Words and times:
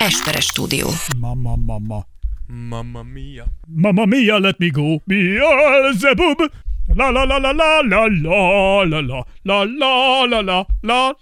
Esperes 0.00 0.46
stúdió. 0.46 0.88
Mama, 1.16 1.56
mama. 1.56 2.06
Mamma 2.48 3.04
mia. 3.04 3.44
Mamma 3.68 4.06
mia, 4.06 4.38
let 4.38 4.56
me 4.58 4.70
go. 4.70 5.00
Beelzebub. 5.06 6.50
La 6.96 7.10
la 7.10 7.24
la 7.24 7.38
la 7.38 7.52
la 7.52 7.80
la 7.82 8.06
la 8.08 8.84
la 8.84 9.00
la 9.00 9.24
la 9.44 9.64
la 9.64 10.24
la 10.26 10.40
la 10.40 10.66
la 10.82 11.14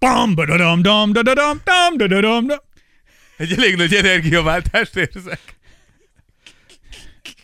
Bam, 0.00 0.34
ba 0.34 0.46
da 0.46 0.56
dam 0.56 0.82
dam 0.82 1.12
da 1.12 1.22
da 1.22 1.34
dam 1.34 1.60
dam 1.64 1.98
da 1.98 2.06
da 2.08 2.20
dam 2.20 2.46
da. 2.46 2.58
Egy 3.36 3.52
elég 3.52 3.76
nagy 3.76 3.94
energiaváltást 3.94 4.96
érzek. 4.96 5.40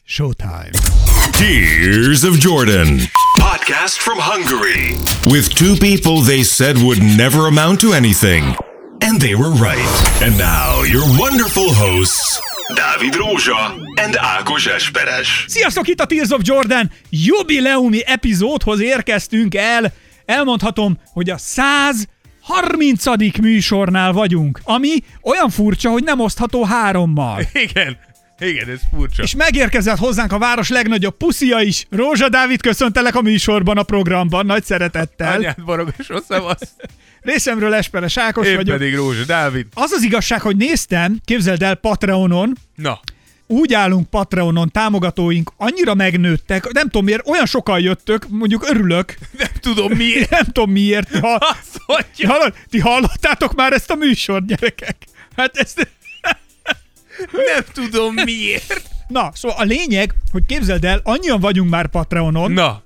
Showtime. 0.04 0.70
Tears 1.32 2.22
of 2.22 2.38
Jordan. 2.38 2.98
Podcast 3.38 3.98
from 3.98 4.18
Hungary. 4.18 4.96
With 5.24 5.54
two 5.54 5.76
people 5.76 6.22
they 6.22 6.42
said 6.42 6.76
would 6.76 7.02
never 7.16 7.46
amount 7.46 7.80
to 7.80 7.92
anything. 7.92 8.67
And 9.00 9.20
they 9.20 9.34
were 9.34 9.50
right. 9.50 10.22
And 10.22 10.36
now 10.36 10.82
your 10.82 11.04
wonderful 11.18 11.74
hosts, 11.74 12.40
Dávid 12.74 13.14
Rózsa 13.14 13.74
and 13.94 14.16
Ákos 14.16 14.66
Esperes. 14.66 15.44
Sziasztok, 15.46 15.88
itt 15.88 16.00
a 16.00 16.06
Tears 16.06 16.30
of 16.30 16.40
Jordan 16.42 16.90
jubileumi 17.10 18.04
epizódhoz 18.04 18.80
érkeztünk 18.80 19.54
el. 19.54 19.92
Elmondhatom, 20.24 20.98
hogy 21.12 21.30
a 21.30 21.38
130. 21.38 23.38
műsornál 23.40 24.12
vagyunk, 24.12 24.60
ami 24.64 24.96
olyan 25.22 25.50
furcsa, 25.50 25.90
hogy 25.90 26.04
nem 26.04 26.20
osztható 26.20 26.64
hárommal. 26.64 27.42
Igen. 27.52 27.98
Igen, 28.40 28.68
ez 28.68 28.80
furcsa. 28.94 29.22
És 29.22 29.34
megérkezett 29.34 29.98
hozzánk 29.98 30.32
a 30.32 30.38
város 30.38 30.68
legnagyobb 30.68 31.16
puszia 31.16 31.60
is. 31.60 31.86
Rózsa 31.90 32.28
Dávid, 32.28 32.60
köszöntelek 32.60 33.14
a 33.14 33.22
műsorban, 33.22 33.78
a 33.78 33.82
programban, 33.82 34.46
nagy 34.46 34.64
szeretettel. 34.64 35.32
Anyád 35.32 35.64
barogos 35.64 36.08
szevasz. 36.28 36.70
Részemről 37.20 37.74
Esperes 37.74 38.16
Ákos 38.16 38.46
Én 38.46 38.56
vagyok. 38.56 38.76
pedig 38.76 38.94
Rózsa 38.94 39.24
Dávid. 39.24 39.66
Az 39.74 39.90
az 39.92 40.02
igazság, 40.02 40.40
hogy 40.40 40.56
néztem, 40.56 41.18
képzeld 41.24 41.62
el 41.62 41.74
Patreonon, 41.74 42.52
Na, 42.74 43.00
úgy 43.46 43.74
állunk 43.74 44.10
Patreonon, 44.10 44.70
támogatóink 44.70 45.52
annyira 45.56 45.94
megnőttek, 45.94 46.72
nem 46.72 46.82
tudom 46.88 47.04
miért, 47.04 47.28
olyan 47.28 47.46
sokan 47.46 47.80
jöttök, 47.80 48.28
mondjuk 48.28 48.68
örülök, 48.70 49.14
nem 49.38 49.50
tudom 49.60 49.92
miért. 49.92 50.30
nem 50.40 50.44
tudom 50.44 50.70
miért. 50.70 51.18
Ha, 51.18 51.34
Azt 51.34 51.80
hallod, 52.26 52.54
ti 52.70 52.78
hallottátok 52.78 53.54
már 53.54 53.72
ezt 53.72 53.90
a 53.90 53.94
műsort, 53.94 54.46
gyerekek? 54.46 54.96
Hát 55.36 55.56
ezt... 55.56 55.88
Nem 57.32 57.64
tudom 57.72 58.14
miért. 58.14 58.82
Na, 59.08 59.30
szóval 59.34 59.56
a 59.58 59.64
lényeg, 59.64 60.14
hogy 60.32 60.42
képzeld 60.46 60.84
el, 60.84 61.00
annyian 61.04 61.40
vagyunk 61.40 61.70
már 61.70 61.86
Patreonon, 61.86 62.52
Na, 62.52 62.82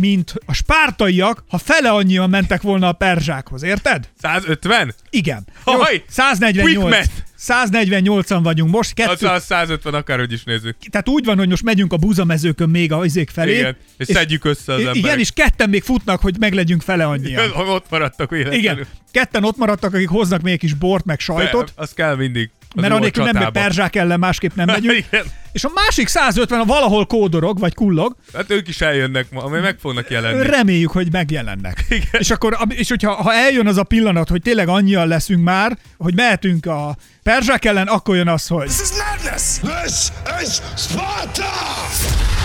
mint 0.00 0.34
a 0.46 0.52
spártaiak, 0.52 1.44
ha 1.48 1.58
fele 1.58 1.90
annyian 1.90 2.30
mentek 2.30 2.62
volna 2.62 2.88
a 2.88 2.92
perzsákhoz, 2.92 3.62
érted? 3.62 4.08
150? 4.20 4.94
Igen. 5.10 5.46
Haj! 5.64 5.76
Quick 5.88 6.04
148. 6.10 6.82
math! 6.90 7.10
148-an 7.40 8.40
vagyunk 8.42 8.70
most, 8.70 8.94
kettő, 8.94 9.26
Az 9.26 9.44
150 9.44 9.94
akárhogy 9.94 10.32
is 10.32 10.44
nézzük. 10.44 10.76
tehát 10.90 11.08
úgy 11.08 11.24
van, 11.24 11.38
hogy 11.38 11.48
most 11.48 11.62
megyünk 11.62 11.92
a 11.92 11.96
búzamezőkön 11.96 12.68
még 12.68 12.92
a 12.92 13.04
izék 13.04 13.30
felé. 13.30 13.56
Igen. 13.58 13.76
És 13.96 14.06
szedjük 14.06 14.44
össze 14.44 14.72
az 14.72 14.80
Igen, 14.80 14.94
emberek. 14.94 15.18
és 15.18 15.30
ketten 15.30 15.68
még 15.68 15.82
futnak, 15.82 16.20
hogy 16.20 16.34
meglegyünk 16.38 16.82
fele 16.82 17.06
annyian. 17.06 17.50
Ha 17.50 17.62
ott 17.74 17.86
maradtak 17.90 18.30
véletlenül. 18.30 18.60
Igen, 18.60 18.86
ketten 19.10 19.44
ott 19.44 19.56
maradtak, 19.56 19.94
akik 19.94 20.08
hoznak 20.08 20.40
még 20.42 20.58
kis 20.58 20.74
bort, 20.74 21.04
meg 21.04 21.20
sajtot, 21.20 21.72
Az 21.76 21.92
kell 21.92 22.16
mindig. 22.16 22.50
Mert 22.74 22.88
jó 22.88 22.94
a 22.94 22.96
annélkül 22.96 23.24
nem 23.24 23.32
csatába. 23.32 23.50
perzsák 23.60 23.96
ellen 23.96 24.18
másképp 24.18 24.54
nem 24.54 24.66
megyünk. 24.66 24.96
Igen. 25.10 25.24
És 25.52 25.64
a 25.64 25.70
másik 25.74 26.08
150 26.08 26.60
a 26.60 26.64
valahol 26.64 27.06
kódorog, 27.06 27.58
vagy 27.58 27.74
kullog, 27.74 28.16
Hát 28.34 28.50
ők 28.50 28.68
is 28.68 28.80
eljönnek 28.80 29.30
ma, 29.30 29.42
ami 29.42 29.58
meg 29.58 29.76
fognak 29.80 30.10
jelenni. 30.10 30.46
reméljük, 30.46 30.90
hogy 30.90 31.12
megjelennek. 31.12 31.84
Igen. 31.88 32.06
És 32.18 32.30
akkor, 32.30 32.58
és 32.68 32.88
hogyha 32.88 33.12
ha 33.12 33.32
eljön 33.32 33.66
az 33.66 33.76
a 33.76 33.82
pillanat, 33.82 34.28
hogy 34.28 34.42
tényleg 34.42 34.68
annyian 34.68 35.08
leszünk 35.08 35.44
már, 35.44 35.78
hogy 35.96 36.14
mehetünk 36.14 36.66
a 36.66 36.96
perzsák 37.22 37.64
ellen, 37.64 37.86
akkor 37.86 38.16
jön 38.16 38.28
az, 38.28 38.46
hogy 38.46 38.66
This 38.66 38.80
is 38.80 38.88
madness. 38.90 39.58
This 39.58 40.08
is 40.42 40.58
Sparta. 40.76 42.37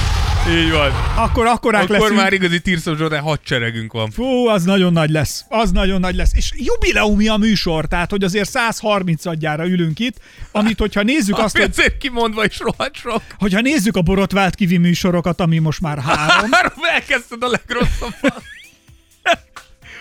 Így 0.49 0.71
van. 0.71 0.91
akkor 1.15 1.45
akkorák 1.45 1.83
Akkor 1.83 1.97
leszünk. 1.99 2.19
már 2.19 2.33
igazi 2.33 2.59
Tears 2.59 2.85
of 2.85 2.99
Jordan 2.99 3.19
hadseregünk 3.19 3.91
van. 3.93 4.11
Fú, 4.11 4.47
az 4.47 4.63
nagyon 4.63 4.93
nagy 4.93 5.09
lesz. 5.09 5.45
Az 5.49 5.71
nagyon 5.71 5.99
nagy 5.99 6.15
lesz. 6.15 6.31
És 6.33 6.51
jubileumi 6.55 7.27
a 7.27 7.37
műsor, 7.37 7.85
tehát 7.85 8.09
hogy 8.09 8.23
azért 8.23 8.49
130 8.49 9.25
adjára 9.25 9.65
ülünk 9.67 9.99
itt, 9.99 10.17
amit 10.51 10.79
hogyha 10.79 11.01
nézzük 11.01 11.37
azt, 11.37 11.57
hogy, 11.57 11.69
azért 11.69 11.97
kimondva 11.97 12.45
is 12.45 12.59
rohadt 12.59 12.95
sok. 12.95 13.21
hogyha 13.37 13.59
nézzük 13.61 13.95
a 13.95 14.01
borotvált 14.01 14.55
kivi 14.55 14.77
műsorokat, 14.77 15.41
ami 15.41 15.57
most 15.59 15.81
már 15.81 15.99
három, 15.99 16.51
Három 16.51 16.71
elkezdted 16.93 17.43
a 17.43 17.47
legrosszabbat. 17.47 18.43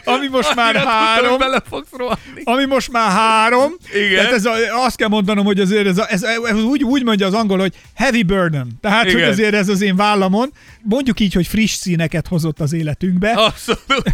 Ami 0.05 0.29
most 0.29 0.55
már 0.55 0.75
három, 0.75 1.39
bele 1.39 1.63
fogsz 1.69 1.91
rohanni. 1.97 2.43
ami 2.45 2.65
most 2.65 2.93
már 2.93 3.11
három. 3.11 3.73
Igen. 3.95 4.15
Tehát 4.17 4.33
ez 4.33 4.45
a, 4.45 4.53
azt 4.85 4.97
kell 4.97 5.09
mondanom, 5.09 5.45
hogy 5.45 5.61
azért 5.61 5.87
ez, 5.87 5.99
a, 5.99 6.07
ez, 6.09 6.23
ez 6.23 6.63
úgy, 6.63 6.85
úgy 6.85 7.05
mondja 7.05 7.27
az 7.27 7.35
angol, 7.35 7.59
hogy 7.59 7.75
heavy 7.95 8.23
burden. 8.23 8.69
Tehát, 8.81 9.05
Igen. 9.05 9.15
hogy 9.21 9.29
azért 9.29 9.55
ez 9.55 9.69
az 9.69 9.81
én 9.81 9.97
vállamon. 9.97 10.53
Mondjuk 10.83 11.21
így, 11.21 11.33
hogy 11.35 11.47
friss 11.47 11.75
színeket 11.75 12.29
hozott 12.29 12.61
az 12.61 12.73
életünkbe. 12.73 13.31
Abszolút. 13.31 14.11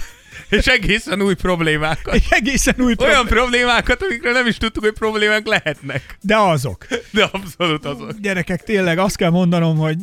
És 0.48 0.66
egészen 0.66 1.22
új 1.22 1.34
problémákat. 1.34 2.20
Egészen 2.30 2.74
új 2.78 2.94
Olyan 2.98 3.26
problém, 3.26 3.26
problémákat, 3.26 4.02
amikről 4.02 4.32
nem 4.32 4.46
is 4.46 4.56
tudtuk, 4.56 4.84
hogy 4.84 4.92
problémák 4.92 5.46
lehetnek. 5.46 6.16
de 6.20 6.36
azok. 6.36 6.86
De 7.10 7.24
abszolút 7.32 7.84
azok. 7.84 8.12
Gyerekek, 8.20 8.62
tényleg 8.62 8.98
azt 8.98 9.16
kell 9.16 9.30
mondanom, 9.30 9.76
hogy 9.76 9.96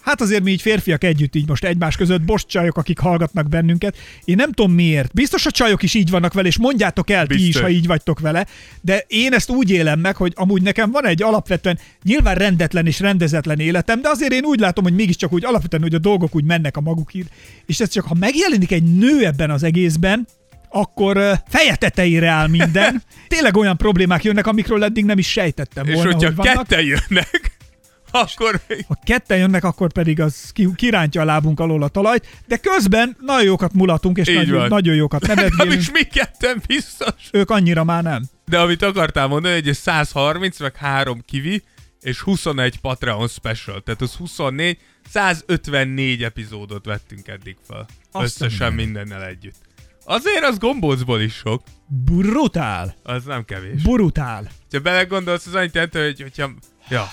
hát 0.00 0.20
azért 0.20 0.42
mi 0.42 0.50
így 0.50 0.62
férfiak 0.62 1.04
együtt 1.04 1.34
így 1.34 1.48
most 1.48 1.64
egymás 1.64 1.96
között, 1.96 2.22
bost 2.22 2.48
csajok, 2.48 2.76
akik 2.76 2.98
hallgatnak 2.98 3.48
bennünket. 3.48 3.96
Én 4.24 4.36
nem 4.36 4.52
tudom 4.52 4.72
miért. 4.72 5.14
Biztos 5.14 5.46
a 5.46 5.50
csajok 5.50 5.82
is 5.82 5.94
így 5.94 6.10
vannak 6.10 6.32
vele, 6.32 6.46
és 6.48 6.58
mondjátok 6.58 7.10
el 7.10 7.26
ti 7.26 7.34
is, 7.34 7.44
Biztos. 7.44 7.62
ha 7.62 7.68
így 7.68 7.86
vagytok 7.86 8.20
vele, 8.20 8.46
de 8.80 9.04
én 9.06 9.32
ezt 9.32 9.50
úgy 9.50 9.70
élem 9.70 10.00
meg, 10.00 10.16
hogy 10.16 10.32
amúgy 10.36 10.62
nekem 10.62 10.90
van 10.90 11.06
egy 11.06 11.22
alapvetően 11.22 11.78
nyilván 12.02 12.34
rendetlen 12.34 12.86
és 12.86 13.00
rendezetlen 13.00 13.60
életem, 13.60 14.00
de 14.00 14.08
azért 14.08 14.32
én 14.32 14.44
úgy 14.44 14.60
látom, 14.60 14.84
hogy 14.84 14.94
mégiscsak 14.94 15.32
úgy 15.32 15.44
alapvetően, 15.44 15.82
hogy 15.82 15.94
a 15.94 15.98
dolgok 15.98 16.34
úgy 16.34 16.44
mennek 16.44 16.76
a 16.76 16.80
magukért, 16.80 17.28
és 17.66 17.80
ez 17.80 17.88
csak 17.88 18.04
ha 18.04 18.14
megjelenik 18.14 18.72
egy 18.72 18.82
nő 18.82 19.24
ebben 19.26 19.50
az 19.50 19.62
egészben, 19.78 20.26
akkor 20.68 21.40
feje 21.48 21.76
tetejére 21.76 22.28
áll 22.28 22.48
minden. 22.48 23.02
Tényleg 23.28 23.56
olyan 23.56 23.76
problémák 23.76 24.24
jönnek, 24.24 24.46
amikről 24.46 24.84
eddig 24.84 25.04
nem 25.04 25.18
is 25.18 25.30
sejtettem 25.30 25.86
És 25.86 25.94
volna, 25.94 26.10
hogyha 26.12 26.26
hogy 26.26 26.36
vannak. 26.36 26.56
ketten 26.56 26.84
jönnek, 26.84 27.56
akkor 28.10 28.60
még 28.68 28.84
Ha 28.88 28.98
ketten 29.04 29.38
jönnek, 29.38 29.64
akkor 29.64 29.92
pedig 29.92 30.20
az 30.20 30.50
ki, 30.52 30.68
kirántja 30.74 31.20
a 31.20 31.24
lábunk 31.24 31.60
alól 31.60 31.82
a 31.82 31.88
talajt, 31.88 32.26
de 32.46 32.56
közben 32.56 33.16
nagyon 33.20 33.44
jókat 33.44 33.72
mulatunk, 33.72 34.18
és 34.18 34.28
Így 34.28 34.34
nagyon, 34.34 34.58
van. 34.58 34.68
nagyon 34.68 34.94
jókat 34.94 35.26
nevetgélünk. 35.34 35.80
is 35.80 35.90
mi 35.90 36.02
ketten 36.02 36.62
biztos. 36.66 37.14
Ők 37.32 37.50
annyira 37.50 37.84
már 37.84 38.02
nem. 38.02 38.22
De 38.46 38.58
amit 38.58 38.82
akartál 38.82 39.26
mondani, 39.26 39.54
hogy 39.54 39.68
egy 39.68 39.74
130, 39.74 40.60
meg 40.60 40.76
3 40.76 41.22
kivi, 41.26 41.62
és 42.00 42.20
21 42.20 42.80
Patreon 42.80 43.28
special. 43.28 43.80
Tehát 43.82 44.00
az 44.00 44.12
24, 44.14 44.78
154 45.10 46.22
epizódot 46.22 46.84
vettünk 46.84 47.28
eddig 47.28 47.56
fel. 47.68 47.86
Azt 48.12 48.24
Összesen 48.42 48.72
mindennel 48.72 49.24
együtt. 49.24 49.66
Azért 50.10 50.44
az 50.44 50.58
gombócból 50.58 51.20
is 51.20 51.34
sok. 51.34 51.62
Brutál. 52.04 52.94
Az 53.02 53.24
nem 53.24 53.44
kevés. 53.44 53.82
Brutál. 53.82 54.50
Ha 54.70 54.78
belegondolsz, 54.78 55.46
az 55.46 55.54
annyit 55.54 55.74
jelenti, 55.74 55.98
hogy 55.98 56.22
hogyha... 56.22 56.50
Ja. 56.88 57.06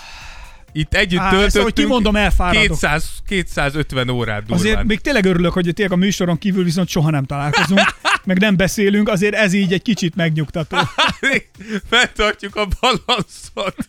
Itt 0.72 0.94
együtt 0.94 1.20
Á, 1.20 1.26
ezt, 1.26 1.34
ahogy 1.36 1.52
töltöttünk 1.52 1.88
kimondom, 1.88 2.16
elfáradok. 2.16 2.68
200, 2.68 3.10
250 3.26 4.10
órát 4.10 4.40
durván. 4.40 4.60
Azért 4.60 4.84
még 4.84 5.00
tényleg 5.00 5.26
örülök, 5.26 5.54
hogy 5.54 5.72
tényleg 5.74 5.98
a 5.98 6.00
műsoron 6.00 6.38
kívül 6.38 6.64
viszont 6.64 6.88
soha 6.88 7.10
nem 7.10 7.26
találkozunk, 7.26 7.96
meg 8.26 8.40
nem 8.40 8.56
beszélünk, 8.56 9.10
azért 9.10 9.36
ez 9.36 9.54
így 9.54 9.74
egy 9.74 9.82
kicsit 9.82 10.16
megnyugtató. 10.16 10.78
Fenntartjuk 11.90 12.56
a 12.56 12.68
balanszot. 12.82 13.88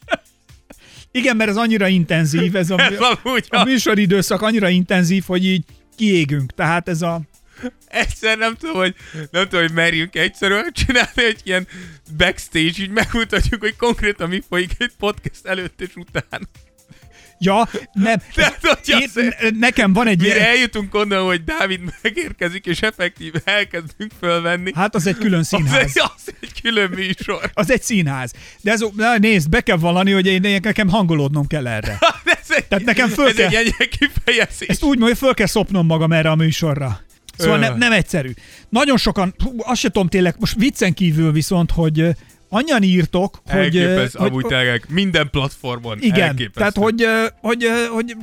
Igen, 1.11 1.37
mert 1.37 1.51
ez 1.51 1.57
annyira 1.57 1.89
intenzív, 1.89 2.57
ez 2.57 2.71
a, 2.71 2.81
Ez 2.91 3.01
a... 3.49 3.65
műsoridőszak 3.65 4.43
annyira 4.43 4.69
intenzív, 4.69 5.25
hogy 5.27 5.45
így 5.45 5.65
kiégünk. 5.97 6.53
Tehát 6.55 6.89
ez 6.89 7.03
a... 7.03 7.21
Egyszer 7.87 8.39
nem 8.39 8.55
tudom, 8.55 8.77
hogy, 8.77 8.95
nem 9.31 9.43
tudom, 9.43 9.61
hogy 9.61 9.73
merjünk 9.73 10.17
egyszerűen 10.17 10.73
csinálni 10.73 11.25
egy 11.25 11.41
ilyen 11.45 11.67
backstage, 12.17 12.65
így 12.83 12.91
megmutatjuk, 12.91 13.61
hogy 13.61 13.77
konkrétan 13.77 14.29
mi 14.29 14.43
folyik 14.49 14.71
egy 14.79 14.93
podcast 14.99 15.47
előtt 15.47 15.81
és 15.81 15.91
után. 15.95 16.49
Ja, 17.39 17.69
nem. 17.93 18.23
De 18.35 18.57
hogy 18.61 18.79
Én, 18.87 19.03
azért, 19.09 19.41
ne- 19.41 19.59
nekem 19.59 19.93
van 19.93 20.07
egy 20.07 20.21
mire 20.21 20.35
ilyen... 20.35 20.47
eljutunk 20.49 20.95
onnan, 20.95 21.25
hogy 21.25 21.45
Dávid 21.45 21.81
megérkezik, 22.03 22.67
és 22.67 22.81
effektív 22.81 23.33
elkezdünk 23.45 24.13
fölvenni, 24.21 24.73
Hát 24.75 24.95
az 24.95 25.07
egy 25.07 25.17
külön 25.17 25.39
az 25.39 25.47
színház. 25.47 25.81
egy, 25.81 26.03
az 26.17 26.35
egy 26.41 26.61
külön 26.63 26.91
műsor. 26.91 27.51
Az 27.55 27.71
egy 27.71 27.83
színház. 27.83 28.33
De 28.61 28.73
ez, 28.73 28.85
na, 28.97 29.19
nézd, 29.19 29.49
be 29.49 29.61
kell 29.61 29.77
vallani, 29.77 30.11
hogy 30.13 30.27
én, 30.27 30.61
nekem 30.63 30.89
hangolódnom 30.89 31.47
kell 31.47 31.67
erre. 31.67 31.99
ez 32.25 32.51
egy, 32.51 32.65
Tehát 32.65 32.85
nekem 32.85 33.09
föl 33.09 33.27
ez 33.29 33.35
kell- 33.35 33.51
egy 33.79 33.89
kifejezés. 33.99 34.69
Ezt 34.69 34.83
úgy 34.83 34.99
mondja, 34.99 35.17
föl 35.17 35.35
kell 35.35 35.47
szopnom 35.47 35.87
magam 35.87 36.13
erre 36.13 36.31
a 36.31 36.35
műsorra. 36.35 37.01
Szóval 37.37 37.59
Ö. 37.59 37.61
ne, 37.61 37.75
nem 37.75 37.93
egyszerű. 37.93 38.31
Nagyon 38.69 38.97
sokan, 38.97 39.35
hú, 39.45 39.53
azt 39.59 39.81
se 39.81 39.89
tudom 39.89 40.09
tényleg, 40.09 40.35
most 40.39 40.55
viccen 40.59 40.95
kívül 40.95 41.33
viszont, 41.33 41.71
hogy 41.71 42.17
annyian 42.49 42.83
írtok, 42.83 43.41
hogy... 43.47 43.61
Elképesztő, 43.61 44.19
hogy, 44.19 44.29
amúgy 44.29 44.45
tényleg 44.47 44.85
minden 44.89 45.31
platformon 45.31 45.99
igen, 46.01 46.21
elképesztő. 46.29 46.59
tehát 46.59 46.77
hogy, 46.77 47.07
hogy, 47.41 47.67
hogy 47.93 48.17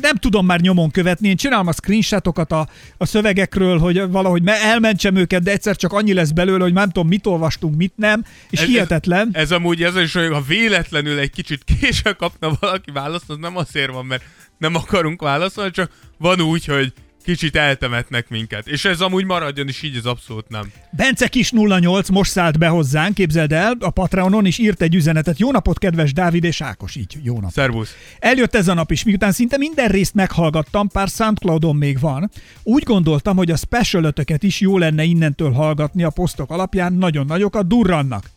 nem 0.00 0.16
tudom 0.16 0.46
már 0.46 0.60
nyomon 0.60 0.90
követni. 0.90 1.28
Én 1.28 1.36
csinálom 1.36 1.66
a 1.66 1.72
screenshotokat 1.72 2.52
a, 2.52 2.68
a 2.96 3.06
szövegekről, 3.06 3.78
hogy 3.78 4.10
valahogy 4.10 4.42
me- 4.42 4.62
elmentsem 4.62 5.16
őket, 5.16 5.42
de 5.42 5.50
egyszer 5.50 5.76
csak 5.76 5.92
annyi 5.92 6.12
lesz 6.12 6.30
belőle, 6.30 6.62
hogy 6.62 6.72
nem 6.72 6.86
tudom, 6.90 7.08
mit 7.08 7.26
olvastunk, 7.26 7.76
mit 7.76 7.92
nem, 7.96 8.24
és 8.50 8.60
Ez- 8.60 8.66
hihetetlen. 8.66 9.28
Ez 9.32 9.50
amúgy 9.50 9.82
ez 9.82 9.96
is, 9.96 10.12
hogy 10.12 10.28
ha 10.32 10.40
véletlenül 10.40 11.18
egy 11.18 11.30
kicsit 11.30 11.64
későn 11.80 12.16
kapna 12.16 12.56
valaki 12.60 12.90
választ, 12.90 13.30
az 13.30 13.36
nem 13.40 13.56
azért 13.56 13.90
van, 13.90 14.06
mert 14.06 14.22
nem 14.58 14.74
akarunk 14.74 15.22
válaszolni, 15.22 15.70
csak 15.70 15.90
van 16.18 16.40
úgy, 16.40 16.64
hogy 16.64 16.92
kicsit 17.24 17.56
eltemetnek 17.56 18.28
minket. 18.28 18.66
És 18.66 18.84
ez 18.84 19.00
amúgy 19.00 19.24
maradjon 19.24 19.68
is 19.68 19.82
így, 19.82 19.96
ez 19.96 20.04
abszolút 20.04 20.48
nem. 20.48 20.72
Bence 20.90 21.28
Kis 21.28 21.52
08 21.52 22.08
most 22.08 22.30
szállt 22.30 22.58
be 22.58 22.66
hozzánk, 22.66 23.14
képzeld 23.14 23.52
el, 23.52 23.76
a 23.80 23.90
Patreonon 23.90 24.46
is 24.46 24.58
írt 24.58 24.82
egy 24.82 24.94
üzenetet. 24.94 25.38
Jó 25.38 25.50
napot, 25.50 25.78
kedves 25.78 26.12
Dávid 26.12 26.44
és 26.44 26.60
Ákos, 26.60 26.96
így, 26.96 27.18
jó 27.22 27.40
nap. 27.40 27.50
Szervusz. 27.50 27.94
Eljött 28.18 28.54
ez 28.54 28.68
a 28.68 28.74
nap 28.74 28.90
is, 28.90 29.04
miután 29.04 29.32
szinte 29.32 29.56
minden 29.56 29.88
részt 29.88 30.14
meghallgattam, 30.14 30.88
pár 30.88 31.08
Soundcloudon 31.08 31.76
még 31.76 32.00
van. 32.00 32.30
Úgy 32.62 32.82
gondoltam, 32.82 33.36
hogy 33.36 33.50
a 33.50 33.56
special 33.56 34.12
is 34.38 34.60
jó 34.60 34.78
lenne 34.78 35.02
innentől 35.02 35.52
hallgatni 35.52 36.02
a 36.02 36.10
posztok 36.10 36.50
alapján, 36.50 36.92
nagyon 36.92 37.26
nagyokat 37.26 37.66
durrannak. 37.66 38.30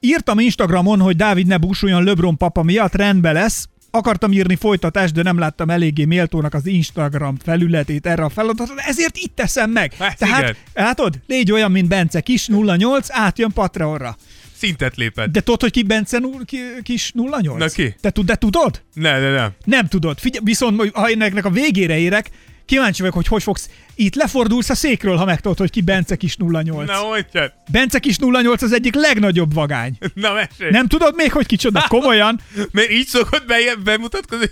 Írtam 0.00 0.38
Instagramon, 0.38 1.00
hogy 1.00 1.16
Dávid 1.16 1.46
ne 1.46 1.56
búsuljon 1.56 2.04
LeBron 2.04 2.36
papa 2.36 2.62
miatt, 2.62 2.94
rendben 2.94 3.34
lesz. 3.34 3.68
Akartam 3.90 4.32
írni 4.32 4.56
folytatást, 4.56 5.14
de 5.14 5.22
nem 5.22 5.38
láttam 5.38 5.70
eléggé 5.70 6.04
méltónak 6.04 6.54
az 6.54 6.66
Instagram 6.66 7.36
felületét 7.44 8.06
erre 8.06 8.24
a 8.24 8.28
feladatra, 8.28 8.74
ezért 8.76 9.16
itt 9.16 9.34
teszem 9.34 9.70
meg. 9.70 9.92
Hát 9.98 10.18
Tehát, 10.18 10.42
igen. 10.42 10.56
látod, 10.74 11.14
légy 11.26 11.52
olyan, 11.52 11.70
mint 11.70 11.88
Bence 11.88 12.20
Kis 12.20 12.48
08, 12.48 13.06
átjön 13.10 13.50
Patreonra. 13.52 14.16
Szintet 14.56 14.96
lépett. 14.96 15.30
De 15.30 15.40
tudod, 15.40 15.60
hogy 15.60 15.70
ki 15.70 15.82
Bence 15.82 16.18
null- 16.18 16.44
ki, 16.44 16.58
Kis 16.82 17.12
08? 17.14 17.58
Na 17.58 17.66
ki? 17.66 17.94
Te, 18.00 18.10
tud, 18.10 18.26
de 18.26 18.34
tudod? 18.34 18.82
Ne, 18.94 19.18
ne, 19.20 19.30
ne. 19.30 19.48
Nem 19.64 19.86
tudod. 19.86 20.18
Figyelj, 20.18 20.44
viszont 20.44 20.90
ha 20.92 21.10
én 21.10 21.22
ennek 21.22 21.44
a 21.44 21.50
végére 21.50 21.98
érek, 21.98 22.30
kíváncsi 22.68 23.00
vagyok, 23.00 23.14
hogy 23.14 23.26
hogy 23.26 23.42
fogsz. 23.42 23.68
Itt 23.94 24.14
lefordulsz 24.14 24.70
a 24.70 24.74
székről, 24.74 25.16
ha 25.16 25.24
megtudod, 25.24 25.58
hogy 25.58 25.70
ki 25.70 25.80
Bence 25.80 26.16
Kis 26.16 26.36
08. 26.52 26.86
Na, 26.88 27.02
mondjad. 27.02 27.52
Bence 27.70 27.98
Kis 27.98 28.16
08 28.18 28.62
az 28.62 28.72
egyik 28.72 28.94
legnagyobb 28.94 29.54
vagány. 29.54 29.98
Na, 30.14 30.32
mesélj. 30.32 30.70
Nem 30.70 30.86
tudod 30.86 31.14
még, 31.14 31.32
hogy 31.32 31.46
kicsoda? 31.46 31.84
Komolyan? 31.88 32.40
Mert 32.72 32.90
így 32.90 33.06
szokott 33.06 33.46
be, 33.46 33.56
bemutatkozni 33.84 34.50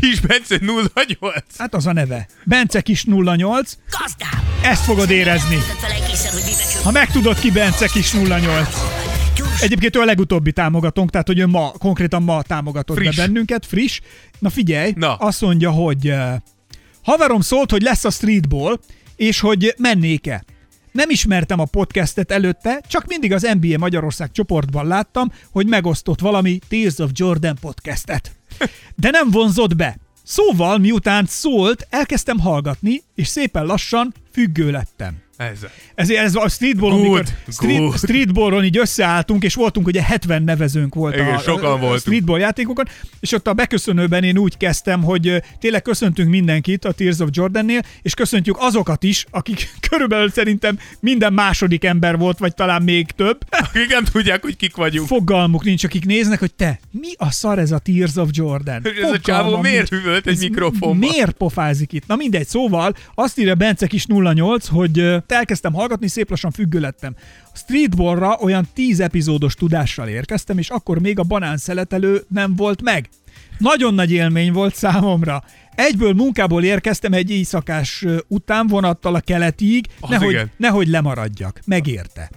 Kis 0.00 0.20
Bence 0.20 0.58
08. 1.20 1.44
Hát 1.58 1.74
az 1.74 1.86
a 1.86 1.92
neve. 1.92 2.26
Bence 2.44 2.80
Kis 2.80 3.04
08. 3.04 3.76
Gazdám! 4.00 4.42
Ezt 4.62 4.84
fogod 4.84 5.10
érezni, 5.10 5.58
ha 6.84 6.90
megtudod 6.90 7.38
ki 7.38 7.50
Bence 7.50 7.86
Kis 7.86 8.12
08. 8.14 8.68
Gyors, 9.36 9.60
Egyébként 9.62 9.96
ő 9.96 10.00
a 10.00 10.04
legutóbbi 10.04 10.52
támogatónk, 10.52 11.10
tehát 11.10 11.26
hogy 11.26 11.38
ő 11.38 11.46
ma, 11.46 11.70
konkrétan 11.78 12.22
ma 12.22 12.42
támogatott 12.42 12.96
Friss. 12.96 13.16
be 13.16 13.22
bennünket, 13.26 13.66
friss. 13.66 14.00
Na 14.38 14.50
figyelj, 14.50 14.92
Na. 14.96 15.14
azt 15.14 15.40
mondja, 15.40 15.70
hogy 15.70 16.08
uh, 16.08 16.34
haverom 17.02 17.40
szólt, 17.40 17.70
hogy 17.70 17.82
lesz 17.82 18.04
a 18.04 18.10
streetball, 18.10 18.78
és 19.16 19.40
hogy 19.40 19.74
mennék-e. 19.78 20.44
Nem 20.92 21.10
ismertem 21.10 21.60
a 21.60 21.64
podcastet 21.64 22.30
előtte, 22.30 22.80
csak 22.88 23.06
mindig 23.06 23.32
az 23.32 23.48
NBA 23.60 23.78
Magyarország 23.78 24.30
csoportban 24.32 24.86
láttam, 24.86 25.32
hogy 25.50 25.66
megosztott 25.66 26.20
valami 26.20 26.58
Tears 26.68 26.98
of 26.98 27.10
Jordan 27.12 27.56
podcastet. 27.60 28.32
De 28.96 29.10
nem 29.10 29.30
vonzott 29.30 29.76
be. 29.76 29.98
Szóval, 30.22 30.78
miután 30.78 31.26
szólt, 31.26 31.86
elkezdtem 31.90 32.38
hallgatni, 32.38 33.02
és 33.14 33.26
szépen 33.26 33.66
lassan 33.66 34.14
függő 34.32 34.70
lettem. 34.70 35.22
Ez. 35.50 35.58
Ezért 35.94 36.20
ez 36.20 36.34
a 36.34 36.48
streetballon, 36.48 37.02
Good, 37.02 37.10
mikor 37.10 37.52
street, 37.52 37.78
good. 37.78 37.96
streetballon 37.96 38.64
így 38.64 38.78
összeálltunk, 38.78 39.44
és 39.44 39.54
voltunk 39.54 39.86
ugye 39.86 40.02
70 40.02 40.42
nevezőnk 40.42 40.94
volt 40.94 41.14
Igen, 41.14 41.34
a, 41.34 41.38
sokan 41.38 41.82
a, 41.82 41.92
a 41.92 41.98
streetball 41.98 42.38
játékokon, 42.38 42.88
és 43.20 43.32
ott 43.32 43.46
a 43.46 43.52
beköszönőben 43.52 44.24
én 44.24 44.38
úgy 44.38 44.56
kezdtem, 44.56 45.02
hogy 45.02 45.42
tényleg 45.60 45.82
köszöntünk 45.82 46.30
mindenkit 46.30 46.84
a 46.84 46.92
Tears 46.92 47.18
of 47.18 47.28
Jordannél, 47.32 47.80
és 48.02 48.14
köszöntjük 48.14 48.56
azokat 48.58 49.02
is, 49.02 49.26
akik 49.30 49.70
körülbelül 49.88 50.30
szerintem 50.30 50.78
minden 51.00 51.32
második 51.32 51.84
ember 51.84 52.16
volt, 52.16 52.38
vagy 52.38 52.54
talán 52.54 52.82
még 52.82 53.10
több. 53.10 53.38
Akik 53.50 53.88
nem 53.88 54.04
tudják, 54.04 54.42
hogy 54.42 54.56
kik 54.56 54.76
vagyunk. 54.76 55.06
Fogalmuk 55.06 55.64
nincs, 55.64 55.84
akik 55.84 56.04
néznek, 56.04 56.38
hogy 56.38 56.54
te, 56.54 56.80
mi 56.90 57.08
a 57.16 57.30
szar 57.30 57.58
ez 57.58 57.70
a 57.70 57.78
Tears 57.78 58.16
of 58.16 58.28
Jordan? 58.32 58.82
És 58.84 59.00
ez 59.02 59.10
a 59.10 59.18
csávó 59.18 59.42
Fogalmam 59.42 59.60
miért 59.60 59.88
hüvölt 59.88 60.26
egy 60.26 60.38
mikrofonba? 60.38 61.06
Miért 61.06 61.32
pofázik 61.32 61.92
itt? 61.92 62.06
Na 62.06 62.16
mindegy, 62.16 62.46
szóval 62.46 62.94
azt 63.14 63.38
írja 63.38 63.54
Bence 63.54 63.86
kis 63.86 64.06
08, 64.06 64.66
hogy 64.68 65.16
elkezdtem 65.32 65.72
hallgatni, 65.72 66.08
szép 66.08 66.30
lassan 66.30 66.50
függő 66.50 66.80
lettem. 66.80 67.14
A 67.54 67.56
Streetballra 67.58 68.36
olyan 68.40 68.68
10 68.74 69.00
epizódos 69.00 69.54
tudással 69.54 70.08
érkeztem, 70.08 70.58
és 70.58 70.68
akkor 70.70 70.98
még 70.98 71.18
a 71.18 71.22
banán 71.22 71.56
szeletelő 71.56 72.24
nem 72.28 72.56
volt 72.56 72.82
meg. 72.82 73.08
Nagyon 73.58 73.94
nagy 73.94 74.12
élmény 74.12 74.52
volt 74.52 74.74
számomra. 74.74 75.44
Egyből 75.74 76.12
munkából 76.12 76.64
érkeztem 76.64 77.12
egy 77.12 77.30
éjszakás 77.30 78.02
ö, 78.02 78.16
utánvonattal 78.28 79.14
a 79.14 79.20
keletig, 79.20 79.86
Az 80.00 80.08
nehogy, 80.08 80.30
igen. 80.32 80.50
nehogy 80.56 80.88
lemaradjak. 80.88 81.60
Megérte. 81.66 82.30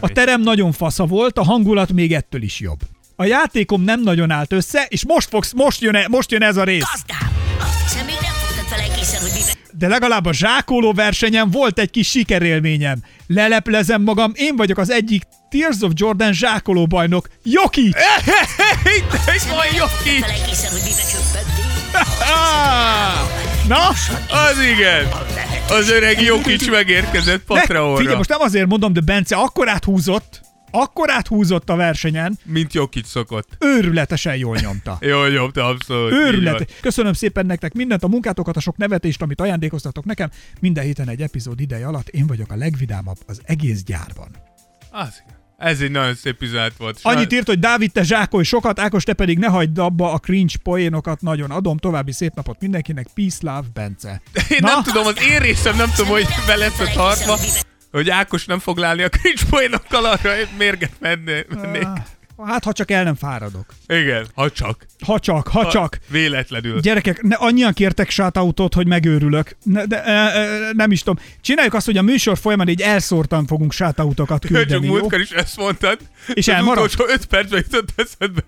A 0.00 0.08
terem 0.08 0.40
nagyon 0.40 0.72
fasza 0.72 1.06
volt, 1.06 1.38
a 1.38 1.42
hangulat 1.44 1.92
még 1.92 2.12
ettől 2.12 2.42
is 2.42 2.60
jobb. 2.60 2.78
A 3.16 3.24
játékom 3.24 3.82
nem 3.82 4.02
nagyon 4.02 4.30
állt 4.30 4.52
össze, 4.52 4.86
és 4.88 5.06
most, 5.06 5.28
fogsz, 5.28 5.52
most, 5.52 5.80
jön, 5.80 5.94
e- 5.94 6.08
most 6.08 6.30
jön 6.32 6.42
ez 6.42 6.56
a 6.56 6.64
rész. 6.64 6.84
gazdám! 6.92 7.32
Azt 7.60 7.82
hiszem, 7.82 8.06
még 8.06 8.16
nem 8.20 8.32
fogtad 8.32 8.70
vele 8.70 8.92
egészen, 8.92 9.20
hogy 9.20 9.30
mibe... 9.34 9.57
De 9.78 9.88
legalább 9.88 10.24
a 10.24 10.32
zsákoló 10.32 10.92
versenyen 10.92 11.50
volt 11.50 11.78
egy 11.78 11.90
kis 11.90 12.08
sikerélményem. 12.08 13.02
Leleplezem 13.26 14.02
magam, 14.02 14.32
én 14.34 14.56
vagyok 14.56 14.78
az 14.78 14.90
egyik 14.90 15.22
Tears 15.50 15.80
of 15.80 15.92
Jordan 15.94 16.32
zsákoló 16.32 16.86
bajnok. 16.86 17.28
Joki! 17.42 17.94
Egy 19.26 19.42
van 19.48 19.66
Joki! 19.76 20.24
Na, 23.68 23.88
az 24.48 24.60
igen! 24.70 25.08
Az 25.68 25.90
öreg 25.90 26.22
Jokics 26.22 26.70
megérkezett 26.70 27.48
ne, 27.48 27.54
Patreonra. 27.60 27.96
figyelj, 27.96 28.16
most 28.16 28.28
nem 28.28 28.40
azért 28.40 28.66
mondom, 28.66 28.92
de 28.92 29.00
Bence 29.00 29.36
akkor 29.36 29.68
áthúzott, 29.68 30.40
akkor 30.70 31.10
áthúzott 31.10 31.70
a 31.70 31.76
versenyen, 31.76 32.38
Mint 32.44 32.74
Jokic 32.74 33.08
szokott. 33.08 33.48
őrületesen 33.58 34.36
jól 34.36 34.56
nyomta. 34.56 34.98
Jó, 35.00 35.24
jó, 35.26 35.50
te 35.50 35.64
abszolút. 35.64 36.12
Őrület. 36.12 36.72
Köszönöm 36.80 37.12
szépen 37.12 37.46
nektek 37.46 37.72
mindent, 37.72 38.02
a 38.02 38.08
munkátokat, 38.08 38.56
a 38.56 38.60
sok 38.60 38.76
nevetést, 38.76 39.22
amit 39.22 39.40
ajándékoztatok 39.40 40.04
nekem. 40.04 40.30
Minden 40.60 40.84
héten 40.84 41.08
egy 41.08 41.20
epizód 41.22 41.60
ideje 41.60 41.86
alatt 41.86 42.08
én 42.08 42.26
vagyok 42.26 42.52
a 42.52 42.56
legvidámabb 42.56 43.16
az 43.26 43.40
egész 43.44 43.82
gyárban. 43.82 44.28
Az. 44.90 45.22
Ez 45.56 45.80
egy 45.80 45.90
nagyon 45.90 46.14
szép 46.14 46.42
üzenet 46.42 46.76
volt. 46.76 46.98
Annyit 47.02 47.32
írt, 47.32 47.46
hogy 47.46 47.58
Dávid, 47.58 47.92
te 47.92 48.02
zsákolj 48.02 48.44
sokat, 48.44 48.80
Ákos, 48.80 49.04
te 49.04 49.12
pedig 49.12 49.38
ne 49.38 49.46
hagyd 49.46 49.78
abba 49.78 50.12
a 50.12 50.18
cringe 50.18 50.54
poénokat, 50.62 51.20
nagyon 51.20 51.50
adom. 51.50 51.76
További 51.76 52.12
szép 52.12 52.34
napot 52.34 52.60
mindenkinek. 52.60 53.06
Peace, 53.14 53.38
love, 53.40 53.66
Bence. 53.74 54.20
Én 54.48 54.58
nem 54.60 54.82
tudom, 54.82 55.06
az 55.06 55.16
én 55.30 55.38
részem 55.38 55.76
nem 55.76 55.90
tudom, 55.96 56.10
hogy 56.10 56.26
be 56.46 56.56
lesz 56.56 56.80
a 56.80 56.90
tartva, 56.94 57.38
hogy 57.92 58.10
Ákos 58.10 58.44
nem 58.44 58.58
fog 58.58 58.78
lálni 58.78 59.02
a 59.02 59.08
cringe 59.08 59.42
poénokkal 59.50 60.04
arra, 60.04 60.36
hogy 60.36 60.48
mérget 60.58 60.92
menné, 60.98 61.44
mennék. 61.48 61.86
Hát, 62.46 62.64
ha 62.64 62.72
csak 62.72 62.90
el 62.90 63.04
nem 63.04 63.14
fáradok. 63.14 63.74
Igen, 63.86 64.26
ha 64.34 64.50
csak. 64.50 64.86
Ha 65.04 65.18
csak, 65.18 65.48
ha 65.48 65.68
csak. 65.70 65.98
Véletlenül. 66.08 66.80
Gyerekek, 66.80 67.22
ne, 67.22 67.34
annyian 67.34 67.72
kértek 67.72 68.10
shoutoutot, 68.10 68.74
hogy 68.74 68.86
megőrülök. 68.86 69.56
Ne, 69.62 69.84
de, 69.86 70.04
e, 70.04 70.12
e, 70.12 70.70
nem 70.72 70.90
is 70.90 71.02
tudom. 71.02 71.24
Csináljuk 71.40 71.74
azt, 71.74 71.86
hogy 71.86 71.96
a 71.96 72.02
műsor 72.02 72.38
folyamán 72.38 72.68
így 72.68 72.80
elszórtan 72.80 73.46
fogunk 73.46 73.72
shoutoutokat 73.72 74.40
Csak 74.42 74.50
küldeni, 74.50 74.86
jó? 74.86 74.92
múltkor 74.92 75.20
is 75.20 75.30
ezt 75.30 75.56
mondtad. 75.56 75.98
És 76.34 76.48
az 76.48 76.54
elmaradt? 76.54 76.94
utolsó 76.94 77.12
öt 77.12 77.26
percben 77.26 77.64
jutott 77.70 77.88
eszedbe, 77.96 78.44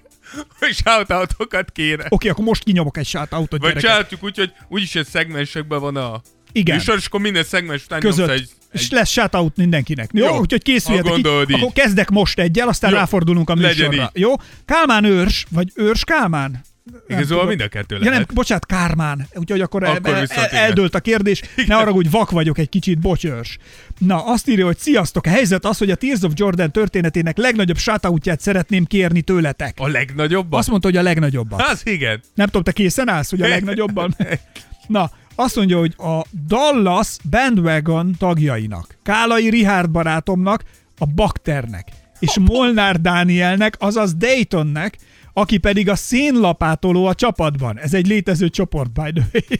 hogy 0.59 0.75
shoutoutokat 0.75 1.71
kéne. 1.73 2.07
Oké, 2.09 2.29
akkor 2.29 2.45
most 2.45 2.65
kinyomok 2.65 2.97
egy 2.97 3.07
shoutoutot, 3.07 3.61
Vagy 3.61 3.61
gyerekek. 3.61 3.83
csináltuk 3.83 4.23
úgy, 4.25 4.37
hogy 4.37 4.53
úgyis 4.69 4.95
egy 4.95 5.07
szegmensekben 5.07 5.81
van 5.81 5.97
a 5.97 6.21
Igen. 6.53 6.79
és 6.79 7.07
akkor 7.07 7.21
minden 7.21 7.45
szegmens 7.45 7.85
után 7.85 8.01
között, 8.01 8.29
nyomsz 8.29 8.51
egy, 8.73 8.81
és 8.81 8.91
lesz 8.91 9.11
shoutout 9.11 9.57
mindenkinek. 9.57 10.11
Jó, 10.13 10.27
Jó, 10.27 10.39
úgyhogy 10.39 10.63
készüljetek 10.63 11.19
így. 11.19 11.27
így. 11.49 11.55
Akkor 11.55 11.73
kezdek 11.73 12.11
most 12.11 12.39
egyel, 12.39 12.69
aztán 12.69 12.91
Jó, 12.91 12.97
ráfordulunk 12.97 13.51
a 13.51 13.55
műsorra. 13.55 14.11
Jó? 14.15 14.33
Kálmán 14.65 15.05
őrs, 15.05 15.47
vagy 15.51 15.73
őrs 15.75 16.05
Kálmán? 16.05 16.61
Igazából 17.09 17.45
mind 17.47 17.61
a 17.61 17.69
kettő 17.69 17.95
Ja, 17.95 18.01
nem, 18.01 18.11
lehet. 18.13 18.35
bocsánat, 18.35 18.67
Kármán. 18.67 19.27
Úgyhogy 19.35 19.61
akkor, 19.61 19.85
Akkor 19.85 20.15
el, 20.15 20.17
el, 20.17 20.25
igen. 20.25 20.49
eldőlt 20.51 20.95
a 20.95 21.01
kérdés. 21.01 21.43
Ne 21.67 21.77
arra, 21.77 21.91
hogy 21.91 22.11
vak 22.11 22.31
vagyok 22.31 22.59
egy 22.59 22.69
kicsit, 22.69 22.99
bocs 22.99 23.25
őrs. 23.25 23.59
Na, 23.99 24.25
azt 24.27 24.49
írja, 24.49 24.65
hogy 24.65 24.79
sziasztok, 24.79 25.27
a 25.27 25.31
helyzet 25.31 25.65
az, 25.65 25.79
hogy 25.79 25.91
a 25.91 25.95
Tears 25.95 26.21
of 26.23 26.33
Jordan 26.35 26.73
történetének 26.73 27.37
legnagyobb 27.37 27.79
shoutoutját 27.79 28.41
szeretném 28.41 28.85
kérni 28.85 29.21
tőletek. 29.21 29.75
A 29.79 29.89
legnagyobban? 29.89 30.59
Azt 30.59 30.69
mondta, 30.69 30.89
hogy 30.89 30.97
a 30.97 31.03
legnagyobban. 31.03 31.61
Az 31.61 31.81
igen. 31.85 32.23
Nem 32.35 32.47
tudom, 32.47 32.63
te 32.63 32.73
készen 32.73 33.09
állsz, 33.09 33.31
hogy 33.31 33.43
a 33.43 33.49
legnagyobban? 33.49 34.17
Na, 34.87 35.11
azt 35.35 35.57
mondja, 35.57 35.79
hogy 35.79 35.95
a 35.99 36.25
Dallas 36.47 37.17
Bandwagon 37.31 38.15
tagjainak, 38.19 38.97
Kálai 39.03 39.51
Richard 39.51 39.91
barátomnak, 39.91 40.65
a 40.99 41.07
Bakternek, 41.07 41.89
és 42.19 42.39
Molnár 42.39 43.01
Dánielnek, 43.01 43.77
azaz 43.79 44.15
Daytonnek, 44.15 44.99
aki 45.33 45.59
pedig 45.59 45.89
a 45.89 45.97
szénlapátoló 45.97 47.07
a 47.07 47.15
csapatban. 47.15 47.79
Ez 47.79 47.95
egy 47.95 48.07
létező 48.07 48.49
csoport, 48.49 48.93
by 48.93 49.13
the 49.13 49.29
way. 49.33 49.59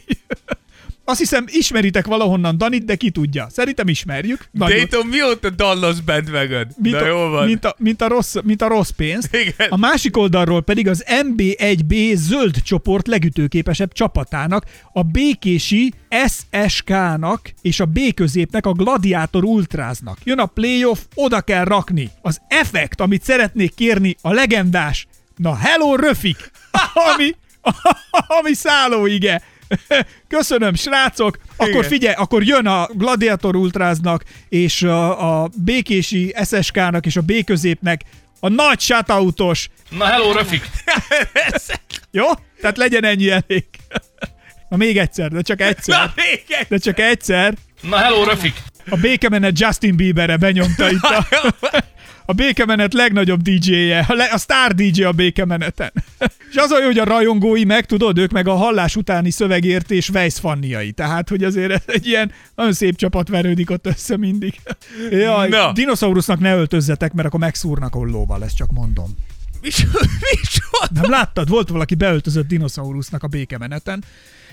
Azt 1.05 1.19
hiszem, 1.19 1.45
ismeritek 1.47 2.05
valahonnan 2.05 2.57
Danit, 2.57 2.85
de 2.85 2.95
ki 2.95 3.09
tudja. 3.09 3.47
Szerintem 3.49 3.87
ismerjük. 3.87 4.45
Nagyon. 4.51 4.77
Dayton 4.77 5.07
mióta 5.07 5.49
Dallas 5.49 6.01
bandwagon? 6.01 6.67
mint, 6.77 6.99
Na 6.99 7.05
jó 7.05 7.17
a, 7.17 7.29
van. 7.29 7.45
mint, 7.45 7.65
a, 7.65 7.75
mint, 7.77 8.01
a 8.01 8.07
rossz, 8.07 8.35
mint 8.43 8.61
a 8.61 8.67
rossz 8.67 8.89
pénzt. 8.89 9.35
Igen. 9.35 9.69
A 9.69 9.77
másik 9.77 10.17
oldalról 10.17 10.61
pedig 10.61 10.87
az 10.87 11.05
MB1B 11.07 12.13
zöld 12.15 12.61
csoport 12.61 13.07
legütőképesebb 13.07 13.93
csapatának, 13.93 14.65
a 14.93 15.01
békési 15.03 15.93
SSK-nak 16.27 17.53
és 17.61 17.79
a 17.79 17.85
B 17.85 17.99
középnek 18.13 18.65
a 18.65 18.71
Gladiator 18.71 19.43
Ultráznak. 19.43 20.17
Jön 20.23 20.39
a 20.39 20.45
playoff, 20.45 20.99
oda 21.15 21.41
kell 21.41 21.63
rakni. 21.63 22.09
Az 22.21 22.41
effekt, 22.47 23.01
amit 23.01 23.23
szeretnék 23.23 23.73
kérni, 23.75 24.15
a 24.21 24.31
legendás, 24.33 25.07
na 25.35 25.55
hello 25.55 25.95
Röfik, 25.95 26.51
ami, 27.13 27.35
ami 28.39 28.53
szállóige. 28.53 29.41
Köszönöm, 30.27 30.75
srácok. 30.75 31.37
Akkor 31.55 31.69
Igen. 31.69 31.83
figyelj, 31.83 32.15
akkor 32.17 32.43
jön 32.43 32.65
a 32.67 32.87
Gladiator 32.93 33.55
Ultráznak 33.55 34.23
és 34.49 34.83
a, 34.83 35.41
a 35.41 35.49
békési 35.55 36.35
SSK-nak 36.43 37.05
és 37.05 37.15
a 37.15 37.21
B 37.21 37.43
középnek 37.43 38.01
a 38.39 38.49
nagy 38.49 38.79
shoutoutos. 38.79 39.69
Na 39.89 40.05
hello, 40.05 40.31
Röfik! 40.31 40.69
Jó? 42.11 42.25
Tehát 42.61 42.77
legyen 42.77 43.03
ennyi 43.03 43.29
elég. 43.29 43.65
Na 44.69 44.77
még 44.77 44.97
egyszer, 44.97 45.29
de 45.31 45.41
csak 45.41 45.61
egyszer. 45.61 45.97
Na 45.97 46.13
végeg! 46.15 46.65
De 46.69 46.77
csak 46.77 46.99
egyszer. 46.99 47.53
Na 47.81 47.97
hello, 47.97 48.23
Röfik! 48.23 48.53
A 48.89 48.95
békemenet 48.95 49.59
Justin 49.59 49.95
Bieberre 49.95 50.37
benyomta 50.37 50.91
itt 50.91 51.03
a, 51.03 51.27
a 52.25 52.33
békemenet 52.33 52.93
legnagyobb 52.93 53.41
DJ-je, 53.41 54.05
a, 54.07 54.13
le, 54.13 54.29
a 54.33 54.37
sztár 54.37 54.75
DJ 54.75 55.03
a 55.03 55.11
békemeneten. 55.11 55.91
És 56.51 56.55
az 56.55 56.71
olyan, 56.71 56.85
hogy 56.85 56.97
a 56.97 57.03
rajongói 57.03 57.63
meg, 57.63 57.85
tudod, 57.85 58.17
ők 58.17 58.31
meg 58.31 58.47
a 58.47 58.53
hallás 58.55 58.95
utáni 58.95 59.29
szövegértés 59.29 60.09
Weiss 60.09 60.39
fanniai. 60.39 60.91
Tehát, 60.91 61.29
hogy 61.29 61.43
azért 61.43 61.89
egy 61.89 62.07
ilyen 62.07 62.31
nagyon 62.55 62.73
szép 62.73 62.95
csapat 62.95 63.27
verődik 63.27 63.69
ott 63.69 63.85
össze 63.85 64.17
mindig. 64.17 64.53
Jaj, 65.11 65.49
Na. 65.49 65.71
dinoszaurusznak 65.71 66.39
ne 66.39 66.55
öltözzetek, 66.55 67.13
mert 67.13 67.27
akkor 67.27 67.39
megszúrnak 67.39 67.95
ollóval, 67.95 68.43
ezt 68.43 68.55
csak 68.55 68.71
mondom. 68.71 69.15
Mi, 69.61 69.69
so- 69.69 69.91
mi 70.31 70.39
so- 70.43 70.89
Nem 70.91 71.09
láttad? 71.09 71.49
Volt 71.49 71.69
valaki 71.69 71.95
beöltözött 71.95 72.47
dinoszaurusznak 72.47 73.23
a 73.23 73.27
békemeneten, 73.27 74.03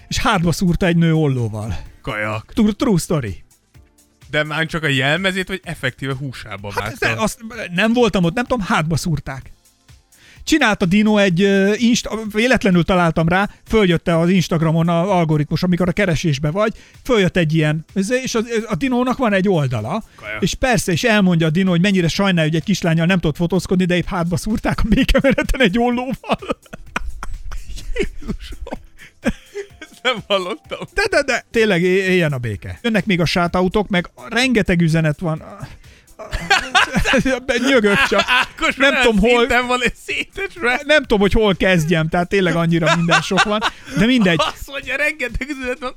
és 0.09 0.19
hátba 0.19 0.53
szúrta 0.53 0.87
egy 0.87 0.97
nő 0.97 1.15
ollóval. 1.15 1.77
Kajak. 2.03 2.53
True, 2.55 2.73
true 2.73 2.99
story. 2.99 3.43
De 4.31 4.45
már 4.45 4.67
csak 4.67 4.83
a 4.83 4.89
jelmezét, 4.89 5.49
vagy 5.49 5.61
effektíve 5.65 6.15
húsába 6.15 6.73
Hát 6.75 6.95
de 6.99 7.15
azt, 7.17 7.39
nem 7.75 7.93
voltam 7.93 8.25
ott, 8.25 8.35
nem 8.35 8.45
tudom, 8.45 8.67
hátba 8.67 8.97
szúrták. 8.97 9.53
Csinált 10.45 10.83
a 10.83 10.87
Dino 10.87 11.17
egy 11.17 11.43
uh, 11.43 11.83
insta, 11.83 12.19
véletlenül 12.33 12.85
találtam 12.85 13.29
rá, 13.29 13.51
följött 13.67 14.09
az 14.09 14.29
Instagramon 14.29 14.89
a 14.89 15.17
algoritmus, 15.17 15.63
amikor 15.63 15.89
a 15.89 15.93
keresésbe 15.93 16.51
vagy, 16.51 16.73
följött 17.05 17.37
egy 17.37 17.55
ilyen, 17.55 17.85
ez- 17.95 18.11
és 18.11 18.35
a, 18.35 18.41
a 18.69 18.75
Dinónak 18.75 19.17
van 19.19 19.33
egy 19.33 19.49
oldala, 19.49 20.05
Kaja. 20.17 20.37
és 20.41 20.55
persze, 20.55 20.93
és 20.93 21.05
elmondja 21.05 21.47
a 21.47 21.51
Dino, 21.51 21.71
hogy 21.71 21.81
mennyire 21.81 22.09
sajnálja, 22.09 22.51
hogy 22.51 22.59
egy 22.59 22.65
kislányjal 22.65 23.07
nem 23.07 23.19
tudott 23.19 23.37
fotózkodni, 23.37 23.85
de 23.85 23.97
épp 23.97 24.07
hátba 24.07 24.37
szúrták 24.37 24.79
a 24.85 24.89
békemeneten 24.89 25.61
egy 25.61 25.79
ollóval. 25.79 26.39
Nem 30.02 30.17
hallottam. 30.26 30.78
De, 30.95 31.02
de, 31.11 31.23
de, 31.23 31.45
tényleg 31.50 31.83
éljen 31.83 32.33
a 32.33 32.38
béke. 32.38 32.78
Jönnek 32.83 33.07
még 33.07 33.21
a 33.21 33.25
sátautok, 33.25 33.88
meg 33.88 34.11
rengeteg 34.28 34.81
üzenet 34.81 35.19
van. 35.21 35.43
Nyögök 37.69 38.02
csak. 38.09 38.23
Ákos, 38.26 38.76
Nem 38.76 38.95
tudom, 39.02 39.19
hol- 39.19 39.67
van 39.67 39.83
egy. 39.83 40.28
Nem 40.87 41.00
tudom, 41.00 41.21
hogy 41.21 41.33
hol 41.33 41.55
kezdjem, 41.57 42.09
tehát 42.09 42.28
tényleg 42.28 42.55
annyira 42.55 42.97
minden 42.97 43.21
sok 43.21 43.43
van. 43.43 43.61
De 43.99 44.07
mindegy. 44.07 44.40
Azt 44.55 44.67
mondja, 44.67 44.97
rengeteg 44.97 45.49
üzenet 45.49 45.78
van. 45.78 45.95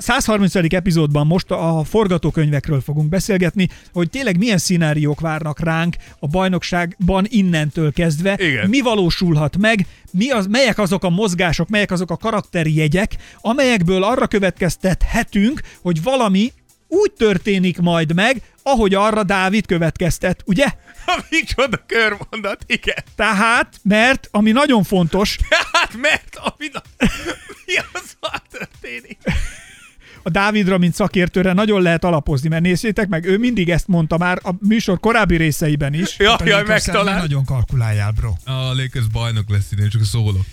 130. 0.00 0.54
epizódban 0.54 1.26
most 1.26 1.50
a 1.50 1.84
forgatókönyvekről 1.84 2.80
fogunk 2.80 3.08
beszélgetni, 3.08 3.68
hogy 3.92 4.10
tényleg 4.10 4.38
milyen 4.38 4.58
szenáriók 4.58 5.20
várnak 5.20 5.60
ránk 5.60 5.96
a 6.18 6.26
bajnokságban 6.26 7.26
innentől 7.28 7.92
kezdve, 7.92 8.36
Igen. 8.38 8.68
mi 8.68 8.80
valósulhat 8.80 9.56
meg, 9.56 9.86
mi 10.10 10.30
az, 10.30 10.46
melyek 10.46 10.78
azok 10.78 11.04
a 11.04 11.10
mozgások, 11.10 11.68
melyek 11.68 11.90
azok 11.90 12.10
a 12.10 12.16
karakterjegyek, 12.16 13.16
amelyekből 13.40 14.02
arra 14.02 14.26
következtethetünk, 14.26 15.60
hogy 15.82 16.02
valami 16.02 16.52
úgy 16.88 17.12
történik 17.12 17.78
majd 17.78 18.14
meg, 18.14 18.42
ahogy 18.62 18.94
arra 18.94 19.22
Dávid 19.22 19.66
következtet, 19.66 20.42
ugye? 20.46 20.66
Ha 21.06 21.24
micsoda 21.30 21.84
körmondat, 21.86 22.64
igen. 22.66 23.04
Tehát, 23.16 23.76
mert 23.82 24.28
ami 24.30 24.50
nagyon 24.50 24.82
fontos, 24.82 25.38
Hát 25.72 25.96
mert 25.96 26.36
ami 26.36 26.68
na... 26.72 26.82
Mi 27.66 27.74
az, 27.92 28.16
történik? 28.50 29.18
A 30.22 30.30
Dávidra, 30.30 30.78
mint 30.78 30.94
szakértőre 30.94 31.52
nagyon 31.52 31.82
lehet 31.82 32.04
alapozni, 32.04 32.48
mert 32.48 32.62
nézzétek 32.62 33.08
meg, 33.08 33.24
ő 33.24 33.38
mindig 33.38 33.70
ezt 33.70 33.88
mondta 33.88 34.18
már 34.18 34.38
a 34.42 34.50
műsor 34.60 35.00
korábbi 35.00 35.36
részeiben 35.36 35.94
is. 35.94 36.18
Ja, 36.18 36.34
A 36.34 36.44
jaj, 36.46 36.62
megtalál. 36.66 37.18
Nagyon 37.18 37.44
kalkuláljál, 37.44 38.10
bro. 38.10 38.32
A 38.44 38.52
Lakers 38.52 39.06
bajnok 39.12 39.50
lesz 39.50 39.72
idén, 39.72 39.88
csak 39.88 40.04
szólok. 40.04 40.44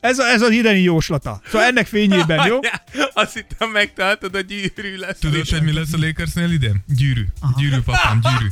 Ez, 0.00 0.18
a, 0.18 0.24
ez 0.24 0.42
az 0.42 0.50
ideni 0.50 0.80
jóslata. 0.80 1.40
Szóval 1.46 1.66
ennek 1.66 1.86
fényében, 1.86 2.46
jó? 2.46 2.58
Ja, 2.62 3.04
azt 3.14 3.34
hittem 3.34 3.70
megtaláltad, 3.70 4.34
a 4.34 4.40
gyűrű 4.40 4.96
lesz. 4.96 5.18
Tudod, 5.18 5.48
hogy 5.48 5.62
mi 5.62 5.72
lesz 5.72 5.92
a 5.92 5.98
Lakersnél 5.98 6.50
idén? 6.50 6.84
Gyűrű. 6.96 7.24
Gyűrű, 7.56 7.80
papám, 7.84 8.20
gyűrű. 8.20 8.50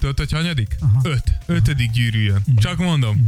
Tudod, 0.00 0.18
hogy 0.18 0.32
hanyadik? 0.32 0.76
Öt. 1.02 1.22
Ötödik 1.46 1.90
gyűrű 1.90 2.22
jön. 2.22 2.42
Csak 2.56 2.76
mondom. 2.78 3.26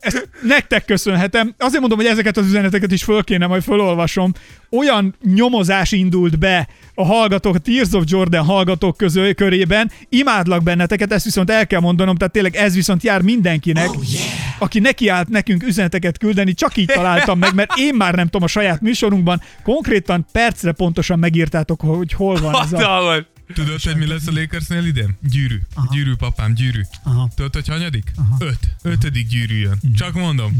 Ezt 0.00 0.28
nektek 0.42 0.84
köszönhetem. 0.84 1.54
Azért 1.58 1.80
mondom, 1.80 1.98
hogy 1.98 2.06
ezeket 2.06 2.36
az 2.36 2.46
üzeneteket 2.46 2.92
is 2.92 3.04
föl 3.04 3.22
kéne, 3.22 3.46
majd 3.46 3.62
fölolvasom. 3.62 4.32
Olyan 4.70 5.14
nyomozás 5.34 5.92
indult 5.92 6.38
be 6.38 6.68
a 6.94 7.04
hallgatók, 7.04 7.54
a 7.54 7.58
Tears 7.58 7.92
of 7.92 8.04
Jordan 8.06 8.44
hallgatók 8.44 8.96
közül, 8.96 9.34
körében. 9.34 9.90
Imádlak 10.08 10.62
benneteket, 10.62 11.12
ezt 11.12 11.24
viszont 11.24 11.50
el 11.50 11.66
kell 11.66 11.80
mondanom, 11.80 12.16
tehát 12.16 12.32
tényleg 12.32 12.56
ez 12.56 12.74
viszont 12.74 13.02
jár 13.02 13.22
mindenkinek, 13.22 13.88
oh, 13.88 14.12
yeah. 14.12 14.24
aki 14.58 14.78
nekiállt 14.78 15.28
nekünk 15.28 15.62
üzeneteket 15.62 16.18
küldeni, 16.18 16.54
csak 16.54 16.76
így 16.76 16.86
találtam 16.86 17.38
meg, 17.38 17.54
mert 17.54 17.70
én 17.76 17.94
már 17.94 18.14
nem 18.14 18.24
tudom 18.24 18.42
a 18.42 18.46
saját 18.46 18.80
műsorunkban, 18.80 19.40
konkrétan 19.62 20.26
percre 20.32 20.72
pontosan 20.72 21.18
megírtátok, 21.18 21.80
hogy 21.80 22.12
hol 22.12 22.36
van 22.36 22.62
ez 22.62 22.72
a... 22.72 23.26
Tudod, 23.54 23.82
hogy 23.82 23.96
mi 23.96 24.06
lesz 24.06 24.26
a 24.26 24.32
Lakersnél 24.32 24.84
idén? 24.86 25.18
Gyűrű. 25.30 25.58
Gyűrű, 25.92 26.14
papám, 26.14 26.54
gyűrű. 26.54 26.80
Aha. 27.04 27.28
Tudod, 27.36 27.54
hogy 27.54 27.68
hanyadik? 27.68 28.12
Öt. 28.38 28.58
Ötödik 28.82 29.26
gyűrű 29.26 29.54
jön. 29.58 29.78
Csak 29.96 30.14
mondom. 30.14 30.52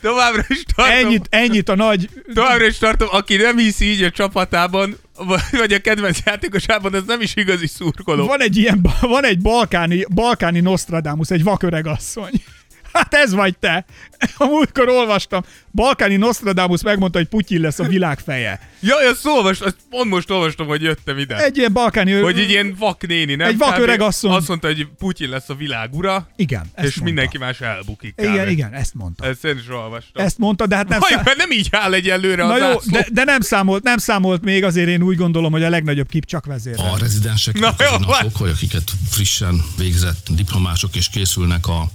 Továbbra 0.00 0.44
is 0.48 0.62
tartom. 0.74 0.94
Ennyit, 0.96 1.26
ennyit 1.30 1.68
a 1.68 1.74
nagy... 1.74 2.10
Továbbra 2.34 2.66
is 2.66 2.78
tartom, 2.78 3.08
aki 3.10 3.36
nem 3.36 3.56
hisz 3.56 3.80
így 3.80 4.02
a 4.02 4.10
csapatában, 4.10 4.96
vagy- 5.16 5.40
vagy 5.50 5.72
a 5.72 5.80
kedvenc 5.80 6.18
játékosában, 6.24 6.94
ez 6.94 7.02
nem 7.06 7.20
is 7.20 7.36
igazi 7.36 7.66
szurkoló. 7.66 8.26
Van 8.26 8.40
egy 8.42 8.56
ilyen, 8.56 8.86
van 9.00 9.24
egy 9.24 9.40
balkáni, 9.40 10.04
balkáni 10.14 10.60
Nostradamus, 10.60 11.30
egy 11.30 11.42
vaköreg 11.42 11.86
asszony. 11.86 12.32
Hát 12.92 13.14
ez 13.14 13.32
vagy 13.32 13.58
te. 13.58 13.84
A 14.36 14.44
múltkor 14.44 14.88
olvastam. 14.88 15.42
Balkáni 15.72 16.16
Nostradamus 16.16 16.82
megmondta, 16.82 17.18
hogy 17.18 17.26
Putyin 17.28 17.60
lesz 17.60 17.78
a 17.78 17.84
világ 17.84 18.18
feje. 18.18 18.60
Jaj, 18.80 19.06
azt 19.06 19.26
olvast, 19.26 19.62
azt 19.62 19.76
pont 19.90 20.10
most 20.10 20.30
olvastam, 20.30 20.66
hogy 20.66 20.82
jöttem 20.82 21.18
ide. 21.18 21.44
Egy 21.44 21.56
ilyen 21.56 21.72
balkáni... 21.72 22.12
hogy 22.12 22.38
egy 22.38 22.50
ilyen 22.50 22.74
vak 22.78 23.06
néni, 23.06 23.34
nem? 23.34 23.48
Egy 23.48 23.58
vak 23.58 23.78
öreg 23.78 24.00
asszony. 24.00 24.30
Azt 24.30 24.48
mondta, 24.48 24.66
hogy 24.66 24.88
Putyin 24.98 25.28
lesz 25.28 25.48
a 25.48 25.54
világ 25.54 25.94
ura, 25.94 26.28
Igen, 26.36 26.60
ezt 26.60 26.70
és 26.74 26.82
mondta. 26.82 27.04
mindenki 27.04 27.38
más 27.38 27.60
elbukik. 27.60 28.14
Kb. 28.14 28.24
Igen, 28.24 28.48
igen, 28.48 28.72
ezt 28.72 28.94
mondta. 28.94 29.24
Ezt 29.26 29.44
én 29.44 29.56
is 29.56 29.68
olvastam. 29.68 30.24
Ezt 30.24 30.38
mondta, 30.38 30.66
de 30.66 30.76
hát 30.76 30.88
nem, 30.88 30.98
Vaj, 31.00 31.10
szá... 31.10 31.22
mert 31.24 31.36
nem 31.36 31.50
így 31.50 31.68
áll 31.70 31.92
egyelőre 31.92 32.42
Na 32.44 32.52
az 32.52 32.60
jó, 32.60 32.92
de, 32.92 33.06
de, 33.12 33.24
nem 33.24 33.40
számolt, 33.40 33.82
nem 33.82 33.98
számolt 33.98 34.42
még, 34.42 34.64
azért 34.64 34.88
én 34.88 35.02
úgy 35.02 35.16
gondolom, 35.16 35.52
hogy 35.52 35.62
a 35.62 35.68
legnagyobb 35.68 36.08
kip 36.08 36.24
csak 36.24 36.46
vezérel. 36.46 36.92
A 36.92 36.98
rezidensek 36.98 37.58
Na 37.58 37.74
jó, 37.78 37.86
azon 37.86 38.02
van. 38.06 38.26
a 38.26 38.30
fokhaj, 38.30 38.50
akiket 38.50 38.90
frissen 39.10 39.64
végzett 39.78 40.26
diplomások 40.30 40.96
és 40.96 41.08
készülnek 41.08 41.66
a 41.66 41.88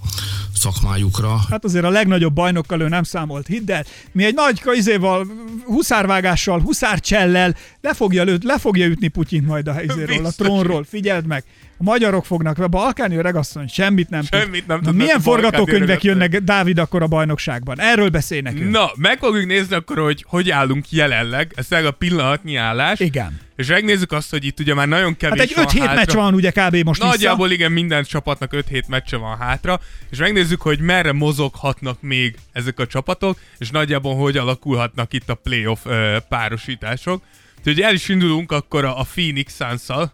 szakmájukra. 0.88 1.40
Hát 1.50 1.64
azért 1.64 1.86
a 1.86 1.90
legnagyobb 1.90 2.34
bajnokkal 2.34 2.82
ő 2.82 2.88
nem 2.88 3.04
számolt, 3.04 3.48
hidd 3.48 3.72
el. 3.72 3.86
Mi 4.12 4.26
egy 4.26 4.34
nagy 4.34 4.62
izéval, 4.74 5.28
huszárvágással, 5.66 6.60
huszárcsellel 6.60 7.56
le 7.82 7.94
fogja, 7.94 8.24
lőtt, 8.24 8.44
le 8.44 8.58
fogja 8.58 8.86
ütni 8.86 9.08
Putyint 9.08 9.48
majd 9.48 9.68
a 9.68 9.74
helyzéről, 9.74 10.26
a 10.26 10.32
trónról. 10.32 10.84
Figyeld 10.84 11.26
meg! 11.26 11.44
A 11.80 11.84
magyarok 11.84 12.26
fognak, 12.26 12.58
a 12.58 12.68
balkáni 12.68 13.16
öregasszony 13.16 13.68
semmit 13.68 14.10
nem 14.10 14.22
tud. 14.22 14.40
Semmit 14.40 14.68
nem 14.68 14.78
Na, 14.78 14.84
tudnak 14.84 15.04
milyen 15.04 15.20
forgatókönyvek 15.20 16.04
jönnek 16.04 16.38
Dávid 16.38 16.78
akkor 16.78 17.02
a 17.02 17.08
bajnokságban? 17.08 17.80
Erről 17.80 18.10
beszélj 18.10 18.42
nekünk. 18.42 18.72
Na, 18.72 18.92
meg 18.96 19.18
fogjuk 19.18 19.46
nézni 19.46 19.76
akkor, 19.76 19.98
hogy 19.98 20.26
hogy 20.28 20.50
állunk 20.50 20.92
jelenleg. 20.92 21.54
Ez 21.56 21.72
a 21.72 21.92
pillanatnyi 21.92 22.56
állás. 22.56 23.00
Igen. 23.00 23.40
És 23.56 23.68
megnézzük 23.68 24.12
azt, 24.12 24.30
hogy 24.30 24.46
itt 24.46 24.60
ugye 24.60 24.74
már 24.74 24.88
nagyon 24.88 25.18
kevés 25.18 25.40
Hát 25.40 25.50
egy 25.50 25.56
van 25.56 25.66
5 25.66 25.72
hét 25.72 25.96
meccs 25.96 26.14
van 26.14 26.34
ugye 26.34 26.52
kb. 26.52 26.76
most 26.76 27.02
Nagyjából 27.02 27.52
igen, 27.52 27.72
minden 27.72 28.04
csapatnak 28.04 28.52
5-7 28.54 28.88
meccse 28.88 29.18
van 29.18 29.38
hátra, 29.38 29.80
és 30.10 30.18
megnézzük, 30.18 30.62
hogy 30.62 30.80
merre 30.80 31.12
mozoghatnak 31.12 32.02
még 32.02 32.36
ezek 32.52 32.80
a 32.80 32.88
csapatok, 32.88 33.40
és 33.58 33.70
nagyjából 33.70 34.16
hogy 34.16 34.38
alakulhatnak 34.38 35.14
itt 35.14 35.30
a 35.30 35.36
playoff 35.36 35.86
ö, 35.86 36.18
párosítások. 36.30 37.24
Úgyhogy 37.58 37.82
el 37.82 37.94
is 37.94 38.10
indulunk 38.10 38.52
akkor 38.52 38.86
a, 38.86 39.00
a 39.00 39.06
Phoenix 39.14 39.56
Suns-szal, 39.56 40.12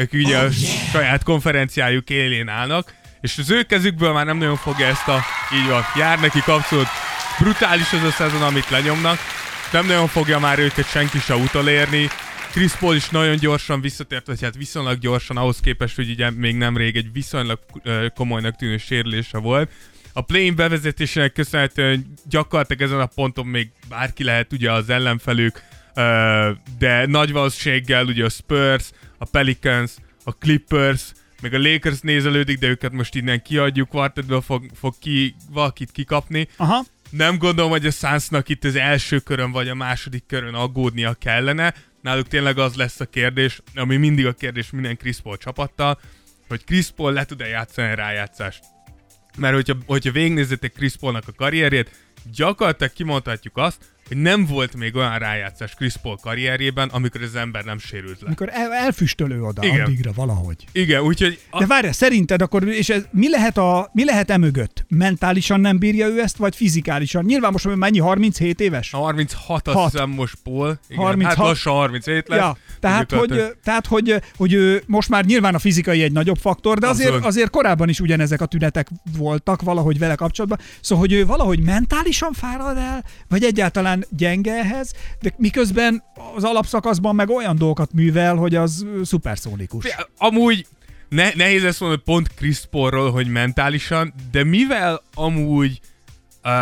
akik 0.00 0.24
ugye 0.24 0.38
oh, 0.38 0.44
a 0.44 0.50
saját 0.92 1.22
konferenciájuk 1.22 2.10
élén 2.10 2.48
állnak, 2.48 2.94
és 3.20 3.38
az 3.38 3.50
ő 3.50 3.62
kezükből 3.62 4.12
már 4.12 4.26
nem 4.26 4.36
nagyon 4.36 4.56
fogja 4.56 4.86
ezt 4.86 5.08
a, 5.08 5.20
így 5.54 5.68
van, 5.68 5.82
jár 5.96 6.20
neki 6.20 6.38
abszolút 6.46 6.86
brutális 7.38 7.92
az 7.92 8.02
a 8.02 8.10
szezon, 8.10 8.42
amit 8.42 8.70
lenyomnak, 8.70 9.18
nem 9.72 9.86
nagyon 9.86 10.06
fogja 10.06 10.38
már 10.38 10.58
őket 10.58 10.90
senki 10.90 11.18
se 11.18 11.34
utolérni. 11.34 12.08
Chris 12.50 12.72
Paul 12.72 12.94
is 12.94 13.08
nagyon 13.08 13.36
gyorsan 13.36 13.80
visszatért, 13.80 14.26
vagy 14.26 14.42
hát 14.42 14.56
viszonylag 14.56 14.98
gyorsan, 14.98 15.36
ahhoz 15.36 15.60
képest, 15.60 15.96
hogy 15.96 16.10
ugye 16.10 16.30
még 16.30 16.56
nemrég 16.56 16.96
egy 16.96 17.12
viszonylag 17.12 17.58
komolynak 18.14 18.56
tűnő 18.56 18.76
sérülése 18.76 19.38
volt. 19.38 19.70
A 20.12 20.20
play 20.20 20.50
bevezetésének 20.50 21.32
köszönhetően 21.32 22.14
gyakorlatilag 22.28 22.82
ezen 22.82 23.00
a 23.00 23.06
ponton 23.06 23.46
még 23.46 23.70
bárki 23.88 24.24
lehet 24.24 24.52
ugye 24.52 24.72
az 24.72 24.90
ellenfelük, 24.90 25.62
de 26.78 27.06
nagy 27.06 27.32
valószínűséggel 27.32 28.04
ugye 28.04 28.24
a 28.24 28.28
Spurs, 28.28 28.90
a 29.20 29.24
Pelicans, 29.24 29.92
a 30.24 30.32
Clippers, 30.32 31.12
meg 31.42 31.54
a 31.54 31.58
Lakers 31.58 32.00
nézelődik, 32.00 32.58
de 32.58 32.68
őket 32.68 32.92
most 32.92 33.14
innen 33.14 33.42
kiadjuk, 33.42 33.88
quartetből 33.88 34.40
fog, 34.40 34.66
fog 34.74 34.94
ki, 35.00 35.34
valakit 35.50 35.90
kikapni. 35.90 36.48
Aha. 36.56 36.84
Nem 37.10 37.38
gondolom, 37.38 37.70
hogy 37.70 37.86
a 37.86 37.90
Sunsnak 37.90 38.48
itt 38.48 38.64
az 38.64 38.76
első 38.76 39.18
körön 39.18 39.52
vagy 39.52 39.68
a 39.68 39.74
második 39.74 40.26
körön 40.26 40.54
aggódnia 40.54 41.14
kellene. 41.14 41.74
Náluk 42.00 42.28
tényleg 42.28 42.58
az 42.58 42.74
lesz 42.74 43.00
a 43.00 43.04
kérdés, 43.06 43.60
ami 43.74 43.96
mindig 43.96 44.26
a 44.26 44.32
kérdés 44.32 44.70
minden 44.70 44.96
Chris 44.96 45.20
Paul 45.20 45.36
csapattal, 45.36 46.00
hogy 46.48 46.64
Chris 46.64 46.90
Paul 46.90 47.12
le 47.12 47.24
tud-e 47.24 47.46
játszani 47.46 47.90
a 47.90 47.94
rájátszást. 47.94 48.64
Mert 49.36 49.54
hogyha, 49.54 49.76
hogyha 49.86 50.12
végignézzétek 50.12 50.72
Chris 50.72 50.96
Paulnak 50.96 51.28
a 51.28 51.32
karrierjét, 51.32 51.90
gyakorlatilag 52.34 52.92
kimondhatjuk 52.92 53.56
azt, 53.56 53.78
hogy 54.08 54.18
nem 54.18 54.46
volt 54.46 54.76
még 54.76 54.96
olyan 54.96 55.18
rájátszás 55.18 55.74
Chris 55.74 55.94
Paul 56.02 56.16
karrierjében, 56.22 56.88
amikor 56.88 57.22
az 57.22 57.34
ember 57.34 57.64
nem 57.64 57.78
sérült 57.78 58.20
le. 58.20 58.26
Amikor 58.26 58.48
el, 58.52 58.72
elfüstölő 58.72 59.42
oda 59.42 59.64
Igen. 59.64 59.80
addigra 59.80 60.12
valahogy. 60.14 60.64
Igen, 60.72 61.00
úgyhogy 61.00 61.38
a, 61.50 61.58
De 61.58 61.66
várj, 61.66 61.88
szerinted 61.90 62.42
akkor, 62.42 62.68
és 62.68 62.88
ez, 62.88 63.02
mi 63.10 63.28
lehet, 63.30 63.58
a, 63.58 63.90
mi 63.92 64.04
lehet 64.04 64.30
emögött? 64.30 64.84
Mentálisan 64.88 65.60
nem 65.60 65.78
bírja 65.78 66.06
ő 66.06 66.20
ezt, 66.20 66.36
vagy 66.36 66.56
fizikálisan? 66.56 67.24
Nyilván 67.24 67.52
most 67.52 67.74
mennyi, 67.76 67.98
37 67.98 68.60
éves? 68.60 68.92
a 68.92 68.96
36 68.96 69.68
azt 69.68 69.76
Hat. 69.76 69.90
hiszem 69.90 70.10
most 70.10 70.34
Paul. 70.42 70.78
Igen, 70.88 71.02
36. 71.02 71.34
Hát 71.34 71.46
lassan 71.46 71.72
37 71.72 72.28
lesz. 72.28 72.38
Ja, 72.38 72.56
tehát, 72.80 72.98
hogy, 72.98 73.08
Gyakorlatilag- 73.08 73.56
tehát 73.64 73.86
hogy, 73.86 74.14
hogy 74.36 74.52
ő 74.52 74.82
most 74.86 75.08
már 75.08 75.24
nyilván 75.24 75.54
a 75.54 75.58
fizikai 75.58 76.02
egy 76.02 76.12
nagyobb 76.12 76.38
faktor, 76.38 76.78
de 76.78 76.86
azért, 76.86 77.24
azért 77.24 77.50
korábban 77.50 77.88
is 77.88 78.00
ugyanezek 78.00 78.40
a 78.40 78.46
tünetek 78.46 78.88
voltak 79.18 79.62
valahogy 79.62 79.98
vele 79.98 80.14
kapcsolatban. 80.14 80.58
Szóval, 80.80 81.04
hogy 81.06 81.12
ő 81.14 81.26
valahogy 81.26 81.60
mentálisan 81.60 82.09
fárad 82.32 82.76
el, 82.76 83.04
vagy 83.28 83.44
egyáltalán 83.44 84.04
gyenge 84.16 84.52
ehhez, 84.52 84.92
de 85.20 85.34
miközben 85.36 86.02
az 86.34 86.44
alapszakaszban 86.44 87.14
meg 87.14 87.28
olyan 87.28 87.56
dolgokat 87.56 87.92
művel, 87.92 88.36
hogy 88.36 88.54
az 88.54 88.86
szuperszónikus. 89.02 89.84
Amúgy 90.16 90.66
ne, 91.08 91.30
nehéz 91.34 91.64
ezt 91.64 91.80
mondani 91.80 92.02
pont 92.04 92.28
Chris 92.34 92.60
Paulról, 92.70 93.10
hogy 93.10 93.26
mentálisan, 93.26 94.14
de 94.30 94.44
mivel 94.44 95.02
amúgy 95.14 95.80
uh, 96.44 96.52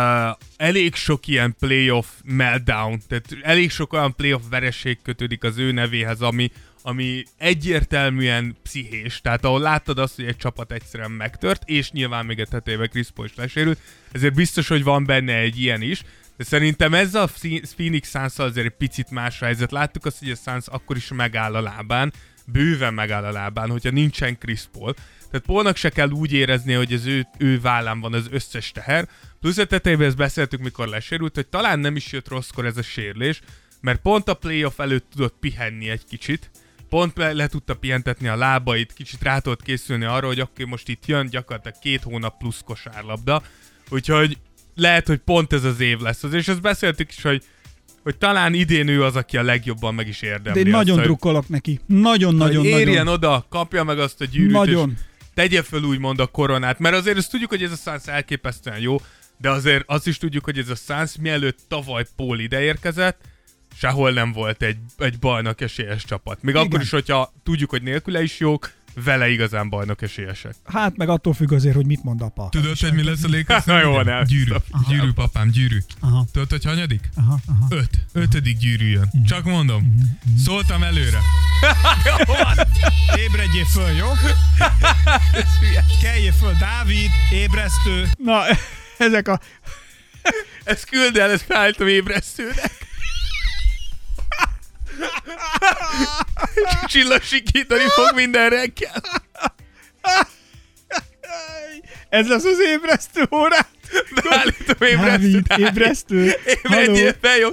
elég 0.57 0.95
sok 0.95 1.27
ilyen 1.27 1.55
playoff 1.59 2.05
meltdown, 2.23 3.01
tehát 3.07 3.25
elég 3.41 3.71
sok 3.71 3.93
olyan 3.93 4.15
playoff 4.15 4.41
vereség 4.49 4.97
kötődik 5.03 5.43
az 5.43 5.57
ő 5.57 5.71
nevéhez, 5.71 6.21
ami, 6.21 6.51
ami 6.81 7.23
egyértelműen 7.37 8.55
pszichés, 8.63 9.21
tehát 9.21 9.45
ahol 9.45 9.59
láttad 9.59 9.99
azt, 9.99 10.15
hogy 10.15 10.25
egy 10.25 10.37
csapat 10.37 10.71
egyszerűen 10.71 11.11
megtört, 11.11 11.61
és 11.65 11.91
nyilván 11.91 12.25
még 12.25 12.39
a 12.39 12.45
tetejében 12.45 12.89
Chris 12.89 13.11
Paul 13.11 13.27
is 13.27 13.35
lesérült, 13.35 13.79
ezért 14.11 14.33
biztos, 14.33 14.67
hogy 14.67 14.83
van 14.83 15.05
benne 15.05 15.35
egy 15.35 15.61
ilyen 15.61 15.81
is, 15.81 16.03
de 16.37 16.43
szerintem 16.43 16.93
ez 16.93 17.15
a 17.15 17.29
Phoenix 17.75 18.09
suns 18.09 18.37
azért 18.37 18.65
egy 18.65 18.77
picit 18.77 19.09
más 19.09 19.39
helyzet. 19.39 19.71
Láttuk 19.71 20.05
azt, 20.05 20.19
hogy 20.19 20.31
a 20.31 20.35
Suns 20.35 20.67
akkor 20.67 20.95
is 20.95 21.07
megáll 21.07 21.55
a 21.55 21.61
lábán, 21.61 22.13
bőven 22.45 22.93
megáll 22.93 23.23
a 23.23 23.31
lábán, 23.31 23.69
hogyha 23.69 23.89
nincsen 23.91 24.37
Chris 24.37 24.61
Paul. 24.71 24.93
Tehát 25.31 25.45
Paulnak 25.45 25.75
se 25.75 25.89
kell 25.89 26.09
úgy 26.09 26.33
érezni, 26.33 26.73
hogy 26.73 26.93
az 26.93 27.05
ő, 27.05 27.27
ő 27.37 27.59
vállán 27.59 27.99
van 27.99 28.13
az 28.13 28.27
összes 28.31 28.71
teher. 28.71 29.07
Plusz 29.39 29.57
a 29.57 29.65
tetejében 29.65 30.07
ezt 30.07 30.17
beszéltük, 30.17 30.59
mikor 30.59 30.87
lesérült, 30.87 31.35
hogy 31.35 31.47
talán 31.47 31.79
nem 31.79 31.95
is 31.95 32.11
jött 32.11 32.27
rosszkor 32.27 32.65
ez 32.65 32.77
a 32.77 32.81
sérülés, 32.81 33.41
mert 33.81 34.01
pont 34.01 34.27
a 34.27 34.33
playoff 34.33 34.79
előtt 34.79 35.09
tudott 35.11 35.35
pihenni 35.39 35.89
egy 35.89 36.05
kicsit, 36.09 36.49
pont 36.89 37.17
le, 37.17 37.33
le 37.33 37.47
tudta 37.47 37.73
pihentetni 37.75 38.27
a 38.27 38.35
lábait, 38.35 38.93
kicsit 38.93 39.23
rá 39.23 39.39
tudott 39.39 39.61
készülni 39.61 40.05
arra, 40.05 40.27
hogy 40.27 40.39
akkor 40.39 40.65
most 40.65 40.87
itt 40.89 41.05
jön 41.05 41.27
gyakorlatilag 41.29 41.79
két 41.81 42.03
hónap 42.03 42.37
plusz 42.37 42.61
kosárlabda, 42.65 43.41
úgyhogy 43.89 44.37
lehet, 44.75 45.07
hogy 45.07 45.17
pont 45.17 45.53
ez 45.53 45.63
az 45.63 45.79
év 45.79 45.99
lesz 45.99 46.23
az, 46.23 46.33
és 46.33 46.47
ezt 46.47 46.61
beszéltük 46.61 47.09
is, 47.09 47.21
hogy, 47.21 47.43
hogy 48.03 48.17
talán 48.17 48.53
idén 48.53 48.87
ő 48.87 49.03
az, 49.03 49.15
aki 49.15 49.37
a 49.37 49.43
legjobban 49.43 49.93
meg 49.95 50.07
is 50.07 50.19
De 50.19 50.27
érdemli. 50.27 50.59
én 50.59 50.65
azt, 50.65 50.75
nagyon 50.75 50.95
hogy- 50.95 51.05
drukkolok 51.05 51.49
neki. 51.49 51.79
hogy 51.87 51.95
Nagyon-nagyon-nagyon. 51.97 52.79
érjen 52.79 53.07
oda, 53.07 53.45
kapja 53.49 53.83
meg 53.83 53.99
azt 53.99 54.21
a 54.21 54.25
gyűrűt, 54.25 54.51
Nagyon. 54.51 54.89
és 54.95 55.01
tegye 55.33 55.61
föl 55.61 55.83
úgymond 55.83 56.19
a 56.19 56.27
koronát, 56.27 56.79
mert 56.79 56.95
azért 56.95 57.17
ezt 57.17 57.31
tudjuk, 57.31 57.49
hogy 57.49 57.63
ez 57.63 57.71
a 57.71 57.75
Suns 57.75 58.07
elképesztően 58.07 58.79
jó, 58.79 59.01
de 59.37 59.49
azért 59.49 59.83
azt 59.87 60.07
is 60.07 60.17
tudjuk, 60.17 60.43
hogy 60.43 60.57
ez 60.57 60.69
a 60.69 60.75
Suns 60.75 61.15
mielőtt 61.19 61.57
tavaly 61.67 62.05
Paul 62.15 62.39
ideérkezett, 62.39 63.21
sehol 63.79 64.11
nem 64.11 64.31
volt 64.31 64.61
egy, 64.61 64.77
egy 64.97 65.19
bajnok 65.19 65.61
esélyes 65.61 66.03
csapat. 66.03 66.41
Még 66.41 66.53
Igen. 66.53 66.65
akkor 66.65 66.81
is, 66.81 66.89
hogyha 66.89 67.33
tudjuk, 67.43 67.69
hogy 67.69 67.81
nélküle 67.81 68.21
is 68.21 68.39
jók, 68.39 68.71
vele 69.03 69.29
igazán 69.29 69.69
bajnok 69.69 70.01
esélyesek. 70.01 70.55
Hát 70.65 70.97
meg 70.97 71.09
attól 71.09 71.33
függ 71.33 71.51
azért, 71.51 71.75
hogy 71.75 71.85
mit 71.85 72.03
mond 72.03 72.21
apa. 72.21 72.47
Tudod, 72.51 72.79
hogy 72.79 72.93
mi 72.93 73.03
lesz 73.03 73.23
a 73.23 73.27
Lakers? 73.27 73.65
Na 73.65 73.79
jó, 73.85 74.01
ne. 74.01 74.23
Gyűrű. 74.23 74.53
Gyűrű, 74.87 75.11
papám, 75.11 75.49
gyűrű. 75.49 75.77
Aha. 75.99 76.25
Tudod, 76.31 76.49
hogy 76.49 76.63
hanyadik? 76.63 77.09
Aha, 77.15 77.39
aha. 77.47 77.65
Öt. 77.69 77.89
Ötödik 78.13 78.57
gyűrű 78.57 78.87
jön. 78.89 79.09
Csak 79.27 79.43
mondom. 79.43 79.93
Szóltam 80.45 80.83
előre. 80.83 81.19
Ébredjél 83.25 83.65
föl, 83.65 83.89
jó? 83.89 84.07
Keljél 86.01 86.31
föl, 86.31 86.53
Dávid, 86.59 87.09
ébresztő. 87.31 88.07
Na, 88.23 88.41
ezek 89.07 89.27
a... 89.27 89.39
Ezt 90.63 90.89
küld 90.89 91.17
el, 91.17 91.31
ezt 91.31 91.43
felállítom 91.43 91.87
ébresztőnek. 91.87 92.88
Csillassikítani 96.91 97.83
fog 97.87 98.15
minden 98.15 98.49
reggel. 98.49 99.01
Ez 102.09 102.27
lesz 102.27 102.43
az 102.43 102.59
ébresztő 102.59 103.27
órát. 103.31 103.69
Beállítom 104.23 104.75
Dávid, 104.79 105.35
ébresztőnek. 105.35 105.57
ébresztő. 105.57 106.35
Ébredjél 106.45 107.15
fel, 107.21 107.37
jó? 107.37 107.49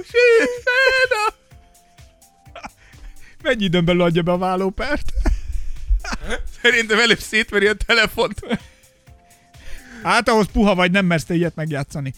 Mennyi 3.43 3.63
időn 3.63 3.85
belül 3.85 4.01
adja 4.01 4.21
be 4.21 4.31
a 4.31 4.37
vállópert? 4.37 5.11
Szerintem 6.61 6.99
előbb 6.99 7.19
szétveri 7.19 7.67
a 7.67 7.73
telefont. 7.73 8.39
Hát 10.03 10.29
ahhoz 10.29 10.47
puha 10.53 10.75
vagy, 10.75 10.91
nem 10.91 11.05
mersz 11.05 11.23
te 11.23 11.33
ilyet 11.33 11.55
megjátszani. 11.55 12.13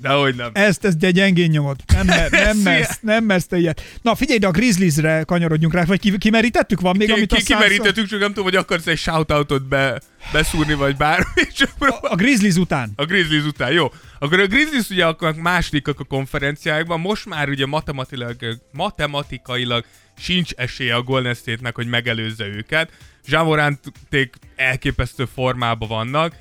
Dehogy 0.00 0.34
nem. 0.34 0.50
Ezt, 0.52 0.84
ezt 0.84 0.98
de 0.98 1.10
gyengén 1.10 1.50
nyomod. 1.50 1.76
Nem, 1.86 2.06
mer, 2.06 2.30
nem, 2.46 2.56
mersz, 2.56 2.98
nem 3.00 3.24
mersz 3.24 3.46
te 3.46 3.58
ilyet. 3.58 3.82
Na 4.02 4.14
figyelj, 4.14 4.38
de 4.38 4.46
a 4.46 4.50
Grizzliesre 4.50 5.22
kanyarodjunk 5.22 5.74
rá, 5.74 5.84
vagy 5.84 6.00
ki, 6.00 6.18
kimerítettük? 6.18 6.80
Van 6.80 6.96
még, 6.96 7.06
Ki, 7.06 7.12
amit 7.12 7.32
a 7.32 7.36
ki, 7.36 7.42
Suns- 7.42 7.60
kimerítettük, 7.60 8.06
csak 8.06 8.20
nem 8.20 8.28
tudom, 8.28 8.44
hogy 8.44 8.56
akarsz 8.56 8.86
egy 8.86 8.98
shoutoutot 8.98 9.68
be, 9.68 10.00
beszúrni, 10.32 10.74
vagy 10.74 10.96
bármi. 10.96 11.24
Csak 11.56 11.70
A 12.00 12.14
Grizzlies 12.14 12.56
után. 12.56 12.92
A 12.96 13.04
Grizzlies 13.04 13.44
után, 13.44 13.72
jó. 13.72 13.92
Akkor 14.18 14.40
a 14.40 14.46
Grizzlies 14.46 14.88
ugye 14.90 15.06
akkor 15.06 15.34
másodikak 15.34 16.00
a 16.00 16.04
konferenciákban, 16.04 17.00
most 17.00 17.26
már 17.26 17.48
ugye 17.48 17.66
matematikailag, 17.66 18.58
matematikailag 18.72 19.84
sincs 20.18 20.52
esélye 20.52 20.94
a 20.94 21.02
Golden 21.02 21.34
State-nek, 21.34 21.74
hogy 21.74 21.86
megelőzze 21.86 22.46
őket. 22.46 22.90
Zsámoránték 23.26 24.34
elképesztő 24.56 25.24
formában 25.34 25.88
vannak, 25.88 26.34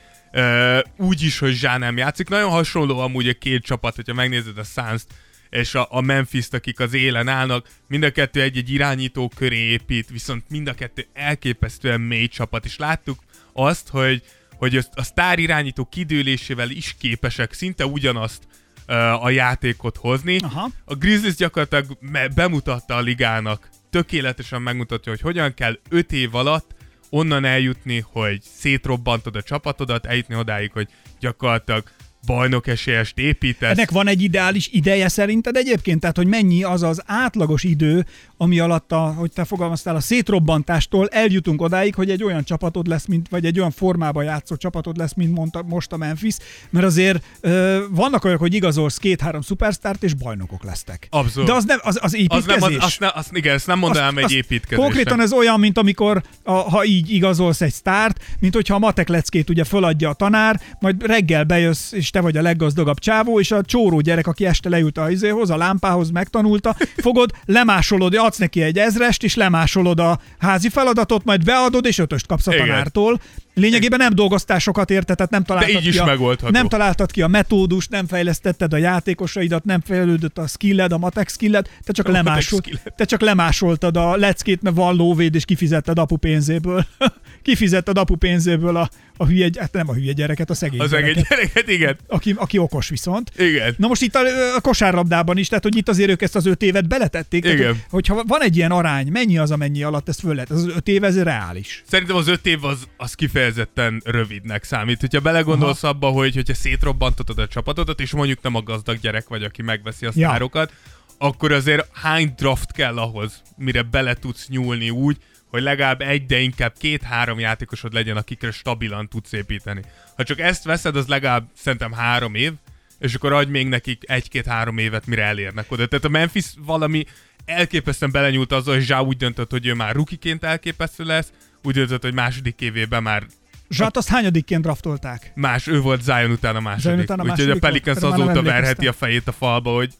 úgy 0.98 1.22
is, 1.22 1.40
hogy 1.40 1.54
Zsá 1.54 1.78
nem 1.78 1.98
játszik. 1.98 2.30
Nagyon 2.30 2.50
hasonló 2.50 3.00
amúgy 3.00 3.28
a 3.28 3.34
két 3.34 3.64
csapat, 3.64 3.96
hogyha 3.96 4.14
megnézed 4.14 4.58
a 4.58 4.64
suns 4.64 5.02
és 5.50 5.76
a, 5.76 5.88
a 5.90 6.02
Memphis-t, 6.02 6.54
akik 6.54 6.80
az 6.80 6.94
élen 6.94 7.28
állnak, 7.28 7.68
mind 7.88 8.04
a 8.04 8.12
kettő 8.12 8.42
egy-egy 8.42 8.70
irányító 8.70 9.32
köré 9.36 9.58
épít, 9.58 10.10
viszont 10.10 10.44
mind 10.50 10.68
a 10.68 10.74
kettő 10.74 11.08
elképesztően 11.14 12.02
mély 12.02 12.28
csapat, 12.28 12.66
és 12.66 12.78
láttuk 12.78 13.20
azt, 13.54 13.90
hogy 13.90 14.24
hogy 14.58 14.76
a- 14.78 15.04
sztár 15.04 15.40
irányító 15.40 15.86
kidőlésével 15.86 16.70
is 16.70 16.96
képesek 17.00 17.54
szinte 17.54 17.86
ugyanazt 17.86 18.44
uh, 18.88 19.24
a 19.24 19.30
játékot 19.30 19.98
hozni. 19.98 20.38
Aha. 20.38 20.70
A 20.86 20.96
Grizzlies 20.96 21.36
gyakorlatilag 21.36 21.98
me- 22.00 22.34
bemutatta 22.34 22.96
a 22.96 23.02
ligának, 23.02 23.70
tökéletesen 23.90 24.62
megmutatja, 24.62 25.12
hogy 25.12 25.22
hogyan 25.22 25.54
kell 25.54 25.80
5 25.90 26.12
év 26.12 26.36
alatt 26.36 26.76
onnan 27.10 27.46
eljutni, 27.46 28.00
hogy 28.12 28.42
szétrobbantod 28.42 29.36
a 29.36 29.42
csapatodat, 29.42 30.06
eljutni 30.06 30.36
odáig, 30.36 30.72
hogy 30.72 30.90
gyakorlatilag 31.20 31.84
bajnok 32.28 32.68
esélyest 32.68 33.18
építesz. 33.18 33.70
Ennek 33.70 33.92
van 33.92 34.08
egy 34.08 34.22
ideális 34.22 34.70
ideje 34.72 35.08
szerinted 35.08 35.56
egyébként? 35.56 36.00
Tehát, 36.00 36.18
hogy 36.18 36.28
mennyi 36.28 36.64
az 36.64 36.84
az 36.84 37.02
átlagos 37.06 37.64
idő, 37.64 38.06
ami 38.38 38.60
alatt, 38.60 38.92
a, 38.92 38.98
hogy 38.98 39.32
te 39.32 39.46
fogalmaztál, 39.46 39.96
a 39.96 40.00
szétrobbantástól 40.00 41.08
eljutunk 41.08 41.62
odáig, 41.62 41.96
hogy 41.96 42.10
egy 42.10 42.24
olyan 42.24 42.44
csapatod 42.44 42.88
lesz, 42.88 43.06
mint, 43.06 43.30
vagy 43.30 43.46
egy 43.46 43.60
olyan 43.60 43.72
formában 43.72 44.24
játszó 44.24 44.56
csapatod 44.56 44.98
lesz, 44.98 45.14
mint 45.14 45.36
mondta 45.36 45.64
most 45.64 45.92
a 45.92 45.98
Memphis, 45.98 46.36
mert 46.70 46.86
azért 46.86 47.24
ö, 47.42 47.84
vannak 47.90 48.24
olyanok, 48.24 48.42
hogy 48.42 48.54
igazolsz 48.54 48.98
két-három 48.98 49.42
szupersztárt, 49.42 50.04
és 50.04 50.14
bajnokok 50.14 50.64
lesztek. 50.64 51.08
Abszolút. 51.10 51.50
De 51.50 51.56
az 51.56 51.66
nem, 51.66 51.80
az, 51.82 51.98
az 52.02 52.04
az 52.04 52.16
építkezés. 52.16 52.62
nem, 52.62 52.74
az, 52.78 52.84
azt, 52.84 53.00
ne, 53.00 53.08
azt, 53.14 53.30
igen, 53.34 53.56
ezt 53.56 53.68
nem 53.68 53.80
mondanám 53.80 54.18
egy 54.18 54.32
építkezésnek. 54.32 54.80
Konkrétan 54.80 55.22
ez 55.22 55.32
olyan, 55.32 55.60
mint 55.60 55.78
amikor, 55.78 56.24
a, 56.44 56.52
ha 56.52 56.86
így 56.86 57.14
igazolsz 57.14 57.62
egy 57.62 57.74
sztárt, 57.74 58.24
mint 58.40 58.54
hogyha 58.54 58.76
a 58.76 58.80
matek 58.80 59.08
leckét 59.08 59.50
ugye 59.50 59.64
föladja 59.64 60.10
a 60.10 60.14
tanár, 60.14 60.62
majd 60.80 61.06
reggel 61.06 61.44
bejössz, 61.44 61.92
és 61.92 62.10
te 62.18 62.24
vagy 62.24 62.38
a 62.38 62.42
leggazdagabb 62.42 63.00
csávó, 63.00 63.40
és 63.40 63.52
a 63.52 63.62
csóró 63.62 64.00
gyerek, 64.00 64.28
aki 64.28 64.46
este 64.46 64.70
leült 64.70 64.98
a 64.98 65.10
izéhoz, 65.10 65.50
a 65.50 65.58
lámpához, 65.58 66.10
megtanulta, 66.10 66.76
fogod, 67.08 67.32
lemásolod, 67.46 68.16
adsz 68.16 68.38
neki 68.38 68.62
egy 68.62 68.78
ezrest, 68.78 69.24
és 69.24 69.36
lemásolod 69.36 70.00
a 70.00 70.20
házi 70.38 70.70
feladatot, 70.70 71.24
majd 71.24 71.44
beadod, 71.44 71.86
és 71.86 71.98
ötöst 71.98 72.28
kapsz 72.28 72.48
a 72.48 72.54
Igen. 72.54 72.68
tanártól. 72.68 73.20
Lényegében 73.54 74.00
nem 74.00 74.14
dolgoztál 74.14 74.60
sokat 74.60 74.90
érte, 74.90 75.16
tehát 75.16 75.32
nem 75.32 75.44
találtad, 75.44 75.82
így 75.82 75.86
is 75.86 75.94
ki 75.94 76.00
a, 76.00 76.06
megoldható. 76.06 76.52
nem 76.52 76.68
találtad 76.68 77.12
ki 77.12 77.22
a 77.22 77.28
metódust, 77.28 77.90
nem 77.90 78.08
fejlesztetted 78.08 78.74
a 78.74 78.78
játékosaidat, 78.78 79.64
nem 79.64 79.82
fejlődött 79.82 80.38
a 80.38 80.48
skilled, 80.48 80.92
a 80.92 80.98
matek 80.98 81.30
skilled, 81.30 81.70
te 81.84 81.92
csak, 81.94 82.08
A 82.08 82.12
lemásol, 82.12 82.60
te 82.96 83.06
csak 83.06 83.22
lemásoltad 83.22 83.98
a 83.98 84.16
leckét, 84.16 84.62
mert 84.62 84.76
van 84.76 84.96
lóvéd, 84.96 85.36
és 85.36 85.46
kifizetted 85.46 85.98
apu 85.98 86.16
pénzéből. 86.16 86.86
kifizetted 87.52 87.98
apu 87.98 88.16
pénzéből 88.16 88.76
a, 88.76 88.90
a 89.18 89.26
hülye, 89.26 89.50
hát 89.60 89.74
nem 89.74 89.90
a 89.90 89.94
hülye 89.94 90.12
gyereket, 90.12 90.50
a 90.50 90.54
szegény 90.54 90.80
Az 90.80 90.90
gyereket, 90.90 91.28
gyereket, 91.30 91.70
igen. 91.70 91.98
aki, 92.08 92.34
aki 92.38 92.58
okos 92.58 92.90
viszont. 92.90 93.32
Igen. 93.38 93.76
Na 93.78 93.88
most 93.88 94.02
itt 94.02 94.16
a, 94.16 94.20
a 94.56 94.62
kosárlabdában 94.62 95.38
is, 95.38 95.48
tehát 95.48 95.64
hogy 95.64 95.76
itt 95.78 95.90
azért 95.90 96.10
ők 96.10 96.22
ezt 96.22 96.36
az 96.36 96.46
öt 96.46 96.62
évet 96.62 96.88
beletették. 96.88 97.42
Tehát, 97.44 97.58
Igen. 97.58 97.70
hogy- 97.72 97.84
hogyha 97.90 98.24
van 98.28 98.42
egy 98.42 98.56
ilyen 98.58 98.72
arány, 98.72 99.08
mennyi 99.12 99.38
az, 99.38 99.52
amennyi 99.52 99.84
alatt 99.84 100.10
ezt 100.10 100.20
föl 100.20 100.34
lehet? 100.34 100.52
Ez 100.52 100.58
az 100.58 100.68
öt 100.76 100.88
év, 100.88 101.04
ez 101.04 101.22
reális. 101.24 101.84
Szerintem 101.90 102.16
az 102.16 102.28
öt 102.28 102.46
év 102.46 102.64
az, 102.66 102.88
az 102.98 103.14
kifejezetten 103.14 104.02
rövidnek 104.06 104.64
számít. 104.64 105.00
Hogyha 105.00 105.20
belegondolsz 105.20 105.84
Aha. 105.84 105.94
abba, 105.94 106.08
hogy 106.10 106.34
hogyha 106.36 106.54
szétrobbantatod 106.54 107.40
a 107.40 107.48
csapatodat, 107.48 108.00
és 108.02 108.12
mondjuk 108.12 108.42
nem 108.42 108.56
a 108.56 108.62
gazdag 108.62 109.00
gyerek 109.00 109.28
vagy, 109.28 109.44
aki 109.44 109.62
megveszi 109.62 110.06
a 110.06 110.12
Ja. 110.16 110.28
sztárokat, 110.28 110.72
akkor 111.18 111.52
azért 111.52 111.88
hány 111.94 112.34
draft 112.38 112.72
kell 112.72 112.98
ahhoz, 112.98 113.42
mire 113.58 113.82
bele 113.82 114.14
tudsz 114.14 114.48
nyúlni 114.48 114.90
úgy, 114.90 115.18
hogy 115.58 115.66
legalább 115.66 116.02
egy, 116.02 116.26
de 116.26 116.40
inkább 116.40 116.74
két-három 116.80 117.40
játékosod 117.40 117.94
legyen, 117.94 118.18
akikre 118.18 118.52
stabilan 118.52 119.08
tudsz 119.08 119.32
építeni. 119.32 119.82
Ha 120.16 120.24
csak 120.24 120.40
ezt 120.40 120.64
veszed, 120.64 120.96
az 120.96 121.08
legalább 121.08 121.48
szerintem 121.56 121.92
három 121.92 122.36
év, 122.36 122.54
és 123.00 123.14
akkor 123.14 123.34
adj 123.34 123.52
még 123.52 123.68
nekik 123.68 124.04
egy-két-három 124.06 124.78
évet, 124.78 125.06
mire 125.06 125.24
elérnek 125.24 125.72
oda. 125.72 125.86
Tehát 125.86 126.06
a 126.06 126.10
Memphis 126.10 126.46
valami 126.66 127.06
elképesztően 127.46 128.12
belenyúlt 128.12 128.52
azzal, 128.52 128.74
hogy 128.74 128.84
Zsá 128.84 129.00
úgy 129.00 129.18
döntött, 129.18 129.52
hogy 129.52 129.66
ő 129.66 129.74
már 129.74 129.96
rukiként 129.96 130.44
elképesztő 130.44 131.04
lesz, 131.04 131.32
úgy 131.64 131.74
döntött, 131.74 132.02
hogy 132.02 132.14
második 132.14 132.62
évében 132.62 133.04
már 133.04 133.24
Zsát 133.70 133.98
azt 133.98 134.08
hányadikként 134.08 134.62
draftolták? 134.62 135.32
más, 135.36 135.68
ő 135.68 135.82
volt 135.82 136.04
Zion 136.04 136.32
után 136.32 136.56
a 136.56 136.60
második. 136.60 136.84
Zion 136.84 137.00
után 137.00 137.20
a 137.20 137.24
Úgyhogy 137.24 137.40
a 137.40 137.48
második? 137.48 137.62
Pelicans 137.62 138.02
azóta 138.02 138.42
verheti 138.42 138.88
a 138.88 138.94
fejét 138.94 139.28
a 139.28 139.32
falba, 139.32 139.72
hogy 139.72 139.94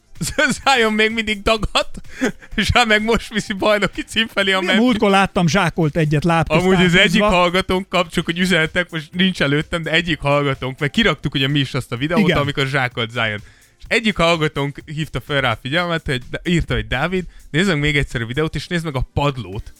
Zion 0.64 0.92
még 0.92 1.10
mindig 1.10 1.42
dagat, 1.42 1.88
és 2.54 2.70
hát 2.72 2.86
meg 2.86 3.02
most 3.02 3.32
viszi 3.32 3.52
bajnoki 3.52 4.02
cím 4.02 4.26
felé 4.26 4.52
a 4.52 4.60
Memphis. 4.60 4.80
múltkor 4.80 5.10
láttam 5.10 5.48
zsákolt 5.48 5.96
egyet 5.96 6.24
lábközt 6.24 6.60
Amúgy 6.60 6.84
az 6.84 6.94
egyik 6.94 7.22
hallgatónk 7.22 7.88
kap, 7.88 8.10
csak 8.10 8.24
hogy 8.24 8.38
üzenetek, 8.38 8.90
most 8.90 9.08
nincs 9.12 9.42
előttem, 9.42 9.82
de 9.82 9.90
egyik 9.90 10.20
hallgatónk, 10.20 10.78
mert 10.78 10.92
kiraktuk 10.92 11.34
ugye 11.34 11.48
mi 11.48 11.58
is 11.58 11.74
azt 11.74 11.92
a 11.92 11.96
videót, 11.96 12.28
Igen. 12.28 12.38
amikor 12.38 12.66
zsákolt 12.66 13.10
Zion. 13.10 13.40
És 13.78 13.84
egyik 13.86 14.16
hallgatónk 14.16 14.78
hívta 14.84 15.20
fel 15.20 15.40
rá 15.40 15.50
a 15.52 15.58
figyelmet, 15.62 16.06
hogy 16.06 16.22
írta, 16.44 16.74
hogy 16.74 16.86
Dávid, 16.86 17.24
nézd 17.50 17.68
meg 17.68 17.78
még 17.78 17.96
egyszer 17.96 18.20
a 18.22 18.26
videót, 18.26 18.54
és 18.54 18.66
nézd 18.66 18.84
meg 18.84 18.96
a 18.96 19.08
padlót 19.14 19.72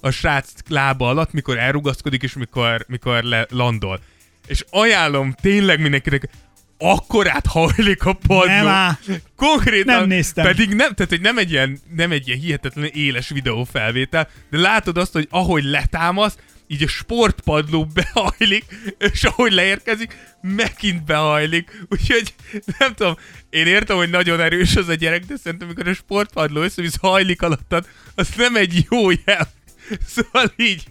a 0.00 0.10
srác 0.10 0.52
lába 0.68 1.08
alatt, 1.08 1.32
mikor 1.32 1.58
elrugaszkodik, 1.58 2.22
és 2.22 2.32
mikor, 2.32 2.84
mikor 2.88 3.22
le, 3.22 3.46
landol. 3.50 4.00
És 4.46 4.64
ajánlom 4.70 5.34
tényleg 5.40 5.80
mindenkinek, 5.80 6.30
akkorát 6.80 7.46
hajlik 7.46 8.04
a 8.04 8.12
padló. 8.12 8.64
Nem. 8.64 8.98
Konkrétan. 9.36 9.98
Nem 9.98 10.08
néztem. 10.08 10.44
Pedig 10.44 10.68
nem, 10.68 10.94
tehát, 10.94 11.08
hogy 11.08 11.20
nem 11.20 11.38
egy 11.38 11.50
ilyen, 11.50 11.78
nem 11.94 12.12
egy 12.12 12.28
ilyen 12.28 12.40
hihetetlen 12.40 12.90
éles 12.92 13.28
videófelvétel, 13.28 14.28
de 14.50 14.58
látod 14.58 14.98
azt, 14.98 15.12
hogy 15.12 15.26
ahogy 15.30 15.64
letámaszt, 15.64 16.42
így 16.66 16.82
a 16.82 16.88
sportpadló 16.88 17.86
behajlik, 17.94 18.64
és 19.12 19.24
ahogy 19.24 19.52
leérkezik, 19.52 20.16
megint 20.40 21.04
behajlik. 21.04 21.86
Úgyhogy 21.88 22.34
nem 22.78 22.94
tudom, 22.94 23.16
én 23.50 23.66
értem, 23.66 23.96
hogy 23.96 24.10
nagyon 24.10 24.40
erős 24.40 24.76
az 24.76 24.88
a 24.88 24.94
gyerek, 24.94 25.24
de 25.24 25.36
szerintem, 25.36 25.68
amikor 25.68 25.88
a 25.88 25.94
sportpadló 25.94 26.60
összevisz 26.60 26.96
hajlik 27.00 27.42
alattad, 27.42 27.86
az 28.14 28.28
nem 28.36 28.56
egy 28.56 28.86
jó 28.90 29.10
jel. 29.10 29.48
Szóval 30.14 30.52
így. 30.56 30.84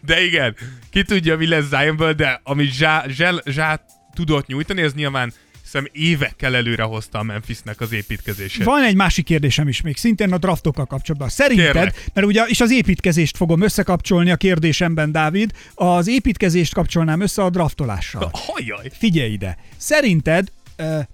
De 0.00 0.24
igen, 0.24 0.56
ki 0.90 1.02
tudja, 1.02 1.36
mi 1.36 1.46
lesz 1.46 1.64
Zionből, 1.68 2.12
de 2.12 2.40
amit 2.44 2.72
Zsá, 2.72 3.04
Zsá, 3.08 3.32
Zsá 3.44 3.84
tudott 4.14 4.46
nyújtani, 4.46 4.82
az 4.82 4.94
nyilván 4.94 5.32
hiszem 5.62 5.88
évekkel 5.92 6.54
előre 6.54 6.82
hozta 6.82 7.18
a 7.18 7.22
Memphisnek 7.22 7.80
az 7.80 7.92
építkezését. 7.92 8.64
Van 8.64 8.84
egy 8.84 8.94
másik 8.94 9.24
kérdésem 9.24 9.68
is 9.68 9.80
még, 9.80 9.96
szintén 9.96 10.32
a 10.32 10.38
draftokkal 10.38 10.86
kapcsolatban. 10.86 11.28
Szerinted, 11.28 11.72
Kérlek. 11.72 12.04
mert 12.14 12.26
ugye, 12.26 12.44
és 12.46 12.60
az 12.60 12.70
építkezést 12.70 13.36
fogom 13.36 13.60
összekapcsolni 13.60 14.30
a 14.30 14.36
kérdésemben, 14.36 15.12
Dávid, 15.12 15.50
az 15.74 16.08
építkezést 16.08 16.74
kapcsolnám 16.74 17.20
össze 17.20 17.42
a 17.42 17.50
draftolással. 17.50 18.30
Hajjaj! 18.32 18.90
Figyelj 18.98 19.32
ide! 19.32 19.58
Szerinted 19.76 20.52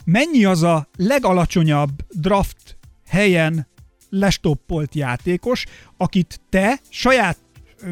mennyi 0.04 0.44
az 0.44 0.62
a 0.62 0.88
legalacsonyabb 0.96 1.90
draft 2.10 2.78
helyen 3.08 3.68
lestoppolt 4.10 4.94
játékos, 4.94 5.64
akit 5.96 6.40
te 6.50 6.78
saját 6.88 7.36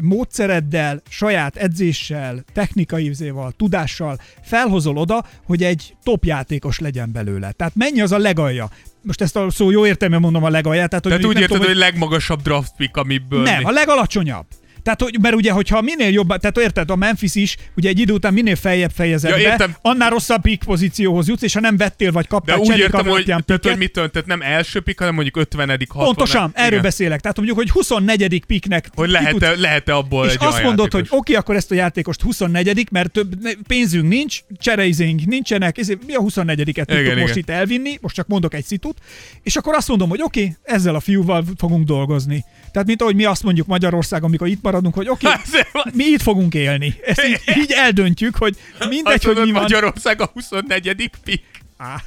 módszereddel, 0.01 1.01
saját 1.09 1.55
edzéssel, 1.55 2.43
technikai 2.53 3.05
izéval, 3.09 3.51
tudással 3.57 4.19
felhozol 4.43 4.97
oda, 4.97 5.25
hogy 5.45 5.63
egy 5.63 5.95
top 6.03 6.25
játékos 6.25 6.79
legyen 6.79 7.11
belőle. 7.11 7.51
Tehát 7.51 7.75
mennyi 7.75 8.01
az 8.01 8.11
a 8.11 8.17
legalja? 8.17 8.69
Most 9.01 9.21
ezt 9.21 9.35
a 9.35 9.49
szó 9.49 9.71
jó 9.71 9.85
értelme 9.85 10.17
mondom 10.17 10.43
a 10.43 10.49
legalját. 10.49 10.89
Tehát, 10.89 11.03
hogy 11.03 11.13
Tehát 11.13 11.27
úgy 11.27 11.35
érted, 11.41 11.49
nem 11.49 11.59
hogy 11.59 11.67
tudom, 11.75 11.89
legmagasabb 11.89 12.41
draft 12.41 12.73
pick, 12.77 12.97
amiből... 12.97 13.41
nem, 13.41 13.57
mi- 13.57 13.63
a 13.63 13.71
legalacsonyabb. 13.71 14.45
Tehát, 14.89 15.03
hogy, 15.03 15.21
mert 15.21 15.35
ugye, 15.35 15.51
hogyha 15.51 15.81
minél 15.81 16.09
jobb, 16.09 16.27
tehát 16.37 16.57
érted, 16.57 16.89
a 16.89 16.95
Memphis 16.95 17.35
is, 17.35 17.55
ugye 17.75 17.89
egy 17.89 17.99
idő 17.99 18.13
után 18.13 18.33
minél 18.33 18.55
feljebb 18.55 18.91
fejezed 18.95 19.29
Ja, 19.29 19.35
be, 19.35 19.41
értem. 19.41 19.75
annál 19.81 20.09
rosszabb 20.09 20.41
pick 20.41 20.63
pozícióhoz 20.63 21.27
jutsz, 21.27 21.41
és 21.41 21.53
ha 21.53 21.59
nem 21.59 21.77
vettél 21.77 22.11
vagy 22.11 22.23
De 22.23 22.29
kaptál 22.29 22.57
úgy 22.57 22.65
cserék 22.65 22.81
értem, 22.81 23.07
hogy, 23.07 23.25
tehát, 23.25 23.43
hogy 23.47 23.59
picket, 23.59 23.77
mit 23.77 23.91
tört, 23.91 24.11
tehát 24.11 24.27
nem 24.27 24.41
első 24.41 24.79
pick, 24.79 24.99
hanem 24.99 25.13
mondjuk 25.13 25.37
50 25.37 25.69
60 25.69 26.05
Pontosan, 26.05 26.51
erről 26.53 26.69
Igen. 26.69 26.81
beszélek. 26.81 27.19
Tehát 27.19 27.37
mondjuk, 27.37 27.57
hogy 27.57 27.69
24. 27.69 28.43
picknek 28.45 28.89
Hogy 28.95 29.09
lehet-e, 29.09 29.55
lehet-e 29.55 29.95
abból 29.95 30.25
és 30.25 30.33
egy 30.33 30.37
azt 30.41 30.63
mondod, 30.63 30.85
játékos? 30.93 31.09
hogy 31.09 31.19
oké, 31.19 31.33
akkor 31.33 31.55
ezt 31.55 31.71
a 31.71 31.75
játékost 31.75 32.21
24 32.21 32.87
mert 32.91 33.11
több 33.11 33.35
pénzünk 33.67 34.07
nincs, 34.09 34.39
csereizénk 34.57 35.25
nincsenek, 35.25 35.77
ezért 35.77 36.05
mi 36.05 36.13
a 36.13 36.21
24-et 36.21 36.73
tudtuk 36.73 36.99
Igen, 36.99 37.17
most 37.17 37.35
igen. 37.35 37.37
itt 37.37 37.49
elvinni, 37.49 37.97
most 38.01 38.15
csak 38.15 38.27
mondok 38.27 38.53
egy 38.53 38.65
szitut, 38.65 38.97
és 39.43 39.55
akkor 39.55 39.75
azt 39.75 39.87
mondom, 39.87 40.09
hogy 40.09 40.21
oké, 40.21 40.55
ezzel 40.63 40.95
a 40.95 40.99
fiúval 40.99 41.45
fogunk 41.57 41.85
dolgozni. 41.85 42.45
Tehát, 42.71 42.87
mint 42.87 43.01
ahogy 43.01 43.15
mi 43.15 43.23
azt 43.23 43.43
mondjuk 43.43 43.67
Magyarországon, 43.67 44.27
amikor 44.27 44.47
itt 44.47 44.61
maradunk, 44.81 44.95
hogy 44.95 45.07
oké, 45.09 45.41
Ezért 45.45 45.71
van. 45.71 45.91
mi 45.93 46.03
itt 46.03 46.21
fogunk 46.21 46.53
élni. 46.53 46.95
Ezt 47.05 47.25
így, 47.25 47.57
így 47.57 47.71
eldöntjük, 47.71 48.35
hogy 48.35 48.55
mindegy, 48.89 49.13
Azt 49.13 49.23
hogy 49.23 49.35
mi 49.45 49.51
van. 49.51 49.61
Magyarország 49.61 50.21
a 50.21 50.29
24. 50.33 51.09
pick. 51.23 51.43
Á, 51.77 52.03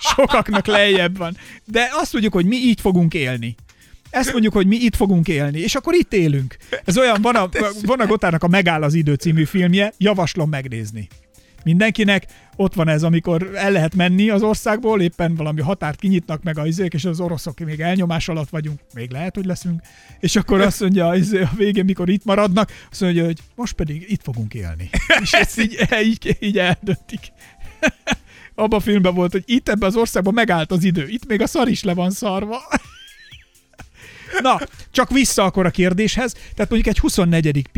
sokaknak 0.00 0.66
lejjebb 0.66 1.16
van. 1.16 1.36
De 1.64 1.88
azt 1.92 2.12
mondjuk, 2.12 2.32
hogy 2.34 2.46
mi 2.46 2.56
így 2.56 2.80
fogunk 2.80 3.14
élni. 3.14 3.54
Ezt 4.10 4.32
mondjuk, 4.32 4.52
hogy 4.52 4.66
mi 4.66 4.76
itt 4.76 4.96
fogunk 4.96 5.28
élni, 5.28 5.58
és 5.58 5.74
akkor 5.74 5.94
itt 5.94 6.12
élünk. 6.12 6.56
Ez 6.84 6.98
olyan, 6.98 7.22
van 7.22 7.34
a, 7.34 7.48
van 7.82 8.00
a 8.00 8.06
Gotárnak 8.06 8.42
a 8.42 8.48
Megáll 8.48 8.82
az 8.82 8.94
idő 8.94 9.14
című 9.14 9.44
filmje, 9.44 9.92
javaslom 9.98 10.48
megnézni. 10.48 11.08
Mindenkinek 11.64 12.26
ott 12.56 12.74
van 12.74 12.88
ez, 12.88 13.02
amikor 13.02 13.50
el 13.54 13.70
lehet 13.70 13.94
menni 13.94 14.30
az 14.30 14.42
országból, 14.42 15.00
éppen 15.00 15.34
valami 15.34 15.60
határt 15.60 16.00
kinyitnak 16.00 16.42
meg 16.42 16.58
a 16.58 16.66
izék, 16.66 16.94
és 16.94 17.04
az 17.04 17.20
oroszok 17.20 17.58
még 17.58 17.80
elnyomás 17.80 18.28
alatt 18.28 18.48
vagyunk, 18.48 18.80
még 18.94 19.10
lehet, 19.10 19.34
hogy 19.34 19.44
leszünk, 19.44 19.80
és 20.20 20.36
akkor 20.36 20.60
azt 20.60 20.80
mondja 20.80 21.08
az 21.08 21.18
izé, 21.18 21.42
a 21.42 21.50
végén, 21.56 21.84
mikor 21.84 22.08
itt 22.08 22.24
maradnak, 22.24 22.72
azt 22.90 23.00
mondja, 23.00 23.24
hogy 23.24 23.38
most 23.54 23.74
pedig 23.74 24.04
itt 24.10 24.22
fogunk 24.22 24.54
élni. 24.54 24.90
És 25.22 25.32
ezt 25.42 25.60
így, 25.60 25.88
így, 26.04 26.36
így 26.40 26.58
eldöntik 26.58 27.32
abban 28.54 28.78
a 28.78 28.82
filmben 28.82 29.14
volt, 29.14 29.32
hogy 29.32 29.42
itt 29.46 29.68
ebben 29.68 29.88
az 29.88 29.96
országban 29.96 30.34
megállt 30.34 30.72
az 30.72 30.84
idő. 30.84 31.08
Itt 31.08 31.26
még 31.26 31.40
a 31.40 31.46
szar 31.46 31.68
is 31.68 31.82
le 31.82 31.94
van 31.94 32.10
szarva. 32.10 32.58
Na, 34.42 34.60
csak 34.90 35.10
vissza 35.10 35.44
akkor 35.44 35.66
a 35.66 35.70
kérdéshez. 35.70 36.32
Tehát 36.32 36.70
mondjuk 36.70 36.86
egy 36.86 36.98
24. 36.98 37.68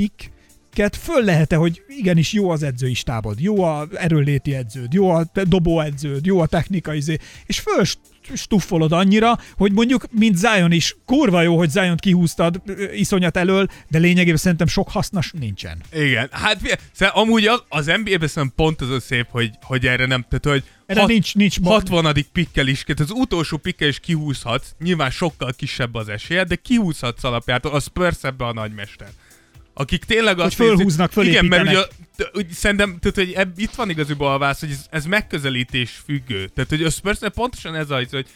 pick 0.76 0.94
föl 0.94 1.24
lehet-e, 1.24 1.56
hogy 1.56 1.82
igenis 1.88 2.32
jó 2.32 2.50
az 2.50 2.62
edzői 2.62 2.94
stábod, 2.94 3.40
jó 3.40 3.62
a 3.62 3.86
erőléti 3.94 4.54
edződ, 4.54 4.92
jó 4.92 5.10
a 5.10 5.26
dobóedződ, 5.44 6.26
jó 6.26 6.40
a 6.40 6.46
technikai 6.46 6.96
izé, 6.96 7.16
és 7.46 7.58
föl 7.58 7.84
stuffolod 8.34 8.92
annyira, 8.92 9.38
hogy 9.56 9.72
mondjuk, 9.72 10.04
mint 10.10 10.36
Zion 10.36 10.72
is, 10.72 10.96
kurva 11.04 11.42
jó, 11.42 11.56
hogy 11.56 11.70
Zion 11.70 11.96
kihúztad 11.96 12.62
iszonyat 12.94 13.36
elől, 13.36 13.66
de 13.88 13.98
lényegében 13.98 14.36
szerintem 14.36 14.66
sok 14.66 14.90
hasznos 14.90 15.32
nincsen. 15.38 15.78
Igen, 15.92 16.28
hát 16.30 16.60
amúgy 17.12 17.46
az, 17.46 17.62
az 17.68 17.86
NBA-ben 17.86 18.28
szerintem 18.28 18.52
pont 18.56 18.80
az 18.80 18.90
a 18.90 19.00
szép, 19.00 19.26
hogy, 19.30 19.50
hogy 19.62 19.86
erre 19.86 20.06
nem, 20.06 20.26
tehát 20.28 20.60
hogy 20.60 20.70
Erre 20.86 21.04
nincs- 21.06 21.34
nincs 21.34 21.60
ma- 21.60 21.70
60. 21.70 22.14
pikkel 22.32 22.66
is, 22.66 22.82
tehát 22.84 23.00
az 23.00 23.10
utolsó 23.10 23.56
pikkel 23.56 23.88
is 23.88 24.00
kihúzhatsz, 24.00 24.74
nyilván 24.78 25.10
sokkal 25.10 25.52
kisebb 25.56 25.94
az 25.94 26.08
esélye, 26.08 26.44
de 26.44 26.54
kihúzhatsz 26.54 27.24
alapjától, 27.24 27.72
a 27.72 27.80
Spurs 27.80 28.18
ebbe 28.22 28.44
a 28.44 28.52
nagymester. 28.52 29.08
Akik 29.78 30.04
tényleg 30.04 30.38
azt 30.38 30.54
fölhúznak, 30.54 31.14
nézik, 31.14 31.30
Igen, 31.30 31.44
mert 31.44 31.62
ugye, 31.62 31.80
úgy 32.32 32.50
szerintem, 32.50 32.98
tehát, 33.00 33.16
hogy 33.16 33.32
ebb, 33.32 33.58
itt 33.58 33.74
van 33.74 33.90
igazából 33.90 34.32
a 34.32 34.38
válasz, 34.38 34.60
hogy 34.60 34.70
ez, 34.70 34.86
ez 34.90 35.04
megközelítés 35.04 35.90
függő. 36.04 36.46
Tehát, 36.54 36.70
hogy 36.70 36.82
a 36.82 36.90
Spursnél 36.90 37.30
pontosan 37.30 37.74
ez 37.74 37.90
az, 37.90 38.10
hogy 38.10 38.26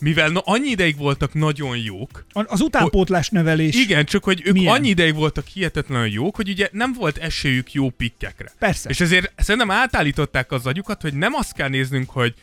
mivel 0.00 0.28
na, 0.28 0.40
annyi 0.44 0.68
ideig 0.68 0.96
voltak 0.96 1.34
nagyon 1.34 1.76
jók, 1.76 2.24
Az 2.32 2.60
utánpótlás 2.60 3.28
nevelés. 3.28 3.74
igen, 3.74 4.04
csak 4.04 4.24
hogy 4.24 4.42
ők 4.44 4.52
Milyen? 4.52 4.72
annyi 4.74 4.88
ideig 4.88 5.14
voltak 5.14 5.46
hihetetlenül 5.46 6.06
jók, 6.06 6.36
hogy 6.36 6.48
ugye 6.48 6.68
nem 6.72 6.92
volt 6.92 7.16
esélyük 7.18 7.72
jó 7.72 7.90
pikkekre. 7.90 8.52
Persze. 8.58 8.88
És 8.90 9.00
ezért 9.00 9.32
szerintem 9.36 9.70
átállították 9.70 10.52
az 10.52 10.66
agyukat, 10.66 11.02
hogy 11.02 11.14
nem 11.14 11.34
azt 11.34 11.52
kell 11.52 11.68
néznünk, 11.68 12.10
hogy 12.10 12.34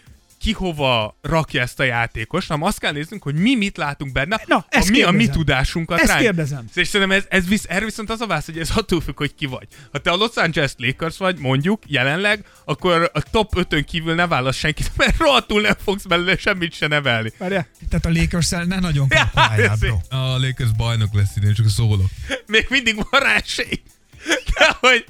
ki 0.46 0.52
hova 0.52 1.18
rakja 1.22 1.62
ezt 1.62 1.80
a 1.80 1.84
játékos, 1.84 2.48
hanem 2.48 2.64
azt 2.64 2.80
kell 2.80 2.92
néznünk, 2.92 3.24
hogy 3.24 3.36
mi 3.36 3.56
mit 3.56 3.78
látunk 3.78 4.12
benne, 4.12 4.42
Na, 4.48 4.56
a, 4.56 4.66
ezt 4.70 4.90
mi 4.90 5.02
a 5.02 5.12
mi 5.12 5.18
kérdezem. 5.18 5.34
tudásunkat 5.42 6.00
Ezt 6.00 6.08
ránk. 6.08 6.22
kérdezem. 6.22 6.66
És 6.74 6.88
szerintem 6.88 7.18
ez, 7.18 7.26
ez 7.30 7.48
visz, 7.48 7.66
erre 7.68 7.86
viszont 7.86 8.10
az 8.10 8.22
a 8.22 8.28
válasz, 8.28 8.46
hogy 8.46 8.60
ez 8.60 8.70
attól 8.76 9.02
függ, 9.02 9.18
hogy 9.18 9.36
ki 9.36 9.46
vagy. 9.46 9.68
Ha 9.92 9.98
te 10.00 10.10
a 10.12 10.16
Los 10.16 10.36
Angeles 10.36 10.74
Lakers 10.78 11.18
vagy, 11.18 11.38
mondjuk, 11.40 11.84
jelenleg, 11.88 12.46
akkor 12.66 13.10
a 13.14 13.22
top 13.32 13.52
5-ön 13.56 13.84
kívül 13.84 14.16
ne 14.16 14.28
válasz 14.28 14.56
senkit, 14.58 14.92
mert 14.98 15.18
rohadtul 15.18 15.62
nem 15.62 15.76
fogsz 15.84 16.06
belőle 16.06 16.38
semmit 16.38 16.74
se 16.74 16.88
nevelni. 16.88 17.32
Várjál. 17.38 17.68
Tehát 17.90 18.06
a 18.06 18.10
lakers 18.22 18.50
ne 18.50 18.80
nagyon 18.80 19.08
kalkuláljál, 19.08 19.76
bro. 19.82 19.98
A 20.10 20.38
Lakers 20.38 20.72
bajnok 20.78 21.14
lesz 21.14 21.36
idén, 21.36 21.54
csak 21.54 21.70
szólok. 21.70 22.10
Még 22.46 22.66
mindig 22.70 22.96
van 22.96 23.22
rá 23.22 23.36
esély. 23.36 23.82
De 24.58 24.78
hogy, 24.80 25.06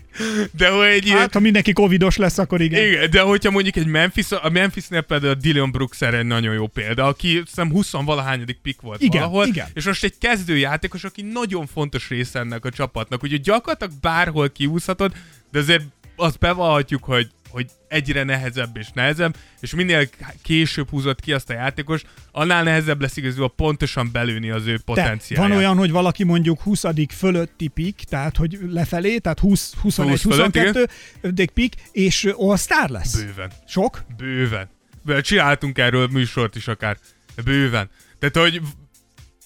de 0.51 0.69
hogy 0.69 1.09
Hát, 1.09 1.33
ha 1.33 1.39
mindenki 1.39 1.73
covidos 1.73 2.17
lesz, 2.17 2.37
akkor 2.37 2.61
igen. 2.61 2.87
Igen, 2.87 3.09
de 3.09 3.21
hogyha 3.21 3.51
mondjuk 3.51 3.75
egy 3.75 3.85
Memphis, 3.85 4.31
a 4.31 4.49
Memphisnél 4.49 5.01
például 5.01 5.31
a 5.31 5.35
Dylan 5.35 5.71
Brooks 5.71 6.01
erre 6.01 6.17
egy 6.17 6.25
nagyon 6.25 6.53
jó 6.53 6.67
példa, 6.67 7.05
aki 7.05 7.27
hiszem 7.45 7.71
20 7.71 7.91
valahányadik 7.91 8.57
pick 8.61 8.81
volt 8.81 9.01
Igen, 9.01 9.21
valahol, 9.21 9.47
igen. 9.47 9.67
és 9.73 9.85
most 9.85 10.03
egy 10.03 10.17
kezdőjátékos, 10.17 11.03
aki 11.03 11.21
nagyon 11.21 11.67
fontos 11.67 12.09
része 12.09 12.39
ennek 12.39 12.65
a 12.65 12.69
csapatnak, 12.69 13.23
úgyhogy 13.23 13.41
gyakorlatilag 13.41 13.93
bárhol 14.01 14.49
kiúszhatod, 14.49 15.13
de 15.51 15.59
azért 15.59 15.83
azt 16.15 16.39
bevallhatjuk, 16.39 17.03
hogy 17.03 17.29
hogy 17.55 17.69
egyre 17.87 18.23
nehezebb 18.23 18.77
és 18.77 18.87
nehezebb, 18.93 19.35
és 19.59 19.73
minél 19.75 20.07
később 20.41 20.89
húzott 20.89 21.19
ki 21.19 21.33
azt 21.33 21.49
a 21.49 21.53
játékos, 21.53 22.01
annál 22.31 22.63
nehezebb 22.63 23.01
lesz 23.01 23.17
igazából 23.17 23.49
pontosan 23.49 24.09
belőni 24.11 24.49
az 24.49 24.65
ő 24.65 24.75
Te, 24.75 24.81
potenciáját. 24.85 25.47
van 25.47 25.57
olyan, 25.57 25.77
hogy 25.77 25.91
valaki 25.91 26.23
mondjuk 26.23 26.61
20. 26.61 26.83
fölötti 27.17 27.67
pik, 27.67 27.95
tehát 28.09 28.37
hogy 28.37 28.57
lefelé, 28.69 29.17
tehát 29.17 29.39
20, 29.39 29.73
21, 29.81 30.11
20 30.21 30.21
fölött, 30.21 30.55
22 30.55 31.45
pik, 31.53 31.73
és 31.91 32.29
all 32.37 32.57
star 32.57 32.89
lesz. 32.89 33.21
Bőven. 33.21 33.51
Sok? 33.67 34.03
Bőven. 34.17 34.69
Csináltunk 35.21 35.77
erről 35.77 36.07
műsort 36.11 36.55
is 36.55 36.67
akár. 36.67 36.97
Bőven. 37.43 37.89
Tehát, 38.19 38.37
hogy 38.37 38.61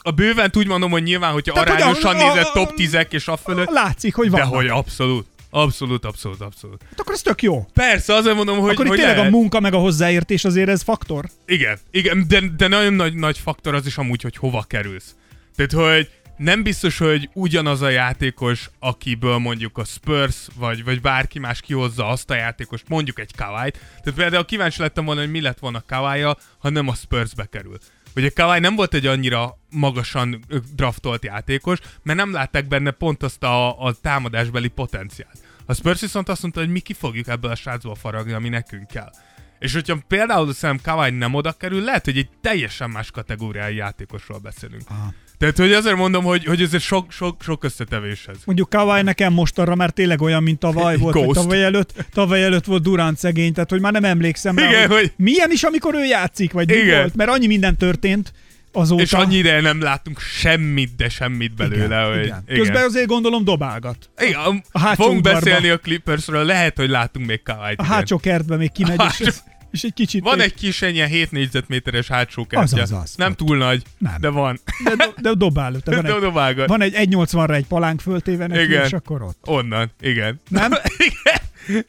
a 0.02 0.12
bőven 0.12 0.52
úgy 0.54 0.68
mondom, 0.68 0.92
hogy 0.92 1.04
nyilván, 1.04 1.32
hogyha 1.32 1.54
Tehát, 1.54 1.70
arányosan 1.70 2.16
a- 2.16 2.32
a- 2.32 2.40
a- 2.40 2.52
top 2.54 2.74
10 2.74 2.98
és 3.10 3.28
a 3.28 3.38
fölött, 3.38 3.70
Látszik, 3.70 4.16
hogy 4.16 4.30
de 4.30 4.38
van. 4.38 4.48
hogy 4.48 4.68
abszolút. 4.68 5.28
Abszolút, 5.50 6.06
abszolút, 6.06 6.42
abszolút. 6.42 6.82
Hát 6.90 7.00
akkor 7.00 7.14
ez 7.14 7.22
tök 7.22 7.42
jó. 7.42 7.66
Persze, 7.74 8.14
azért 8.14 8.36
mondom, 8.36 8.60
hogy, 8.60 8.72
akkor 8.72 8.86
itt 8.86 8.90
hogy 8.90 9.00
tényleg 9.00 9.18
lehet. 9.18 9.34
a 9.34 9.38
munka 9.38 9.60
meg 9.60 9.74
a 9.74 9.78
hozzáértés 9.78 10.46
azért 10.46 10.70
ez 10.70 10.82
faktor. 10.82 11.26
Igen, 11.46 11.78
igen, 11.92 12.26
de, 12.28 12.42
de 12.58 12.68
nagyon 12.68 12.94
nagy, 12.94 13.14
nagy 13.14 13.38
faktor 13.38 13.74
az 13.74 13.86
is 13.86 13.98
amúgy, 13.98 14.22
hogy 14.22 14.36
hova 14.36 14.64
kerülsz. 14.68 15.16
Tehát, 15.56 15.72
hogy 15.72 16.10
nem 16.40 16.64
biztos, 16.64 16.98
hogy 16.98 17.30
ugyanaz 17.34 17.82
a 17.82 17.90
játékos, 17.90 18.70
akiből 18.80 19.38
mondjuk 19.38 19.78
a 19.78 19.84
Spurs, 19.84 20.48
vagy, 20.56 20.84
vagy 20.84 21.02
bárki 21.02 21.40
más 21.40 21.62
kihozza 21.62 22.08
azt 22.08 22.30
a 22.30 22.36
játékost, 22.36 22.88
mondjuk 22.88 23.20
egy 23.20 23.36
Kawait. 23.36 23.78
Tehát 24.04 24.20
például 24.20 24.46
kíváncsi 24.46 24.82
lettem 24.82 25.06
volna, 25.06 25.22
hogy 25.22 25.32
mi 25.32 25.42
lett 25.42 25.60
volna 25.60 25.84
Kawai-ja, 25.88 26.38
ha 26.58 26.70
nem 26.70 26.88
a 26.88 26.94
Spursbe 26.94 27.46
kerül. 27.46 27.78
Ugye 28.16 28.30
Kawai 28.30 28.60
nem 28.60 28.76
volt 28.76 28.94
egy 28.94 29.06
annyira 29.06 29.58
magasan 29.70 30.46
draftolt 30.76 31.24
játékos, 31.24 31.80
mert 32.04 32.18
nem 32.18 32.32
látták 32.32 32.68
benne 32.68 32.92
pont 32.92 33.24
azt 33.24 33.44
a, 33.44 33.84
a 33.86 33.94
támadásbeli 33.94 34.68
potenciált. 34.68 35.38
A 35.66 35.74
Spurs 35.74 36.02
viszont 36.02 36.30
azt 36.30 36.42
mondta, 36.42 36.60
hogy 36.60 36.70
mi 36.70 36.80
ki 36.80 36.94
fogjuk 36.94 37.28
ebből 37.28 37.52
a 37.52 37.56
srácból 37.56 37.96
faragni, 37.96 38.34
ami 38.34 38.50
nekünk 38.50 38.88
kell. 38.88 39.12
És 39.60 39.74
hogyha 39.74 39.98
például 40.08 40.54
szerintem 40.54 40.94
Kawai 40.94 41.10
nem 41.10 41.34
oda 41.34 41.52
kerül, 41.52 41.84
lehet, 41.84 42.06
hogy 42.06 42.18
egy 42.18 42.30
teljesen 42.42 42.90
más 42.90 43.12
kategóriái 43.12 43.76
játékosról 43.76 44.40
beszélünk. 44.40 44.84
Aha. 44.90 45.14
Tehát, 45.40 45.58
hogy 45.58 45.72
azért 45.74 45.96
mondom, 45.96 46.24
hogy, 46.24 46.46
hogy 46.46 46.62
ezért 46.62 46.84
sok, 46.84 47.12
sok, 47.12 47.44
sok 47.44 47.64
összetevéshez. 47.64 48.38
Mondjuk 48.46 48.70
Kawai 48.70 49.02
nekem 49.02 49.34
most 49.34 49.60
arra 49.60 49.76
már 49.76 49.90
tényleg 49.90 50.22
olyan, 50.22 50.44
mint 50.44 50.60
tavaly 50.60 50.98
volt, 50.98 51.16
vagy 51.16 51.28
tavaly 51.30 51.64
előtt, 51.64 52.06
tavaly 52.14 52.44
előtt 52.44 52.66
volt 52.66 52.84
Durant 52.84 53.18
szegény, 53.18 53.54
tehát 53.54 53.70
hogy 53.70 53.80
már 53.82 53.92
nem 53.92 54.04
emlékszem 54.04 54.58
rá, 54.58 54.68
Igen, 54.70 54.88
hogy, 54.88 54.98
hogy- 55.00 55.12
milyen 55.16 55.52
is, 55.52 55.64
amikor 55.64 55.96
ő 55.96 56.04
játszik, 56.06 56.52
vagy 56.52 56.68
mi 56.68 56.76
Igen. 56.76 57.00
volt, 57.00 57.16
mert 57.16 57.30
annyi 57.30 57.48
minden 57.48 57.78
történt 57.78 58.34
azóta. 58.72 59.02
És 59.02 59.14
annyi 59.14 59.36
ideje 59.36 59.62
nem 59.62 59.82
látunk 59.82 60.20
semmit, 60.20 60.96
de 60.96 61.10
semmit 61.10 61.56
belőle. 61.56 61.86
igen, 61.86 62.06
hogy, 62.14 62.24
igen. 62.24 62.44
Közben 62.46 62.84
azért 62.84 63.08
gondolom 63.08 63.44
dobálgat. 63.44 64.10
igen, 64.20 64.40
a 64.72 64.80
a 64.80 64.96
fogunk 64.96 65.22
beszélni 65.22 65.70
a 65.70 65.78
Clippersről, 65.80 66.46
lehet, 66.46 66.78
hogy 66.78 66.90
látunk 66.90 67.26
még 67.28 67.44
Kawait. 67.44 67.80
A 67.80 67.84
igen. 67.84 67.96
hátsó 67.96 68.18
kertbe 68.18 68.56
még 68.56 68.72
kimegy, 68.72 68.94
és, 69.00 69.02
hátsó- 69.02 69.32
és 69.72 69.84
egy 69.84 69.94
kicsit... 69.94 70.24
Van 70.24 70.40
egy 70.40 70.54
kis 70.54 70.82
ennyi 70.82 71.08
7 71.08 71.32
négyzetméteres 71.32 72.08
hátsó 72.08 72.46
kertje. 72.48 72.82
Az, 72.82 72.92
az, 72.92 73.02
az. 73.02 73.16
Nem 73.16 73.34
túl 73.34 73.58
nagy, 73.58 73.84
Nem. 73.98 74.14
de 74.20 74.30
van. 74.30 74.60
De, 74.84 74.96
do- 74.96 75.22
de 75.22 75.34
dobál 75.34 75.66
előtte. 75.66 75.96
Van 75.96 76.04
De 76.04 76.14
egy, 76.14 76.20
dobálgat. 76.20 76.68
van 76.68 76.82
egy 76.82 76.94
1.80-ra 76.94 77.54
egy 77.54 77.66
palánk 77.66 78.02
föltéve 78.02 78.48
neki, 78.48 78.64
Igen. 78.64 78.86
és 78.86 78.94
akkor 78.94 79.22
ott. 79.22 79.38
Onnan, 79.46 79.92
igen. 80.02 80.42
Nem? 80.48 80.72
igen. 81.10 81.42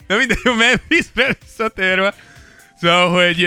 De 0.07 0.17
mindegy, 0.17 0.41
a 0.45 0.55
Memphisre 0.55 1.37
visszatérve. 1.41 2.15
Szóval, 2.81 3.25
hogy 3.25 3.47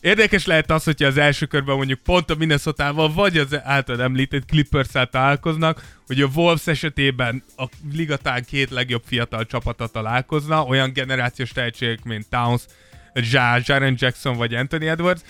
érdekes 0.00 0.46
lehet 0.46 0.70
az, 0.70 0.84
hogyha 0.84 1.06
az 1.06 1.16
első 1.16 1.46
körben 1.46 1.76
mondjuk 1.76 1.98
pont 1.98 2.30
a 2.30 2.34
minnesota 2.34 3.10
vagy 3.14 3.38
az 3.38 3.58
általad 3.62 4.00
említett 4.00 4.46
clippers 4.46 4.88
találkoznak, 5.10 5.82
hogy 6.06 6.20
a 6.20 6.28
Wolves 6.34 6.66
esetében 6.66 7.42
a 7.56 7.64
ligatán 7.92 8.44
két 8.44 8.70
legjobb 8.70 9.02
fiatal 9.06 9.46
csapata 9.46 9.86
találkozna, 9.86 10.64
olyan 10.64 10.92
generációs 10.92 11.50
tehetségek, 11.50 12.04
mint 12.04 12.28
Towns, 12.28 12.62
Jaren 13.64 13.94
Jackson 13.98 14.36
vagy 14.36 14.54
Anthony 14.54 14.86
Edwards, 14.88 15.22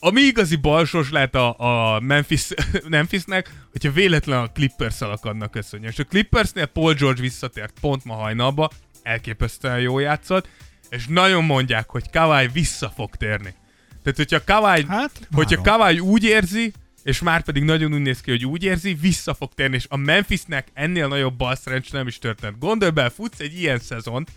ami 0.00 0.20
igazi 0.20 0.56
balsós 0.56 1.10
lehet 1.10 1.34
a, 1.34 1.54
a 1.94 2.00
Memphis, 2.00 2.48
Memphisnek, 2.88 3.50
hogyha 3.70 3.92
véletlen 3.92 4.38
a 4.38 4.52
clippers 4.52 5.00
akadnak 5.00 5.56
össze. 5.56 5.76
És 5.76 5.98
a 5.98 6.04
Clippersnél 6.04 6.66
Paul 6.66 6.94
George 6.94 7.20
visszatért 7.20 7.72
pont 7.80 8.04
ma 8.04 8.14
hajnalba, 8.14 8.70
elképesztően 9.02 9.80
jó 9.80 9.98
játszott, 9.98 10.48
és 10.88 11.06
nagyon 11.06 11.44
mondják, 11.44 11.88
hogy 11.88 12.10
Kawai 12.10 12.48
vissza 12.48 12.92
fog 12.94 13.16
térni. 13.16 13.54
Tehát, 14.02 14.16
hogyha 14.16 14.44
Kawai, 14.44 14.84
Hát, 14.88 15.28
hogyha. 15.32 15.62
Kawai 15.62 15.98
úgy 15.98 16.24
érzi, 16.24 16.72
és 17.02 17.20
már 17.20 17.42
pedig 17.42 17.62
nagyon 17.62 17.92
úgy 17.92 18.00
néz 18.00 18.20
ki, 18.20 18.30
hogy 18.30 18.46
úgy 18.46 18.64
érzi, 18.64 18.94
vissza 18.94 19.34
fog 19.34 19.54
térni, 19.54 19.76
és 19.76 19.86
a 19.88 19.96
Memphisnek 19.96 20.68
ennél 20.72 21.08
nagyobb 21.08 21.36
balszerencs 21.36 21.92
nem 21.92 22.06
is 22.06 22.18
történt. 22.18 22.58
Gondolj 22.58 22.90
bele, 22.90 23.10
futsz 23.10 23.40
egy 23.40 23.60
ilyen 23.60 23.78
szezont, 23.78 24.30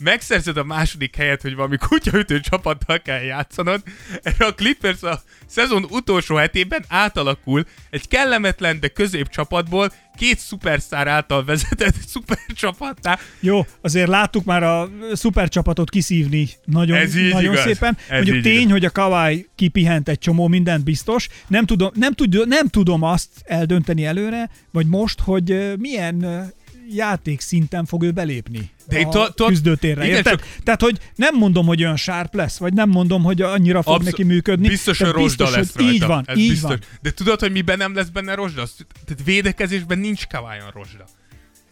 megszerzed 0.00 0.56
a 0.56 0.64
második 0.64 1.16
helyet, 1.16 1.42
hogy 1.42 1.54
valami 1.54 1.76
kutyaütő 1.76 2.40
csapattal 2.40 2.98
kell 2.98 3.20
játszanod, 3.20 3.82
erre 4.22 4.44
a 4.46 4.54
Clippers 4.54 5.02
a 5.02 5.22
szezon 5.46 5.86
utolsó 5.90 6.34
hetében 6.36 6.84
átalakul 6.88 7.64
egy 7.90 8.08
kellemetlen, 8.08 8.80
de 8.80 8.88
középcsapatból 8.88 9.92
két 10.16 10.38
szupersztár 10.38 11.06
által 11.08 11.44
vezetett 11.44 11.94
szupercsapattá. 12.12 13.18
Jó, 13.40 13.66
azért 13.80 14.08
láttuk 14.08 14.44
már 14.44 14.62
a 14.62 14.90
szupercsapatot 15.12 15.90
kiszívni 15.90 16.48
nagyon, 16.64 16.96
Ez 16.96 17.16
így 17.16 17.32
nagyon 17.32 17.52
igaz. 17.52 17.64
szépen. 17.64 17.96
Ez 18.08 18.14
Mondjuk 18.14 18.36
így 18.36 18.42
tény, 18.42 18.58
igaz. 18.58 18.70
hogy 18.70 18.84
a 18.84 18.90
Kawai 18.90 19.48
kipihent 19.54 20.08
egy 20.08 20.18
csomó 20.18 20.48
mindent 20.48 20.84
biztos. 20.84 21.28
Nem 21.46 21.66
tudom, 21.66 21.90
nem, 21.94 22.12
tud, 22.12 22.48
nem 22.48 22.68
tudom 22.68 23.02
azt 23.02 23.28
eldönteni 23.44 24.04
előre, 24.04 24.50
vagy 24.72 24.86
most, 24.86 25.20
hogy 25.20 25.72
milyen 25.78 26.48
ö, 26.90 26.94
játékszinten 26.94 27.84
fog 27.84 28.02
ő 28.02 28.10
belépni 28.10 28.70
De 28.88 28.98
a 29.00 29.08
to- 29.08 29.34
to- 29.34 29.48
küzdőtérre. 29.48 30.04
igen, 30.04 30.16
érted? 30.16 30.32
csak- 30.38 30.48
Tehát, 30.62 30.80
hogy 30.80 30.98
nem 31.14 31.34
mondom, 31.36 31.66
hogy 31.66 31.82
olyan 31.82 31.96
sárp 31.96 32.34
lesz, 32.34 32.58
vagy 32.58 32.72
nem 32.72 32.88
mondom, 32.88 33.22
hogy 33.22 33.42
annyira 33.42 33.82
fog 33.82 33.94
Abszol- 33.94 34.10
neki 34.10 34.22
működni. 34.22 34.68
Biztos, 34.68 34.98
hogy 34.98 35.10
rozsda 35.10 35.50
lesz 35.50 35.72
hogy 35.72 35.82
rajta. 35.82 35.92
Így 35.94 36.04
van, 36.06 36.24
Ez 36.26 36.38
így 36.38 36.48
biztos. 36.48 36.70
van. 36.70 36.80
De 37.02 37.10
tudod, 37.10 37.40
hogy 37.40 37.52
miben 37.52 37.78
nem 37.78 37.94
lesz 37.94 38.08
benne 38.08 38.34
rozsda? 38.34 38.62
Tehát 39.04 39.24
védekezésben 39.24 39.98
nincs 39.98 40.26
kavájon 40.26 40.70
rozsda. 40.74 41.04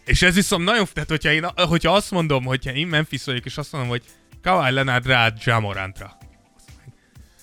És 0.04 0.22
ez 0.22 0.34
viszont 0.34 0.64
nagyon, 0.64 0.86
tehát 0.92 1.08
hogyha, 1.08 1.32
én, 1.32 1.44
hogyha 1.54 1.92
azt 1.92 2.10
mondom, 2.10 2.44
hogyha 2.44 2.72
én 2.72 2.86
Memphis 2.86 3.24
vagyok, 3.24 3.44
és 3.44 3.56
azt 3.58 3.72
mondom, 3.72 3.90
hogy 3.90 4.02
Kawhi 4.42 4.72
Leonard 4.72 5.06
rád 5.06 5.38
Jamorantra. 5.44 6.17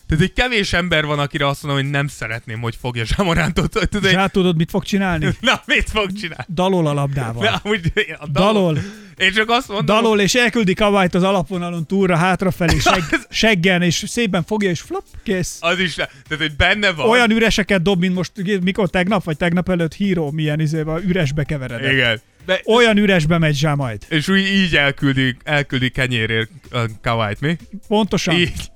Tehát 0.07 0.23
egy 0.23 0.33
kevés 0.33 0.73
ember 0.73 1.05
van, 1.05 1.19
akire 1.19 1.47
azt 1.47 1.63
mondom, 1.63 1.81
hogy 1.81 1.91
nem 1.91 2.07
szeretném, 2.07 2.59
hogy 2.61 2.75
fogja 2.81 3.03
Jamorantot. 3.17 3.87
Tudod, 3.89 4.11
hát 4.11 4.31
tudod, 4.31 4.57
mit 4.57 4.69
fog 4.69 4.83
csinálni? 4.83 5.25
Na, 5.41 5.61
mit 5.65 5.89
fog 5.89 6.13
csinálni? 6.13 6.43
Dalol 6.53 6.87
a 6.87 6.93
labdával. 6.93 7.41
De 7.43 7.59
amúgy 7.63 7.91
a 8.19 8.27
Dalol. 8.27 8.77
Én 9.17 9.31
csak 9.33 9.49
azt 9.49 9.67
mondom, 9.67 9.85
Dalol, 9.85 10.19
és 10.19 10.35
elküldi 10.35 10.73
Kawait 10.73 11.15
az 11.15 11.23
alapvonalon 11.23 11.85
túlra, 11.85 12.15
hátrafelé, 12.15 12.79
seg, 12.93 13.03
seggen, 13.29 13.81
és 13.81 14.03
szépen 14.07 14.43
fogja, 14.43 14.69
és 14.69 14.81
flop, 14.81 15.03
kész. 15.23 15.57
az 15.59 15.79
is, 15.79 15.93
tehát 15.93 16.11
hogy 16.37 16.55
benne 16.55 16.91
van. 16.91 17.09
Olyan 17.09 17.31
üreseket 17.31 17.81
dob, 17.81 17.99
mint 17.99 18.15
most, 18.15 18.31
mikor 18.61 18.89
tegnap, 18.89 19.23
vagy 19.23 19.37
tegnap 19.37 19.69
előtt 19.69 19.93
híró, 19.93 20.31
milyen 20.31 20.59
izébe, 20.59 20.99
üresbe 21.05 21.43
keveredett. 21.43 21.91
Igen. 21.91 22.21
De, 22.45 22.61
Olyan 22.65 22.97
üresbe 22.97 23.37
megy 23.37 23.55
zsá 23.55 23.73
majd. 23.73 24.05
és 24.09 24.27
úgy 24.27 24.39
így 24.39 24.75
elküldi, 24.75 25.37
elküldi 25.43 25.89
kenyérért 25.89 26.49
a 26.71 26.79
Kawait, 27.01 27.39
mi? 27.39 27.57
Pontosan. 27.87 28.35
Így. 28.35 28.71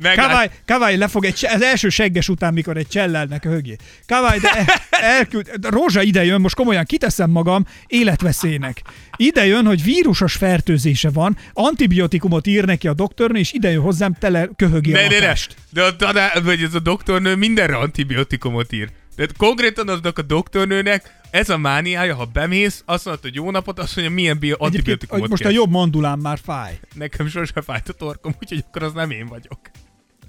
Meglát- 0.00 0.26
Kavály, 0.28 0.50
Kavály 0.66 0.96
lefog 0.96 1.24
egy, 1.24 1.46
az 1.54 1.62
első 1.62 1.88
segges 1.88 2.28
után, 2.28 2.52
mikor 2.52 2.76
egy 2.76 2.88
csellelnek 2.88 3.44
a 3.44 3.48
högé. 3.48 3.76
Kavály, 4.06 4.38
de 4.38 4.50
el- 4.50 4.66
elküld, 4.90 5.50
Rózsa 5.62 6.02
ide 6.02 6.24
jön, 6.24 6.40
most 6.40 6.54
komolyan 6.54 6.84
kiteszem 6.84 7.30
magam 7.30 7.66
életveszélynek. 7.86 8.82
Ide 9.16 9.46
jön, 9.46 9.66
hogy 9.66 9.82
vírusos 9.82 10.34
fertőzése 10.34 11.10
van, 11.10 11.36
antibiotikumot 11.52 12.46
ír 12.46 12.64
neki 12.64 12.88
a 12.88 12.94
doktornő, 12.94 13.38
és 13.38 13.52
ide 13.52 13.70
jön 13.70 13.82
hozzám, 13.82 14.14
tele 14.14 14.48
köhögi 14.56 14.92
a 14.92 14.96
Ne, 14.96 15.02
ne, 15.02 15.08
ne. 15.08 15.14
lakást. 15.20 15.54
De 15.70 15.82
a, 15.82 15.96
tanár, 15.96 16.42
vagy 16.42 16.62
ez 16.62 16.74
a 16.74 16.78
doktornő 16.80 17.34
mindenre 17.36 17.76
antibiotikumot 17.76 18.72
ír. 18.72 18.88
De 19.16 19.26
konkrétan 19.36 19.88
aznak 19.88 20.18
a 20.18 20.22
doktornőnek 20.22 21.16
ez 21.30 21.48
a 21.48 21.58
mániája, 21.58 22.14
ha 22.14 22.24
bemész, 22.24 22.82
azt 22.86 23.04
mondod, 23.04 23.22
hogy 23.22 23.34
jó 23.34 23.50
napot, 23.50 23.78
azt 23.78 23.96
mondja, 23.96 24.14
milyen 24.14 24.38
bio- 24.38 24.60
antibiotikumot 24.60 25.28
most 25.28 25.42
a 25.42 25.48
kérsz. 25.48 25.58
jobb 25.60 25.70
mandulám 25.70 26.18
már 26.18 26.38
fáj. 26.44 26.78
Nekem 26.94 27.28
sose 27.28 27.62
fájt 27.62 27.88
a 27.88 27.92
torkom, 27.92 28.34
úgyhogy 28.42 28.64
akkor 28.68 28.82
az 28.82 28.92
nem 28.92 29.10
én 29.10 29.26
vagyok. 29.26 29.58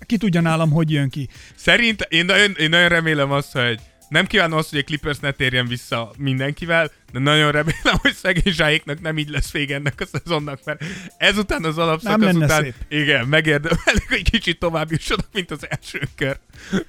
Ki 0.10 0.18
tudja 0.18 0.42
nálam, 0.42 0.72
hogy 0.72 0.92
jön 0.92 1.10
ki. 1.10 1.28
Szerint 1.56 2.06
én 2.10 2.26
nagyon, 2.26 2.56
én 2.58 2.70
nagyon 2.70 2.90
remélem 2.90 3.32
azt, 3.32 3.52
hogy 3.52 3.80
nem 4.08 4.26
kívánom 4.26 4.58
azt, 4.58 4.70
hogy 4.70 4.80
a 4.80 4.84
Clippers 4.84 5.20
ne 5.20 5.32
térjen 5.32 5.68
vissza 5.68 6.12
mindenkivel, 6.18 6.92
de 7.12 7.20
nagyon 7.20 7.52
remélem, 7.52 7.96
hogy 8.02 8.14
szegény 8.14 8.54
zsáiknak 8.54 9.02
nem 9.02 9.18
így 9.18 9.30
lesz 9.30 9.52
vége 9.52 9.76
ennek 9.76 10.02
a 10.02 10.06
szezonnak, 10.06 10.60
mert 10.64 10.84
ezután 11.18 11.64
az 11.64 11.78
alapszakasz 11.78 12.34
után, 12.34 12.64
szép. 12.64 12.74
igen, 12.88 13.28
megérdemelik, 13.28 14.10
hogy 14.10 14.30
kicsit 14.30 14.60
tovább 14.60 14.92
jussanak, 14.92 15.28
mint 15.34 15.52
az 15.52 15.68
első 15.70 16.02
kör. 16.16 16.40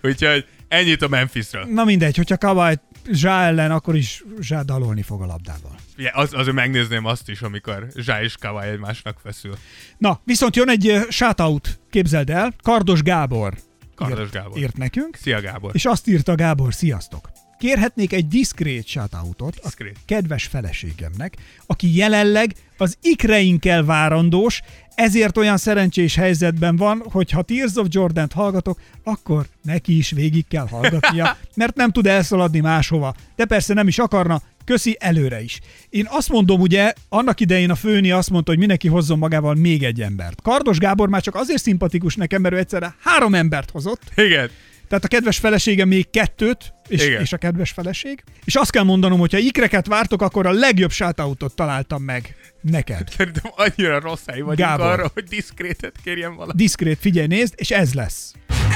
Úgyhogy 0.03 0.47
ennyit 0.69 1.03
a 1.03 1.09
Memphisről. 1.09 1.65
Na 1.65 1.85
mindegy, 1.85 2.17
hogyha 2.17 2.37
Kavály 2.37 2.77
Zsá 3.13 3.47
ellen, 3.47 3.71
akkor 3.71 3.97
is 3.97 4.25
Zsá 4.41 4.63
dalolni 4.63 5.03
fog 5.03 5.23
a 5.23 5.27
labdával. 5.27 5.77
Ja, 6.01 6.11
az, 6.13 6.35
azért 6.35 6.55
megnézném 6.57 7.05
azt 7.05 7.29
is, 7.29 7.43
amikor 7.43 7.87
Zsá 7.95 8.23
és 8.23 8.37
Kawai 8.37 8.69
egymásnak 8.69 9.19
feszül. 9.23 9.55
Na, 9.99 10.21
viszont 10.25 10.57
jön 10.57 10.69
egy 10.69 11.07
shoutout, 11.09 11.81
képzeld 11.91 12.31
el, 12.31 12.55
Kardos 12.63 13.03
Gábor. 13.03 13.55
Kardos 13.95 14.19
írt, 14.21 14.33
Gábor. 14.33 14.59
Írt 14.59 14.77
nekünk, 14.77 15.17
Szia 15.17 15.41
Gábor. 15.41 15.71
és 15.75 15.85
azt 15.85 16.09
írta 16.09 16.35
Gábor, 16.35 16.75
sziasztok! 16.75 17.40
Kérhetnék 17.61 18.13
egy 18.13 18.29
diszkrét 18.29 18.87
shoutoutot 18.87 19.61
a 19.63 19.71
kedves 20.07 20.45
feleségemnek, 20.45 21.37
aki 21.67 21.97
jelenleg 21.97 22.55
az 22.77 22.97
ikreinkkel 23.03 23.85
várandós, 23.85 24.61
ezért 24.95 25.37
olyan 25.37 25.57
szerencsés 25.57 26.15
helyzetben 26.15 26.77
van, 26.77 27.03
hogy 27.11 27.31
ha 27.31 27.43
Tears 27.43 27.75
of 27.75 27.87
Jordan-t 27.91 28.33
hallgatok, 28.33 28.81
akkor 29.05 29.47
neki 29.63 29.97
is 29.97 30.11
végig 30.11 30.45
kell 30.49 30.67
hallgatnia, 30.69 31.37
mert 31.55 31.77
nem 31.77 31.91
tud 31.91 32.07
elszaladni 32.07 32.61
máshova. 32.61 33.15
De 33.37 33.45
persze 33.45 33.75
nem 33.75 33.89
is 33.89 33.99
akarna, 33.99 34.43
köszi 34.65 34.97
előre 34.99 35.43
is. 35.43 35.61
Én 35.89 36.07
azt 36.11 36.29
mondom, 36.29 36.61
ugye, 36.61 36.93
annak 37.09 37.41
idején 37.41 37.71
a 37.71 37.75
főni 37.75 38.11
azt 38.11 38.31
mondta, 38.31 38.51
hogy 38.51 38.59
mindenki 38.59 38.89
hozzon 38.89 39.19
magával 39.19 39.55
még 39.55 39.83
egy 39.83 40.01
embert. 40.01 40.43
Kardos 40.43 40.79
Gábor 40.79 41.09
már 41.09 41.23
csak 41.23 41.35
azért 41.35 41.63
szimpatikus 41.63 42.17
nekem, 42.17 42.43
mert 42.43 42.55
ő 42.55 42.59
egyszerre 42.59 42.95
három 43.01 43.35
embert 43.35 43.71
hozott, 43.71 44.03
Igen. 44.15 44.51
Tehát 44.91 45.05
a 45.05 45.09
kedves 45.09 45.39
feleségem 45.39 45.89
még 45.89 46.11
kettőt, 46.11 46.75
és, 46.89 47.05
Igen. 47.07 47.21
és 47.21 47.33
a 47.33 47.37
kedves 47.37 47.71
feleség. 47.71 48.25
És 48.45 48.55
azt 48.55 48.71
kell 48.71 48.83
mondanom, 48.83 49.19
hogy 49.19 49.33
ha 49.33 49.39
ikreket 49.39 49.87
vártok, 49.87 50.23
akkor 50.23 50.47
a 50.47 50.51
legjobb 50.51 50.91
shoutout 50.91 51.55
találtam 51.55 52.03
meg 52.03 52.35
neked. 52.61 53.09
Szerintem 53.17 53.53
annyira 53.57 54.01
rossz 54.01 54.23
hely 54.27 54.41
vagyunk 54.41 54.59
Gábor. 54.69 54.87
arra, 54.87 55.11
hogy 55.15 55.25
diszkrétet 55.25 55.95
kérjen 56.05 56.35
valaki. 56.35 56.57
Diszkrét, 56.57 56.99
figyelj, 57.01 57.27
nézd, 57.27 57.55
és 57.57 57.71
ez 57.71 57.95
lesz. 57.95 58.33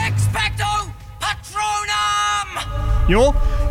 Expecto 0.06 0.64
Patronum! 1.18 2.03
Jó? 3.08 3.22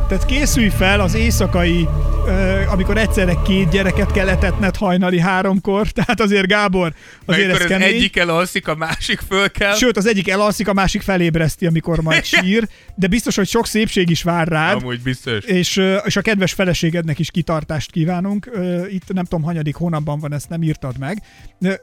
Tehát 0.07 0.25
készülj 0.25 0.69
fel 0.69 0.99
az 0.99 1.13
éjszakai, 1.13 1.87
ö, 2.27 2.61
amikor 2.67 2.97
egyszerre 2.97 3.33
két 3.45 3.69
gyereket 3.69 4.11
kell 4.11 4.29
etetned 4.29 4.75
hajnali 4.75 5.19
háromkor, 5.19 5.87
tehát 5.97 6.21
azért 6.21 6.47
Gábor, 6.47 6.93
azért 7.25 7.43
Amikor 7.43 7.65
ez 7.65 7.71
az 7.71 7.77
kemény. 7.77 7.95
egyik 7.95 8.17
elalszik, 8.17 8.67
a 8.67 8.75
másik 8.75 9.19
föl 9.27 9.51
kell. 9.51 9.75
Sőt, 9.75 9.97
az 9.97 10.05
egyik 10.05 10.29
elalszik, 10.29 10.67
a 10.67 10.73
másik 10.73 11.01
felébreszti, 11.01 11.65
amikor 11.65 11.99
majd 12.01 12.23
sír, 12.23 12.67
de 12.95 13.07
biztos, 13.07 13.35
hogy 13.35 13.47
sok 13.47 13.67
szépség 13.67 14.09
is 14.09 14.23
vár 14.23 14.47
rád. 14.47 14.81
Amúgy 14.81 15.01
biztos. 15.01 15.43
És, 15.45 15.81
és 16.05 16.15
a 16.15 16.21
kedves 16.21 16.53
feleségednek 16.53 17.19
is 17.19 17.31
kitartást 17.31 17.91
kívánunk. 17.91 18.49
Itt 18.89 19.13
nem 19.13 19.23
tudom, 19.23 19.43
hanyadik 19.43 19.75
hónapban 19.75 20.19
van, 20.19 20.33
ezt 20.33 20.49
nem 20.49 20.63
írtad 20.63 20.97
meg. 20.97 21.21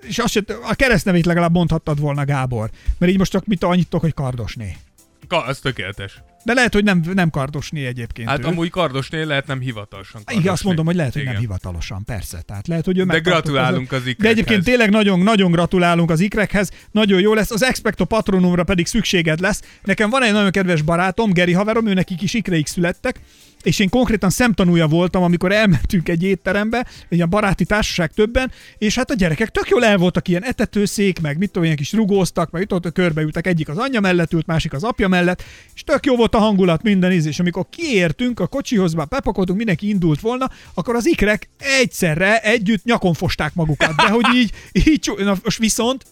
És 0.09 0.19
azt 0.19 0.33
se, 0.33 0.41
a 0.69 0.75
keresztnevét 0.75 1.27
legalább 1.27 1.53
mondhattad 1.53 2.01
volna, 2.01 2.25
Gábor. 2.25 2.71
Mert 2.99 3.13
így 3.13 3.19
most 3.19 3.31
csak 3.31 3.47
mit 3.47 3.65
annyit 3.65 3.85
tudok, 3.89 4.01
hogy 4.01 4.15
kardosné. 4.15 4.77
Ka- 5.29 5.47
az 5.47 5.59
tökéletes. 5.59 6.23
De 6.45 6.55
lehet, 6.55 6.73
hogy 6.75 6.85
nem, 6.85 7.03
nem 7.15 7.31
kardosné 7.31 7.87
egyébként. 7.87 8.29
Hát 8.29 8.39
ő. 8.39 8.45
amúgy 8.45 8.71
kardosnél 8.71 9.27
lehet 9.27 9.47
nem 9.47 9.61
hivatalosan 9.61 10.13
kardosné. 10.13 10.41
Igen, 10.41 10.53
azt 10.53 10.65
mondom, 10.65 10.87
hogy 10.87 10.95
lehet, 10.95 11.13
hogy 11.13 11.23
nem 11.23 11.31
Igen. 11.31 11.45
hivatalosan, 11.45 12.05
persze. 12.05 12.41
Tehát 12.41 12.67
lehet, 12.69 12.85
hogy 12.85 12.99
ő 12.99 13.05
De 13.05 13.19
gratulálunk 13.19 13.93
az 13.93 14.03
De 14.03 14.11
ikrekhez. 14.11 14.33
egyébként 14.33 14.65
tényleg 14.65 14.91
nagyon, 14.91 15.21
nagyon 15.21 15.51
gratulálunk 15.51 16.11
az 16.11 16.21
ikrekhez, 16.21 16.71
nagyon 16.91 17.21
jó 17.21 17.35
lesz, 17.35 17.51
az 17.51 17.63
Expecto 17.63 18.05
Patronumra 18.05 18.65
pedig 18.65 18.87
szükséged 18.87 19.41
lesz. 19.41 19.63
Nekem 19.83 20.11
van 20.11 20.23
egy 20.23 20.33
nagyon 20.33 20.51
kedves 20.51 20.83
barátom, 20.83 21.33
Geri 21.33 21.53
haverom, 21.53 21.87
ő 21.87 21.95
nekik 21.95 22.23
is 22.23 22.35
ikreik 22.35 22.67
születtek, 22.67 23.21
és 23.63 23.79
én 23.79 23.89
konkrétan 23.89 24.31
szemtanúja 24.31 24.87
voltam, 24.87 25.23
amikor 25.23 25.53
elmentünk 25.53 26.09
egy 26.09 26.23
étterembe, 26.23 26.87
egy 27.09 27.21
a 27.21 27.27
baráti 27.27 27.65
társaság 27.65 28.13
többen, 28.13 28.53
és 28.79 28.95
hát 28.95 29.11
a 29.11 29.15
gyerekek 29.15 29.49
tök 29.49 29.69
jól 29.69 29.85
el 29.85 29.97
voltak 29.97 30.29
ilyen 30.29 30.45
etetőszék, 30.45 31.21
meg 31.21 31.39
mit 31.39 31.49
tudom, 31.49 31.65
ilyen 31.65 31.77
kis 31.77 31.93
rugóztak, 31.93 32.51
meg 32.51 32.63
itt 32.63 32.73
ott 32.73 32.93
körbeültek, 32.93 33.47
egyik 33.47 33.69
az 33.69 33.79
anyja 33.79 34.01
mellett 34.01 34.33
ült, 34.33 34.47
másik 34.47 34.73
az 34.73 34.85
apja 34.85 35.09
mellett, 35.09 35.43
és 35.75 35.83
tök 35.83 36.07
jó 36.07 36.17
volt 36.17 36.35
a 36.35 36.39
hangulat, 36.39 36.83
minden 36.83 37.13
íz, 37.13 37.27
és 37.27 37.41
amikor 37.41 37.67
kiértünk 37.71 38.41
a 38.41 38.47
kocsihoz, 38.47 38.93
már 38.93 39.09
bepakoltunk, 39.09 39.59
mindenki 39.59 39.89
indult 39.89 40.21
volna, 40.21 40.51
akkor 40.75 40.95
az 40.95 41.07
ikrek 41.07 41.49
egyszerre 41.59 42.41
együtt 42.41 42.85
nyakon 42.85 43.15
fosták 43.15 43.55
magukat, 43.55 43.95
de 43.95 44.09
hogy 44.09 44.27
így, 44.35 44.53
így 44.73 45.13
na, 45.17 45.37
most 45.43 45.59
viszont 45.59 46.05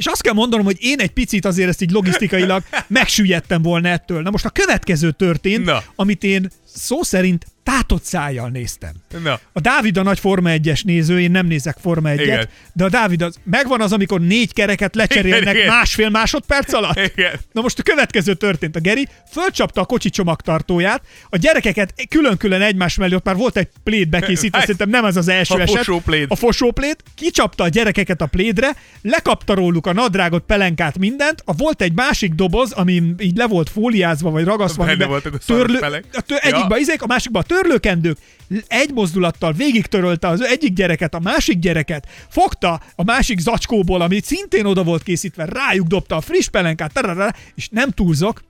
és 0.00 0.06
azt 0.06 0.22
kell 0.22 0.32
mondanom, 0.32 0.64
hogy 0.64 0.76
én 0.80 0.98
egy 0.98 1.10
picit 1.10 1.44
azért 1.44 1.68
ezt 1.68 1.82
így 1.82 1.90
logisztikailag 1.90 2.62
megsüllyedtem 2.86 3.62
volna 3.62 3.88
ettől. 3.88 4.22
Na 4.22 4.30
most 4.30 4.44
a 4.44 4.50
következő 4.50 5.10
történt, 5.10 5.64
Na. 5.64 5.82
amit 5.94 6.24
én 6.24 6.50
szó 6.74 7.02
szerint 7.02 7.46
tátott 7.62 8.02
szájjal 8.02 8.48
néztem. 8.48 8.92
Na, 9.22 9.40
A 9.52 9.60
Dávid 9.60 9.96
a 9.96 10.02
nagy 10.02 10.18
Forma 10.18 10.50
1-es 10.52 10.84
néző, 10.84 11.20
én 11.20 11.30
nem 11.30 11.46
nézek 11.46 11.76
Forma 11.80 12.08
1-et, 12.12 12.20
Igen. 12.20 12.48
de 12.72 12.84
a 12.84 12.88
Dávid 12.88 13.22
az, 13.22 13.38
megvan 13.44 13.80
az, 13.80 13.92
amikor 13.92 14.20
négy 14.20 14.52
kereket 14.52 14.94
lecserélnek 14.94 15.54
Igen, 15.54 15.66
másfél 15.66 16.08
másodperc 16.08 16.72
alatt? 16.72 16.98
Igen. 17.16 17.32
Na 17.52 17.60
most 17.60 17.78
a 17.78 17.82
következő 17.82 18.34
történt. 18.34 18.76
A 18.76 18.80
Geri 18.80 19.08
fölcsapta 19.30 19.80
a 19.80 19.84
kocsi 19.84 20.10
csomagtartóját, 20.10 21.02
a 21.28 21.36
gyerekeket 21.36 21.94
külön-külön 22.08 22.60
egymás 22.62 22.96
mellé, 22.96 23.14
ott 23.14 23.24
már 23.24 23.36
volt 23.36 23.56
egy 23.56 23.68
pléd 23.84 24.08
bekészítve, 24.08 24.56
Hát, 24.58 24.66
szerintem 24.66 24.88
nem 24.88 25.04
ez 25.04 25.16
az 25.16 25.28
első 25.28 25.54
a 25.54 25.60
eset. 25.60 25.76
fosópléd. 25.76 26.26
A 26.28 26.36
fosóplét, 26.36 27.02
kicsapta 27.14 27.64
a 27.64 27.68
gyerekeket 27.68 28.20
a 28.20 28.26
plédre, 28.26 28.76
lekapta 29.02 29.54
róluk 29.54 29.86
a 29.86 29.92
nadrágot, 29.92 30.42
pelenkát, 30.46 30.98
mindent, 30.98 31.42
a 31.44 31.52
volt 31.52 31.82
egy 31.82 31.92
másik 31.92 32.32
doboz, 32.32 32.72
ami 32.72 33.02
így 33.18 33.36
le 33.36 33.46
volt 33.46 33.70
fóliázva, 33.70 34.30
vagy 34.30 34.44
ragasztva, 34.44 34.82
amiben 34.84 35.08
voltak 35.08 35.34
a 35.34 35.64
pelek. 35.80 36.04
a 36.12 36.20
tör, 36.20 36.38
Ja. 36.42 36.59
Egyikbe 36.60 36.78
izék, 36.78 37.02
a 37.02 37.06
másikba 37.06 37.38
a 37.38 37.42
törlőkendők, 37.42 38.18
egy 38.66 38.92
mozdulattal 38.92 39.52
végig 39.52 39.86
törölte 39.86 40.28
az 40.28 40.42
egyik 40.42 40.72
gyereket, 40.72 41.14
a 41.14 41.20
másik 41.20 41.58
gyereket, 41.58 42.08
fogta 42.28 42.80
a 42.94 43.04
másik 43.04 43.38
zacskóból, 43.38 44.00
ami 44.00 44.20
szintén 44.24 44.64
oda 44.64 44.82
volt 44.82 45.02
készítve, 45.02 45.44
rájuk 45.44 45.86
dobta 45.86 46.16
a 46.16 46.20
friss 46.20 46.48
pelenkát, 46.48 46.92
tararara, 46.92 47.34
és 47.54 47.68
nem 47.68 47.90
túlzok, 47.90 48.42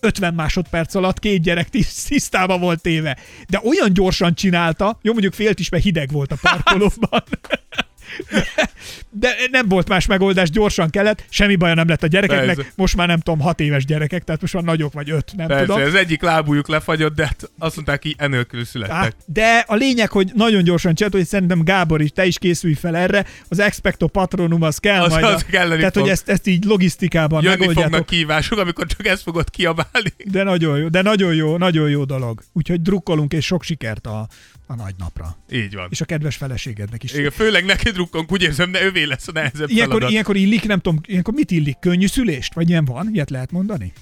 50 0.00 0.34
másodperc 0.34 0.94
alatt 0.94 1.18
két 1.18 1.42
gyerek 1.42 1.68
tiszt- 1.68 2.08
tisztába 2.08 2.58
volt 2.58 2.80
téve. 2.80 3.16
De 3.48 3.60
olyan 3.64 3.92
gyorsan 3.92 4.34
csinálta, 4.34 4.98
jó 5.02 5.12
mondjuk 5.12 5.34
félt 5.34 5.58
is, 5.58 5.68
mert 5.68 5.82
hideg 5.82 6.10
volt 6.12 6.32
a 6.32 6.36
parkolóban. 6.50 7.24
De 9.10 9.34
nem 9.50 9.68
volt 9.68 9.88
más 9.88 10.06
megoldás, 10.06 10.50
gyorsan 10.50 10.90
kellett, 10.90 11.24
semmi 11.28 11.56
baja 11.56 11.74
nem 11.74 11.88
lett 11.88 12.02
a 12.02 12.06
gyerekeknek, 12.06 12.56
Persze. 12.56 12.72
most 12.74 12.96
már 12.96 13.06
nem 13.08 13.20
tudom, 13.20 13.40
hat 13.40 13.60
éves 13.60 13.84
gyerekek, 13.84 14.24
tehát 14.24 14.40
most 14.40 14.54
már 14.54 14.62
nagyok 14.62 14.92
vagy 14.92 15.10
öt, 15.10 15.32
nem 15.36 15.46
Persze, 15.46 15.64
tudom. 15.66 15.82
az 15.82 15.94
egyik 15.94 16.22
lábújuk 16.22 16.68
lefagyott, 16.68 17.14
de 17.14 17.24
hát 17.26 17.50
azt 17.58 17.74
mondták, 17.74 18.02
hogy 18.02 18.14
enélkül 18.18 18.64
születtek. 18.64 18.96
Hát, 18.96 19.16
de 19.26 19.64
a 19.66 19.74
lényeg, 19.74 20.10
hogy 20.10 20.30
nagyon 20.34 20.62
gyorsan 20.64 20.94
csinált, 20.94 21.14
hogy 21.14 21.26
szerintem 21.26 21.64
Gábor 21.64 22.00
is, 22.00 22.10
te 22.10 22.24
is 22.26 22.38
készülj 22.38 22.74
fel 22.74 22.96
erre, 22.96 23.26
az 23.48 23.58
Expecto 23.58 24.06
Patronum 24.06 24.62
az 24.62 24.78
kell 24.78 25.02
Az- 25.02 25.10
majd. 25.12 25.24
az 25.24 25.44
a, 25.48 25.50
kelleni 25.50 25.76
tehát, 25.78 25.92
fog. 25.92 26.02
hogy 26.02 26.10
ezt, 26.12 26.28
ezt 26.28 26.46
így 26.46 26.64
logisztikában 26.64 27.42
Jönni 27.42 27.56
megoldjátok. 27.56 27.90
fognak 27.92 28.06
kívások, 28.08 28.58
amikor 28.58 28.86
csak 28.86 29.06
ezt 29.06 29.22
fogod 29.22 29.50
kiabálni. 29.50 30.12
De 30.24 30.42
nagyon 30.42 30.78
jó, 30.78 30.88
de 30.88 31.02
nagyon 31.02 31.34
jó, 31.34 31.56
nagyon 31.56 31.88
jó 31.90 32.04
dolog. 32.04 32.42
Úgyhogy 32.52 32.82
drukkolunk 32.82 33.32
és 33.32 33.44
sok 33.44 33.62
sikert 33.62 34.06
a, 34.06 34.26
a 34.66 34.74
nagy 34.74 34.94
napra. 34.98 35.36
Így 35.50 35.74
van. 35.74 35.86
És 35.90 36.00
a 36.00 36.04
kedves 36.04 36.36
feleségednek 36.36 37.02
is. 37.02 37.12
Igen, 37.12 37.30
főleg 37.30 37.64
neked 37.64 37.92
drukkunk, 37.92 38.32
úgy 38.32 38.42
érzem, 38.42 38.70
de 38.72 38.82
ővé 38.82 39.02
lesz 39.04 39.28
a 39.28 39.32
nehezebb 39.32 39.68
Ilyenkor, 39.70 39.88
feladat. 39.88 40.10
ilyenkor 40.10 40.36
illik, 40.36 40.64
nem 40.66 40.80
tudom, 40.80 41.00
ilyenkor 41.06 41.34
mit 41.34 41.50
illik? 41.50 41.76
Könnyű 41.80 42.06
szülést? 42.06 42.54
Vagy 42.54 42.68
ilyen 42.68 42.84
van? 42.84 43.08
Ilyet 43.12 43.30
lehet 43.30 43.50
mondani? 43.50 43.92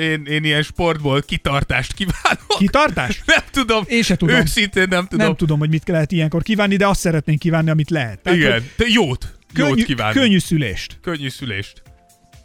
Én, 0.00 0.24
én 0.24 0.44
ilyen 0.44 0.62
sportból 0.62 1.22
kitartást 1.22 1.92
kívánok. 1.92 2.46
Kitartás? 2.58 3.22
Nem 3.26 3.42
tudom. 3.50 3.84
Én 3.88 4.02
se 4.02 4.16
tudom. 4.16 4.36
Őszintén 4.36 4.86
nem 4.88 5.06
tudom. 5.06 5.26
Nem 5.26 5.36
tudom, 5.36 5.58
hogy 5.58 5.68
mit 5.68 5.88
lehet 5.88 6.12
ilyenkor 6.12 6.42
kívánni, 6.42 6.76
de 6.76 6.86
azt 6.86 7.00
szeretnénk 7.00 7.38
kívánni, 7.38 7.70
amit 7.70 7.90
lehet. 7.90 8.18
Tehát, 8.22 8.38
Igen, 8.38 8.70
de 8.76 8.84
jót. 8.88 9.34
Jót 9.54 9.68
Könnyű, 9.68 9.82
kívánok. 9.84 10.14
könnyű 10.14 10.38
szülést. 10.38 10.98
Könnyű 11.02 11.28
szülést. 11.28 11.82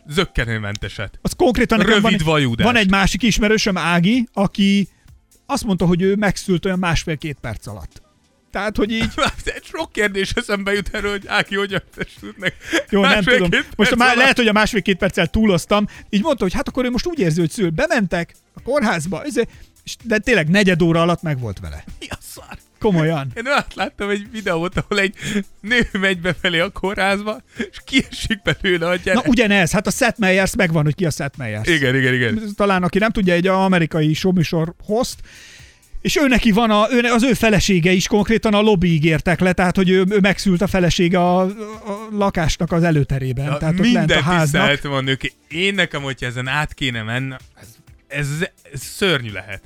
Zöggenőmenteset. 0.08 1.20
Az 1.22 1.34
konkrétan 1.34 1.78
nekem 1.78 2.02
van, 2.02 2.12
Rövid 2.12 2.26
vajudást. 2.26 2.70
van 2.72 2.76
egy 2.82 2.90
másik 2.90 3.24
ismerősöm, 3.24 3.78
Ági, 3.78 4.28
aki 4.34 4.88
azt 5.52 5.64
mondta, 5.64 5.86
hogy 5.86 6.02
ő 6.02 6.16
megszült 6.16 6.66
olyan 6.66 6.80
másfél-két 6.80 7.38
perc 7.42 7.68
alatt. 7.68 8.02
Tehát, 8.52 8.78
hogy 8.78 8.92
így, 8.92 9.10
Egy 9.56 9.64
sok 9.64 9.92
kérdés 9.92 10.32
eszembe 10.32 10.74
jut 10.74 10.90
erről, 10.92 11.12
hogy 11.12 11.28
Áki 11.28 11.56
hogyan 11.56 11.82
festült 11.92 12.38
meg. 12.38 12.54
jó, 12.90 13.02
nem 13.02 13.24
tudom. 13.24 13.50
Most 13.52 13.92
a 13.92 13.96
perc 13.96 13.96
má- 13.96 14.06
alatt. 14.06 14.18
lehet, 14.18 14.38
hogy 14.38 14.48
a 14.48 14.52
másfél-két 14.52 14.98
perccel 14.98 15.28
túloztam. 15.28 15.88
Így 16.10 16.22
mondta, 16.22 16.44
hogy 16.44 16.54
hát 16.54 16.68
akkor 16.68 16.86
ő 16.86 16.90
most 16.90 17.06
úgy 17.06 17.20
érzi, 17.20 17.40
hogy 17.40 17.50
szül. 17.50 17.70
Bementek 17.70 18.36
a 18.54 18.62
kórházba, 18.62 19.26
izé, 19.26 19.48
de 20.04 20.18
tényleg 20.18 20.50
negyed 20.50 20.82
óra 20.82 21.02
alatt 21.02 21.22
meg 21.22 21.40
volt 21.40 21.60
vele. 21.60 21.84
Mi 22.00 22.08
a 22.10 22.18
szar? 22.22 22.58
Komolyan. 22.82 23.32
Én 23.36 23.44
azt 23.48 23.74
láttam 23.76 24.10
egy 24.10 24.28
videót, 24.32 24.78
ahol 24.78 25.00
egy 25.00 25.14
nő 25.62 25.88
megy 25.92 26.20
befelé 26.22 26.60
a 26.60 26.70
kórházba, 26.70 27.42
és 27.58 27.78
kiesik 27.86 28.42
belőle 28.42 28.86
a 28.86 28.90
Na 28.90 28.96
gyerek. 28.96 29.28
ugyanez, 29.28 29.72
hát 29.72 29.88
a 29.88 29.92
Seth 29.92 30.20
Meyers 30.20 30.56
megvan, 30.56 30.84
hogy 30.84 30.96
ki 30.96 31.06
a 31.06 31.10
Seth 31.10 31.38
Meyers. 31.38 31.68
Igen, 31.70 31.96
igen, 31.96 32.14
igen. 32.14 32.42
talán 32.56 32.84
aki 32.84 32.98
nem 32.98 33.12
tudja, 33.12 33.34
egy 33.34 33.48
amerikai 33.48 34.14
showműsor 34.14 34.74
host, 34.86 35.16
és 36.02 36.16
ő 36.18 36.28
neki 36.28 36.52
van, 36.52 36.72
a, 36.72 36.88
ő, 36.92 37.00
az 37.00 37.24
ő 37.24 37.34
felesége 37.34 37.92
is 37.92 38.08
konkrétan 38.08 38.54
a 38.54 38.62
lobbyig 38.62 39.04
értek 39.06 39.40
le, 39.40 39.54
tehát 39.54 39.76
hogy 39.76 39.90
ő, 39.90 40.04
ő 40.10 40.20
megszült 40.20 40.62
a 40.62 40.68
felesége 40.68 41.20
a, 41.20 41.40
a 41.42 41.50
lakásnak 42.12 42.72
az 42.72 42.84
előterében, 42.84 43.46
Ja, 43.46 43.58
tehát 43.58 43.74
ott 43.74 43.80
lent 43.80 43.96
a 43.96 44.00
minden 44.00 44.24
háznak. 44.24 44.82
van 44.82 45.04
nők. 45.04 45.34
Én 45.48 45.74
nekem, 45.74 46.02
hogyha 46.02 46.26
ezen 46.26 46.48
át 46.48 46.74
kéne 46.74 47.02
menni, 47.04 47.34
ez, 47.56 47.68
ez, 48.08 48.28
ez 48.74 48.82
szörnyű 48.82 49.32
lehet. 49.32 49.62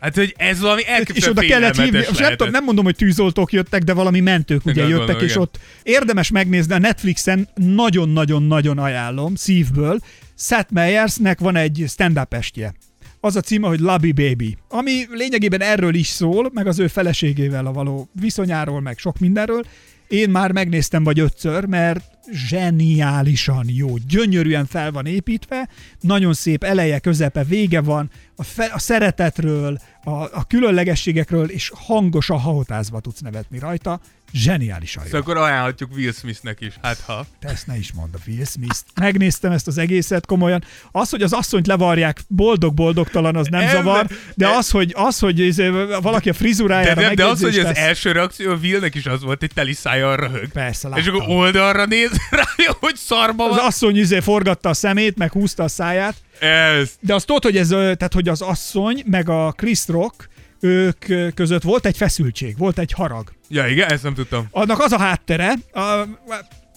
Hát, 0.00 0.14
hogy 0.14 0.34
ez 0.36 0.60
valami 0.60 0.80
és 0.80 0.86
elképesztően 0.86 1.36
oda 1.36 1.46
kellett 1.46 1.76
hívni, 1.76 1.96
most 1.96 2.06
nem, 2.06 2.14
tudom, 2.14 2.22
lehetett. 2.22 2.50
nem 2.50 2.64
mondom, 2.64 2.84
hogy 2.84 2.96
tűzoltók 2.96 3.52
jöttek, 3.52 3.82
de 3.82 3.92
valami 3.92 4.20
mentők 4.20 4.64
ugye 4.64 4.72
Igen, 4.72 4.88
jöttek, 4.88 5.06
gondolom, 5.06 5.24
és 5.24 5.30
igen. 5.30 5.42
ott 5.42 5.58
érdemes 5.82 6.30
megnézni 6.30 6.74
a 6.74 6.78
Netflixen, 6.78 7.48
nagyon-nagyon-nagyon 7.54 8.78
ajánlom, 8.78 9.34
szívből. 9.34 9.98
Seth 10.38 10.72
Meyersnek 10.72 11.38
van 11.38 11.56
egy 11.56 11.84
stand-up 11.88 12.34
estje. 12.34 12.74
Az 13.20 13.36
a 13.36 13.40
címe, 13.40 13.68
hogy 13.68 13.80
Lobby 13.80 14.12
Baby, 14.12 14.56
ami 14.68 15.06
lényegében 15.10 15.62
erről 15.62 15.94
is 15.94 16.06
szól, 16.06 16.50
meg 16.54 16.66
az 16.66 16.78
ő 16.78 16.86
feleségével 16.86 17.66
a 17.66 17.72
való 17.72 18.08
viszonyáról, 18.20 18.80
meg 18.80 18.98
sok 18.98 19.18
mindenről. 19.18 19.64
Én 20.08 20.30
már 20.30 20.52
megnéztem 20.52 21.04
vagy 21.04 21.20
ötször, 21.20 21.64
mert 21.64 22.04
zseniálisan 22.32 23.64
jó, 23.68 23.96
gyönyörűen 23.96 24.66
fel 24.66 24.92
van 24.92 25.06
építve, 25.06 25.68
nagyon 26.00 26.32
szép 26.32 26.64
eleje, 26.64 26.98
közepe, 26.98 27.44
vége 27.44 27.80
van, 27.80 28.10
a, 28.36 28.42
fe, 28.42 28.64
a 28.64 28.78
szeretetről, 28.78 29.78
a, 30.04 30.10
a 30.10 30.44
különlegességekről, 30.48 31.50
és 31.50 31.72
hangosan 31.74 32.38
hahotázva 32.38 33.00
tudsz 33.00 33.20
nevetni 33.20 33.58
rajta, 33.58 34.00
zseniálisan 34.32 35.02
jó. 35.02 35.08
Szóval 35.10 35.20
akkor 35.20 35.36
ajánlhatjuk 35.36 35.90
Will 35.94 36.12
Smithnek 36.12 36.60
is, 36.60 36.74
hát 36.82 37.00
ha. 37.06 37.26
Te 37.40 37.48
ezt 37.48 37.66
ne 37.66 37.76
is 37.76 37.92
mondd 37.92 38.14
a 38.14 38.18
Will 38.26 38.44
Smith. 38.44 38.76
Megnéztem 39.00 39.52
ezt 39.52 39.66
az 39.66 39.78
egészet 39.78 40.26
komolyan. 40.26 40.64
Az, 40.92 41.10
hogy 41.10 41.22
az 41.22 41.32
asszonyt 41.32 41.66
levarják 41.66 42.20
boldog-boldogtalan, 42.28 43.36
az 43.36 43.46
nem 43.50 43.60
Ember- 43.60 43.76
zavar, 43.76 44.06
de 44.34 44.48
az, 44.48 44.70
hogy, 44.70 44.92
az, 44.96 45.18
hogy 45.18 45.38
izé 45.38 45.68
valaki 46.02 46.28
a 46.28 46.32
frizurájára 46.32 47.00
de, 47.00 47.14
de 47.14 47.24
az, 47.24 47.42
hogy 47.42 47.58
az 47.58 47.64
tesz- 47.64 47.76
első 47.78 48.12
reakció 48.12 48.50
a 48.50 48.56
Willnek 48.62 48.94
is 48.94 49.06
az 49.06 49.22
volt, 49.22 49.40
hogy 49.40 49.50
teli 49.54 49.72
szájjal 49.72 50.16
röhög. 50.16 50.48
Persze, 50.52 50.88
És 50.94 51.04
láttam. 51.04 51.14
akkor 51.20 51.36
oldalra 51.36 51.84
néz 51.86 52.10
rá, 52.30 52.44
hogy 52.80 52.96
szarba 52.96 53.44
Az 53.50 53.56
van. 53.56 53.66
asszony 53.66 53.96
izé 53.96 54.20
forgatta 54.20 54.68
a 54.68 54.74
szemét, 54.74 55.16
meg 55.16 55.32
húzta 55.32 55.62
a 55.62 55.68
száját. 55.68 56.14
Ez. 56.40 56.90
De 57.00 57.14
azt 57.14 57.26
tudod, 57.26 57.42
hogy 57.42 57.56
ez, 57.56 57.68
tehát, 57.68 58.12
hogy 58.12 58.28
az 58.28 58.40
asszony, 58.42 59.02
meg 59.06 59.28
a 59.28 59.52
Chris 59.52 59.86
Rock, 59.88 60.28
ők 60.60 61.04
között 61.34 61.62
volt 61.62 61.86
egy 61.86 61.96
feszültség, 61.96 62.58
volt 62.58 62.78
egy 62.78 62.92
harag. 62.92 63.32
Ja, 63.48 63.66
igen, 63.66 63.90
ezt 63.90 64.02
nem 64.02 64.14
tudtam. 64.14 64.46
Annak 64.50 64.80
az 64.80 64.92
a 64.92 64.98
háttere, 64.98 65.54
a, 65.72 66.04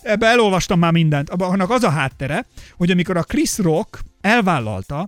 ebbe 0.01 0.27
elolvastam 0.27 0.79
már 0.79 0.91
mindent, 0.91 1.29
annak 1.29 1.69
az 1.69 1.83
a 1.83 1.89
háttere, 1.89 2.45
hogy 2.77 2.91
amikor 2.91 3.17
a 3.17 3.23
Chris 3.23 3.57
Rock 3.57 3.99
elvállalta 4.21 5.07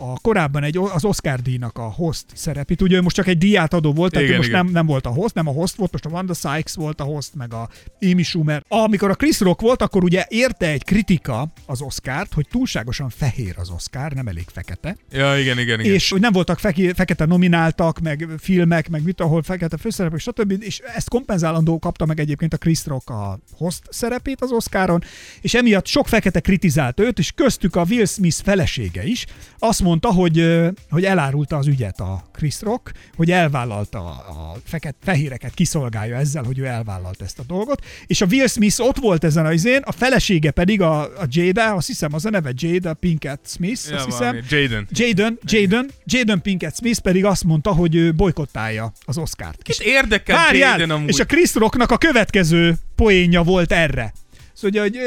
a 0.00 0.18
korábban 0.22 0.62
egy, 0.62 0.76
az 0.76 1.04
Oscar 1.04 1.40
díjnak 1.40 1.78
a 1.78 1.82
host 1.92 2.24
szerepét, 2.34 2.82
ugye 2.82 2.96
ő 2.96 3.00
most 3.00 3.16
csak 3.16 3.26
egy 3.26 3.38
díjátadó 3.38 3.92
volt, 3.92 4.12
tehát 4.12 4.26
Igen, 4.26 4.38
most 4.38 4.48
igen. 4.48 4.64
nem, 4.64 4.72
nem 4.72 4.86
volt 4.86 5.06
a 5.06 5.10
host, 5.10 5.34
nem 5.34 5.48
a 5.48 5.50
host 5.52 5.74
volt, 5.74 5.92
most 5.92 6.04
a 6.04 6.08
Wanda 6.08 6.34
Sykes 6.34 6.74
volt 6.74 7.00
a 7.00 7.04
host, 7.04 7.34
meg 7.34 7.54
a 7.54 7.68
Amy 8.00 8.22
Schumer. 8.22 8.64
Amikor 8.68 9.10
a 9.10 9.14
Chris 9.14 9.40
Rock 9.40 9.60
volt, 9.60 9.82
akkor 9.82 10.04
ugye 10.04 10.24
érte 10.28 10.66
egy 10.66 10.84
kritika 10.84 11.48
az 11.66 11.80
Oscárt, 11.80 12.34
hogy 12.34 12.46
túlságosan 12.50 13.08
fehér 13.08 13.54
az 13.56 13.70
Oscar, 13.70 14.12
nem 14.12 14.28
elég 14.28 14.46
fekete. 14.52 14.96
Ja, 15.10 15.38
igen, 15.38 15.58
igen, 15.58 15.80
igen. 15.80 15.92
És 15.92 16.10
hogy 16.10 16.20
nem 16.20 16.32
voltak 16.32 16.58
feke, 16.58 16.94
fekete 16.94 17.24
nomináltak, 17.24 18.00
meg 18.00 18.28
filmek, 18.38 18.88
meg 18.88 19.02
mit, 19.02 19.20
ahol 19.20 19.42
fekete 19.42 19.76
főszereplők, 19.76 20.20
stb. 20.20 20.54
És 20.60 20.78
ezt 20.78 21.08
kompenzálandó 21.08 21.78
kapta 21.78 22.06
meg 22.06 22.20
egyébként 22.20 22.54
a 22.54 22.56
Chris 22.56 22.86
Rock 22.86 23.10
a 23.10 23.38
host 23.56 23.82
szerepét 23.90 24.40
az 24.42 24.50
Oscaron, 24.50 25.02
és 25.40 25.54
emiatt 25.54 25.86
sok 25.86 26.08
fekete 26.08 26.40
kritizált 26.40 27.00
őt, 27.00 27.18
és 27.18 27.32
köztük 27.32 27.76
a 27.76 27.84
Will 27.88 28.06
Smith 28.06 28.42
felesége 28.42 29.04
is. 29.04 29.26
Azt 29.58 29.80
mondta, 29.90 30.12
hogy, 30.12 30.60
hogy 30.90 31.04
elárulta 31.04 31.56
az 31.56 31.66
ügyet 31.66 32.00
a 32.00 32.24
Chris 32.32 32.60
Rock, 32.60 32.92
hogy 33.16 33.30
elvállalta 33.30 33.98
a, 33.98 34.56
feket, 34.64 34.94
fehéreket, 35.02 35.54
kiszolgálja 35.54 36.16
ezzel, 36.16 36.42
hogy 36.42 36.58
ő 36.58 36.64
elvállalta 36.64 37.24
ezt 37.24 37.38
a 37.38 37.42
dolgot, 37.46 37.84
és 38.06 38.20
a 38.20 38.26
Will 38.30 38.46
Smith 38.46 38.80
ott 38.80 38.96
volt 38.96 39.24
ezen 39.24 39.46
az 39.46 39.52
izén, 39.52 39.80
a 39.84 39.92
felesége 39.92 40.50
pedig 40.50 40.80
a, 40.80 41.00
a 41.00 41.26
Jada, 41.30 41.72
azt 41.72 41.86
hiszem 41.86 42.14
az 42.14 42.24
a 42.24 42.30
neve 42.30 42.52
Jada 42.54 42.94
Pinkett 42.94 43.46
Smith, 43.48 43.88
ja, 43.88 43.96
azt 43.96 44.04
hiszem. 44.04 44.38
Jaden. 44.48 44.86
Jaden, 44.90 45.38
Jaden, 45.44 45.90
Jaden 46.04 46.42
Pinkett 46.42 46.76
Smith 46.76 47.00
pedig 47.00 47.24
azt 47.24 47.44
mondta, 47.44 47.70
hogy 47.72 47.94
ő 47.94 48.14
bolykottálja 48.14 48.92
az 49.04 49.18
Oscárt. 49.18 49.62
Kit 49.62 49.80
érdekel 49.80 50.36
Várjál! 50.36 50.78
Jaden 50.78 50.96
amúgy? 50.96 51.08
És 51.08 51.20
a 51.20 51.24
Chris 51.24 51.54
Rocknak 51.54 51.90
a 51.90 51.98
következő 51.98 52.74
poénja 52.94 53.42
volt 53.42 53.72
erre. 53.72 54.12
Szóval, 54.52 54.80
hogy 54.80 54.98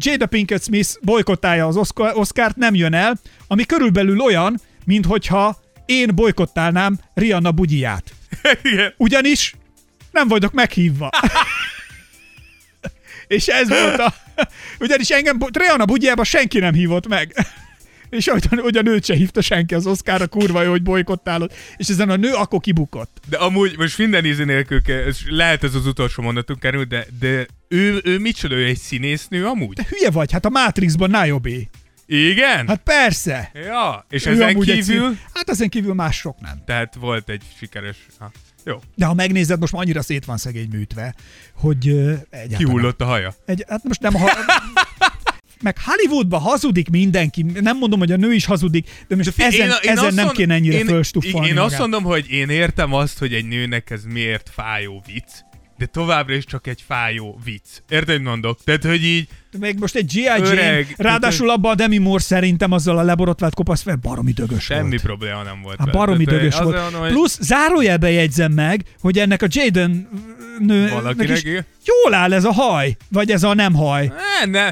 Jada 0.00 0.26
Pinkett 0.26 0.62
Smith 0.62 0.90
bolykottálja 1.02 1.66
az 1.66 1.76
Oscar- 1.76 2.16
Oscárt, 2.16 2.56
nem 2.56 2.74
jön 2.74 2.94
el, 2.94 3.18
ami 3.46 3.64
körülbelül 3.66 4.20
olyan, 4.20 4.60
mint 4.84 5.06
hogyha 5.06 5.60
én 5.86 6.14
bolykottálnám 6.14 6.98
Rihanna 7.14 7.52
bugyiját. 7.52 8.12
Igen. 8.62 8.94
Ugyanis 8.96 9.54
nem 10.10 10.28
vagyok 10.28 10.52
meghívva. 10.52 11.10
És 13.26 13.46
ez 13.46 13.68
volt 13.68 13.98
a... 13.98 14.14
Ugyanis 14.80 15.08
engem 15.10 15.38
Rihanna 15.52 15.84
bugyjába 15.84 16.24
senki 16.24 16.58
nem 16.58 16.72
hívott 16.74 17.08
meg. 17.08 17.34
És 18.10 18.26
ugyan, 18.26 18.58
ugyan 18.58 18.86
őt 18.86 19.04
se 19.04 19.14
hívta 19.14 19.40
senki 19.40 19.74
az 19.74 19.86
Oscarra, 19.86 20.26
kurva 20.26 20.62
jó, 20.62 20.70
hogy 20.70 20.82
bolykottálod. 20.82 21.52
És 21.76 21.88
ezen 21.88 22.10
a 22.10 22.16
nő 22.16 22.32
akkor 22.32 22.60
kibukott. 22.60 23.20
De 23.28 23.36
amúgy 23.36 23.78
most 23.78 23.98
minden 23.98 24.24
ízi 24.24 24.44
nélkül, 24.44 24.82
kell- 24.82 25.12
lehet 25.26 25.64
ez 25.64 25.74
az 25.74 25.86
utolsó 25.86 26.22
mondatunk 26.22 26.60
kerül, 26.60 26.84
de, 26.84 27.06
de 27.20 27.46
ő, 27.68 28.00
ő 28.04 28.18
micsoda, 28.18 28.54
ő 28.54 28.64
egy 28.64 28.78
színésznő 28.78 29.46
amúgy? 29.46 29.76
De 29.76 29.86
hülye 29.88 30.10
vagy, 30.10 30.32
hát 30.32 30.44
a 30.44 30.48
Matrixban 30.48 31.10
Niobe. 31.10 31.50
Igen? 32.06 32.68
Hát 32.68 32.80
persze. 32.84 33.50
ja, 33.54 34.06
és 34.10 34.26
Ő 34.26 34.30
ezen 34.30 34.60
kívül? 34.60 34.82
szín- 34.82 35.18
Hát 35.34 35.48
ezen 35.50 35.68
kívül 35.68 35.94
más 35.94 36.16
sok 36.16 36.40
nem. 36.40 36.62
Tehát 36.66 36.94
volt 36.94 37.28
egy 37.28 37.42
sikeres... 37.58 37.96
Ha. 38.18 38.30
Jó, 38.64 38.80
De 38.94 39.06
ha 39.06 39.14
megnézed, 39.14 39.60
most 39.60 39.72
már 39.72 39.82
annyira 39.82 40.02
szét 40.02 40.24
van 40.24 40.36
szegény 40.36 40.68
műtve, 40.72 41.14
hogy 41.54 41.88
ö, 41.88 42.12
egyáltalán... 42.30 42.58
kihullott 42.58 43.00
a 43.00 43.04
haja. 43.04 43.34
Egy, 43.46 43.64
hát 43.68 43.84
most 43.84 44.00
nem 44.00 44.14
ha... 44.14 44.30
Meg 45.62 45.76
Hollywoodban 45.84 46.40
hazudik 46.40 46.88
mindenki, 46.90 47.42
nem 47.42 47.78
mondom, 47.78 47.98
hogy 47.98 48.12
a 48.12 48.16
nő 48.16 48.32
is 48.32 48.44
hazudik, 48.44 48.90
de 49.08 49.16
most 49.16 49.32
ezen, 49.40 49.70
ezen 49.82 50.04
azt 50.04 50.14
nem 50.14 50.24
mond- 50.24 50.36
kéne 50.36 50.54
ennyire 50.54 50.78
én, 50.78 50.86
fölstuffolni 50.86 51.46
Én 51.48 51.52
azt 51.58 51.64
magát. 51.64 51.78
mondom, 51.80 52.02
hogy 52.02 52.30
én 52.30 52.48
értem 52.48 52.92
azt, 52.92 53.18
hogy 53.18 53.34
egy 53.34 53.44
nőnek 53.44 53.90
ez 53.90 54.04
miért 54.04 54.50
fájó 54.54 55.02
vicc, 55.06 55.28
de 55.78 55.86
továbbra 55.86 56.34
is 56.34 56.44
csak 56.44 56.66
egy 56.66 56.84
fájó 56.86 57.38
vicc. 57.44 57.64
Érted, 57.88 58.22
mondok? 58.22 58.58
Tehát, 58.64 58.84
hogy 58.84 59.04
így, 59.04 59.28
Még 59.58 59.78
most 59.78 59.94
egy 59.94 60.06
G.I. 60.06 60.22
Jane, 60.22 60.84
ráadásul 60.96 61.50
abban 61.50 61.72
a 61.72 61.74
Demi 61.74 61.98
Moore 61.98 62.22
szerintem 62.22 62.72
azzal 62.72 62.98
a 62.98 63.02
leborotvált 63.02 63.54
kopasz 63.54 63.82
fel 63.82 63.96
baromi 63.96 64.32
dögös 64.32 64.64
semmi 64.64 64.88
volt. 64.88 65.02
probléma 65.02 65.42
nem 65.42 65.62
volt. 65.62 65.78
Hát 65.78 65.86
vele. 65.86 65.98
baromi 65.98 66.24
Tehát, 66.24 66.40
dögös 66.40 66.58
volt. 66.58 66.76
Mondom, 66.82 67.00
hogy 67.00 67.10
Plusz 67.10 67.38
zárójelbe 67.40 68.10
jegyzem 68.10 68.52
meg, 68.52 68.82
hogy 69.00 69.18
ennek 69.18 69.42
a 69.42 69.46
Jaden 69.50 70.08
nő 70.58 70.88
Valakinek 70.88 71.42
is 71.42 71.62
jól 71.84 72.14
áll 72.14 72.32
ez 72.32 72.44
a 72.44 72.52
haj, 72.52 72.96
vagy 73.08 73.30
ez 73.30 73.42
a 73.42 73.54
nem 73.54 73.74
haj. 73.74 74.12
Ne, 74.40 74.50
ne, 74.50 74.70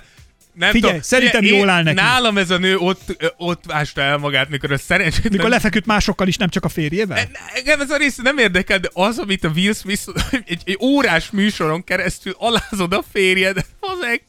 nem 0.56 0.70
Figyelj, 0.70 0.92
tudom. 0.92 1.02
szerintem 1.02 1.40
Figyelj, 1.40 1.58
jól 1.58 1.68
áll 1.68 1.82
neki. 1.82 1.96
Nálam 1.96 2.38
ez 2.38 2.50
a 2.50 2.58
nő 2.58 2.76
ott, 2.76 3.32
ott 3.36 3.72
ásta 3.72 4.00
el 4.00 4.16
magát, 4.16 4.48
mikor 4.48 4.72
a 4.72 4.78
szerencsétlen... 4.78 5.32
Mikor 5.32 5.48
lefeküdt 5.48 5.86
másokkal 5.86 6.28
is, 6.28 6.36
nem 6.36 6.48
csak 6.48 6.64
a 6.64 6.68
férjével? 6.68 7.16
Ne- 7.16 7.54
Engem 7.54 7.80
ez 7.80 7.90
a 7.90 7.96
rész 7.96 8.16
nem 8.16 8.38
érdekel, 8.38 8.78
de 8.78 8.90
az, 8.92 9.18
amit 9.18 9.44
a 9.44 9.48
Will 9.48 9.72
Smith 9.72 10.02
egy, 10.46 10.62
egy 10.64 10.78
órás 10.80 11.30
műsoron 11.30 11.84
keresztül 11.84 12.34
alázod 12.38 12.92
a 12.92 13.04
férjed, 13.12 13.66
azek, 13.80 14.22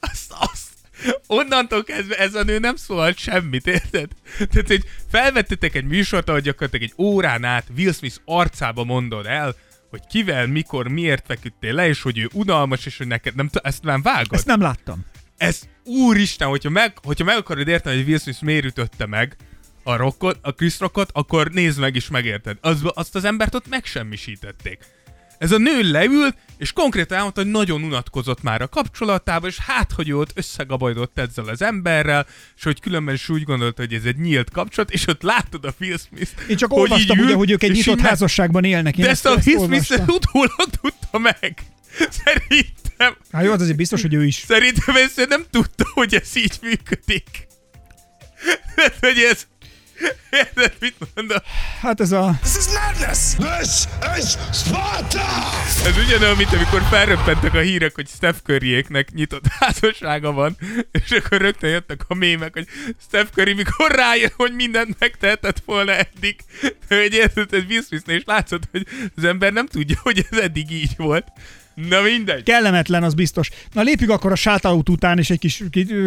azt, 0.00 0.32
azt, 0.38 0.68
onnantól 1.26 1.84
kezdve 1.84 2.18
ez 2.18 2.34
a 2.34 2.42
nő 2.42 2.58
nem 2.58 2.76
szólalt 2.76 3.18
semmit, 3.18 3.66
érted? 3.66 4.08
Tehát, 4.38 4.66
hogy 4.66 4.84
felvettetek 5.10 5.74
egy 5.74 5.84
műsort, 5.84 6.28
ahol 6.28 6.40
gyakorlatilag 6.40 6.90
egy 6.90 7.04
órán 7.04 7.44
át 7.44 7.66
Will 7.76 7.92
Smith 7.92 8.16
arcába 8.24 8.84
mondod 8.84 9.26
el, 9.26 9.54
hogy 9.90 10.00
kivel, 10.08 10.46
mikor, 10.46 10.88
miért 10.88 11.24
feküdtél 11.26 11.74
le, 11.74 11.88
és 11.88 12.02
hogy 12.02 12.18
ő 12.18 12.28
unalmas, 12.32 12.86
és 12.86 12.96
hogy 12.96 13.06
neked 13.06 13.34
nem, 13.34 13.50
ezt 13.62 13.82
már 13.82 14.00
vágod. 14.02 14.32
Ezt 14.34 14.46
nem 14.46 14.60
láttam. 14.60 15.04
Ez 15.40 15.60
úristen, 15.84 16.48
hogyha 16.48 16.70
meg, 16.70 16.98
hogyha 17.02 17.24
meg 17.24 17.36
akarod 17.36 17.68
érteni, 17.68 17.96
hogy 17.96 18.06
Will 18.06 18.18
Smith 18.18 18.42
miért 18.42 18.64
ütötte 18.64 19.06
meg 19.06 19.36
a 19.82 19.96
rockot, 19.96 20.38
a 20.42 20.52
Chris 20.52 20.78
Rockot, 20.78 21.10
akkor 21.12 21.50
nézd 21.50 21.80
meg 21.80 21.96
és 21.96 22.08
megérted. 22.08 22.56
Az, 22.60 22.80
azt 22.84 23.14
az 23.14 23.24
embert 23.24 23.54
ott 23.54 23.68
megsemmisítették. 23.68 24.78
Ez 25.38 25.52
a 25.52 25.58
nő 25.58 25.90
leült, 25.90 26.36
és 26.58 26.72
konkrétan 26.72 27.16
elmondta, 27.16 27.42
hogy 27.42 27.50
nagyon 27.50 27.82
unatkozott 27.82 28.42
már 28.42 28.62
a 28.62 28.68
kapcsolatában, 28.68 29.48
és 29.48 29.58
hát, 29.58 29.92
hogy 29.92 30.08
ő 30.08 30.16
ott 30.16 30.30
összegabajdott 30.34 31.18
ezzel 31.18 31.44
az 31.44 31.62
emberrel, 31.62 32.26
és 32.56 32.62
hogy 32.62 32.80
különben 32.80 33.14
is 33.14 33.28
úgy 33.28 33.42
gondolta, 33.42 33.82
hogy 33.82 33.94
ez 33.94 34.04
egy 34.04 34.18
nyílt 34.18 34.50
kapcsolat, 34.50 34.90
és 34.90 35.06
ott 35.06 35.22
láttad 35.22 35.64
a 35.64 35.72
Will 35.80 35.96
Smith. 35.96 36.30
Én 36.48 36.56
csak 36.56 36.72
olvastam, 36.72 37.18
ugye, 37.18 37.34
hogy 37.34 37.50
ők 37.50 37.62
egy 37.62 37.70
nyitott 37.70 38.00
házasságban 38.00 38.64
élnek. 38.64 38.98
Én 38.98 39.04
De 39.04 39.10
ezt 39.10 39.26
a 39.26 39.36
Will 39.44 39.64
Smith 39.64 40.08
utólag 40.16 40.70
tudta 40.80 41.18
meg. 41.18 41.62
Szerintem, 42.10 42.79
Hát 43.32 43.44
jó, 43.44 43.52
az 43.52 43.60
azért 43.60 43.76
biztos, 43.76 44.02
hogy 44.02 44.14
ő 44.14 44.24
is. 44.24 44.44
szerintem 44.48 44.96
ezt 44.96 45.26
nem 45.28 45.44
tudta, 45.50 45.84
hogy 45.92 46.14
ez 46.14 46.36
így 46.36 46.58
működik. 46.62 47.48
Hát, 48.76 48.96
hogy 49.00 49.18
ez... 49.18 49.46
Érted, 50.30 50.72
mit 50.80 50.94
mondom? 51.14 51.38
Hát 51.80 52.00
ez 52.00 52.12
a... 52.12 52.38
This 52.42 52.56
is 52.56 52.64
madness! 52.66 53.34
This 53.34 54.24
is 54.24 54.36
Sparta! 54.52 55.26
Ez 55.84 55.96
ugyanolyan, 56.06 56.36
mint 56.36 56.52
amikor 56.52 56.82
felröppentek 56.82 57.54
a 57.54 57.60
hírek, 57.60 57.94
hogy 57.94 58.08
Steph 58.08 58.38
Curryéknek 58.44 59.12
nyitott 59.12 59.46
házassága 59.58 60.32
van, 60.32 60.56
és 60.92 61.10
akkor 61.10 61.40
rögtön 61.40 61.70
jöttek 61.70 62.00
a 62.08 62.14
mémek, 62.14 62.52
hogy 62.52 62.66
Steph 63.06 63.30
Curry 63.34 63.52
mikor 63.52 63.90
rájön, 63.90 64.32
hogy 64.36 64.54
mindent 64.54 64.96
megtehetett 64.98 65.62
volna 65.64 65.92
eddig. 65.92 66.36
De 66.88 67.00
hogy 67.00 67.12
érted, 67.12 67.52
ez 67.52 67.84
Smith 67.86 68.08
és 68.08 68.22
látszott, 68.26 68.62
hogy 68.70 68.86
az 69.16 69.24
ember 69.24 69.52
nem 69.52 69.66
tudja, 69.66 69.98
hogy 70.02 70.26
ez 70.30 70.38
eddig 70.38 70.70
így 70.70 70.94
volt. 70.96 71.26
Na 71.74 72.00
mindegy. 72.00 72.42
Kellemetlen, 72.42 73.02
az 73.02 73.14
biztos. 73.14 73.48
Na 73.72 73.82
lépjük 73.82 74.10
akkor 74.10 74.32
a 74.32 74.34
shoutout 74.34 74.88
után 74.88 75.18
és 75.18 75.30
egy 75.30 75.38
kis 75.38 75.62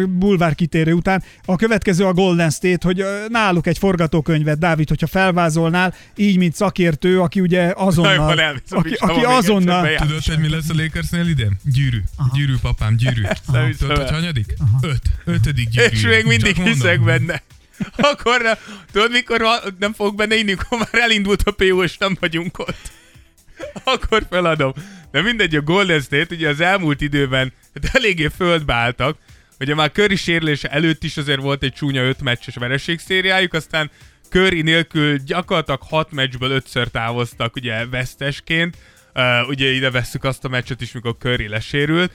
bulvár 0.08 0.54
kitérő 0.54 0.92
után. 0.92 1.22
A 1.44 1.56
következő 1.56 2.04
a 2.04 2.12
Golden 2.12 2.50
State, 2.50 2.86
hogy 2.86 3.04
náluk 3.28 3.66
egy 3.66 3.78
forgatókönyvet, 3.78 4.58
Dávid, 4.58 4.88
hogyha 4.88 5.06
felvázolnál, 5.06 5.94
így, 6.16 6.36
mint 6.36 6.54
szakértő, 6.54 7.20
aki 7.20 7.40
ugye 7.40 7.72
azonnal, 7.76 8.30
aki, 8.68 8.88
Pistával 8.88 9.14
aki 9.14 9.24
egyszer 9.24 9.36
azonnal. 9.36 9.96
Tudod, 9.96 10.24
hogy 10.24 10.38
mi 10.38 10.48
lesz 10.48 10.68
a 10.68 10.74
Lakersnél 10.76 11.28
idén? 11.28 11.58
Gyűrű. 11.62 12.02
Gyűrű, 12.34 12.54
papám, 12.62 12.96
gyűrű. 12.96 13.22
hiszem 13.22 13.74
Tudod, 13.78 13.96
hogy 13.96 14.10
hanyadik? 14.10 14.54
Öt. 14.80 15.02
Ötödik 15.24 15.68
gyűrű. 15.68 15.88
És 15.90 16.02
még 16.02 16.24
mindig 16.26 16.56
hiszek 16.56 17.00
benne. 17.00 17.42
Akkor 18.12 18.58
tudod, 18.92 19.10
mikor 19.10 19.46
nem 19.78 19.92
fogok 19.92 20.16
benne 20.16 20.36
inni, 20.36 20.52
akkor 20.52 20.78
már 20.78 21.02
elindult 21.02 21.42
a 21.42 21.50
PO, 21.50 21.82
és 21.82 21.98
nem 21.98 22.16
vagyunk 22.20 22.58
ott. 22.58 22.92
Akkor 23.94 24.26
feladom. 24.30 24.72
De 25.14 25.22
mindegy, 25.22 25.56
a 25.56 25.60
Golden 25.60 26.00
State 26.00 26.34
ugye 26.34 26.48
az 26.48 26.60
elmúlt 26.60 27.00
időben 27.00 27.52
hát 27.74 27.94
eléggé 27.94 28.28
földbe 28.36 28.74
álltak. 28.74 29.18
Ugye 29.60 29.74
már 29.74 29.90
Curry 29.90 30.16
sérülése 30.16 30.68
előtt 30.68 31.04
is 31.04 31.16
azért 31.16 31.40
volt 31.40 31.62
egy 31.62 31.72
csúnya 31.72 32.02
öt 32.02 32.22
meccses 32.22 32.54
vereségszériájuk, 32.54 33.52
aztán 33.52 33.90
Curry 34.28 34.62
nélkül 34.62 35.16
gyakorlatilag 35.16 35.82
hat 35.82 36.12
meccsből 36.12 36.50
ötször 36.50 36.88
távoztak 36.88 37.56
ugye 37.56 37.86
vesztesként. 37.86 38.76
Uh, 39.14 39.48
ugye 39.48 39.70
ide 39.70 39.90
vesszük 39.90 40.24
azt 40.24 40.44
a 40.44 40.48
meccset 40.48 40.80
is, 40.80 40.92
mikor 40.92 41.16
Curry 41.18 41.48
lesérült. 41.48 42.12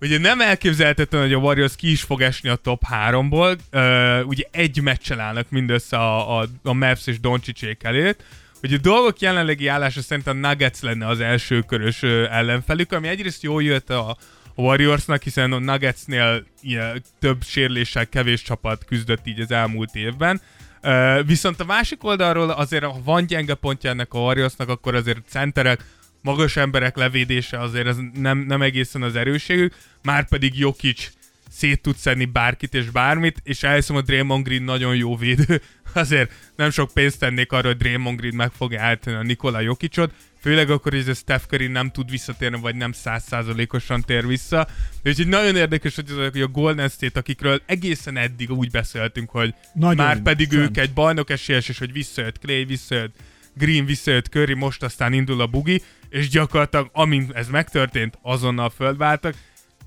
Ugye 0.00 0.18
nem 0.18 0.40
elképzelhetetlen, 0.40 1.20
hogy 1.20 1.32
a 1.32 1.38
Warriors 1.38 1.76
ki 1.76 1.90
is 1.90 2.02
fog 2.02 2.20
esni 2.20 2.48
a 2.48 2.54
top 2.56 2.82
3-ból. 2.90 3.58
Uh, 3.72 4.28
ugye 4.28 4.44
egy 4.50 4.82
meccsel 4.82 5.20
állnak 5.20 5.50
mindössze 5.50 5.96
a, 5.96 6.40
a, 6.40 6.46
a 6.62 6.72
Mavs 6.72 7.06
és 7.06 7.20
Doncsicsik 7.20 7.82
előtt. 7.82 8.22
Ugye 8.64 8.76
a 8.76 8.80
dolgok 8.80 9.20
jelenlegi 9.20 9.66
állása 9.66 10.02
szerint 10.02 10.26
a 10.26 10.32
Nuggets 10.32 10.80
lenne 10.80 11.06
az 11.06 11.20
első 11.20 11.60
körös 11.60 12.02
ellenfelük, 12.02 12.92
ami 12.92 13.08
egyrészt 13.08 13.42
jól 13.42 13.62
jött 13.62 13.90
a, 13.90 14.16
Warriorsnak, 14.56 15.22
hiszen 15.22 15.52
a 15.52 15.58
Nuggetsnél 15.58 16.44
ilyen, 16.62 17.02
több 17.18 17.42
sérüléssel 17.42 18.08
kevés 18.08 18.42
csapat 18.42 18.84
küzdött 18.84 19.26
így 19.26 19.40
az 19.40 19.50
elmúlt 19.50 19.94
évben. 19.94 20.40
Viszont 21.26 21.60
a 21.60 21.64
másik 21.64 22.04
oldalról 22.04 22.50
azért, 22.50 22.84
ha 22.84 23.00
van 23.04 23.26
gyenge 23.26 23.54
pontja 23.54 23.90
ennek 23.90 24.14
a 24.14 24.18
Warriorsnak, 24.18 24.68
akkor 24.68 24.94
azért 24.94 25.18
centerek, 25.28 25.84
magas 26.22 26.56
emberek 26.56 26.96
levédése 26.96 27.60
azért 27.60 27.86
ez 27.86 27.96
nem, 28.14 28.38
nem 28.38 28.62
egészen 28.62 29.02
az 29.02 29.16
erőségük, 29.16 29.74
már 30.02 30.28
pedig 30.28 30.58
Jokic 30.58 31.10
szét 31.56 31.80
tud 31.82 31.96
szedni 31.96 32.24
bárkit 32.24 32.74
és 32.74 32.90
bármit, 32.90 33.40
és 33.42 33.62
elhiszem, 33.62 33.96
a 33.96 34.00
Draymond 34.00 34.44
Green 34.44 34.62
nagyon 34.62 34.96
jó 34.96 35.16
védő, 35.16 35.60
azért 35.92 36.32
nem 36.56 36.70
sok 36.70 36.90
pénzt 36.92 37.18
tennék 37.18 37.52
arra, 37.52 37.66
hogy 37.66 37.76
Draymond 37.76 38.18
Green 38.18 38.34
meg 38.34 38.50
fogja 38.50 38.82
állítani 38.82 39.16
a 39.16 39.22
Nikola 39.22 39.60
Jokicot, 39.60 40.12
főleg 40.40 40.70
akkor, 40.70 40.92
hogy 40.92 41.00
ez 41.00 41.08
a 41.08 41.14
Steph 41.14 41.44
Curry 41.44 41.66
nem 41.66 41.90
tud 41.90 42.10
visszatérni, 42.10 42.60
vagy 42.60 42.74
nem 42.74 42.92
százszázalékosan 42.92 44.00
tér 44.00 44.26
vissza. 44.26 44.68
Úgyhogy 45.04 45.28
nagyon 45.28 45.56
érdekes, 45.56 45.94
hogy 45.94 46.10
azok, 46.10 46.32
hogy 46.32 46.40
a 46.40 46.48
Golden 46.48 46.88
State, 46.88 47.18
akikről 47.18 47.62
egészen 47.66 48.16
eddig 48.16 48.50
úgy 48.50 48.70
beszéltünk, 48.70 49.30
hogy 49.30 49.54
Nagyon 49.74 50.04
már 50.04 50.22
pedig 50.22 50.48
fönt. 50.48 50.62
ők 50.62 50.76
egy 50.76 50.92
bajnok 50.92 51.30
esélyes, 51.30 51.68
és 51.68 51.78
hogy 51.78 51.92
visszajött 51.92 52.38
Clay, 52.38 52.64
visszajött 52.64 53.14
Green, 53.56 53.84
visszajött 53.84 54.26
Curry, 54.26 54.54
most 54.54 54.82
aztán 54.82 55.12
indul 55.12 55.40
a 55.40 55.46
bugi, 55.46 55.82
és 56.08 56.28
gyakorlatilag 56.28 56.88
amint 56.92 57.32
ez 57.32 57.48
megtörtént, 57.48 58.18
azonnal 58.22 58.70
földváltak. 58.70 59.34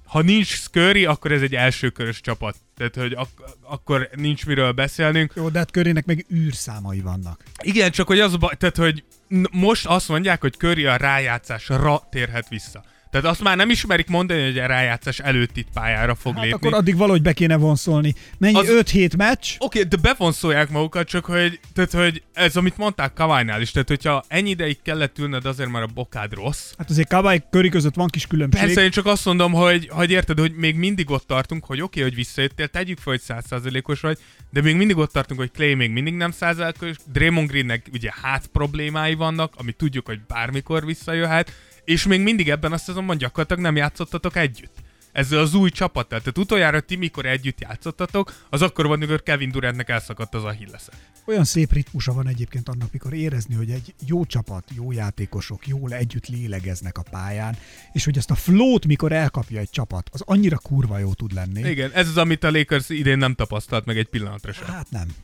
Ha 0.07 0.21
nincs 0.21 0.69
Curry, 0.69 1.05
akkor 1.05 1.31
ez 1.31 1.41
egy 1.41 1.55
elsőkörös 1.55 2.21
csapat. 2.21 2.55
Tehát, 2.77 2.95
hogy 2.95 3.13
ak- 3.13 3.57
akkor 3.61 4.09
nincs 4.15 4.45
miről 4.45 4.71
beszélnünk. 4.71 5.33
Jó, 5.35 5.49
de 5.49 5.57
hát 5.57 5.71
körének 5.71 6.05
meg 6.05 6.25
űrszámai 6.33 6.99
vannak. 6.99 7.43
Igen, 7.63 7.91
csak 7.91 8.07
hogy 8.07 8.19
az 8.19 8.37
tehát, 8.57 8.75
hogy 8.75 9.03
most 9.51 9.85
azt 9.85 10.07
mondják, 10.07 10.41
hogy 10.41 10.53
Curry 10.53 10.85
a 10.85 10.95
rájátszásra 10.95 12.07
térhet 12.11 12.47
vissza. 12.47 12.83
Tehát 13.11 13.27
azt 13.27 13.41
már 13.41 13.57
nem 13.57 13.69
ismerik 13.69 14.07
mondani, 14.07 14.43
hogy 14.43 14.57
a 14.57 14.65
rájátszás 14.65 15.19
előtt 15.19 15.57
itt 15.57 15.67
pályára 15.73 16.15
fog 16.15 16.33
Hát 16.33 16.43
lépni. 16.43 16.67
akkor 16.67 16.77
addig 16.77 16.97
valahogy 16.97 17.21
be 17.21 17.33
kéne 17.33 17.55
vonszolni. 17.55 18.15
Mennyi? 18.37 18.57
Az- 18.57 18.67
5-7 18.69 19.17
meccs? 19.17 19.47
Oké, 19.57 19.79
okay, 19.79 19.89
de 19.89 19.97
bevonszolják 20.01 20.69
magukat, 20.69 21.07
csak 21.07 21.25
hogy, 21.25 21.59
tehát, 21.73 21.91
hogy 21.91 22.23
ez, 22.33 22.55
amit 22.55 22.77
mondták 22.77 23.13
Kawai-nál 23.13 23.61
is, 23.61 23.71
tehát 23.71 23.87
hogyha 23.87 24.23
ennyi 24.27 24.49
ideig 24.49 24.81
kellett 24.81 25.19
ülned, 25.19 25.45
azért 25.45 25.69
már 25.69 25.81
a 25.81 25.87
bokád 25.93 26.33
rossz. 26.33 26.71
Hát 26.77 26.89
azért 26.89 27.09
Kawai 27.09 27.43
köri 27.49 27.69
között 27.69 27.95
van 27.95 28.07
kis 28.07 28.27
különbség. 28.27 28.61
Persze, 28.61 28.83
én 28.83 28.89
csak 28.89 29.05
azt 29.05 29.25
mondom, 29.25 29.51
hogy, 29.51 29.87
hogy 29.91 30.11
érted, 30.11 30.39
hogy 30.39 30.53
még 30.55 30.75
mindig 30.75 31.09
ott 31.09 31.27
tartunk, 31.27 31.65
hogy 31.65 31.81
oké, 31.81 31.99
okay, 31.99 32.01
hogy 32.01 32.15
visszajöttél, 32.15 32.67
tegyük 32.67 32.97
fel, 32.97 33.13
hogy 33.13 33.21
100%-os 33.49 33.99
vagy, 33.99 34.17
de 34.49 34.61
még 34.61 34.75
mindig 34.75 34.97
ott 34.97 35.11
tartunk, 35.11 35.39
hogy 35.39 35.51
Clay 35.51 35.73
még 35.73 35.91
mindig 35.91 36.13
nem 36.13 36.33
100%-os, 36.39 36.95
Draymond 37.11 37.49
Greennek 37.49 37.85
ugye 37.93 38.09
hát 38.21 38.47
problémái 38.47 39.13
vannak, 39.13 39.53
ami 39.57 39.71
tudjuk, 39.71 40.05
hogy 40.05 40.19
bármikor 40.27 40.85
visszajöhet, 40.85 41.51
és 41.87 42.05
még 42.05 42.21
mindig 42.21 42.49
ebben 42.49 42.71
a 42.71 42.77
szezonban 42.77 43.17
gyakorlatilag 43.17 43.61
nem 43.61 43.75
játszottatok 43.75 44.35
együtt. 44.35 44.75
Ezzel 45.11 45.39
az 45.39 45.53
új 45.53 45.69
csapattal. 45.69 46.19
Tehát 46.19 46.37
utoljára 46.37 46.79
ti, 46.79 46.95
mikor 46.95 47.25
együtt 47.25 47.59
játszottatok, 47.59 48.33
az 48.49 48.61
akkor 48.61 48.85
van, 48.85 48.93
amikor 48.95 49.23
Kevin 49.23 49.51
Durantnek 49.51 49.89
elszakadt 49.89 50.35
az 50.35 50.43
a 50.43 50.49
hillesze. 50.49 50.91
Olyan 51.25 51.43
szép 51.43 51.73
ritmusa 51.73 52.13
van 52.13 52.27
egyébként 52.27 52.69
annak, 52.69 52.91
mikor 52.91 53.13
érezni, 53.13 53.55
hogy 53.55 53.69
egy 53.69 53.93
jó 54.05 54.25
csapat, 54.25 54.63
jó 54.75 54.91
játékosok 54.91 55.67
jól 55.67 55.93
együtt 55.93 56.27
lélegeznek 56.27 56.97
a 56.97 57.03
pályán, 57.09 57.57
és 57.93 58.05
hogy 58.05 58.17
ezt 58.17 58.31
a 58.31 58.35
flót, 58.35 58.85
mikor 58.85 59.11
elkapja 59.11 59.59
egy 59.59 59.69
csapat, 59.69 60.09
az 60.11 60.21
annyira 60.25 60.57
kurva 60.57 60.97
jó 60.97 61.13
tud 61.13 61.33
lenni. 61.33 61.69
Igen, 61.69 61.91
ez 61.93 62.07
az, 62.07 62.17
amit 62.17 62.43
a 62.43 62.51
Lakers 62.51 62.89
idén 62.89 63.17
nem 63.17 63.35
tapasztalt 63.35 63.85
meg 63.85 63.97
egy 63.97 64.07
pillanatra 64.07 64.53
sem. 64.53 64.65
Hát 64.65 64.87
nem. 64.89 65.07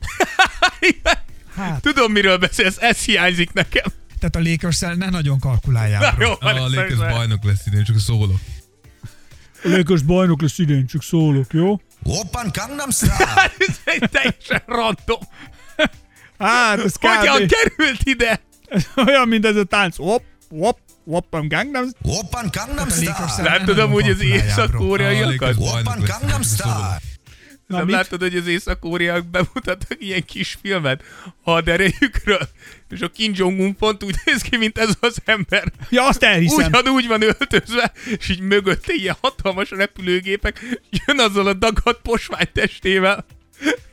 Hát, 1.54 1.82
Tudom, 1.82 2.12
miről 2.12 2.36
beszélsz, 2.36 2.76
ez 2.80 3.04
hiányzik 3.04 3.52
nekem. 3.52 3.84
Tehát 4.30 4.46
a 4.46 4.50
lakers 4.50 4.80
ne 4.80 5.10
nagyon 5.10 5.38
kalkuláljál. 5.38 6.14
Na 6.18 6.24
jó, 6.24 6.32
A 6.40 6.48
ez 6.48 6.72
Lakers 6.74 6.98
bajnok 6.98 7.44
lesz 7.44 7.66
idén, 7.66 7.84
csak 7.84 7.98
szólok. 7.98 8.40
a 9.62 9.68
Lakers 9.68 10.02
bajnok 10.02 10.40
lesz 10.42 10.58
idén, 10.58 10.86
csak 10.86 11.02
szólok, 11.02 11.52
jó? 11.52 11.80
Open 12.02 12.50
Gangnam 12.52 12.90
Style! 12.90 13.52
Ez 13.68 13.76
egy 13.84 14.10
teljesen 14.10 14.62
random. 14.66 15.20
Hát, 16.38 16.78
ez 16.78 16.94
Hogyan 17.00 17.42
kb. 17.42 17.52
került 17.52 18.00
ide? 18.02 18.40
olyan, 19.06 19.28
mint 19.28 19.46
ez 19.46 19.56
a 19.56 19.64
tánc. 19.64 19.96
Hopp, 19.96 20.22
hopp, 21.04 21.34
am 21.34 21.48
Gangnam. 21.48 21.84
Open 22.02 22.50
Gangnam 22.52 22.88
Style! 22.88 23.42
Látod 23.42 23.78
amúgy 23.78 24.08
az 24.10 24.22
észak-koreaiakat? 24.22 25.56
Lesz 25.58 25.84
Gangnam. 25.84 26.42
Style! 26.42 27.00
Na, 27.66 27.76
Nem 27.76 27.86
mit? 27.86 27.94
láttad, 27.94 28.20
hogy 28.20 28.36
az 28.36 28.46
észak-koreaiak 28.46 29.26
bemutattak 29.26 29.96
ilyen 29.98 30.24
kis 30.24 30.56
filmet 30.62 31.02
haderejükről? 31.42 32.48
És 32.90 33.00
a 33.00 33.08
Kim 33.08 33.32
Jong-un 33.34 33.76
pont 33.76 34.04
úgy 34.04 34.14
néz 34.24 34.42
ki, 34.42 34.56
mint 34.56 34.78
ez 34.78 34.94
az 35.00 35.16
ember. 35.24 35.72
Ja, 35.90 36.06
azt 36.06 36.22
elhiszem. 36.22 36.66
Ugyanúgy 36.66 37.06
van 37.06 37.22
öltözve, 37.22 37.92
és 38.18 38.28
így 38.28 38.40
mögötte 38.40 38.92
ilyen 38.94 39.16
hatalmas 39.20 39.70
repülőgépek, 39.70 40.60
jön 41.06 41.18
azzal 41.18 41.46
a 41.46 41.52
dagadt 41.52 42.00
posvány 42.02 42.48
testével. 42.52 43.24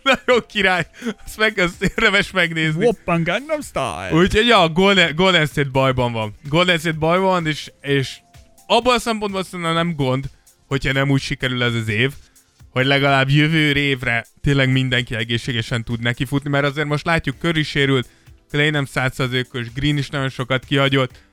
Nagyon 0.04 0.44
király. 0.48 0.88
Azt 1.26 1.38
meg 1.38 1.58
azt 1.58 1.84
érdemes 1.84 2.32
megnézni. 2.32 2.86
Hopp, 2.86 3.08
am 3.08 3.24
Gangnam 3.24 3.62
Style. 3.62 4.10
Úgyhogy 4.12 4.48
ja, 4.48 4.70
Golden, 4.70 5.16
Golden 5.16 5.46
State 5.46 5.70
bajban 5.70 6.12
van. 6.12 6.36
Golden 6.50 6.78
State 6.78 6.98
bajban 6.98 7.28
van, 7.28 7.48
és, 7.48 7.72
és 7.82 8.18
abban 8.68 8.96
a 8.96 9.00
szempontból 9.00 9.44
szerintem 9.44 9.74
nem 9.74 9.96
gond, 9.96 10.26
hogyha 10.68 10.92
nem 10.94 11.10
úgy 11.10 11.22
sikerül 11.22 11.64
ez 11.64 11.74
az 11.74 11.88
év, 11.88 12.12
hogy 12.72 12.86
legalább 12.86 13.30
jövő 13.30 13.72
évre 13.74 14.26
tényleg 14.42 14.72
mindenki 14.72 15.16
egészségesen 15.16 15.84
tud 15.84 16.00
nekifutni, 16.02 16.50
mert 16.50 16.66
azért 16.66 16.88
most 16.88 17.06
látjuk, 17.06 17.36
Curry 17.40 17.60
is 17.60 17.68
sérült, 17.70 18.10
Clay 18.50 18.70
nem 18.70 18.86
100%-os, 18.94 19.74
Green 19.74 19.98
is 19.98 20.10
nagyon 20.10 20.30
sokat 20.30 20.66
kihagyott. 20.66 21.24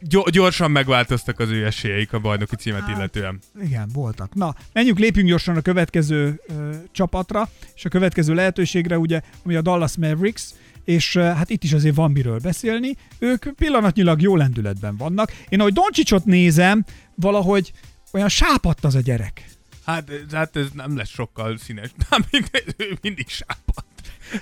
Gyo- 0.00 0.30
gyorsan 0.30 0.70
megváltoztak 0.70 1.38
az 1.38 1.50
ő 1.50 1.66
esélyeik 1.66 2.12
a 2.12 2.18
bajnoki 2.18 2.56
címet 2.56 2.80
Hát, 2.80 2.96
illetően. 2.96 3.38
Igen, 3.62 3.88
voltak. 3.92 4.34
Na, 4.34 4.54
menjünk, 4.72 4.98
lépjünk 4.98 5.28
gyorsan 5.28 5.56
a 5.56 5.60
következő 5.60 6.40
ö, 6.48 6.70
csapatra, 6.92 7.48
és 7.74 7.84
a 7.84 7.88
következő 7.88 8.34
lehetőségre, 8.34 8.98
ugye, 8.98 9.20
ami 9.44 9.54
a 9.54 9.60
Dallas 9.62 9.96
Mavericks. 9.96 10.50
és 10.84 11.14
uh, 11.14 11.22
hát 11.22 11.50
itt 11.50 11.64
is 11.64 11.72
azért 11.72 11.94
van 11.94 12.10
miről 12.10 12.38
beszélni. 12.38 12.96
Ők 13.18 13.54
pillanatnyilag 13.54 14.20
jó 14.20 14.36
lendületben 14.36 14.96
vannak. 14.96 15.32
Én 15.48 15.60
ahogy 15.60 15.72
Doncsicsot 15.72 16.24
nézem, 16.24 16.84
valahogy 17.14 17.72
olyan 18.12 18.28
sápadt 18.28 18.84
az 18.84 18.94
a 18.94 19.00
gyerek. 19.00 19.44
Hát, 19.88 20.10
hát 20.32 20.56
ez 20.56 20.66
nem 20.74 20.96
lesz 20.96 21.08
sokkal 21.10 21.58
színes. 21.58 21.88
Nem, 22.10 22.24
mindig, 22.30 22.74
ő 22.76 22.98
mindig 23.00 23.28
sápat. 23.28 23.84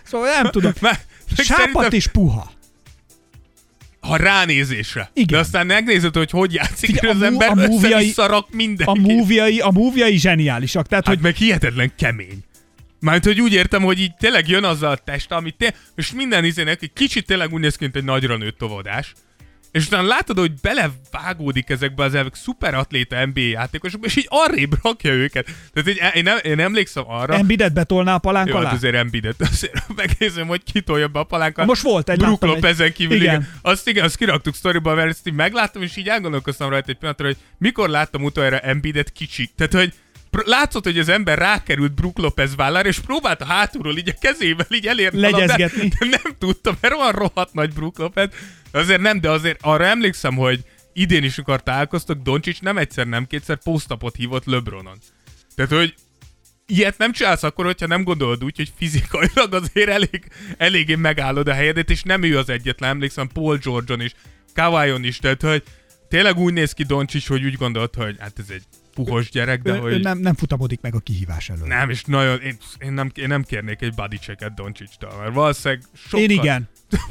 Szóval 0.05 0.29
nem 0.43 0.51
tudom. 0.51 0.73
Mert, 0.81 1.07
Sápadt 1.37 1.47
szerintem, 1.67 1.93
és 1.93 2.07
puha. 2.07 2.51
Ha 4.01 4.17
ránézésre. 4.17 5.11
Igen. 5.15 5.27
De 5.27 5.39
aztán 5.39 5.67
megnézed, 5.67 6.15
hogy 6.17 6.31
hogy 6.31 6.55
játszik, 6.55 6.91
Figyelj, 6.95 7.15
az 7.15 7.21
a 7.21 7.25
ember 7.25 7.49
a 7.51 7.55
múviai- 7.55 8.09
összerak 8.09 8.47
A 8.51 8.57
mindenki. 8.57 9.01
múviai, 9.01 9.61
a 9.61 9.71
múviai 9.71 10.17
zseniálisak. 10.19 10.87
Tehát, 10.87 11.07
Hát 11.07 11.15
hogy 11.15 11.23
meg 11.23 11.35
hihetetlen 11.35 11.93
kemény. 11.97 12.39
Mármint, 13.01 13.25
hogy 13.25 13.41
úgy 13.41 13.53
értem, 13.53 13.83
hogy 13.83 14.01
így 14.01 14.15
tényleg 14.17 14.49
jön 14.49 14.65
azzal 14.65 14.91
a 14.91 14.97
test, 14.97 15.31
amit 15.33 15.57
te, 15.57 15.75
és 15.95 16.13
minden 16.13 16.45
izének 16.45 16.83
egy 16.83 16.93
kicsit 16.93 17.27
tényleg 17.27 17.53
úgy 17.53 17.61
néz 17.61 17.77
ki, 17.77 17.83
mint 17.85 17.97
egy 17.97 18.05
nagyra 18.05 18.37
nőtt 18.37 18.59
tovadás. 18.59 19.13
És 19.77 19.87
utána 19.87 20.07
látod, 20.07 20.39
hogy 20.39 20.53
belevágódik 20.63 21.71
ezekbe 21.71 22.05
az 22.05 22.15
elvek 22.15 22.35
szuperatléta 22.35 23.27
NBA 23.27 23.41
játékosokba, 23.41 24.07
és 24.07 24.17
így 24.17 24.27
arrébb 24.29 24.73
rakja 24.83 25.13
őket. 25.13 25.49
Tehát 25.73 25.89
így, 25.89 26.01
én, 26.15 26.23
nem, 26.23 26.39
én 26.43 26.61
emlékszem 26.61 27.05
arra, 27.07 27.35
Embidet 27.35 27.73
betolná 27.73 28.15
a 28.15 28.19
palánk 28.19 28.49
jó, 28.49 28.55
alá? 28.57 28.65
hát 28.67 28.75
azért 28.77 28.95
Embidet, 28.95 29.41
azért 29.41 29.85
megnézem, 29.97 30.47
hogy 30.47 30.63
kitolja 30.73 31.09
be 31.09 31.19
a 31.19 31.25
palánkat. 31.25 31.67
Most 31.67 31.83
volt 31.83 32.09
egy, 32.09 32.21
láttam 32.21 32.49
egy- 32.49 32.55
Lopez-en 32.55 32.93
kívül, 32.93 33.17
Igen. 33.17 33.35
igen. 33.35 33.49
Azt 33.63 33.89
igen, 33.89 34.05
azt 34.05 34.17
kiraktuk 34.17 34.55
sztoriba, 34.55 34.95
mert 34.95 35.09
ezt 35.09 35.27
így 35.27 35.35
megláttam, 35.35 35.83
és 35.83 35.97
így 35.97 36.09
elgondolkoztam 36.09 36.69
rajta 36.71 36.89
egy 36.91 36.97
pillanatra, 36.97 37.27
hogy 37.27 37.37
mikor 37.59 37.89
láttam 37.89 38.25
utoljára 38.25 38.59
Embidet 38.59 39.11
kicsi. 39.13 39.51
Tehát, 39.57 39.73
hogy 39.73 39.93
látszott, 40.45 40.85
hogy 40.85 40.99
az 40.99 41.09
ember 41.09 41.39
rákerült 41.39 41.95
Brook 41.95 42.19
Lopez 42.19 42.57
vállára, 42.57 42.89
és 42.89 42.99
próbálta 42.99 43.45
hátulról 43.45 43.97
így 43.97 44.09
a 44.09 44.19
kezével 44.21 44.67
így 44.71 44.87
elérni. 44.87 45.19
a 45.19 45.31
Legyezgetni. 45.31 45.89
De 45.89 46.07
nem 46.23 46.37
tudta, 46.39 46.77
mert 46.81 46.95
olyan 46.95 47.13
rohadt 47.13 47.53
nagy 47.53 47.73
Brook 47.73 47.99
Lopez. 47.99 48.29
Azért 48.71 49.01
nem, 49.01 49.21
de 49.21 49.31
azért 49.31 49.59
arra 49.63 49.85
emlékszem, 49.85 50.37
hogy 50.37 50.65
idén 50.93 51.25
is, 51.25 51.39
amikor 51.39 51.63
találkoztak, 51.63 52.23
Doncsics 52.23 52.61
nem 52.61 52.79
egyszer, 52.79 53.07
nem 53.07 53.27
kétszer 53.27 53.59
posztapot 53.59 54.17
hívott 54.17 54.45
LeBronon. 54.45 54.99
Tehát, 55.55 55.71
hogy 55.71 55.95
ilyet 56.67 56.99
nem 56.99 57.13
csinálsz 57.13 57.43
akkor, 57.43 57.65
hogyha 57.65 57.87
nem 57.87 58.03
gondolod 58.03 58.45
úgy, 58.45 58.57
hogy 58.57 58.73
fizikailag 58.77 59.55
azért 59.55 59.89
elég, 59.89 60.29
eléggé 60.57 60.95
megállod 60.95 61.49
a 61.49 61.53
helyedet, 61.53 61.91
és 61.91 62.03
nem 62.03 62.23
ő 62.23 62.39
az 62.39 62.49
egyetlen, 62.49 62.91
emlékszem 62.91 63.29
Paul 63.29 63.57
George-on 63.57 64.01
is, 64.01 64.15
Kawai-on 64.55 65.05
is, 65.05 65.19
tehát 65.19 65.43
hogy 65.43 65.63
tényleg 66.09 66.39
úgy 66.39 66.53
néz 66.53 66.73
ki 66.73 66.83
Doncsics, 66.83 67.29
hogy 67.29 67.45
úgy 67.45 67.57
gondolt, 67.57 67.95
hogy 67.95 68.17
hát 68.19 68.39
ez 68.39 68.51
egy 68.51 68.63
puhos 69.05 69.31
gyerek, 69.31 69.63
de 69.63 69.73
ő, 69.73 69.79
hogy 69.79 69.93
ő 69.93 69.99
nem, 69.99 70.19
nem 70.19 70.35
futamodik 70.35 70.81
meg 70.81 70.95
a 70.95 70.99
kihívás 70.99 71.49
elől. 71.49 71.67
nem, 71.67 71.91
és 71.91 72.05
nagyon, 72.05 72.41
én, 72.41 72.57
én, 72.79 72.93
nem, 72.93 73.11
én 73.15 73.29
nem 73.29 73.43
kérnék 73.43 73.83
egy 73.83 73.95
body 73.95 74.17
checket 74.17 74.55
Doncsics-től, 74.55 75.11
mert 75.21 75.35
valószínűleg 75.35 75.85
sokkal... 75.95 76.21
Én 76.21 76.31
igen. 76.31 76.69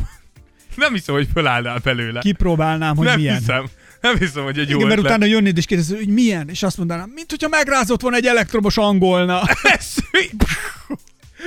Nem 0.75 0.93
hiszem, 0.93 1.15
hogy 1.15 1.27
fölállnál 1.33 1.79
belőle. 1.83 2.19
Kipróbálnám, 2.19 2.95
hogy 2.95 3.05
nem 3.05 3.19
milyen. 3.19 3.37
hiszem. 3.37 3.65
Nem 4.01 4.17
hiszem, 4.17 4.43
hogy 4.43 4.59
egy 4.59 4.69
jó 4.69 4.75
Igen, 4.75 4.87
mert 4.87 4.99
ötlet. 4.99 5.15
utána 5.15 5.31
jönnéd 5.31 5.57
és 5.57 5.65
kérdezni, 5.65 5.95
hogy 5.95 6.07
milyen, 6.07 6.49
és 6.49 6.63
azt 6.63 6.77
mondanám, 6.77 7.09
mint 7.09 7.29
hogyha 7.29 7.47
megrázott 7.47 8.01
volna 8.01 8.17
egy 8.17 8.25
elektromos 8.25 8.77
angolna. 8.77 9.41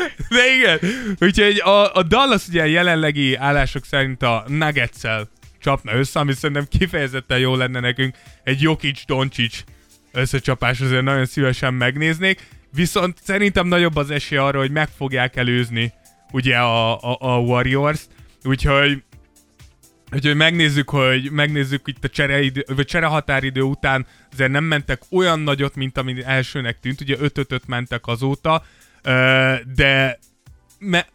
De 0.28 0.54
igen, 0.56 0.78
úgyhogy 1.20 1.58
a, 1.58 1.94
a 1.94 2.02
Dallas 2.02 2.48
ugye 2.48 2.68
jelenlegi 2.68 3.34
állások 3.34 3.84
szerint 3.84 4.22
a 4.22 4.44
nuggets 4.46 5.00
csapna 5.60 5.92
össze, 5.92 6.20
ami 6.20 6.32
szerintem 6.32 6.66
kifejezetten 6.78 7.38
jó 7.38 7.56
lenne 7.56 7.80
nekünk. 7.80 8.16
Egy 8.44 8.60
Jokic 8.60 9.04
Doncic 9.06 9.64
összecsapás 10.12 10.80
azért 10.80 11.02
nagyon 11.02 11.26
szívesen 11.26 11.74
megnéznék, 11.74 12.48
viszont 12.72 13.18
szerintem 13.22 13.66
nagyobb 13.66 13.96
az 13.96 14.10
esély 14.10 14.38
arra, 14.38 14.58
hogy 14.58 14.70
meg 14.70 14.88
fogják 14.96 15.36
előzni 15.36 15.92
ugye 16.32 16.56
a, 16.56 17.00
a, 17.00 17.16
a 17.20 17.38
Warriors, 17.38 18.00
úgyhogy 18.44 19.02
Úgyhogy 20.12 20.36
megnézzük, 20.36 20.90
hogy 20.90 21.30
megnézzük 21.30 21.88
itt 21.88 22.04
a 22.04 22.08
csereidő, 22.08 22.64
vagy 22.74 22.86
cserehatáridő 22.86 23.60
után 23.60 24.06
azért 24.32 24.50
nem 24.50 24.64
mentek 24.64 25.02
olyan 25.10 25.40
nagyot, 25.40 25.74
mint 25.74 25.98
ami 25.98 26.24
elsőnek 26.24 26.80
tűnt, 26.80 27.00
ugye 27.00 27.16
5 27.18 27.66
mentek 27.66 28.06
azóta, 28.06 28.64
de 29.74 30.18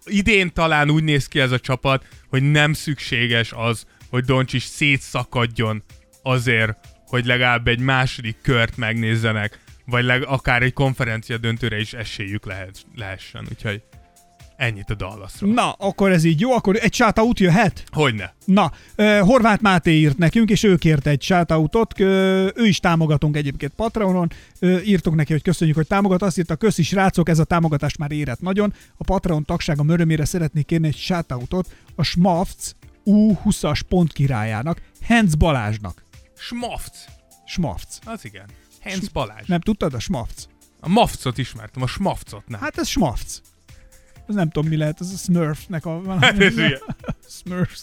idén 0.05 0.53
talán 0.53 0.89
úgy 0.89 1.03
néz 1.03 1.27
ki 1.27 1.39
ez 1.39 1.51
a 1.51 1.59
csapat, 1.59 2.07
hogy 2.29 2.51
nem 2.51 2.73
szükséges 2.73 3.51
az, 3.55 3.85
hogy 4.09 4.23
Doncsics 4.23 4.63
szétszakadjon 4.63 5.83
azért, 6.23 6.77
hogy 7.13 7.25
legalább 7.25 7.67
egy 7.67 7.79
második 7.79 8.35
kört 8.41 8.77
megnézzenek, 8.77 9.59
vagy 9.85 10.03
leg, 10.03 10.25
akár 10.25 10.61
egy 10.61 10.73
konferencia 10.73 11.37
döntőre 11.37 11.79
is 11.79 11.93
esélyük 11.93 12.45
lehet, 12.45 12.85
lehessen. 12.95 13.45
Úgyhogy 13.49 13.81
ennyit 14.55 14.89
a 14.89 14.93
Dallasról. 14.93 15.53
Na, 15.53 15.71
akkor 15.71 16.11
ez 16.11 16.23
így 16.23 16.39
jó, 16.39 16.51
akkor 16.51 16.75
egy 16.81 16.93
shoutout 16.93 17.39
jöhet? 17.39 17.83
Hogyne. 17.91 18.33
Na, 18.45 18.71
uh, 18.97 19.19
Horváth 19.19 19.61
Máté 19.61 19.91
írt 19.91 20.17
nekünk, 20.17 20.49
és 20.49 20.63
ő 20.63 20.75
kért 20.75 21.07
egy 21.07 21.21
shoutoutot, 21.21 21.99
uh, 21.99 22.07
ő 22.55 22.65
is 22.65 22.79
támogatunk 22.79 23.35
egyébként 23.37 23.73
Patreonon, 23.75 24.31
uh, 24.61 24.87
írtuk 24.87 25.15
neki, 25.15 25.31
hogy 25.31 25.41
köszönjük, 25.41 25.75
hogy 25.75 25.87
támogat, 25.87 26.21
azt 26.21 26.37
írta, 26.37 26.55
köszi 26.55 26.83
srácok, 26.83 27.29
ez 27.29 27.39
a 27.39 27.43
támogatás 27.43 27.95
már 27.97 28.11
érett 28.11 28.41
nagyon, 28.41 28.73
a 28.97 29.03
Patreon 29.03 29.45
tagsága 29.45 29.83
örömére 29.87 30.25
szeretnék 30.25 30.65
kérni 30.65 30.87
egy 30.87 30.97
shoutoutot 30.97 31.67
a 31.95 32.03
Smafc 32.03 32.71
U20-as 33.05 33.79
pont 33.89 34.13
királyának, 34.13 34.81
Hens 35.01 35.35
Balázsnak. 35.35 36.03
Smafc. 36.47 37.05
Smafc. 37.45 37.97
Az 38.05 38.25
igen. 38.25 38.45
Hens 38.79 39.09
Balázs. 39.09 39.47
Nem 39.47 39.59
tudtad 39.59 39.93
a 39.93 39.99
Smafc? 39.99 40.45
A 40.79 40.89
Mafcot 40.89 41.37
ismertem, 41.37 41.81
a 41.81 41.87
Smafcot 41.87 42.47
nem. 42.47 42.59
Hát 42.59 42.77
ez 42.77 42.87
Smafc. 42.87 43.41
Ez 44.27 44.35
nem 44.35 44.49
tudom 44.49 44.69
mi 44.69 44.77
lehet, 44.77 45.01
ez 45.01 45.11
a 45.13 45.17
Smurfnek 45.17 45.85
a... 45.85 46.01
Hát 46.21 46.39
ez 46.39 46.53
ugye. 46.53 46.77
Smurfs. 47.43 47.81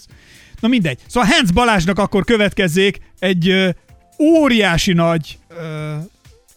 Na 0.61 0.69
mindegy. 0.69 0.99
Szóval 1.07 1.29
Hans 1.29 1.53
Balázsnak 1.53 1.99
akkor 1.99 2.25
következzék 2.25 3.01
egy 3.19 3.49
ö, 3.49 3.71
óriási 4.19 4.93
nagy 4.93 5.39
ö, 5.49 5.97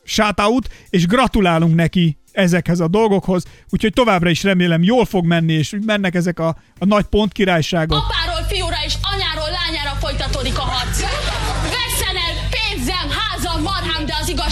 shoutout, 0.04 0.70
és 0.90 1.06
gratulálunk 1.06 1.76
neki 1.76 2.18
ezekhez 2.32 2.80
a 2.80 2.88
dolgokhoz, 2.88 3.44
úgyhogy 3.70 3.94
továbbra 3.94 4.30
is 4.30 4.44
remélem 4.44 4.84
jól 4.84 5.06
fog 5.06 5.26
menni, 5.26 5.54
és 5.54 5.74
úgy 5.74 5.86
mennek 5.86 6.16
ezek 6.16 6.40
a, 6.40 6.58
a 6.80 6.86
nagy 6.86 7.06
pontkirályságok. 7.06 7.98
Apáról 7.98 8.33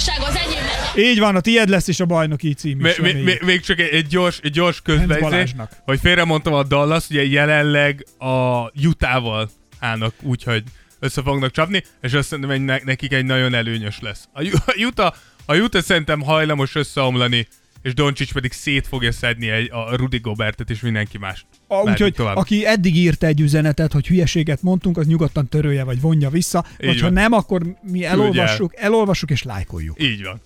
de 0.06 0.26
az 0.26 0.36
enyém 0.36 0.64
legyen. 0.64 1.12
Így 1.12 1.20
van, 1.20 1.36
a 1.36 1.40
tied 1.40 1.70
lesz 1.70 1.88
is 1.88 2.00
a 2.00 2.06
bajnoki 2.06 2.54
cím 2.54 2.86
is. 2.86 2.98
Még, 2.98 3.00
még, 3.02 3.14
reméljük. 3.16 3.42
még, 3.44 3.62
csak 3.62 3.80
egy, 3.80 3.94
egy 3.94 4.08
gyors, 4.08 4.40
egy 4.44 4.52
gyors 4.52 4.82
Balázsnak. 5.20 5.72
hogy 5.84 6.00
félremondtam 6.00 6.54
a 6.54 6.64
Dallas, 6.64 7.10
ugye 7.10 7.26
jelenleg 7.26 8.06
a 8.18 8.62
Utah-val 8.86 9.50
állnak 9.80 10.14
úgy, 10.22 10.44
hogy 10.44 10.64
össze 11.00 11.22
fognak 11.22 11.52
csapni, 11.52 11.84
és 12.02 12.14
azt 12.14 12.28
szerintem 12.28 12.80
nekik 12.84 13.14
egy 13.14 13.26
nagyon 13.26 13.54
előnyös 13.54 14.00
lesz. 14.00 14.28
A, 14.34 14.42
Ju- 14.42 14.64
a 14.66 14.74
Utah, 14.86 15.14
a 15.46 15.56
Utah 15.56 15.82
szerintem 15.82 16.22
hajlamos 16.22 16.76
összeomlani, 16.76 17.48
és 17.82 17.94
Doncsics 17.94 18.34
pedig 18.34 18.52
szét 18.52 18.88
fogja 18.88 19.12
szedni 19.12 19.50
egy, 19.50 19.70
a 19.72 19.96
Rudy 19.96 20.20
Gobertet 20.20 20.70
és 20.70 20.80
mindenki 20.80 21.18
más. 21.18 21.46
A, 21.68 21.90
úgyhogy 21.90 22.14
aki 22.18 22.66
eddig 22.66 22.96
írta 22.96 23.26
egy 23.26 23.42
üzenetet, 23.42 23.92
hogy 23.92 24.08
hülyeséget 24.08 24.62
mondtunk, 24.62 24.98
az 24.98 25.08
nyugodtan 25.08 25.48
törölje, 25.48 25.84
vagy 25.84 26.02
vonja 26.02 26.30
vissza, 26.30 26.66
Így 26.80 26.88
vagy 26.88 27.02
ha 27.02 27.10
nem, 27.10 27.32
akkor 27.32 27.62
mi 27.82 28.06
elolvassuk, 28.06 28.74
elolvassuk 28.76 29.30
és 29.32 29.44
lájkoljuk. 29.44 30.04
Így 30.04 30.24
van. 30.24 30.42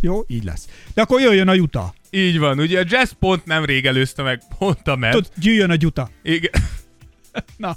Jó, 0.00 0.24
így 0.26 0.44
lesz. 0.44 0.68
De 0.94 1.02
akkor 1.02 1.20
jöjjön 1.20 1.48
a 1.48 1.54
Juta. 1.54 1.94
Így 2.10 2.38
van. 2.38 2.58
Ugye 2.58 2.80
a 2.80 2.84
Jazz 2.88 3.10
pont 3.18 3.44
nem 3.44 3.64
rég 3.64 3.86
előzte 3.86 4.22
meg, 4.22 4.42
pont 4.58 4.88
a 4.88 4.96
Mavs. 4.96 5.12
Tudod, 5.12 5.30
jöjjön 5.40 5.70
a 5.70 5.76
Juta. 5.78 6.10
Igen. 6.22 6.50
Na. 7.56 7.76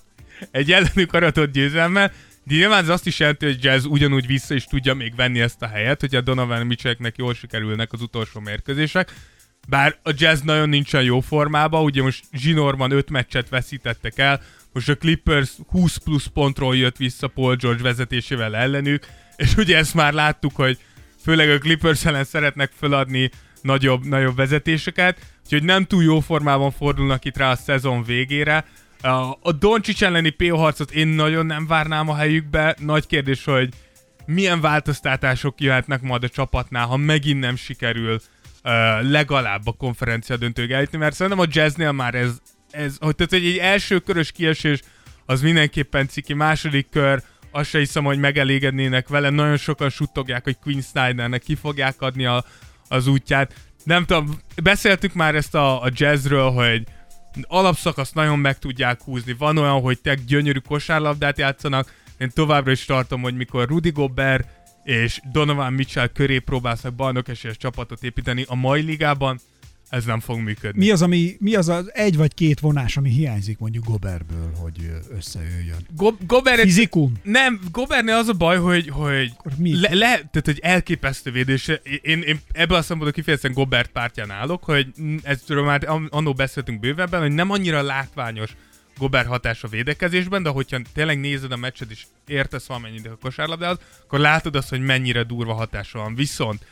Egy 0.51 0.71
ellenük 0.71 1.13
aratott 1.13 1.51
győzelemmel, 1.51 2.11
de 2.43 2.55
nyilván 2.55 2.83
ez 2.83 2.89
azt 2.89 3.07
is 3.07 3.19
jelenti, 3.19 3.45
hogy 3.45 3.63
Jazz 3.63 3.85
ugyanúgy 3.85 4.27
vissza 4.27 4.53
is 4.53 4.63
tudja 4.63 4.93
még 4.93 5.15
venni 5.15 5.39
ezt 5.39 5.61
a 5.61 5.67
helyet, 5.67 5.99
hogy 5.99 6.15
a 6.15 6.21
Donovan 6.21 6.65
Mitchellnek 6.65 7.17
jól 7.17 7.33
sikerülnek 7.33 7.93
az 7.93 8.01
utolsó 8.01 8.39
mérkőzések. 8.39 9.13
Bár 9.67 9.99
a 10.03 10.11
Jazz 10.17 10.41
nagyon 10.41 10.69
nincsen 10.69 11.03
jó 11.03 11.19
formában, 11.19 11.83
ugye 11.83 12.01
most 12.01 12.25
Zsinorban 12.33 12.91
5 12.91 13.09
meccset 13.09 13.49
veszítettek 13.49 14.17
el, 14.17 14.41
most 14.73 14.89
a 14.89 14.97
Clippers 14.97 15.51
20 15.67 15.97
plusz 15.97 16.25
pontról 16.25 16.75
jött 16.75 16.97
vissza 16.97 17.27
Paul 17.27 17.55
George 17.55 17.83
vezetésével 17.83 18.55
ellenük, 18.55 19.07
és 19.35 19.55
ugye 19.55 19.77
ezt 19.77 19.93
már 19.93 20.13
láttuk, 20.13 20.55
hogy 20.55 20.77
főleg 21.23 21.49
a 21.49 21.57
Clippers 21.57 22.05
ellen 22.05 22.23
szeretnek 22.23 22.71
feladni 22.79 23.29
nagyobb, 23.61 24.05
nagyobb 24.05 24.35
vezetéseket, 24.35 25.19
úgyhogy 25.43 25.63
nem 25.63 25.85
túl 25.85 26.03
jó 26.03 26.19
formában 26.19 26.71
fordulnak 26.71 27.25
itt 27.25 27.37
rá 27.37 27.51
a 27.51 27.55
szezon 27.55 28.03
végére. 28.03 28.65
A, 29.01 29.37
a 29.41 29.51
Doncsics 29.59 30.03
elleni 30.03 30.29
PO 30.29 30.57
harcot 30.57 30.91
én 30.91 31.07
nagyon 31.07 31.45
nem 31.45 31.67
várnám 31.67 32.09
a 32.09 32.15
helyükbe. 32.15 32.75
Nagy 32.79 33.07
kérdés, 33.07 33.43
hogy 33.43 33.69
milyen 34.25 34.61
változtatások 34.61 35.61
jöhetnek 35.61 36.01
majd 36.01 36.23
a 36.23 36.29
csapatnál, 36.29 36.85
ha 36.85 36.97
megint 36.97 37.39
nem 37.39 37.55
sikerül 37.55 38.13
uh, 38.13 38.21
legalább 39.09 39.67
a 39.67 39.71
konferencia 39.71 40.37
döntőig 40.37 40.71
eljutni, 40.71 40.97
mert 40.97 41.15
szerintem 41.15 41.41
a 41.41 41.49
jazznél 41.49 41.91
már 41.91 42.15
ez, 42.15 42.37
ez 42.71 42.97
hogy, 42.99 43.15
tehát, 43.15 43.31
hogy 43.31 43.45
egy 43.45 43.57
első 43.57 43.99
körös 43.99 44.31
kiesés 44.31 44.79
az 45.25 45.41
mindenképpen 45.41 46.07
ciki, 46.07 46.33
második 46.33 46.89
kör, 46.89 47.23
azt 47.51 47.69
se 47.69 47.77
hiszem, 47.77 48.03
hogy 48.03 48.19
megelégednének 48.19 49.07
vele, 49.07 49.29
nagyon 49.29 49.57
sokan 49.57 49.89
suttogják, 49.89 50.43
hogy 50.43 50.57
Queen 50.61 50.81
Snydernek 50.81 51.41
ki 51.41 51.55
fogják 51.55 52.01
adni 52.01 52.25
a, 52.25 52.45
az 52.87 53.07
útját. 53.07 53.53
Nem 53.83 54.05
tudom, 54.05 54.39
beszéltük 54.63 55.13
már 55.13 55.35
ezt 55.35 55.55
a, 55.55 55.81
a 55.81 55.89
jazzről, 55.93 56.49
hogy 56.49 56.83
alapszakaszt 57.47 58.15
nagyon 58.15 58.39
meg 58.39 58.59
tudják 58.59 59.01
húzni. 59.01 59.33
Van 59.33 59.57
olyan, 59.57 59.81
hogy 59.81 59.99
te 59.99 60.15
gyönyörű 60.15 60.59
kosárlabdát 60.59 61.37
játszanak. 61.37 61.93
Én 62.17 62.31
továbbra 62.33 62.71
is 62.71 62.85
tartom, 62.85 63.21
hogy 63.21 63.35
mikor 63.35 63.67
Rudy 63.67 63.89
Gobert 63.89 64.47
és 64.83 65.19
Donovan 65.31 65.73
Mitchell 65.73 66.07
köré 66.07 66.39
próbálsz 66.39 66.83
meg 66.83 66.91
bajnok 66.91 67.27
csapatot 67.57 68.03
építeni 68.03 68.45
a 68.47 68.55
mai 68.55 68.81
ligában, 68.81 69.39
ez 69.91 70.05
nem 70.05 70.19
fog 70.19 70.39
működni. 70.39 70.85
Mi 70.85 70.91
az, 70.91 71.01
ami, 71.01 71.35
mi 71.39 71.55
az 71.55 71.69
az 71.69 71.91
egy 71.93 72.17
vagy 72.17 72.33
két 72.33 72.59
vonás, 72.59 72.97
ami 72.97 73.09
hiányzik 73.09 73.57
mondjuk 73.57 73.85
Goberből, 73.85 74.51
hogy 74.55 74.91
összejöjjön? 75.17 75.87
Go- 75.95 76.25
Gobert 76.25 76.61
Fizikum? 76.61 77.13
Nem, 77.23 77.59
Gobertnél 77.71 78.15
az 78.15 78.27
a 78.27 78.33
baj, 78.33 78.57
hogy, 78.57 78.89
hogy? 78.89 79.31
Le, 79.59 79.93
le, 79.93 80.09
tehát, 80.15 80.41
hogy 80.45 80.59
elképesztő 80.61 81.31
védés. 81.31 81.67
Én, 82.01 82.21
én 82.21 82.39
ebből 82.51 82.77
a 82.77 82.81
szempontból 82.81 83.11
kifejezetten 83.11 83.53
Gobert 83.53 83.91
pártján 83.91 84.31
állok, 84.31 84.63
hogy 84.63 84.87
ezről 85.23 85.63
már 85.63 85.83
an- 85.87 86.13
annó 86.13 86.33
beszéltünk 86.33 86.79
bővebben, 86.79 87.21
hogy 87.21 87.31
nem 87.31 87.51
annyira 87.51 87.81
látványos 87.81 88.55
Gobert 88.97 89.27
hatás 89.27 89.63
a 89.63 89.67
védekezésben, 89.67 90.43
de 90.43 90.49
hogyha 90.49 90.79
tényleg 90.93 91.19
nézed 91.19 91.51
a 91.51 91.55
meccset 91.57 91.91
és 91.91 92.05
értesz 92.27 92.67
valamennyit 92.67 93.07
a 93.07 93.17
kosárlabdához, 93.21 93.77
akkor 94.03 94.19
látod 94.19 94.55
azt, 94.55 94.69
hogy 94.69 94.81
mennyire 94.81 95.23
durva 95.23 95.53
hatása 95.53 95.99
van. 95.99 96.15
Viszont 96.15 96.65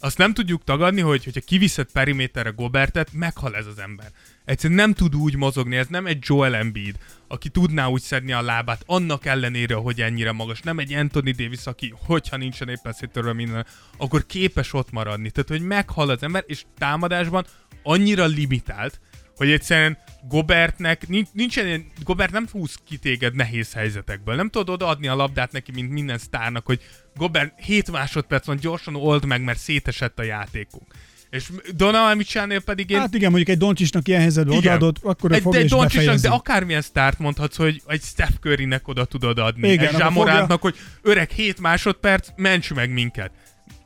azt 0.00 0.18
nem 0.18 0.34
tudjuk 0.34 0.64
tagadni, 0.64 1.00
hogy 1.00 1.24
hogyha 1.24 1.40
kiviszed 1.40 1.86
periméterre 1.92 2.50
Gobertet, 2.50 3.12
meghal 3.12 3.56
ez 3.56 3.66
az 3.66 3.78
ember. 3.78 4.10
Egyszerűen 4.44 4.78
nem 4.78 4.92
tud 4.92 5.16
úgy 5.16 5.36
mozogni, 5.36 5.76
ez 5.76 5.86
nem 5.86 6.06
egy 6.06 6.18
Joel 6.20 6.54
Embiid, 6.54 6.96
aki 7.28 7.48
tudná 7.48 7.86
úgy 7.86 8.00
szedni 8.00 8.32
a 8.32 8.42
lábát, 8.42 8.82
annak 8.86 9.26
ellenére, 9.26 9.74
hogy 9.74 10.00
ennyire 10.00 10.32
magas. 10.32 10.60
Nem 10.60 10.78
egy 10.78 10.92
Anthony 10.92 11.34
Davis, 11.36 11.66
aki, 11.66 11.94
hogyha 11.96 12.36
nincsen 12.36 12.68
éppen 12.68 12.92
szétörve 12.92 13.32
minden, 13.32 13.66
akkor 13.96 14.26
képes 14.26 14.72
ott 14.72 14.90
maradni. 14.90 15.30
Tehát, 15.30 15.48
hogy 15.48 15.62
meghal 15.62 16.10
az 16.10 16.22
ember, 16.22 16.44
és 16.46 16.64
támadásban 16.78 17.46
annyira 17.82 18.26
limitált, 18.26 19.00
hogy 19.38 19.50
egyszerűen 19.50 19.98
Gobertnek, 20.28 21.08
nincs, 21.08 21.28
nincsen 21.32 21.66
ilyen, 21.66 21.86
Gobert 22.04 22.32
nem 22.32 22.46
húz 22.52 22.74
ki 22.86 22.96
téged 22.96 23.34
nehéz 23.34 23.72
helyzetekből. 23.72 24.34
Nem 24.34 24.50
tudod 24.50 24.68
odaadni 24.68 25.08
a 25.08 25.14
labdát 25.14 25.52
neki, 25.52 25.72
mint 25.72 25.90
minden 25.90 26.18
sztárnak, 26.18 26.66
hogy 26.66 26.80
Gobert 27.14 27.52
7 27.60 27.90
másodperc 27.90 28.46
van, 28.46 28.56
gyorsan 28.56 28.94
old 28.94 29.24
meg, 29.24 29.42
mert 29.42 29.58
szétesett 29.58 30.18
a 30.18 30.22
játékunk. 30.22 30.94
És 31.30 31.48
Donovan 31.74 32.16
Mitchellnél 32.16 32.60
pedig 32.60 32.90
én... 32.90 32.98
Hát 32.98 33.14
igen, 33.14 33.28
mondjuk 33.30 33.48
egy 33.50 33.58
Doncsisnak 33.58 34.08
ilyen 34.08 34.20
helyzetben 34.20 34.56
Igen. 34.56 34.74
odaadod, 34.74 34.96
akkor 35.02 35.32
egy, 35.32 35.42
fogja 35.42 35.60
egy 35.60 35.70
befejezi. 35.70 36.28
de 36.28 36.34
akármilyen 36.34 36.82
sztárt 36.82 37.18
mondhatsz, 37.18 37.56
hogy 37.56 37.82
egy 37.86 38.02
Steph 38.02 38.38
Currynek 38.40 38.88
oda 38.88 39.04
tudod 39.04 39.38
adni. 39.38 39.68
Igen, 39.70 39.86
egy 39.86 39.96
Zsámorántnak, 39.96 40.60
hogy 40.60 40.76
öreg 41.02 41.30
7 41.30 41.60
másodperc, 41.60 42.28
ments 42.36 42.74
meg 42.74 42.90
minket. 42.90 43.30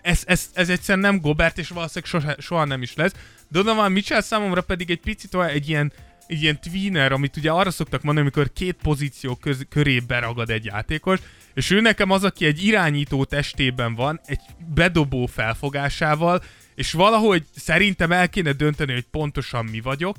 Ez, 0.03 0.23
ez, 0.27 0.51
ez 0.53 0.69
egyszerűen 0.69 1.05
nem 1.13 1.21
Gobert, 1.21 1.59
és 1.59 1.69
valószínűleg 1.69 2.11
soha, 2.11 2.35
soha 2.39 2.65
nem 2.65 2.83
is 2.83 2.95
lesz. 2.95 3.13
Donovan 3.49 3.93
Mitchell 3.93 4.21
számomra 4.21 4.61
pedig 4.61 4.91
egy 4.91 5.01
picit 5.01 5.35
olyan 5.35 5.51
egy 5.51 5.69
ilyen, 5.69 5.93
egy 6.27 6.43
ilyen 6.43 6.61
tweener, 6.61 7.13
amit 7.13 7.37
ugye 7.37 7.51
arra 7.51 7.71
szoktak 7.71 8.03
mondani, 8.03 8.27
amikor 8.27 8.53
két 8.53 8.77
pozíció 8.83 9.35
köz, 9.35 9.67
köré 9.69 10.01
beragad 10.01 10.51
egy 10.51 10.65
játékos, 10.65 11.19
és 11.55 11.71
ő 11.71 11.81
nekem 11.81 12.11
az, 12.11 12.25
aki 12.25 12.45
egy 12.45 12.65
irányító 12.65 13.25
testében 13.25 13.95
van, 13.95 14.21
egy 14.25 14.41
bedobó 14.75 15.27
felfogásával, 15.27 16.43
és 16.75 16.93
valahogy 16.93 17.45
szerintem 17.57 18.13
el 18.13 18.29
kéne 18.29 18.53
dönteni, 18.53 18.93
hogy 18.93 19.07
pontosan 19.11 19.65
mi 19.65 19.81
vagyok, 19.81 20.17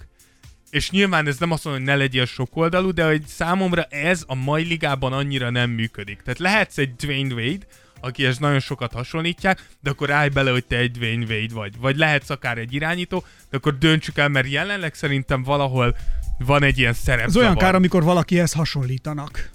és 0.70 0.90
nyilván 0.90 1.28
ez 1.28 1.38
nem 1.38 1.52
azt 1.52 1.64
mondom, 1.64 1.84
hogy 1.84 1.92
ne 1.92 1.98
legyél 1.98 2.26
sokoldalú, 2.26 2.92
de 2.92 3.06
hogy 3.06 3.26
számomra 3.28 3.84
ez 3.84 4.24
a 4.28 4.36
mai 4.36 4.64
ligában 4.64 5.14
annyira 5.14 5.50
nem 5.50 5.70
működik. 5.70 6.22
Tehát 6.22 6.40
lehetsz 6.40 6.78
egy 6.78 6.96
Dwayne 6.96 7.34
Wade, 7.34 7.66
akihez 8.04 8.38
nagyon 8.38 8.60
sokat 8.60 8.94
hasonlítják, 8.94 9.68
de 9.82 9.90
akkor 9.90 10.12
állj 10.12 10.30
bele, 10.30 10.52
hogy 10.52 10.66
te 10.66 10.78
egy 10.78 10.92
Dwayne 10.92 11.26
Wade 11.26 11.54
vagy. 11.54 11.80
Vagy 11.80 11.98
lehetsz 11.98 12.30
akár 12.30 12.58
egy 12.58 12.74
irányító, 12.74 13.24
de 13.50 13.58
akkor 13.58 13.78
döntsük 13.78 14.18
el, 14.18 14.30
mert 14.30 14.50
jelenleg 14.50 14.94
szerintem 14.94 15.44
valahol 15.44 15.96
van 16.40 16.64
egy 16.64 16.78
ilyen 16.78 16.94
szerep. 16.94 17.26
Az 17.26 17.38
olyan 17.38 17.56
kár, 17.56 17.76
amikor 17.76 18.04
valakihez 18.04 18.54
hasonlítanak. 18.54 19.50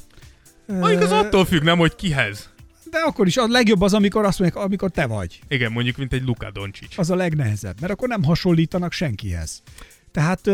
Mondjuk 0.66 1.02
az 1.02 1.12
attól 1.12 1.44
függ, 1.44 1.62
nem, 1.62 1.78
hogy 1.78 1.94
kihez. 1.94 2.50
De 2.90 2.98
akkor 2.98 3.26
is 3.26 3.36
a 3.36 3.46
legjobb 3.46 3.80
az, 3.80 3.94
amikor 3.94 4.24
azt 4.24 4.38
mondják, 4.38 4.64
amikor 4.64 4.90
te 4.90 5.06
vagy. 5.06 5.40
Igen, 5.48 5.72
mondjuk, 5.72 5.96
mint 5.96 6.12
egy 6.12 6.24
Luka 6.24 6.50
Doncic. 6.50 6.98
Az 6.98 7.10
a 7.10 7.14
legnehezebb, 7.14 7.80
mert 7.80 7.92
akkor 7.92 8.08
nem 8.08 8.22
hasonlítanak 8.22 8.92
senkihez. 8.92 9.62
Tehát 10.12 10.50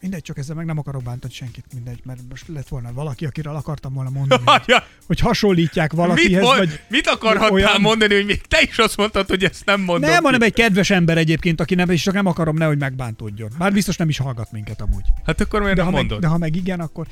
mindegy, 0.00 0.22
csak 0.22 0.38
ezzel 0.38 0.54
meg 0.56 0.66
nem 0.66 0.78
akarok 0.78 1.02
bántani 1.02 1.32
senkit, 1.32 1.64
mindegy, 1.74 2.00
mert 2.04 2.20
most 2.28 2.48
lett 2.48 2.68
volna 2.68 2.92
valaki, 2.92 3.26
akiről 3.26 3.54
akartam 3.54 3.92
volna 3.92 4.10
mondani, 4.10 4.42
hogy, 4.44 4.62
Ja, 4.66 4.84
hogy 5.06 5.20
hasonlítják 5.20 5.90
mit, 5.92 6.00
valakihez, 6.00 6.42
mond, 6.42 6.58
vagy 6.58 6.80
mit 6.88 7.06
akarhattál 7.06 7.50
olyan- 7.52 7.80
mondani, 7.80 8.14
hogy 8.14 8.24
még 8.26 8.40
te 8.40 8.58
is 8.62 8.78
azt 8.78 8.96
mondtad, 8.96 9.28
hogy 9.28 9.44
ezt 9.44 9.64
nem 9.64 9.80
mondom 9.80 10.10
nem, 10.10 10.22
hanem 10.24 10.42
egy 10.42 10.52
kedves 10.52 10.90
ember 10.90 11.18
egyébként, 11.18 11.60
aki 11.60 11.74
nem, 11.74 11.90
és 11.90 12.02
csak 12.02 12.14
nem 12.14 12.26
akarom 12.26 12.56
nehogy 12.56 12.78
megbántódjon. 12.78 13.50
Bár 13.58 13.72
biztos 13.72 13.96
nem 13.96 14.08
is 14.08 14.18
hallgat 14.18 14.52
minket 14.52 14.80
amúgy. 14.80 15.04
Hát 15.24 15.40
akkor 15.40 15.60
miért 15.60 15.76
De 15.76 15.82
nem 15.82 15.90
ha, 15.92 15.96
meg, 15.98 16.06
mondod? 16.06 16.20
de 16.20 16.26
ha 16.32 16.38
meg 16.38 16.56
igen, 16.56 16.80
akkor 16.80 17.06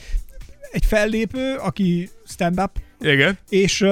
egy 0.72 0.84
fellépő, 0.84 1.54
aki 1.54 2.10
stand-up, 2.26 2.70
Igen. 3.00 3.38
és, 3.48 3.84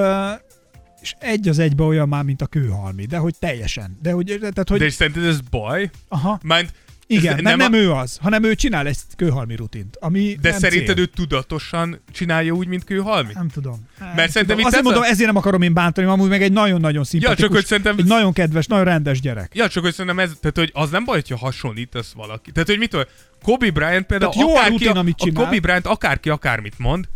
és 1.00 1.14
egy 1.18 1.48
az 1.48 1.58
egybe 1.58 1.82
olyan 1.82 2.08
már, 2.08 2.24
mint 2.24 2.42
a 2.42 2.46
kőhalmi, 2.46 3.04
de 3.04 3.16
hogy 3.18 3.34
teljesen. 3.38 3.98
De 4.02 4.12
hogy, 4.12 4.36
tehát, 4.40 4.68
hogy 4.68 4.78
De 4.78 4.84
és 4.84 4.92
szerinted 4.92 5.24
ez 5.24 5.40
baj? 5.40 5.90
aha, 6.08 6.40
Mind, 6.42 6.70
igen, 7.08 7.36
ez 7.36 7.42
nem, 7.42 7.56
nem, 7.58 7.72
a- 7.72 7.76
ő 7.76 7.92
az, 7.92 8.18
hanem 8.22 8.42
ő 8.44 8.54
csinál 8.54 8.86
egy 8.86 8.96
kőhalmi 9.16 9.56
rutint, 9.56 9.96
ami 10.00 10.36
De 10.40 10.50
nem 10.50 10.58
szerinted 10.58 10.94
cél. 10.96 11.04
ő 11.04 11.06
tudatosan 11.06 12.00
csinálja 12.12 12.52
úgy, 12.52 12.66
mint 12.66 12.84
kőhalmi? 12.84 13.32
Nem 13.34 13.48
tudom. 13.48 13.86
Nem 13.98 14.14
Mert 14.14 14.30
szerintem 14.32 14.56
tudom. 14.56 14.72
ez 14.74 14.82
mondom, 14.82 15.02
a- 15.02 15.06
ezért 15.06 15.26
nem 15.26 15.36
akarom 15.36 15.62
én 15.62 15.72
bántani, 15.74 16.06
amúgy 16.06 16.28
meg 16.28 16.42
egy 16.42 16.52
nagyon-nagyon 16.52 17.04
szimpatikus, 17.04 17.42
csak 17.44 17.52
hogy 17.52 17.66
szerintem- 17.66 17.98
egy 17.98 18.04
nagyon 18.04 18.32
kedves, 18.32 18.66
nagyon 18.66 18.84
rendes 18.84 19.20
gyerek. 19.20 19.50
Ja, 19.54 19.68
csak 19.68 19.82
hogy 19.82 19.92
szerintem 19.92 20.18
ez, 20.18 20.30
tehát 20.40 20.56
hogy 20.56 20.70
az 20.74 20.90
nem 20.90 21.04
baj, 21.04 21.14
hogyha 21.14 21.36
hasonlítasz 21.36 22.12
valaki. 22.12 22.52
Tehát, 22.52 22.68
hogy 22.68 22.78
mit 22.78 22.90
tudom, 22.90 23.06
Kobe 23.42 23.70
Bryant 23.70 24.06
például 24.06 24.32
Tehát 24.32 24.48
jó 24.48 24.54
a 24.54 24.58
akárki, 24.58 24.72
rutin, 24.84 24.96
amit 24.96 25.14
a 25.20 25.24
csinál. 25.24 25.44
Kobe 25.44 25.60
Bryant 25.60 25.86
akárki 25.86 26.28
akármit 26.30 26.78
mond, 26.78 27.08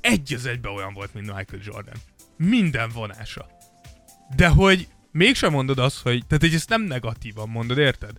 egy 0.00 0.34
az 0.34 0.46
egybe 0.46 0.68
olyan 0.68 0.92
volt, 0.94 1.14
mint 1.14 1.26
Michael 1.26 1.62
Jordan. 1.64 1.94
Minden 2.36 2.90
vonása. 2.94 3.46
De 4.36 4.46
hogy 4.48 4.88
mégsem 5.12 5.52
mondod 5.52 5.78
azt, 5.78 5.98
hogy, 6.02 6.22
tehát 6.26 6.42
hogy 6.42 6.54
ezt 6.54 6.68
nem 6.68 6.82
negatívan 6.82 7.48
mondod, 7.48 7.78
érted? 7.78 8.10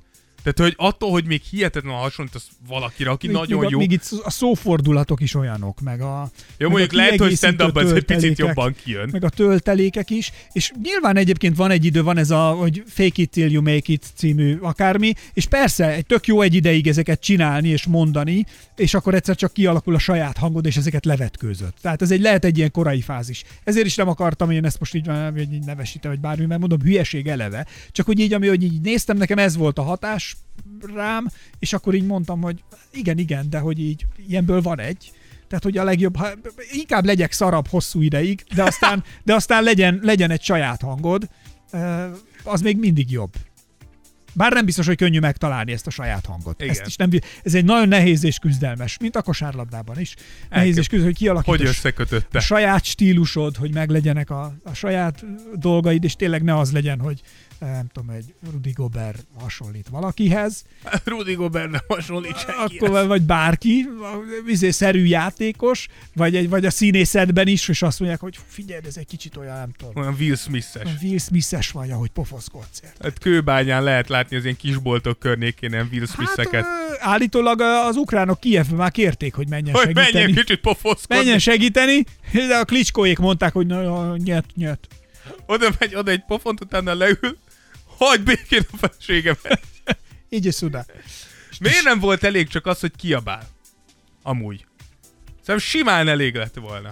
Tehát, 0.54 0.74
hogy 0.74 0.88
attól, 0.88 1.12
hogy 1.12 1.26
még 1.26 1.42
hihetetlenül 1.42 2.00
hasonlítasz 2.00 2.48
valakire, 2.68 3.10
aki 3.10 3.28
Még- 3.28 3.36
nagyon 3.36 3.60
még, 3.60 3.70
jó. 3.70 3.78
Még 3.78 3.92
itt 3.92 4.10
a 4.24 4.30
szófordulatok 4.30 5.22
is 5.22 5.36
olyanok, 5.36 5.82
meg 5.82 6.02
a 6.02 6.32
Jó, 6.58 6.70
meg 6.70 6.78
mondjuk 6.78 6.92
a 6.92 6.96
lehet, 6.96 7.20
hogy 7.20 7.36
stand 7.36 7.62
ez 7.76 7.92
egy 7.92 8.04
picit 8.04 8.38
jobban 8.38 8.76
kijön. 8.84 9.10
Meg 9.12 9.24
a 9.24 9.30
töltelékek 9.30 10.10
is, 10.10 10.32
és 10.52 10.72
nyilván 10.84 11.18
egyébként 11.18 11.56
van 11.56 11.72
egy 11.72 11.86
idő, 11.86 12.04
van 12.04 12.18
ez 12.18 12.32
a, 12.32 12.50
hogy 12.50 12.84
fake 12.88 13.22
it 13.22 13.30
till 13.30 13.52
you 13.52 13.62
make 13.62 13.82
it 13.86 14.06
című 14.16 14.58
akármi, 14.62 15.14
és 15.34 15.46
persze, 15.46 15.88
egy 15.94 16.06
tök 16.06 16.28
jó 16.28 16.42
egy 16.42 16.54
ideig 16.54 16.88
ezeket 16.88 17.22
csinálni 17.22 17.68
és 17.68 17.86
mondani, 17.86 18.46
és 18.76 18.94
akkor 18.94 19.14
egyszer 19.14 19.36
csak 19.36 19.54
kialakul 19.54 19.96
a 19.96 20.00
saját 20.00 20.38
hangod, 20.38 20.66
és 20.66 20.78
ezeket 20.78 21.06
levetkőzött. 21.06 21.78
Tehát 21.82 22.02
ez 22.02 22.12
egy 22.12 22.22
lehet 22.22 22.46
egy 22.46 22.58
ilyen 22.58 22.72
korai 22.72 23.02
fázis. 23.02 23.44
Ezért 23.64 23.86
is 23.86 23.96
nem 23.96 24.08
akartam 24.08 24.52
én 24.52 24.66
ezt 24.66 24.80
most 24.80 24.96
így 24.96 25.10
így 25.40 25.66
nevesítem, 25.66 26.12
vagy 26.12 26.20
bármi, 26.20 26.46
mert 26.46 26.60
mondom, 26.60 26.82
hülyeség 26.82 27.28
eleve. 27.28 27.66
Csak 27.92 28.06
hogy 28.06 28.20
így, 28.20 28.34
ami, 28.34 28.48
hogy 28.48 28.64
így 28.64 28.82
néztem, 28.82 29.18
nekem 29.18 29.38
ez 29.38 29.56
volt 29.56 29.78
a 29.78 29.82
hatás 29.82 30.37
rám, 30.94 31.28
és 31.60 31.74
akkor 31.74 31.94
így 31.94 32.06
mondtam, 32.06 32.42
hogy 32.42 32.64
igen, 32.92 33.18
igen, 33.18 33.50
de 33.50 33.60
hogy 33.60 33.80
így 33.80 34.06
ilyenből 34.28 34.62
van 34.62 34.80
egy. 34.80 35.12
Tehát, 35.48 35.64
hogy 35.64 35.78
a 35.78 35.84
legjobb, 35.84 36.16
ha, 36.16 36.28
inkább 36.72 37.06
legyek 37.06 37.32
szarabb 37.32 37.68
hosszú 37.68 38.02
ideig, 38.02 38.44
de 38.56 38.64
aztán, 38.64 39.04
de 39.24 39.34
aztán 39.34 39.64
legyen, 39.64 40.00
legyen 40.04 40.32
egy 40.32 40.44
saját 40.44 40.82
hangod, 40.82 41.30
az 42.44 42.62
még 42.62 42.78
mindig 42.78 43.12
jobb. 43.12 43.34
Bár 44.34 44.54
nem 44.54 44.66
biztos, 44.66 44.86
hogy 44.86 44.98
könnyű 44.98 45.20
megtalálni 45.20 45.72
ezt 45.72 45.88
a 45.88 45.90
saját 45.90 46.26
hangot. 46.26 46.62
Igen. 46.62 46.72
Ezt 46.72 46.86
is 46.86 46.96
nem, 46.96 47.10
ez 47.44 47.54
egy 47.54 47.66
nagyon 47.66 47.88
nehéz 47.88 48.24
és 48.24 48.38
küzdelmes, 48.38 48.98
mint 48.98 49.16
a 49.16 49.22
kosárlabdában 49.22 50.00
is. 50.00 50.16
Nehéz 50.50 50.78
és 50.78 50.88
küzdelmes, 50.88 51.06
hogy 51.06 51.18
kialakítod 51.18 51.58
Hogy 51.58 51.68
összekötötte? 51.68 52.38
a 52.38 52.42
saját 52.42 52.84
stílusod, 52.84 53.56
hogy 53.56 53.74
meglegyenek 53.74 54.30
a, 54.30 54.54
a 54.64 54.74
saját 54.74 55.26
dolgaid, 55.54 56.04
és 56.04 56.16
tényleg 56.16 56.44
ne 56.44 56.58
az 56.58 56.72
legyen, 56.72 57.00
hogy 57.00 57.22
nem 57.60 57.88
tudom, 57.94 58.10
egy 58.10 58.34
Rudy 58.52 58.72
Gobert 58.72 59.26
hasonlít 59.40 59.88
valakihez, 59.90 60.66
Rudy 61.06 61.34
Gobert 61.34 61.72
nem 61.72 61.82
hasonlít 61.88 62.38
senkihez. 62.40 62.82
akkor 62.82 63.08
vagy 63.08 63.22
bárki, 63.22 63.88
vizé 64.46 64.70
szerű 64.70 65.04
játékos, 65.06 65.88
vagy, 66.16 66.36
egy, 66.36 66.50
vagy 66.50 66.66
a 66.66 66.70
színészetben 66.70 67.48
is, 67.48 67.68
és 67.68 67.82
azt 67.82 68.00
mondják, 68.00 68.22
hogy 68.22 68.40
figyelj, 68.48 68.82
ez 68.86 68.98
egy 68.98 69.06
kicsit 69.06 69.38
olyan, 69.38 69.58
nem 69.58 69.72
tudom, 69.78 69.94
Olyan 69.96 70.16
Will 70.20 70.36
Smith-es. 70.36 70.90
Will 71.02 71.18
Smith-es 71.18 71.72
vagy, 71.72 71.92
ahogy 71.92 72.10
pofoszkodsz. 72.10 72.82
Hát 73.00 73.20
kőbányán 73.20 73.84
lehet 73.84 74.10
látni 74.10 74.36
az 74.36 74.44
ilyen 74.44 74.56
kisboltok 74.56 75.20
környékén 75.20 75.72
ilyen 75.72 75.90
Will 75.92 76.06
Smith-eket. 76.06 76.64
Hát, 76.66 76.98
állítólag 77.00 77.62
az 77.62 77.96
ukránok 77.96 78.40
Kievben 78.40 78.76
már 78.76 78.92
kérték, 78.92 79.34
hogy 79.34 79.48
menjen 79.50 79.76
hogy 79.76 79.84
segíteni. 79.86 80.12
menjen 80.14 80.34
kicsit 80.36 80.60
pofoszkodni. 80.62 81.16
menjen 81.16 81.40
segíteni, 81.40 82.04
de 82.32 82.56
a 82.56 82.66
klicskóék 82.66 83.18
mondták, 83.18 83.54
hogy 83.54 83.68
na, 83.68 84.18
nyet, 84.18 84.46
nyet. 84.56 84.88
Oda 85.46 85.70
megy, 85.80 85.96
oda 85.96 86.12
egy 86.12 86.24
pofont, 86.28 86.62
utána 86.62 86.94
leül. 86.96 87.38
Hagyd 87.98 88.24
békén 88.24 88.66
a 88.72 88.78
feleségemet. 88.78 89.60
Így 90.30 90.46
is 90.46 90.62
oda. 90.62 90.86
Miért 91.60 91.84
nem 91.84 92.00
volt 92.00 92.24
elég 92.24 92.48
csak 92.48 92.66
az, 92.66 92.80
hogy 92.80 92.92
kiabál? 92.96 93.48
Amúgy. 94.24 94.66
Szerintem 95.42 95.58
simán 95.70 96.08
elég 96.08 96.36
lett 96.36 96.56
volna. 96.56 96.90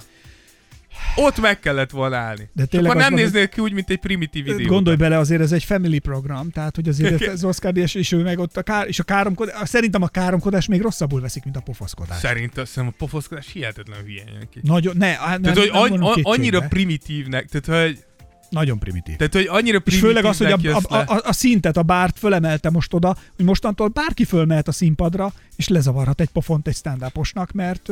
Ott 1.15 1.39
meg 1.39 1.59
kellett 1.59 1.89
volna 1.89 2.15
állni. 2.15 2.49
De 2.53 2.65
tényleg 2.65 2.89
akkor 2.89 3.01
nem 3.01 3.11
hogy- 3.13 3.21
néznél 3.21 3.49
ki 3.49 3.61
úgy, 3.61 3.71
mint 3.71 3.89
egy 3.89 3.99
primitív 3.99 4.43
videó. 4.43 4.67
Gondolj 4.67 4.95
bele, 4.95 5.17
azért 5.17 5.41
ez 5.41 5.51
egy 5.51 5.63
family 5.63 5.99
program, 5.99 6.49
tehát 6.49 6.75
hogy 6.75 6.87
azért 6.87 7.27
az 7.27 7.43
Oscar 7.43 7.71
díjas, 7.71 7.93
és 7.93 8.11
ő 8.11 8.23
meg 8.23 8.39
ott 8.39 8.57
a 8.57 8.63
kár, 8.63 8.87
és 8.87 8.99
a 8.99 9.03
káromkodás, 9.03 9.69
szerintem 9.69 10.01
a 10.01 10.07
káromkodás 10.07 10.65
még 10.65 10.81
rosszabbul 10.81 11.21
veszik, 11.21 11.43
mint 11.43 11.55
a 11.55 11.59
pofoszkodás. 11.59 12.19
Szerintem, 12.19 12.65
a 12.75 12.91
pofoszkodás 12.97 13.51
hihetetlen 13.51 14.03
hülyen 14.03 14.27
jön 14.27 14.47
ki. 14.49 14.59
Nagyon, 14.63 14.97
ne, 14.97 15.17
nem, 15.27 15.41
Tehát, 15.41 15.57
hogy 15.57 15.91
nem 15.91 16.03
a, 16.03 16.13
annyira 16.21 16.59
primitívnek, 16.59 17.49
tehát, 17.49 17.85
hogy, 17.85 18.03
Nagyon 18.55 18.79
primitív. 18.79 19.15
tehát, 19.15 19.33
hogy 19.33 19.47
annyira 19.49 19.77
És 19.77 19.83
primitívnek 19.83 20.35
főleg 20.35 20.55
az, 20.55 20.61
hogy 20.61 20.89
a, 20.89 20.95
a, 20.95 21.13
a, 21.15 21.21
a 21.23 21.33
szintet, 21.33 21.77
a 21.77 21.83
bárt 21.83 22.19
fölemelte 22.19 22.69
most 22.69 22.93
oda, 22.93 23.17
hogy 23.35 23.45
mostantól 23.45 23.87
bárki 23.87 24.25
fölmehet 24.25 24.67
a 24.67 24.71
színpadra, 24.71 25.33
és 25.55 25.67
lezavarhat 25.67 26.21
egy 26.21 26.29
pofont 26.29 26.67
egy 26.67 26.75
stand 26.75 27.11
mert 27.53 27.87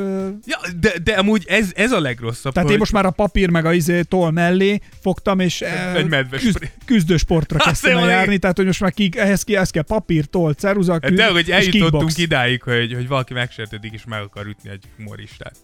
Ja, 0.45 0.57
de, 0.80 0.93
de 1.03 1.14
amúgy 1.14 1.45
ez, 1.47 1.72
ez 1.76 1.91
a 1.91 1.99
legrosszabb. 1.99 2.53
tehát 2.53 2.64
hogy 2.68 2.74
én 2.74 2.80
most 2.80 2.91
már 2.91 3.05
a 3.05 3.11
papír 3.11 3.49
meg 3.49 3.66
a 3.66 3.74
izé 3.74 4.01
toll 4.01 4.32
mellé 4.32 4.82
fogtam, 5.01 5.39
és 5.39 5.61
Egy 5.95 6.09
medves 6.09 6.41
küzd, 6.41 6.72
küzdősportra 6.86 7.57
kezdtem 7.57 7.97
el 7.97 8.09
járni, 8.09 8.38
tehát 8.38 8.57
hogy 8.57 8.66
most 8.66 8.80
már 8.80 8.93
ki, 8.93 9.09
ehhez, 9.16 9.43
ki, 9.43 9.55
ehhez 9.55 9.70
kell 9.70 9.84
papír, 9.84 10.26
toll, 10.26 10.53
ceruza, 10.53 10.99
küzd, 10.99 11.14
De 11.16 11.28
hogy 11.32 11.47
és 11.47 11.53
eljutottunk 11.53 11.91
kickbox. 11.91 12.18
idáig, 12.18 12.61
hogy, 12.61 12.93
hogy 12.93 13.07
valaki 13.07 13.34
megsértődik 13.34 13.93
és 13.93 14.03
meg 14.05 14.22
akar 14.22 14.45
ütni 14.45 14.70
egy 14.70 14.84
humoristát. 14.97 15.55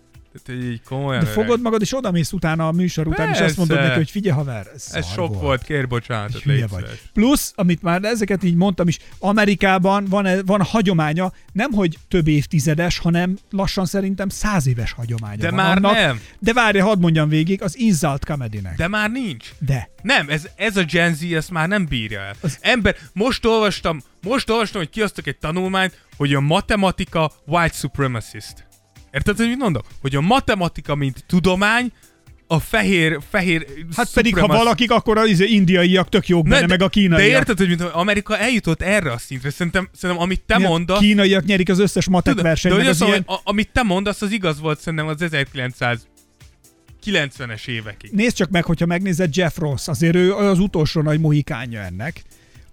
Tehát, 0.46 0.62
így 0.64 0.82
komolyan. 0.84 1.24
De 1.24 1.30
öreg. 1.30 1.44
fogod 1.44 1.62
magad, 1.62 1.82
és 1.82 1.96
oda 1.96 2.12
mész 2.12 2.32
utána 2.32 2.68
a 2.68 2.72
műsor 2.72 3.08
után, 3.08 3.30
és 3.34 3.40
azt 3.40 3.58
mondod 3.58 3.76
Persze. 3.76 3.92
neki, 3.92 4.04
hogy 4.04 4.12
figyelj 4.12 4.36
haver, 4.38 4.68
ez, 4.76 4.88
Ez 4.92 5.08
sok 5.08 5.42
volt, 5.42 5.64
kér 5.64 5.88
bocsánatot, 5.88 6.36
Egy 6.36 6.42
hülye 6.42 6.56
légy 6.58 6.70
vagy. 6.70 7.02
Plusz, 7.14 7.54
amit 7.56 7.82
már 7.82 8.04
ezeket 8.04 8.44
így 8.44 8.56
mondtam 8.56 8.88
is, 8.88 8.98
Amerikában 9.20 10.06
van, 10.06 10.28
van 10.46 10.60
a 10.60 10.64
hagyománya, 10.64 11.32
nem 11.52 11.72
hogy 11.72 11.98
több 12.08 12.28
évtizedes, 12.28 12.98
hanem 12.98 13.38
lassan 13.50 13.86
szerintem 13.86 14.30
száz 14.30 14.68
éves 14.68 14.92
hagyománya 14.92 15.42
De 15.42 15.50
van 15.50 15.56
már 15.56 15.78
annak. 15.78 15.94
nem. 15.94 16.22
De 16.40 16.54
várja, 16.54 16.84
hadd 16.86 17.00
mondjam 17.00 17.30
végig, 17.30 17.62
az 17.62 17.78
insult 17.78 18.26
comedynek. 18.26 18.76
De 18.76 18.88
már 18.88 19.12
nincs. 19.12 19.50
De. 19.60 19.90
Nem, 20.02 20.30
ez, 20.30 20.48
ez 20.56 20.78
a 20.78 20.84
Gen 20.84 21.14
Z 21.14 21.22
ezt 21.22 21.52
már 21.52 21.68
nem 21.68 21.86
bírja 21.86 22.20
el. 22.20 22.34
Az... 22.42 22.58
Ember, 22.62 22.96
most 23.14 23.46
olvastam, 23.46 24.02
most 24.22 24.50
olvastam, 24.50 24.82
hogy 24.82 24.90
kiasztok 24.90 25.28
egy 25.28 25.38
tanulmányt, 25.38 26.06
hogy 26.18 26.34
a 26.34 26.40
matematika 26.40 27.32
white 27.46 27.74
supremacist. 27.76 28.68
Érted, 29.12 29.38
hogy 29.38 29.48
mit 29.48 29.58
mondok? 29.58 29.86
Hogy 30.02 30.16
a 30.16 30.22
matematika, 30.22 30.96
mint 30.96 31.24
tudomány, 31.28 31.92
a 32.52 32.60
fehér, 32.60 33.20
fehér 33.30 33.66
Hát 33.96 34.14
pedig, 34.14 34.38
ha 34.38 34.48
valakik, 34.48 34.92
akkor 34.92 35.18
az 35.18 35.28
izé 35.28 35.46
indiaiak 35.46 36.10
tök 36.10 36.28
jók 36.28 36.48
benne, 36.48 36.60
de, 36.60 36.68
meg 36.68 36.82
a 36.82 36.90
kínaiak. 36.90 37.28
De 37.28 37.34
érted, 37.38 37.58
hogy 37.58 37.68
mint, 37.68 37.82
Amerika 37.82 38.38
eljutott 38.38 38.82
erre 38.82 39.12
a 39.12 39.18
szintre. 39.18 39.50
Szerintem, 39.50 39.90
szerintem 39.94 40.26
amit 40.26 40.42
te 40.42 40.56
a 40.56 40.60
mondasz... 40.60 41.00
Kínaiak 41.00 41.46
nyerik 41.46 41.70
az 41.70 41.80
összes 41.80 42.08
matek 42.08 42.34
Tudod, 42.34 42.48
versenyt, 42.48 42.76
de 42.76 42.82
az 42.82 43.02
azt 43.02 43.10
ilyen... 43.10 43.24
a, 43.28 43.40
amit 43.44 43.70
te 43.72 43.84
mondasz, 43.84 44.22
az 44.22 44.32
igaz 44.32 44.60
volt 44.60 44.80
szerintem 44.80 45.08
az 45.08 45.16
1990-es 45.20 47.68
évekig. 47.68 48.12
Nézd 48.12 48.36
csak 48.36 48.50
meg, 48.50 48.66
hogyha 48.66 48.86
megnézed 48.86 49.36
Jeff 49.36 49.58
Ross, 49.58 49.88
azért 49.88 50.16
ő 50.16 50.34
az 50.34 50.60
utolsó 50.60 51.02
nagy 51.02 51.20
mohikánja 51.20 51.82
ennek. 51.82 52.24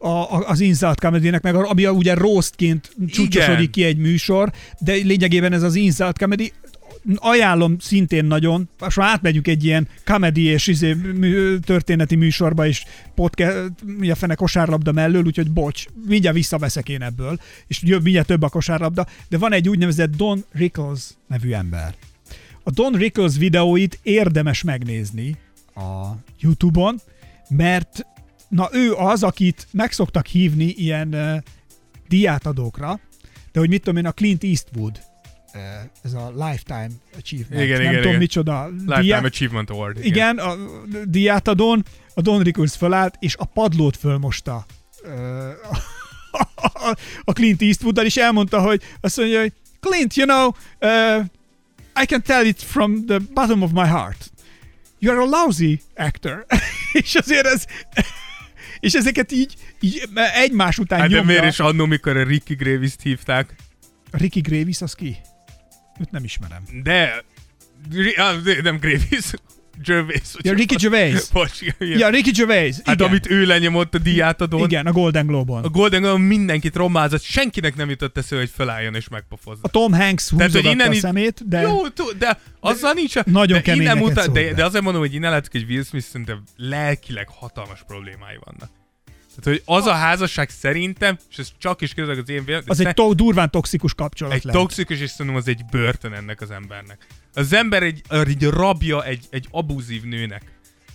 A, 0.07 0.49
az 0.49 0.61
Insult 0.61 1.01
comedy 1.01 1.31
meg 1.43 1.55
ami 1.55 1.87
ugye 1.87 2.15
roastként 2.15 2.91
csúcsosodik 3.09 3.59
Igen. 3.59 3.71
ki 3.71 3.85
egy 3.85 3.97
műsor, 3.97 4.53
de 4.79 4.93
lényegében 4.93 5.53
ez 5.53 5.63
az 5.63 5.75
Insult 5.75 6.19
Comedy 6.19 6.53
ajánlom 7.15 7.79
szintén 7.79 8.25
nagyon, 8.25 8.69
most 8.79 8.97
már 8.97 9.09
átmegyünk 9.09 9.49
egy 9.49 9.65
ilyen 9.65 9.89
comedy 10.05 10.43
és 10.43 10.67
izé, 10.67 10.93
mű, 10.93 11.59
történeti 11.59 12.15
műsorba, 12.15 12.67
és 12.67 12.85
podcast, 13.15 13.73
mi 13.99 14.11
a 14.11 14.15
fene 14.15 14.35
kosárlabda 14.35 14.93
mellől, 14.93 15.25
úgyhogy 15.25 15.51
bocs, 15.51 15.85
mindjárt 16.07 16.37
visszaveszek 16.37 16.89
én 16.89 17.03
ebből, 17.03 17.41
és 17.67 17.81
mindjárt 17.81 18.27
több 18.27 18.43
a 18.43 18.49
kosárlabda, 18.49 19.07
de 19.29 19.39
van 19.39 19.53
egy 19.53 19.69
úgynevezett 19.69 20.17
Don 20.17 20.45
Rickles 20.53 21.01
nevű 21.27 21.53
ember. 21.53 21.95
A 22.63 22.71
Don 22.71 22.93
Rickles 22.93 23.37
videóit 23.37 23.99
érdemes 24.03 24.63
megnézni 24.63 25.37
a 25.75 26.07
YouTube-on, 26.41 27.01
mert 27.49 28.07
na 28.49 28.69
ő 28.73 28.93
az, 28.93 29.23
akit 29.23 29.67
meg 29.71 29.93
szoktak 29.93 30.27
hívni 30.27 30.65
ilyen 30.65 31.15
uh, 31.15 31.37
diátadókra, 32.09 33.01
de 33.53 33.59
hogy 33.59 33.69
mit 33.69 33.83
tudom 33.83 33.97
én, 33.97 34.07
a 34.07 34.13
Clint 34.13 34.45
Eastwood, 34.45 35.01
uh, 35.55 35.61
ez 36.03 36.13
a 36.13 36.31
Lifetime 36.35 36.91
Achievement, 37.19 37.63
Igen, 37.65 37.77
nem 37.77 37.81
igen, 37.81 37.95
tudom 37.95 38.09
igen. 38.09 38.19
micsoda. 38.19 38.67
Lifetime 38.67 39.01
diá- 39.01 39.25
Achievement 39.25 39.71
Award. 39.71 40.05
igen, 40.05 40.39
a 40.39 40.55
diátadón 41.05 41.85
a 42.15 42.21
Don 42.21 42.43
Rickles 42.43 42.77
fölállt, 42.77 43.15
és 43.19 43.37
a 43.37 43.45
padlót 43.45 43.97
fölmosta 43.97 44.67
ö, 45.03 45.51
a 47.25 47.33
Clint 47.33 47.63
Eastwooddal, 47.63 48.05
és 48.05 48.17
elmondta, 48.17 48.61
hogy 48.61 48.83
azt 49.01 49.17
mondja, 49.17 49.41
hogy 49.41 49.53
Clint, 49.81 50.15
you 50.15 50.27
know, 50.27 50.47
uh, 50.81 51.25
I 52.03 52.07
can 52.07 52.23
tell 52.23 52.45
it 52.47 52.63
from 52.63 53.07
the 53.07 53.19
bottom 53.35 53.63
of 53.63 53.71
my 53.73 53.87
heart. 53.87 54.31
You're 55.01 55.21
a 55.21 55.25
lousy 55.43 55.81
actor. 55.95 56.47
és 57.03 57.15
azért 57.15 57.47
ez... 57.47 57.65
és 58.81 58.93
ezeket 58.93 59.33
így, 59.33 59.55
így 59.81 60.03
egymás 60.35 60.79
után 60.79 61.01
Hát 61.01 61.09
de 61.09 61.17
nyomja. 61.17 61.33
miért 61.33 61.53
is 61.53 61.61
annó, 61.61 61.87
mikor 61.87 62.17
a 62.17 62.23
Ricky 62.25 62.55
Gravis-t 62.55 63.03
hívták? 63.03 63.55
Ricky 64.11 64.41
Gravis, 64.41 64.81
az 64.81 64.95
ki? 64.95 65.17
Őt 66.01 66.11
nem 66.11 66.25
ismerem. 66.25 66.63
De... 66.83 67.25
De- 67.89 68.61
Nem 68.63 68.77
Gravis. 68.79 69.31
Gervais. 69.85 70.35
Ja, 70.39 70.53
Ricky 70.53 70.75
Gervais. 70.75 71.29
Bocs, 71.33 71.61
igen. 71.61 71.99
Ja, 71.99 72.09
Ricky 72.09 72.31
Gervais. 72.31 72.77
Hát 72.85 72.95
igen. 72.95 73.09
amit 73.09 73.31
ő 73.31 73.45
lenyomott 73.45 73.95
a 73.95 73.99
diátadón. 73.99 74.61
Igen, 74.65 74.87
a 74.87 74.93
Golden 74.93 75.27
Globe-on. 75.27 75.65
A 75.65 75.69
Golden 75.69 76.03
Globe 76.03 76.23
mindenkit 76.23 76.77
rommázott, 76.77 77.23
senkinek 77.23 77.77
nem 77.77 77.91
jutott 77.91 78.19
eszébe, 78.19 78.41
hogy 78.41 78.51
felálljon 78.55 78.95
és 78.95 79.09
megpofozza. 79.09 79.61
A 79.63 79.69
Tom 79.69 79.93
Hanks 79.93 80.29
húzogatta 80.29 80.71
innen 80.71 80.91
a 80.91 80.95
szemét, 80.95 81.49
de... 81.49 81.61
Jó, 81.61 81.87
de 82.19 82.41
azzal 82.61 82.93
nincs... 82.93 83.15
Nagyon 83.25 83.61
de 83.65 83.75
innen 83.75 83.99
mutat, 83.99 84.33
de, 84.33 84.53
de 84.53 84.65
azért 84.65 84.85
mondom, 84.85 85.03
hogy 85.03 85.15
innen 85.15 85.31
látszik, 85.31 85.53
hogy 85.53 85.65
Will 85.69 85.83
Smith 85.85 86.07
szerintem 86.07 86.43
lelkileg 86.57 87.29
hatalmas 87.29 87.81
problémái 87.87 88.39
vannak. 88.45 88.71
Tehát, 89.41 89.61
hogy 89.61 89.77
az 89.77 89.87
a 89.87 89.93
házasság 89.93 90.51
szerintem, 90.51 91.19
és 91.31 91.39
ez 91.39 91.49
csak 91.59 91.81
is 91.81 91.95
közleg 91.95 92.19
az 92.19 92.29
én 92.29 92.45
véleményem, 92.45 92.63
Az 92.67 92.81
egy 92.81 92.95
to- 92.95 93.17
durván 93.17 93.51
toxikus 93.51 93.95
kapcsolat 93.95 94.35
egy 94.35 94.45
lehet. 94.45 94.61
toxikus, 94.61 95.01
és 95.01 95.11
szerintem 95.11 95.37
az 95.37 95.49
egy 95.49 95.61
börtön 95.71 96.13
ennek 96.13 96.41
az 96.41 96.51
embernek. 96.51 97.07
Az 97.37 97.53
ember 97.53 97.83
egy, 97.83 98.03
egy 98.09 98.43
rabja 98.43 99.05
egy, 99.05 99.25
egy 99.31 99.47
abúzív 99.51 100.03
nőnek. 100.03 100.43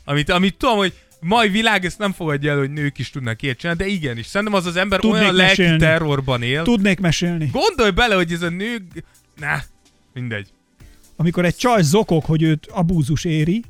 Amit, 0.06 0.30
amit 0.30 0.58
tudom, 0.58 0.78
hogy 0.78 0.94
mai 1.20 1.50
világ 1.50 1.86
ezt 1.86 1.98
nem 1.98 2.12
fogadja 2.12 2.52
el, 2.52 2.58
hogy 2.58 2.72
nők 2.72 2.98
is 2.98 3.10
tudnak 3.10 3.42
ilyet 3.42 3.58
csinálni, 3.58 3.84
de 3.84 3.90
igenis. 3.90 4.26
Szerintem 4.26 4.58
az 4.58 4.66
az 4.66 4.76
ember 4.76 5.00
Tudnék 5.00 5.22
olyan 5.22 5.36
lelki 5.36 5.62
mesélni. 5.62 5.80
terrorban 5.80 6.42
él. 6.42 6.64
Tudnék 6.64 7.00
mesélni. 7.00 7.50
Gondolj 7.52 7.92
bele, 7.92 8.16
hogy 8.16 8.32
ez 8.32 8.42
a 8.42 8.50
nő... 8.50 8.82
Na, 9.40 9.62
mindegy. 10.14 10.48
Amikor 11.16 11.46
egy 11.46 11.56
csaj 11.56 11.82
zokog, 11.82 12.24
hogy 12.24 12.44
őt 12.44 12.66
abúzus 12.66 13.26
éri, 13.26 13.64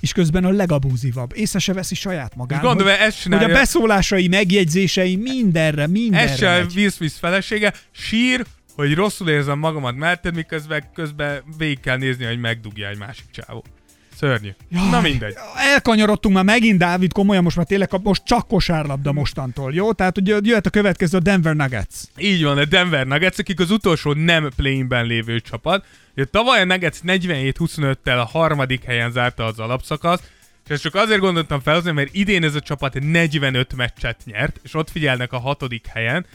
és 0.00 0.12
közben 0.12 0.44
a 0.44 0.50
legabúzívabb. 0.50 1.32
Észre 1.34 1.58
se 1.58 1.72
veszi 1.72 1.94
saját 1.94 2.36
magán. 2.36 2.60
Gondolj 2.60 2.90
hogy, 2.90 2.98
ezt 3.00 3.22
hogy 3.22 3.44
a 3.44 3.46
beszólásai, 3.48 4.28
megjegyzései 4.28 5.16
mindenre, 5.16 5.86
mindenre 5.86 6.30
Ez 6.30 6.38
se. 6.38 6.66
Will 6.74 6.90
Smith 6.90 7.14
felesége. 7.14 7.72
Sír, 7.90 8.44
hogy 8.76 8.94
rosszul 8.94 9.28
érzem 9.28 9.58
magamat 9.58 9.96
melletted, 9.96 10.34
miközben 10.34 10.84
közben 10.94 11.42
végig 11.58 11.80
kell 11.80 11.96
nézni, 11.96 12.24
hogy 12.24 12.40
megdugja 12.40 12.88
egy 12.88 12.98
másik 12.98 13.26
csávó. 13.30 13.64
Szörnyű. 14.16 14.48
Jaj, 14.68 14.90
Na 14.90 15.00
mindegy. 15.00 15.34
Elkanyarodtunk 15.56 16.34
már 16.34 16.44
megint, 16.44 16.78
Dávid, 16.78 17.12
komolyan 17.12 17.42
most 17.42 17.56
már 17.56 17.66
tényleg 17.66 17.90
most 18.02 18.24
csak 18.24 18.48
kosárlabda 18.48 19.12
mostantól, 19.12 19.74
jó? 19.74 19.92
Tehát, 19.92 20.14
hogy 20.14 20.46
jöhet 20.46 20.66
a 20.66 20.70
következő 20.70 21.16
a 21.16 21.20
Denver 21.20 21.56
Nuggets. 21.56 21.94
Így 22.16 22.44
van, 22.44 22.58
a 22.58 22.64
Denver 22.64 23.06
Nuggets, 23.06 23.38
akik 23.38 23.60
az 23.60 23.70
utolsó 23.70 24.12
nem 24.12 24.50
play-inben 24.56 25.06
lévő 25.06 25.40
csapat. 25.40 25.86
Ugye, 26.16 26.24
tavaly 26.24 26.60
a 26.60 26.64
Nuggets 26.64 26.98
47-25-tel 27.06 28.18
a 28.18 28.24
harmadik 28.24 28.84
helyen 28.84 29.10
zárta 29.10 29.44
az 29.44 29.58
alapszakaszt, 29.58 30.30
és 30.64 30.70
ezt 30.70 30.82
csak 30.82 30.94
azért 30.94 31.20
gondoltam 31.20 31.60
felhozni, 31.60 31.90
mert 31.90 32.14
idén 32.14 32.44
ez 32.44 32.54
a 32.54 32.60
csapat 32.60 32.98
45 33.00 33.76
meccset 33.76 34.20
nyert, 34.24 34.60
és 34.62 34.74
ott 34.74 34.90
figyelnek 34.90 35.32
a 35.32 35.38
hatodik 35.38 35.86
helyen. 35.86 36.26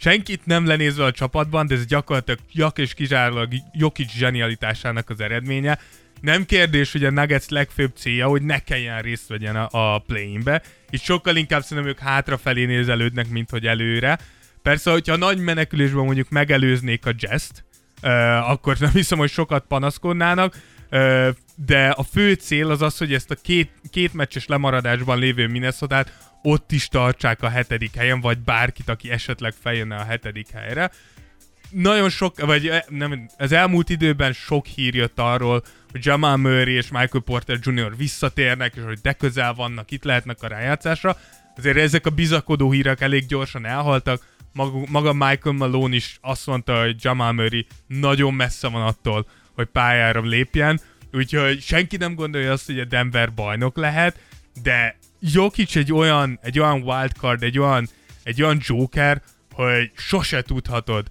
Senkit 0.00 0.46
nem 0.46 0.66
lenézve 0.66 1.04
a 1.04 1.10
csapatban, 1.10 1.66
de 1.66 1.74
ez 1.74 1.86
gyakorlatilag 1.86 2.40
jak 2.52 2.78
és 2.78 2.94
kizárólag 2.94 3.52
Jokic 3.72 4.10
zsenialitásának 4.10 5.10
az 5.10 5.20
eredménye. 5.20 5.78
Nem 6.20 6.46
kérdés, 6.46 6.92
hogy 6.92 7.04
a 7.04 7.10
Nuggets 7.10 7.48
legfőbb 7.48 7.92
célja, 7.96 8.26
hogy 8.26 8.42
ne 8.42 8.58
kelljen 8.58 9.02
részt 9.02 9.28
vegyen 9.28 9.56
a, 9.56 9.94
a 9.94 9.98
play-inbe. 9.98 10.62
Itt 10.90 11.02
sokkal 11.02 11.36
inkább 11.36 11.62
szerintem 11.62 11.86
ők 11.86 11.98
hátrafelé 11.98 12.64
nézelődnek, 12.64 13.28
mint 13.28 13.50
hogy 13.50 13.66
előre. 13.66 14.18
Persze, 14.62 14.90
hogyha 14.90 15.16
nagy 15.16 15.38
menekülésben 15.38 16.04
mondjuk 16.04 16.28
megelőznék 16.28 17.06
a 17.06 17.12
Jazz-t, 17.16 17.64
uh, 18.02 18.50
akkor 18.50 18.76
nem 18.78 18.90
hiszem, 18.90 19.18
hogy 19.18 19.30
sokat 19.30 19.64
panaszkodnának, 19.68 20.56
uh, 20.90 21.28
de 21.66 21.88
a 21.88 22.02
fő 22.02 22.32
cél 22.32 22.70
az 22.70 22.82
az, 22.82 22.98
hogy 22.98 23.14
ezt 23.14 23.30
a 23.30 23.34
két, 23.34 23.70
két 23.90 24.12
meccses 24.12 24.46
lemaradásban 24.46 25.18
lévő 25.18 25.46
minnesota 25.46 26.04
ott 26.42 26.72
is 26.72 26.88
tartsák 26.88 27.42
a 27.42 27.48
hetedik 27.48 27.94
helyen, 27.94 28.20
vagy 28.20 28.38
bárkit, 28.38 28.88
aki 28.88 29.10
esetleg 29.10 29.54
feljönne 29.62 29.96
a 29.96 30.04
hetedik 30.04 30.50
helyre. 30.50 30.90
Nagyon 31.70 32.10
sok, 32.10 32.40
vagy 32.40 32.68
eh, 32.68 32.82
nem, 32.88 33.28
az 33.38 33.52
elmúlt 33.52 33.88
időben 33.88 34.32
sok 34.32 34.66
hír 34.66 34.94
jött 34.94 35.18
arról, 35.18 35.62
hogy 35.90 36.04
Jamal 36.04 36.36
Murray 36.36 36.74
és 36.74 36.90
Michael 36.90 37.22
Porter 37.24 37.58
Jr. 37.62 37.96
visszatérnek, 37.96 38.74
és 38.76 38.82
hogy 38.82 38.98
de 38.98 39.12
közel 39.12 39.54
vannak, 39.54 39.90
itt 39.90 40.04
lehetnek 40.04 40.42
a 40.42 40.46
rájátszásra. 40.46 41.16
Azért 41.56 41.76
ezek 41.76 42.06
a 42.06 42.10
bizakodó 42.10 42.70
hírek 42.70 43.00
elég 43.00 43.26
gyorsan 43.26 43.66
elhaltak. 43.66 44.36
Maga, 44.88 45.12
Michael 45.12 45.54
Malone 45.56 45.94
is 45.94 46.18
azt 46.20 46.46
mondta, 46.46 46.80
hogy 46.80 46.96
Jamal 47.04 47.32
Murray 47.32 47.66
nagyon 47.86 48.34
messze 48.34 48.68
van 48.68 48.82
attól, 48.82 49.26
hogy 49.54 49.66
pályára 49.66 50.20
lépjen. 50.20 50.80
úgyhogy 51.12 51.62
senki 51.62 51.96
nem 51.96 52.14
gondolja 52.14 52.52
azt, 52.52 52.66
hogy 52.66 52.78
a 52.78 52.84
Denver 52.84 53.34
bajnok 53.34 53.76
lehet, 53.76 54.18
de 54.62 54.98
Jokic 55.20 55.76
egy 55.76 55.92
olyan, 55.92 56.38
egy 56.42 56.58
olyan 56.58 56.82
wildcard, 56.82 57.42
egy 57.42 57.58
olyan, 57.58 57.88
egy 58.22 58.42
olyan 58.42 58.60
joker, 58.62 59.22
hogy 59.52 59.90
sose 59.96 60.42
tudhatod, 60.42 61.06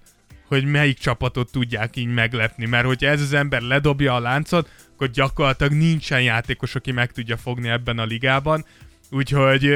hogy 0.46 0.64
melyik 0.64 0.98
csapatot 0.98 1.50
tudják 1.50 1.96
így 1.96 2.06
meglepni, 2.06 2.66
mert 2.66 2.86
hogyha 2.86 3.08
ez 3.08 3.20
az 3.20 3.32
ember 3.32 3.60
ledobja 3.62 4.14
a 4.14 4.20
láncot, 4.20 4.70
akkor 4.94 5.10
gyakorlatilag 5.10 5.72
nincsen 5.72 6.22
játékos, 6.22 6.74
aki 6.74 6.92
meg 6.92 7.12
tudja 7.12 7.36
fogni 7.36 7.68
ebben 7.68 7.98
a 7.98 8.04
ligában, 8.04 8.64
úgyhogy 9.10 9.66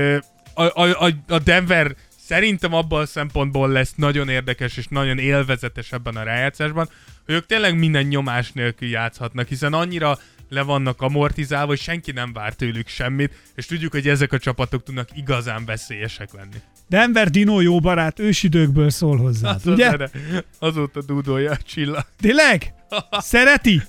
a, 0.55 0.63
a- 0.83 1.13
a 1.29 1.39
Denver 1.39 1.95
szerintem 2.19 2.75
abban 2.75 3.01
a 3.01 3.07
szempontból 3.07 3.69
lesz 3.69 3.95
nagyon 3.97 4.29
érdekes 4.29 4.77
és 4.77 4.87
nagyon 4.89 5.19
élvezetes 5.19 5.93
ebben 5.93 6.17
a 6.17 6.23
rájátszásban, 6.23 6.89
hogy 7.27 7.35
ők 7.35 7.47
tényleg 7.47 7.79
minden 7.79 8.05
nyomás 8.05 8.53
nélkül 8.53 8.89
játszhatnak, 8.89 9.49
hiszen 9.49 9.73
annyira 9.73 10.19
le 10.53 10.63
vannak 10.63 11.03
amortizálva, 11.03 11.67
hogy 11.67 11.79
senki 11.79 12.13
nem 12.13 12.33
vár 12.33 12.55
tőlük 12.55 12.89
semmit, 12.89 13.33
és 13.55 13.67
tudjuk, 13.67 13.93
hogy 13.93 14.09
ezek 14.09 14.33
a 14.33 14.39
csapatok 14.39 14.83
tudnak 14.83 15.09
igazán 15.15 15.65
veszélyesek 15.65 16.33
lenni. 16.33 16.57
Denver 16.89 17.31
Dino 17.31 17.61
jó 17.61 17.81
barát, 17.81 18.19
ősidőkből 18.19 18.91
szól 18.91 19.17
hozzá. 19.17 19.51
Azt 19.51 19.67
Ugye? 19.67 19.97
de 19.97 20.11
Azóta 20.59 21.03
dúdolja 21.03 21.51
a 21.51 21.57
csilla. 21.57 22.07
Tényleg? 22.21 22.75
Szereti? 23.11 23.83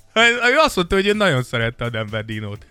Ő 0.51 0.57
azt 0.57 0.75
mondta, 0.75 0.95
hogy 0.95 1.07
ő 1.07 1.13
nagyon 1.13 1.43
szerette 1.43 1.85
a 1.85 1.89
Denver 1.89 2.25
Dinót. 2.25 2.65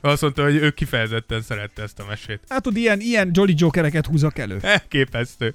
Azt 0.00 0.22
mondta, 0.22 0.42
hogy 0.42 0.54
ő 0.54 0.70
kifejezetten 0.70 1.42
szerette 1.42 1.82
ezt 1.82 1.98
a 1.98 2.04
mesét. 2.08 2.40
Hát 2.48 2.62
tud, 2.62 2.76
ilyen, 2.76 3.00
ilyen 3.00 3.30
Jolly 3.32 3.54
Jokereket 3.56 4.06
húzok 4.06 4.38
elő. 4.38 4.58
Elképesztő. 4.62 5.52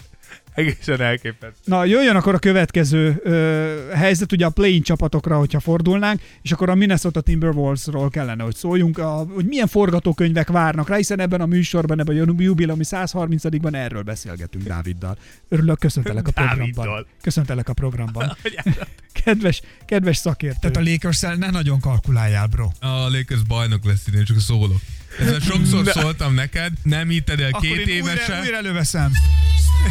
Egészen 0.54 1.02
elképesztő. 1.02 1.58
Na, 1.64 1.86
jöjjön 1.86 2.16
akkor 2.16 2.34
a 2.34 2.40
következő 2.40 3.22
ö, 3.24 3.90
helyzet, 3.94 4.32
ugye 4.32 4.46
a 4.46 4.50
play-in 4.50 4.82
csapatokra, 4.82 5.38
hogyha 5.38 5.60
fordulnánk, 5.60 6.22
és 6.42 6.52
akkor 6.52 6.70
a 6.70 6.76
Minnesota 6.76 7.22
Timberwolvesról 7.22 8.10
kellene, 8.10 8.44
hogy 8.44 8.56
szóljunk, 8.56 8.98
a, 8.98 9.26
hogy 9.34 9.46
milyen 9.46 9.68
forgatókönyvek 9.68 10.48
várnak 10.48 10.90
rá, 10.90 10.96
hiszen 10.96 11.20
ebben 11.20 11.42
a 11.42 11.46
műsorban, 11.46 12.00
ebben 12.00 12.18
a 12.18 12.34
jubileumi 12.38 12.84
130-ban 12.86 13.74
erről 13.76 14.02
beszélgetünk 14.02 14.64
Dáviddal. 14.64 15.18
Örülök, 15.50 15.80
köszöntelek 15.80 16.28
a 16.28 16.32
programban. 16.42 16.86
Dáviddal. 16.86 17.08
Köszöntelek 17.22 17.70
a 17.70 17.74
programban. 17.74 18.38
Kedves, 19.24 19.62
kedves 19.86 20.18
szakértő. 20.18 20.70
Tehát 20.70 20.88
a 20.88 20.92
lakers 20.92 21.20
ne 21.20 21.50
nagyon 21.50 21.80
kalkuláljál, 21.80 22.48
bro. 22.48 22.70
A 22.80 22.88
Lakers 22.88 23.44
bajnok 23.48 23.86
lesz 23.86 24.08
idén, 24.08 24.24
csak 24.24 24.40
szólok. 24.40 24.82
Ezzel 25.20 25.40
sokszor 25.40 25.88
szóltam 26.02 26.34
neked, 26.34 26.72
nem 26.84 27.08
hitted 27.10 27.40
el 27.40 27.50
Akkor 27.52 27.62
két 27.62 27.88
én 27.88 28.02
újra, 28.02 28.12
évesen. 28.14 28.42
újra 28.42 28.58
előveszem. 28.58 29.12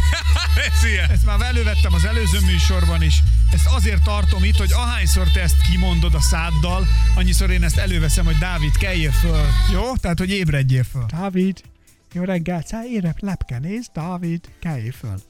Ez 0.67 0.83
ilyen. 0.83 1.09
Ezt 1.09 1.25
már 1.25 1.41
elővettem 1.41 1.93
az 1.93 2.05
előző 2.05 2.39
műsorban 2.45 3.01
is. 3.01 3.23
Ezt 3.51 3.67
azért 3.67 4.03
tartom 4.03 4.43
itt, 4.43 4.57
hogy 4.57 4.71
ahányszor 4.71 5.31
te 5.31 5.41
ezt 5.41 5.61
kimondod 5.71 6.13
a 6.13 6.21
száddal, 6.21 6.87
annyiszor 7.15 7.49
én 7.51 7.63
ezt 7.63 7.77
előveszem, 7.77 8.25
hogy 8.25 8.37
Dávid, 8.37 8.77
keljél 8.77 9.11
föl. 9.11 9.47
Jó? 9.71 9.95
Tehát, 9.95 10.19
hogy 10.19 10.29
ébredjél 10.29 10.83
föl. 10.83 11.05
Dávid, 11.07 11.61
jó 12.13 12.23
reggelt, 12.23 12.67
szállj, 12.67 12.99
lepkenéz, 13.19 13.89
Dávid, 13.93 14.41
kelj 14.59 14.89
föl. 14.89 15.21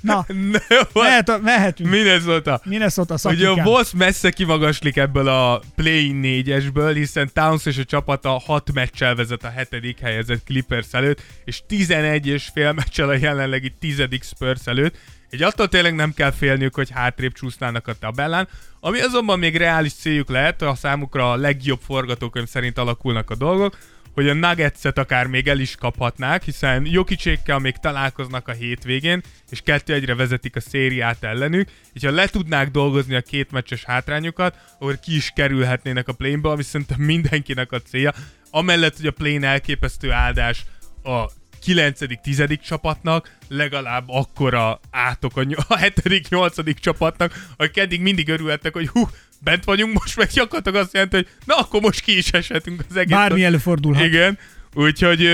Na, 0.00 0.26
what? 0.92 1.26
mehet, 1.26 1.42
mehetünk. 1.42 1.90
Minnesota. 1.90 2.60
Minnesota 2.64 3.14
Ugye 3.14 3.28
a 3.28 3.34
szakikán. 3.36 3.64
Boss 3.64 3.90
messze 3.92 4.30
kimagaslik 4.30 4.96
ebből 4.96 5.28
a 5.28 5.60
play-in 5.76 6.16
négyesből, 6.16 6.94
hiszen 6.94 7.30
Towns 7.32 7.66
és 7.66 7.78
a 7.78 7.84
csapata 7.84 8.38
6 8.38 8.72
meccsel 8.72 9.14
vezet 9.14 9.44
a 9.44 9.50
hetedik 9.50 9.98
helyezett 9.98 10.44
Clippers 10.44 10.88
előtt, 10.90 11.22
és 11.44 11.62
11 11.66 12.26
és 12.26 12.50
fél 12.52 12.72
meccsel 12.72 13.08
a 13.08 13.14
jelenlegi 13.14 13.74
tizedik 13.78 14.24
Spurs 14.24 14.66
előtt. 14.66 14.96
Egy 15.30 15.42
attól 15.42 15.68
tényleg 15.68 15.94
nem 15.94 16.12
kell 16.14 16.30
félniük, 16.30 16.74
hogy 16.74 16.90
hátrébb 16.90 17.32
csúsznának 17.32 17.88
a 17.88 17.94
tabellán, 17.94 18.48
ami 18.80 19.00
azonban 19.00 19.38
még 19.38 19.56
reális 19.56 19.92
céljuk 19.92 20.28
lehet, 20.28 20.62
a 20.62 20.74
számukra 20.74 21.30
a 21.30 21.36
legjobb 21.36 21.80
forgatókönyv 21.86 22.48
szerint 22.48 22.78
alakulnak 22.78 23.30
a 23.30 23.34
dolgok, 23.34 23.78
hogy 24.14 24.28
a 24.28 24.34
Nuggets-et 24.34 24.98
akár 24.98 25.26
még 25.26 25.48
el 25.48 25.58
is 25.58 25.74
kaphatnák, 25.74 26.42
hiszen 26.42 26.86
Jokicsékkel 26.86 27.58
még 27.58 27.76
találkoznak 27.76 28.48
a 28.48 28.52
hétvégén, 28.52 29.22
és 29.50 29.60
kettő 29.60 29.92
egyre 29.92 30.14
vezetik 30.14 30.56
a 30.56 30.60
szériát 30.60 31.24
ellenük, 31.24 31.68
és 31.92 32.04
ha 32.04 32.10
le 32.10 32.26
tudnák 32.26 32.70
dolgozni 32.70 33.14
a 33.14 33.20
két 33.20 33.50
meccses 33.50 33.84
hátrányukat, 33.84 34.56
akkor 34.74 35.00
ki 35.00 35.16
is 35.16 35.32
kerülhetnének 35.34 36.08
a 36.08 36.12
plane 36.12 36.48
ami 36.48 36.62
szerintem 36.62 37.00
mindenkinek 37.00 37.72
a 37.72 37.80
célja. 37.80 38.12
Amellett, 38.50 38.96
hogy 38.96 39.06
a 39.06 39.10
plane 39.10 39.46
elképesztő 39.46 40.10
áldás 40.10 40.64
a 41.02 41.26
9.-10. 41.66 42.60
csapatnak, 42.60 43.36
legalább 43.48 44.04
akkora 44.06 44.80
átok 44.90 45.36
a, 45.36 45.42
ny- 45.42 45.64
a 45.68 45.76
7.-8. 45.76 46.80
csapatnak, 46.80 47.46
akik 47.56 47.76
eddig 47.76 48.00
mindig 48.00 48.28
örülhettek, 48.28 48.72
hogy 48.72 48.88
hú, 48.88 49.08
bent 49.40 49.64
vagyunk, 49.64 49.92
most 49.92 50.16
meg 50.16 50.28
gyakorlatilag 50.28 50.82
azt 50.82 50.92
jelenti, 50.92 51.16
hogy 51.16 51.28
na 51.44 51.54
akkor 51.54 51.80
most 51.80 52.00
ki 52.00 52.16
is 52.16 52.30
eshetünk 52.30 52.84
az 52.88 52.96
egész. 52.96 53.16
Bármi 53.16 53.44
előfordulhat. 53.44 54.04
Igen, 54.04 54.38
úgyhogy 54.74 55.28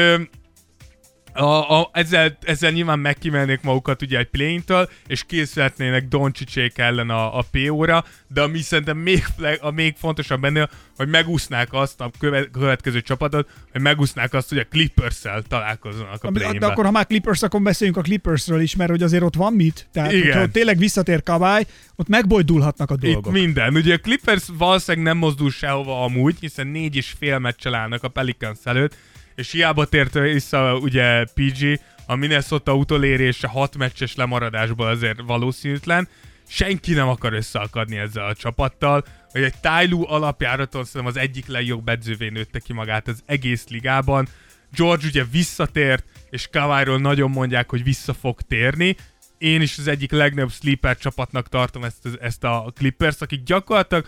a, 1.36 1.80
a, 1.80 1.90
ezzel, 1.92 2.38
ezzel 2.42 2.70
nyilván 2.70 2.98
megkimelnék 2.98 3.60
magukat 3.62 4.02
ugye 4.02 4.18
egy 4.18 4.28
play-től, 4.28 4.90
és 5.06 5.24
készülhetnének 5.24 6.08
Doncsicsék 6.08 6.78
ellen 6.78 7.10
a, 7.10 7.38
a 7.38 7.44
PO-ra, 7.50 8.04
de 8.28 8.42
ami 8.42 8.60
szerintem 8.60 8.96
még, 8.98 9.24
a 9.60 9.70
még 9.70 9.94
fontosabb 9.98 10.40
benne, 10.40 10.68
hogy 10.96 11.08
megúsznák 11.08 11.72
azt 11.72 12.00
a 12.00 12.10
köve, 12.18 12.44
következő 12.50 13.00
csapatot, 13.00 13.48
hogy 13.72 13.80
megúsznák 13.80 14.34
azt, 14.34 14.48
hogy 14.48 14.58
a 14.58 14.64
Clippers-szel 14.64 15.42
találkozzanak 15.42 16.24
a 16.24 16.30
play 16.30 16.58
de 16.58 16.66
akkor, 16.66 16.84
ha 16.84 16.90
már 16.90 17.06
Clippers, 17.06 17.42
akkor 17.42 17.62
beszéljünk 17.62 17.98
a 17.98 18.02
Clippersről 18.02 18.60
is, 18.60 18.76
mert 18.76 18.90
hogy 18.90 19.02
azért 19.02 19.22
ott 19.22 19.34
van 19.34 19.52
mit. 19.52 19.88
Tehát, 19.92 20.12
Igen. 20.12 20.24
hogyha 20.24 20.42
ott 20.42 20.52
tényleg 20.52 20.78
visszatér 20.78 21.22
Kabály, 21.22 21.66
ott 21.96 22.08
megbojdulhatnak 22.08 22.90
a 22.90 22.94
Itt 22.94 23.12
dolgok. 23.12 23.32
minden. 23.32 23.74
Ugye 23.74 23.94
a 23.94 23.98
Clippers 23.98 24.44
valószínűleg 24.58 25.06
nem 25.06 25.16
mozdul 25.16 25.50
sehova 25.50 26.04
amúgy, 26.04 26.36
hiszen 26.40 26.66
négy 26.66 26.96
és 26.96 27.14
fél 27.18 27.38
meccsel 27.38 27.74
állnak 27.74 28.02
a 28.02 28.08
Pelicans 28.08 28.58
előtt, 28.64 28.96
és 29.36 29.50
hiába 29.50 29.84
tért 29.84 30.14
vissza 30.14 30.78
ugye 30.78 31.24
PG, 31.24 31.80
a 32.06 32.14
Minnesota 32.14 32.74
utolérése 32.74 33.46
hat 33.46 33.76
meccses 33.76 34.14
lemaradásból 34.14 34.86
azért 34.86 35.20
valószínűtlen. 35.26 36.08
Senki 36.48 36.92
nem 36.92 37.08
akar 37.08 37.32
összeakadni 37.32 37.96
ezzel 37.96 38.26
a 38.26 38.34
csapattal, 38.34 39.04
hogy 39.30 39.42
egy 39.42 39.54
Tyloo 39.60 40.06
alapjáraton 40.08 40.84
szerintem 40.84 41.16
az 41.16 41.22
egyik 41.22 41.46
legjobb 41.46 41.88
edzővé 41.88 42.28
nőtte 42.28 42.58
ki 42.58 42.72
magát 42.72 43.08
az 43.08 43.22
egész 43.26 43.68
ligában. 43.68 44.28
George 44.76 45.06
ugye 45.06 45.24
visszatért, 45.24 46.04
és 46.30 46.48
Kawairól 46.52 46.98
nagyon 46.98 47.30
mondják, 47.30 47.70
hogy 47.70 47.82
vissza 47.82 48.14
fog 48.14 48.40
térni. 48.40 48.96
Én 49.38 49.60
is 49.60 49.78
az 49.78 49.86
egyik 49.86 50.10
legnagyobb 50.10 50.50
sleeper 50.50 50.96
csapatnak 50.96 51.48
tartom 51.48 51.84
ezt, 51.84 52.08
ezt 52.20 52.44
a 52.44 52.72
Clippers, 52.74 53.20
akik 53.20 53.42
gyakorlatilag 53.42 54.06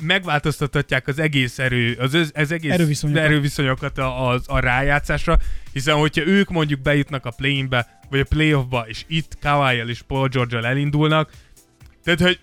megváltoztathatják 0.00 1.06
az 1.06 1.18
egész 1.18 1.58
erő, 1.58 1.96
az, 1.98 2.14
az, 2.14 2.32
az 2.34 2.52
egész 2.52 2.72
Erőviszonyokat. 2.72 3.22
erőviszonyokat 3.22 3.98
a, 3.98 4.30
a, 4.30 4.40
a 4.46 4.58
rájátszásra, 4.58 5.38
hiszen 5.72 5.94
hogyha 5.94 6.26
ők 6.26 6.50
mondjuk 6.50 6.80
bejutnak 6.80 7.26
a 7.26 7.30
play-inbe, 7.30 8.00
vagy 8.10 8.20
a 8.20 8.24
playoffba, 8.24 8.84
és 8.88 9.04
itt 9.06 9.38
kawhi 9.40 9.88
és 9.88 10.02
Paul 10.02 10.28
george 10.28 10.58
elindulnak, 10.58 11.30
tehát, 12.04 12.20
hogy 12.20 12.40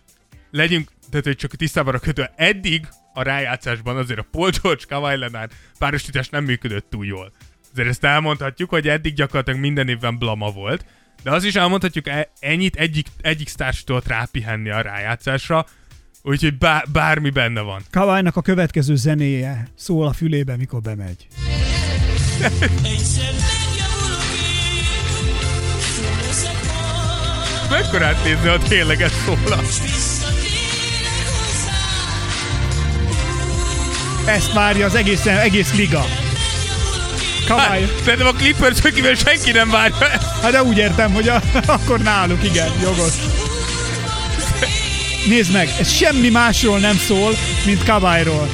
legyünk, 0.51 0.89
tehát, 1.09 1.25
hogy 1.25 1.35
csak 1.35 1.55
tisztában 1.55 1.95
a 1.95 1.99
kötő, 1.99 2.29
eddig 2.35 2.87
a 3.13 3.21
rájátszásban 3.21 3.97
azért 3.97 4.19
a 4.19 4.25
Paul 4.31 4.49
George 4.61 4.83
Kawhi 4.87 5.17
Leonard 5.17 5.51
párosítás 5.79 6.29
nem 6.29 6.43
működött 6.43 6.89
túl 6.89 7.05
jól. 7.05 7.31
Azért 7.71 7.87
ezt 7.87 8.03
elmondhatjuk, 8.03 8.69
hogy 8.69 8.87
eddig 8.87 9.13
gyakorlatilag 9.13 9.59
minden 9.59 9.89
évben 9.89 10.17
blama 10.17 10.51
volt, 10.51 10.85
de 11.23 11.31
az 11.31 11.43
is 11.43 11.55
elmondhatjuk, 11.55 12.07
e- 12.07 12.31
ennyit 12.39 12.75
egyik, 12.75 13.07
egyik 13.21 13.47
sztárs 13.47 13.83
tudott 13.83 14.07
rápihenni 14.07 14.69
a 14.69 14.81
rájátszásra, 14.81 15.65
úgyhogy 16.27 16.57
bár, 16.57 16.83
bármi 16.91 17.29
benne 17.29 17.61
van. 17.61 17.81
Kawálynak 17.91 18.35
a 18.35 18.41
következő 18.41 18.95
zenéje 18.95 19.67
szól 19.75 20.07
a 20.07 20.13
fülébe, 20.13 20.57
mikor 20.57 20.81
bemegy. 20.81 21.27
Mekkorát 27.69 28.23
nézni, 28.23 28.47
ha 28.47 28.57
tényleg 28.57 29.01
ez 29.01 29.11
szólna? 29.25 29.61
Ezt 34.25 34.53
várja 34.53 34.85
az 34.85 34.95
egész, 34.95 35.25
egész 35.25 35.75
liga. 35.75 36.05
Kawai. 37.47 37.63
Hát, 37.63 38.03
szerintem 38.03 38.27
a 38.27 38.31
Clippers 38.31 38.81
kivel 38.81 39.13
senki 39.13 39.51
nem 39.51 39.69
várja 39.69 40.11
ezt. 40.11 40.41
Hát 40.41 40.51
de 40.51 40.63
úgy 40.63 40.77
értem, 40.77 41.13
hogy 41.13 41.27
a, 41.27 41.41
akkor 41.75 41.99
náluk, 41.99 42.43
igen, 42.43 42.69
jogos. 42.81 43.46
Nézd 45.27 45.53
meg, 45.53 45.67
ez 45.79 45.91
semmi 45.91 46.29
másról 46.29 46.79
nem 46.79 46.95
szól, 46.95 47.31
mint 47.65 47.83
Kawairól. 47.83 48.47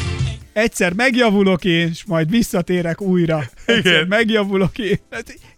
Egyszer 0.53 0.93
megjavulok 0.93 1.65
én, 1.65 1.87
és 1.87 2.03
majd 2.05 2.29
visszatérek 2.29 3.01
újra. 3.01 3.43
Egyszer 3.65 3.93
Igen. 3.93 4.07
megjavulok 4.07 4.77
én. 4.77 4.99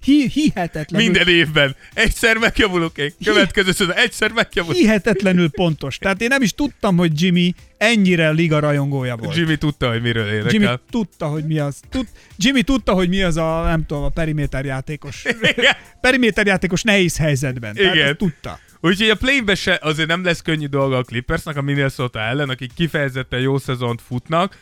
Hi- 0.03 0.29
hihetetlenül, 0.33 1.07
Minden 1.07 1.27
évben. 1.27 1.75
Egyszer 1.93 2.37
megjavulok 2.37 2.97
én. 2.97 3.13
Következő 3.23 3.71
szezon. 3.71 3.93
Egyszer 3.95 4.31
megjavulok. 4.31 4.77
hihetetlenül 4.77 5.49
pontos. 5.49 5.97
Tehát 5.97 6.21
én 6.21 6.27
nem 6.27 6.41
is 6.41 6.51
tudtam, 6.53 6.97
hogy 6.97 7.21
Jimmy 7.21 7.53
ennyire 7.77 8.29
liga 8.29 8.59
rajongója 8.59 9.15
volt. 9.15 9.35
Jimmy 9.35 9.55
tudta, 9.57 9.89
hogy 9.89 10.01
miről 10.01 10.27
énekel. 10.27 10.51
Jimmy 10.51 10.67
tudta, 10.89 11.25
hogy 11.25 11.45
mi 11.45 11.59
az. 11.59 11.75
Tud, 11.89 12.07
Jimmy 12.37 12.61
tudta, 12.61 12.93
hogy 12.93 13.09
mi 13.09 13.21
az 13.21 13.37
a, 13.37 13.63
nem 13.67 13.85
tudom, 13.85 14.03
a 14.03 14.09
periméter 14.09 14.65
játékos. 14.65 15.23
Igen. 15.41 15.75
periméter 16.01 16.45
játékos 16.45 16.81
nehéz 16.81 17.17
helyzetben. 17.17 17.75
Tehát 17.75 17.95
Igen. 17.95 18.07
ezt 18.07 18.17
tudta. 18.17 18.59
Úgyhogy 18.85 19.09
a 19.09 19.15
play 19.15 19.55
se 19.55 19.79
azért 19.81 20.07
nem 20.07 20.23
lesz 20.23 20.41
könnyű 20.41 20.65
dolga 20.65 20.97
a 20.97 21.03
Clippersnek 21.03 21.57
a 21.57 21.61
Minnesota 21.61 22.19
ellen, 22.19 22.49
akik 22.49 22.73
kifejezetten 22.73 23.39
jó 23.39 23.57
szezont 23.57 24.01
futnak, 24.01 24.57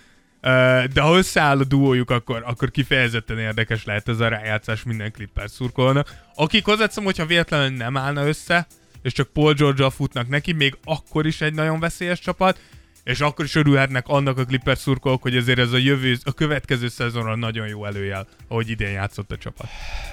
De 0.94 1.02
ha 1.02 1.18
összeáll 1.18 1.60
a 1.60 1.64
duójuk, 1.64 2.10
akkor, 2.10 2.44
akkor 2.46 2.72
kifejezetten 2.72 3.40
érdekes 3.40 3.86
lehet 3.86 4.10
ez 4.10 4.20
a 4.20 4.28
rájátszás 4.28 4.84
minden 4.84 5.12
Clippers 5.12 5.52
szurkolónak. 5.52 6.14
Akik 6.36 6.66
hozzátszom, 6.66 7.04
hogyha 7.04 7.26
véletlenül 7.26 7.78
nem 7.78 7.98
állna 7.98 8.28
össze, 8.28 8.68
és 9.02 9.14
csak 9.14 9.28
Paul 9.28 9.54
george 9.54 9.90
futnak 9.90 10.28
neki, 10.28 10.52
még 10.52 10.78
akkor 10.84 11.26
is 11.26 11.42
egy 11.42 11.54
nagyon 11.54 11.80
veszélyes 11.80 12.20
csapat, 12.20 12.60
és 13.04 13.20
akkor 13.20 13.46
is 13.46 13.56
örülhetnek 13.56 14.08
annak 14.08 14.38
a 14.38 14.46
Clippers 14.46 14.80
szurkolók, 14.80 15.22
hogy 15.22 15.36
ezért 15.36 15.60
ez 15.60 15.72
a 15.72 15.78
jövő, 15.78 16.18
a 16.24 16.32
következő 16.32 16.88
szezonra 16.88 17.36
nagyon 17.36 17.68
jó 17.68 17.86
előjel, 17.86 18.28
ahogy 18.48 18.70
idén 18.70 18.92
játszott 18.92 19.32
a 19.32 19.38
csapat. 19.38 19.68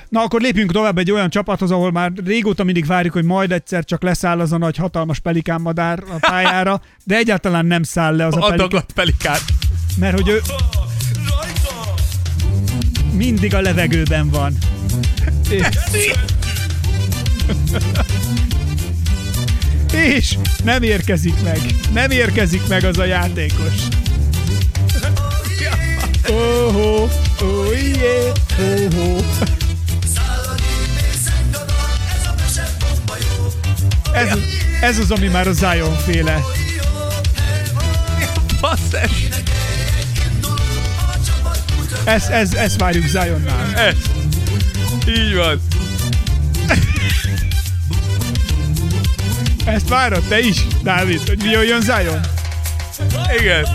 Na 0.08 0.20
akkor 0.20 0.40
lépjünk 0.40 0.72
tovább 0.72 0.98
egy 0.98 1.10
olyan 1.10 1.30
csapathoz, 1.30 1.70
ahol 1.70 1.92
már 1.92 2.12
régóta 2.24 2.64
mindig 2.64 2.86
várjuk, 2.86 3.12
hogy 3.12 3.24
majd 3.24 3.52
egyszer 3.52 3.84
csak 3.84 4.02
leszáll 4.02 4.40
az 4.40 4.52
a 4.52 4.58
nagy 4.58 4.76
hatalmas 4.76 5.18
pelikánmadár 5.18 6.02
a 6.08 6.16
pályára, 6.30 6.82
de 7.04 7.16
egyáltalán 7.16 7.66
nem 7.66 7.82
száll 7.82 8.16
le 8.16 8.26
az 8.26 8.36
a 8.36 8.40
pelikán, 8.40 8.84
pelikán. 8.94 9.38
mert 9.98 10.14
hogy 10.14 10.28
ő 10.28 10.40
mindig 13.12 13.54
a 13.54 13.60
levegőben 13.60 14.30
van. 14.30 14.52
És, 15.50 15.66
és 19.92 20.36
nem 20.64 20.82
érkezik 20.82 21.42
meg. 21.42 21.58
Nem 21.92 22.10
érkezik 22.10 22.66
meg 22.68 22.84
az 22.84 22.98
a 22.98 23.04
játékos. 23.04 23.74
Oh, 26.28 26.76
oh, 26.76 27.10
oh, 27.42 27.72
yeah, 27.98 28.34
oh, 28.58 28.98
oh. 28.98 29.24
Ez, 34.12 34.28
ez 34.80 34.98
az, 34.98 35.10
ami 35.10 35.26
már 35.26 35.46
a 35.46 35.52
Zion 35.52 35.96
féle. 35.96 36.40
Basszes! 38.60 39.10
Ez, 42.04 42.26
ez, 42.28 42.54
ez 42.54 42.76
várjuk 42.76 43.06
Zionnál. 43.06 43.74
Ez. 43.74 43.96
Így 45.06 45.34
van. 45.34 45.60
Ezt 49.70 49.88
várod 49.88 50.22
te 50.28 50.38
is, 50.40 50.66
Dávid, 50.82 51.28
hogy 51.28 51.42
mi 51.42 51.50
jöjjön 51.50 51.80
Zion? 51.80 52.20
Igen. 53.40 53.66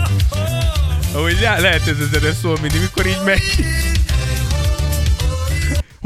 Ahogy 1.12 1.38
le- 1.40 1.60
lehet 1.60 1.86
ez 1.88 1.98
a 2.00 2.18
zene 2.18 2.32
szól 2.32 2.58
mindig, 2.62 2.80
mikor 2.80 3.06
így 3.06 3.20
megy. 3.24 3.42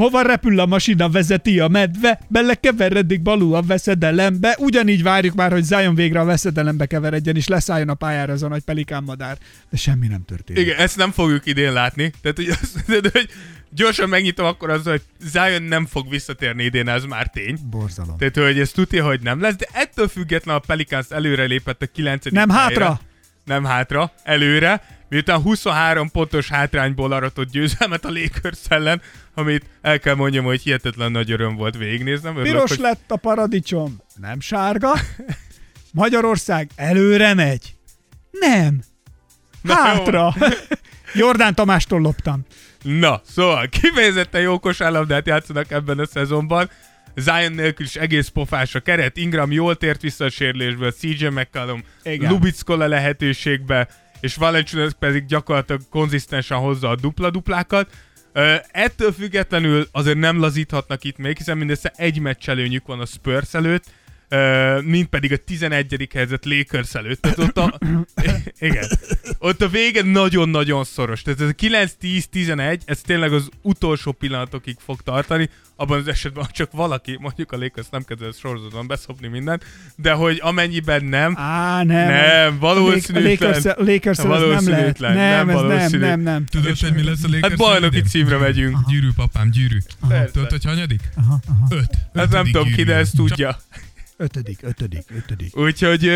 Hova 0.01 0.21
repül 0.21 0.59
a 0.59 0.65
masina, 0.65 1.09
vezeti 1.09 1.59
a 1.59 1.67
medve, 1.67 2.19
belekeveredik 2.27 3.21
balú 3.21 3.53
a 3.53 3.61
veszedelembe. 3.61 4.55
Ugyanígy 4.59 5.03
várjuk 5.03 5.35
már, 5.35 5.51
hogy 5.51 5.63
Zion 5.63 5.95
végre 5.95 6.19
a 6.19 6.25
veszedelembe 6.25 6.85
keveredjen, 6.85 7.35
és 7.35 7.47
leszálljon 7.47 7.89
a 7.89 7.93
pályára 7.93 8.33
az 8.33 8.43
a 8.43 8.47
nagy 8.47 8.61
pelikánmadár. 8.61 9.37
De 9.69 9.77
semmi 9.77 10.07
nem 10.07 10.25
történik. 10.25 10.61
Igen, 10.61 10.77
ezt 10.77 10.97
nem 10.97 11.11
fogjuk 11.11 11.45
idén 11.45 11.73
látni. 11.73 12.11
Tehát, 12.21 12.37
hogy, 12.37 12.49
azt 12.61 12.87
mondod, 12.87 13.11
hogy 13.11 13.29
gyorsan 13.69 14.09
megnyitom 14.09 14.45
akkor 14.45 14.69
az, 14.69 14.83
hogy 14.83 15.01
Zion 15.19 15.63
nem 15.63 15.85
fog 15.85 16.09
visszatérni 16.09 16.63
idén, 16.63 16.87
ez 16.87 17.03
már 17.03 17.27
tény. 17.27 17.57
Borzalom. 17.69 18.17
Tehát, 18.17 18.35
hogy 18.35 18.59
ez 18.59 18.71
tudja, 18.71 19.05
hogy 19.05 19.19
nem 19.21 19.41
lesz, 19.41 19.55
de 19.55 19.67
ettől 19.73 20.07
független 20.07 20.55
a 20.55 20.59
Pelicans 20.59 21.05
előre 21.09 21.43
lépett 21.43 21.81
a 21.81 21.87
9. 21.93 22.25
Nem 22.25 22.49
helyre. 22.49 22.63
hátra! 22.63 22.99
Nem 23.45 23.63
hátra, 23.63 24.11
előre, 24.23 24.81
miután 25.09 25.41
23 25.41 26.11
pontos 26.11 26.47
hátrányból 26.49 27.11
aratott 27.11 27.51
győzelmet 27.51 28.05
a 28.05 28.09
Lakers 28.09 28.59
ellen, 28.67 29.01
amit 29.33 29.65
el 29.81 29.99
kell 29.99 30.15
mondjam, 30.15 30.45
hogy 30.45 30.61
hihetetlen 30.61 31.11
nagy 31.11 31.31
öröm 31.31 31.55
volt 31.55 31.77
végignéznem. 31.77 32.35
Örülök, 32.35 32.51
Piros 32.51 32.69
hogy 32.69 32.79
lett 32.79 33.11
a 33.11 33.15
paradicsom, 33.15 34.01
nem 34.15 34.39
sárga. 34.39 34.93
Magyarország 35.93 36.69
előre 36.75 37.33
megy. 37.33 37.75
Nem. 38.31 38.81
Na 39.61 39.73
Hátra. 39.73 40.33
Jordán 41.13 41.55
Tamástól 41.55 42.01
loptam. 42.01 42.45
Na, 42.81 43.21
szóval 43.25 43.67
kifejezetten 43.67 44.41
jó 44.41 44.59
kosárlabdát 44.59 45.27
játszanak 45.27 45.71
ebben 45.71 45.99
a 45.99 46.05
szezonban. 46.05 46.69
Zion 47.15 47.51
nélkül 47.51 47.85
is 47.85 47.95
egész 47.95 48.27
pofás 48.27 48.75
a 48.75 48.79
keret. 48.79 49.17
Ingram 49.17 49.51
jól 49.51 49.75
tért 49.75 50.01
vissza 50.01 50.25
a 50.25 50.29
sérülésből, 50.29 50.91
CJ 50.91 51.27
McCallum. 51.27 51.83
Lubickola 52.03 52.87
lehetőségbe, 52.87 53.87
és 54.19 54.35
Valanciunas 54.35 54.91
pedig 54.99 55.25
gyakorlatilag 55.25 55.81
konzisztensen 55.89 56.57
hozza 56.57 56.89
a 56.89 56.95
dupla-duplákat. 56.95 57.89
Ettől 58.71 59.11
függetlenül 59.11 59.87
azért 59.91 60.17
nem 60.17 60.39
lazíthatnak 60.39 61.03
itt 61.03 61.17
még, 61.17 61.37
hiszen 61.37 61.57
mindössze 61.57 61.93
egy 61.95 62.19
meccselőnyük 62.19 62.87
van 62.87 62.99
a 62.99 63.05
Spurs 63.05 63.53
előtt, 63.53 63.85
mint 64.83 65.07
pedig 65.09 65.31
a 65.31 65.37
11. 65.37 66.09
helyzet 66.13 66.45
Lakers 66.45 66.95
előtt. 66.95 67.21
Tehát 67.21 67.37
ott 67.37 67.57
a, 67.57 67.79
igen. 68.59 68.85
Ott 69.39 69.61
a 69.61 69.67
vége 69.67 70.03
nagyon-nagyon 70.03 70.83
szoros. 70.83 71.21
Tehát 71.21 71.41
ez 71.41 71.47
a 71.47 71.87
9-10-11, 72.01 72.79
ez 72.85 73.01
tényleg 73.01 73.33
az 73.33 73.49
utolsó 73.61 74.11
pillanatokig 74.11 74.75
fog 74.79 75.01
tartani, 75.01 75.49
abban 75.75 75.99
az 75.99 76.07
esetben, 76.07 76.43
ha 76.43 76.49
csak 76.51 76.71
valaki, 76.71 77.17
mondjuk 77.19 77.51
a 77.51 77.57
Lakers 77.57 77.87
nem 77.91 78.03
kezd 78.03 78.21
el 78.21 78.31
sorozatban 78.39 78.87
beszopni 78.87 79.27
mindent, 79.27 79.65
de 79.95 80.11
hogy 80.11 80.39
amennyiben 80.43 81.05
nem, 81.05 81.37
Á, 81.37 81.83
nem. 81.83 82.07
Nem, 82.07 82.59
valószínűtlen. 82.59 83.25
A 83.25 83.29
Lakers, 83.29 83.63
Lakers 83.63 84.17
ez 84.17 84.23
nem 84.23 84.31
lehet. 84.31 84.47
Valószínűtlen, 84.47 85.15
Nem, 85.15 85.47
nem 85.47 85.49
ez 85.49 85.55
nem, 85.55 85.67
valószínű. 85.67 86.03
nem, 86.05 86.19
nem. 86.21 86.45
Tudod, 86.45 86.79
hogy 86.79 86.93
mi 86.93 87.03
lesz 87.03 87.23
a 87.23 87.27
Lakers 87.27 87.41
hát 87.41 87.57
bajnoki 87.57 88.01
címre 88.01 88.37
megyünk. 88.37 88.77
Gyűrű, 88.89 89.09
papám, 89.15 89.49
gyűrű. 89.49 89.77
Persze. 90.07 90.31
Tudod, 90.31 90.49
hogy 90.49 90.63
hanyadik? 90.63 91.01
Öt. 91.69 91.97
Hát 92.13 92.29
nem 92.29 92.45
tudom 92.45 92.71
ki, 92.71 92.83
de 92.83 92.95
ezt 92.95 93.15
tudja. 93.15 93.57
Ötödik, 94.21 94.59
ötödik, 94.61 95.03
ötödik. 95.15 95.57
Úgyhogy, 95.57 96.11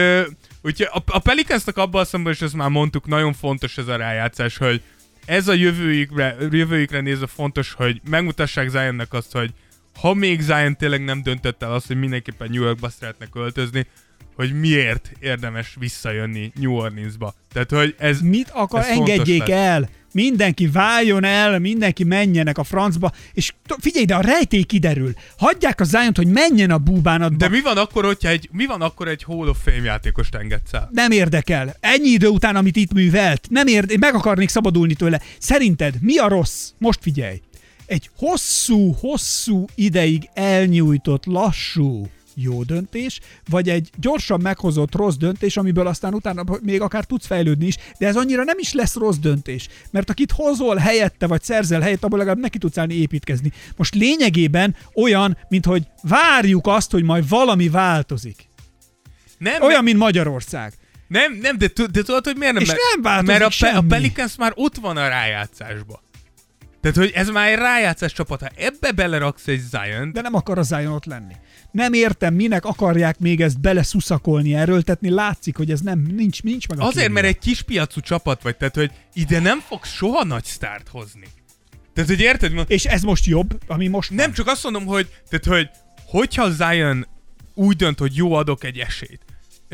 úgyhogy 0.61 0.87
a, 0.91 1.03
a 1.05 1.19
Pelicansnak 1.19 1.77
abban 1.77 2.01
a 2.01 2.05
szemben, 2.05 2.33
és 2.33 2.41
ezt 2.41 2.53
már 2.53 2.69
mondtuk, 2.69 3.07
nagyon 3.07 3.33
fontos 3.33 3.77
ez 3.77 3.87
a 3.87 3.95
rájátszás, 3.95 4.57
hogy 4.57 4.81
ez 5.25 5.47
a 5.47 5.53
jövőjükre, 5.53 6.35
jövőjükre 6.51 7.01
nézve 7.01 7.27
fontos, 7.27 7.73
hogy 7.73 8.01
megmutassák 8.09 8.69
Zionnek 8.69 9.13
azt, 9.13 9.31
hogy 9.31 9.53
ha 9.99 10.13
még 10.13 10.41
Zion 10.41 10.75
tényleg 10.77 11.03
nem 11.03 11.23
döntött 11.23 11.63
el 11.63 11.73
azt, 11.73 11.87
hogy 11.87 11.99
mindenképpen 11.99 12.49
New 12.51 12.63
Yorkba 12.63 12.89
szeretne 12.89 13.25
költözni, 13.25 13.87
hogy 14.35 14.59
miért 14.59 15.11
érdemes 15.19 15.75
visszajönni 15.79 16.51
New 16.55 16.73
Orleansba. 16.73 17.33
Tehát, 17.53 17.71
hogy 17.71 17.95
ez... 17.97 18.21
Mit 18.21 18.49
akar, 18.49 18.79
ez 18.79 18.87
engedjék 18.87 19.49
el. 19.49 19.89
Mindenki 20.15 20.67
váljon 20.67 21.23
el, 21.23 21.59
mindenki 21.59 22.03
menjenek 22.03 22.57
a 22.57 22.63
francba, 22.63 23.11
és 23.33 23.53
figyelj, 23.79 24.05
de 24.05 24.15
a 24.15 24.21
rejtély 24.21 24.63
kiderül. 24.63 25.13
Hagyják 25.37 25.79
a 25.79 25.83
zion 25.83 26.11
hogy 26.15 26.27
menjen 26.27 26.71
a 26.71 26.77
búbánatba. 26.77 27.37
De 27.37 27.49
mi 27.49 27.61
van 27.61 27.77
akkor, 27.77 28.05
hogyha 28.05 28.29
egy, 28.29 28.49
mi 28.51 28.65
van 28.65 28.81
akkor 28.81 29.07
egy 29.07 29.23
Hall 29.23 29.47
of 29.47 29.57
Fame 29.63 29.83
játékost 29.83 30.35
engedsz 30.35 30.73
el? 30.73 30.89
Nem 30.91 31.11
érdekel. 31.11 31.75
Ennyi 31.79 32.09
idő 32.09 32.27
után, 32.27 32.55
amit 32.55 32.75
itt 32.75 32.93
művelt, 32.93 33.47
nem 33.49 33.67
érde, 33.67 33.93
én 33.93 33.99
meg 34.01 34.13
akarnék 34.15 34.49
szabadulni 34.49 34.93
tőle. 34.93 35.21
Szerinted 35.37 35.95
mi 35.99 36.17
a 36.17 36.27
rossz? 36.27 36.69
Most 36.77 36.99
figyelj. 37.01 37.41
Egy 37.85 38.09
hosszú, 38.17 38.95
hosszú 38.99 39.65
ideig 39.75 40.29
elnyújtott, 40.33 41.25
lassú 41.25 42.09
jó 42.35 42.63
döntés, 42.63 43.19
vagy 43.49 43.69
egy 43.69 43.89
gyorsan 43.99 44.41
meghozott 44.41 44.95
rossz 44.95 45.15
döntés, 45.15 45.57
amiből 45.57 45.87
aztán 45.87 46.13
utána 46.13 46.43
még 46.61 46.81
akár 46.81 47.03
tudsz 47.03 47.25
fejlődni 47.25 47.65
is, 47.65 47.77
de 47.97 48.07
ez 48.07 48.15
annyira 48.15 48.43
nem 48.43 48.57
is 48.59 48.73
lesz 48.73 48.95
rossz 48.95 49.17
döntés, 49.17 49.67
mert 49.91 50.09
akit 50.09 50.31
hozol 50.31 50.75
helyette, 50.75 51.27
vagy 51.27 51.43
szerzel 51.43 51.81
helyett, 51.81 52.03
abból 52.03 52.17
legalább 52.17 52.39
neki 52.41 52.57
tudsz 52.57 52.77
állni 52.77 52.93
építkezni. 52.93 53.51
Most 53.75 53.95
lényegében 53.95 54.75
olyan, 54.95 55.37
mint 55.49 55.65
hogy 55.65 55.83
várjuk 56.01 56.67
azt, 56.67 56.91
hogy 56.91 57.03
majd 57.03 57.29
valami 57.29 57.69
változik. 57.69 58.47
Nem, 59.37 59.61
Olyan, 59.61 59.83
mint 59.83 59.97
Magyarország. 59.97 60.73
Nem, 61.07 61.33
nem, 61.41 61.57
de, 61.57 61.67
de 61.91 62.01
tudod, 62.01 62.25
hogy 62.25 62.37
miért 62.37 62.53
nem? 62.53 62.61
És 62.61 62.67
Mert- 62.67 62.79
nem 62.93 63.01
változik 63.01 63.27
Mert 63.27 63.41
a, 63.43 63.55
pe- 63.59 63.69
a 63.71 63.73
semmi. 63.75 63.87
Pelicans 63.87 64.35
már 64.35 64.51
ott 64.55 64.75
van 64.75 64.97
a 64.97 65.07
rájátszásba. 65.07 66.03
Tehát, 66.81 66.97
hogy 66.97 67.11
ez 67.15 67.29
már 67.29 67.49
egy 67.51 67.57
rájátszás 67.57 68.13
csapat. 68.13 68.41
Ha 68.41 68.47
ebbe 68.55 68.91
beleraksz 68.91 69.47
egy 69.47 69.59
zion 69.69 70.11
de 70.13 70.21
nem 70.21 70.33
akar 70.33 70.57
az 70.57 70.67
Zion 70.67 70.91
ott 70.93 71.05
lenni. 71.05 71.33
Nem 71.75 71.93
értem, 71.93 72.33
minek 72.33 72.65
akarják 72.65 73.19
még 73.19 73.41
ezt 73.41 73.59
beleszuszakolni, 73.59 74.55
erőltetni, 74.55 75.09
látszik, 75.09 75.57
hogy 75.57 75.71
ez 75.71 75.81
nem, 75.81 75.99
nincs, 75.99 76.43
nincs 76.43 76.67
meg 76.67 76.79
a 76.79 76.81
azért, 76.81 77.07
kémia. 77.07 77.21
mert 77.21 77.25
egy 77.25 77.37
kispiacú 77.37 77.99
csapat 77.99 78.41
vagy, 78.41 78.57
tehát, 78.57 78.75
hogy 78.75 78.91
ide 79.13 79.39
nem 79.39 79.59
fogsz 79.59 79.91
soha 79.91 80.23
nagy 80.23 80.43
sztárt 80.43 80.87
hozni. 80.87 81.27
Tehát, 81.93 82.09
hogy 82.09 82.19
érted? 82.19 82.65
És 82.67 82.85
ez 82.85 83.01
most 83.01 83.25
jobb, 83.25 83.59
ami 83.67 83.87
most 83.87 84.09
Nem, 84.09 84.25
van. 84.25 84.33
csak 84.33 84.47
azt 84.47 84.63
mondom, 84.63 84.85
hogy, 84.85 85.07
tehát, 85.29 85.45
hogy 85.45 85.69
hogyha 86.05 86.51
Zion 86.51 87.07
úgy 87.53 87.75
dönt, 87.75 87.99
hogy 87.99 88.15
jó, 88.15 88.33
adok 88.33 88.63
egy 88.63 88.77
esélyt, 88.77 89.21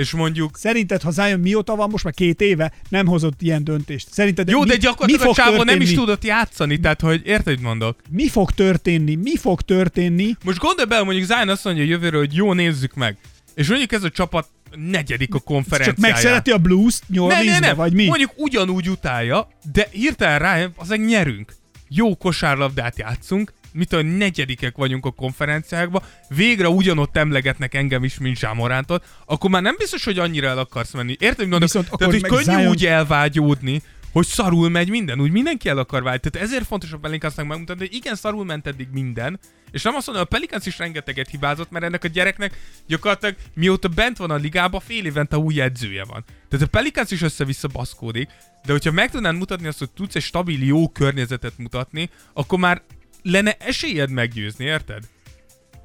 és 0.02 0.12
mondjuk 0.12 0.58
Szerinted, 0.58 1.02
ha 1.02 1.12
Zion 1.12 1.40
mióta 1.40 1.76
van, 1.76 1.90
most 1.90 2.04
már 2.04 2.14
két 2.14 2.42
éve, 2.42 2.72
nem 2.90 3.06
hozott 3.06 3.42
ilyen 3.42 3.64
döntést. 3.64 4.08
Szerinted 4.12 4.50
jó, 4.50 4.60
mi, 4.60 4.66
de 4.66 4.74
mi 4.74 4.80
gyakorlatilag 4.80 5.22
a 5.22 5.26
fog 5.26 5.36
csávó 5.36 5.64
nem 5.64 5.82
is 5.82 5.94
tudott 5.94 6.24
játszani, 6.24 6.80
tehát 6.80 7.02
hogy 7.02 7.22
érted, 7.26 7.54
mit 7.54 7.64
mondok? 7.64 8.00
Mi 8.10 8.28
fog 8.30 8.52
történni? 8.52 9.16
Mi 9.16 9.38
fog 9.38 9.62
történni? 9.62 10.36
Most 10.44 10.58
gondolj 10.58 10.88
bele, 10.88 11.04
mondjuk 11.04 11.26
Zion 11.26 11.50
azt 11.50 11.64
mondja 11.64 11.84
jövőre, 11.84 12.18
hogy 12.18 12.34
jó, 12.34 12.54
nézzük 12.54 12.94
meg. 12.94 13.18
És 13.54 13.68
mondjuk 13.68 13.92
ez 13.92 14.04
a 14.04 14.10
csapat 14.10 14.48
negyedik 14.76 15.34
a 15.34 15.38
Csak 15.38 15.44
konferenciáján. 15.46 16.12
megszereti 16.12 16.52
a 16.52 16.58
blues-t 16.58 17.04
ne, 17.08 17.44
ne, 17.44 17.60
ne, 17.60 17.74
vagy 17.74 17.94
mi? 17.94 18.06
Mondjuk 18.06 18.32
ugyanúgy 18.36 18.90
utálja, 18.90 19.48
de 19.74 19.88
hirtelen 19.92 20.40
rájön, 20.40 20.74
azért 20.76 21.06
nyerünk. 21.06 21.54
Jó 21.90 22.16
kosárlabdát 22.16 22.98
játszunk, 22.98 23.54
mit 23.74 23.90
tudom, 23.90 24.06
negyedikek 24.06 24.76
vagyunk 24.76 25.06
a 25.06 25.12
konferenciákban, 25.12 26.02
végre 26.28 26.70
ugyanott 26.70 27.18
emlegetnek 27.18 27.74
engem 27.74 28.04
is, 28.04 28.18
mint 28.18 28.38
Zsámorántot, 28.38 29.06
akkor 29.26 29.50
már 29.50 29.62
nem 29.62 29.76
biztos, 29.78 30.04
hogy 30.04 30.20
annyira 30.20 30.48
el 30.48 30.58
akarsz 30.58 30.94
menni. 30.94 31.16
Érted, 31.20 31.48
mondok? 31.48 31.60
Viszont 31.60 31.90
Tehát, 31.98 32.14
hogy 32.14 32.24
könnyű 32.24 32.44
Zion- 32.44 32.68
úgy 32.68 32.86
elvágyódni, 32.86 33.82
hogy 34.12 34.26
szarul 34.26 34.70
megy 34.70 34.90
minden, 34.90 35.20
úgy 35.20 35.32
mindenki 35.32 35.70
el 35.70 35.78
akar 35.78 36.04
válni. 36.04 36.20
Tehát 36.20 36.48
ezért 36.48 36.66
fontos 36.66 36.92
a 36.92 36.98
Pelicansnak 36.98 37.48
megmutatni, 37.48 37.86
hogy 37.86 37.96
igen, 37.96 38.16
szarul 38.16 38.46
ment 38.46 38.68
eddig 38.68 38.88
minden, 38.92 39.40
és 39.72 39.84
nem 39.84 39.96
azt 39.96 40.06
mondom, 40.06 40.26
a 40.26 40.28
Pelicans 40.28 40.66
is 40.66 40.78
rengeteget 40.78 41.30
hibázott, 41.30 41.72
mert 41.72 41.86
ennek 41.86 42.04
a 42.04 42.08
gyereknek 42.08 42.58
gyakorlatilag 42.88 43.36
mióta 43.54 43.88
bent 43.88 44.18
van 44.18 44.32
a 44.32 44.36
ligába, 44.36 44.80
fél 44.80 45.06
évente 45.06 45.38
új 45.38 45.62
edzője 45.62 46.04
van. 46.04 46.24
Tehát 46.50 46.66
a 46.66 46.70
Pelicans 46.70 47.12
is 47.12 47.22
össze-vissza 47.22 47.68
baszkódik, 47.68 48.30
de 48.66 48.72
hogyha 48.72 48.92
meg 48.92 49.12
tudnád 49.12 49.36
mutatni 49.36 49.68
azt, 49.68 49.80
hogy 49.80 49.90
tudsz 49.90 50.16
egy 50.16 50.22
stabil, 50.22 50.64
jó 50.64 50.90
környezetet 50.90 51.58
mutatni, 51.58 52.10
akkor 52.34 52.60
már 52.60 52.82
lenne 53.24 53.56
esélyed 53.60 54.10
meggyőzni, 54.10 54.66
érted? 54.66 55.04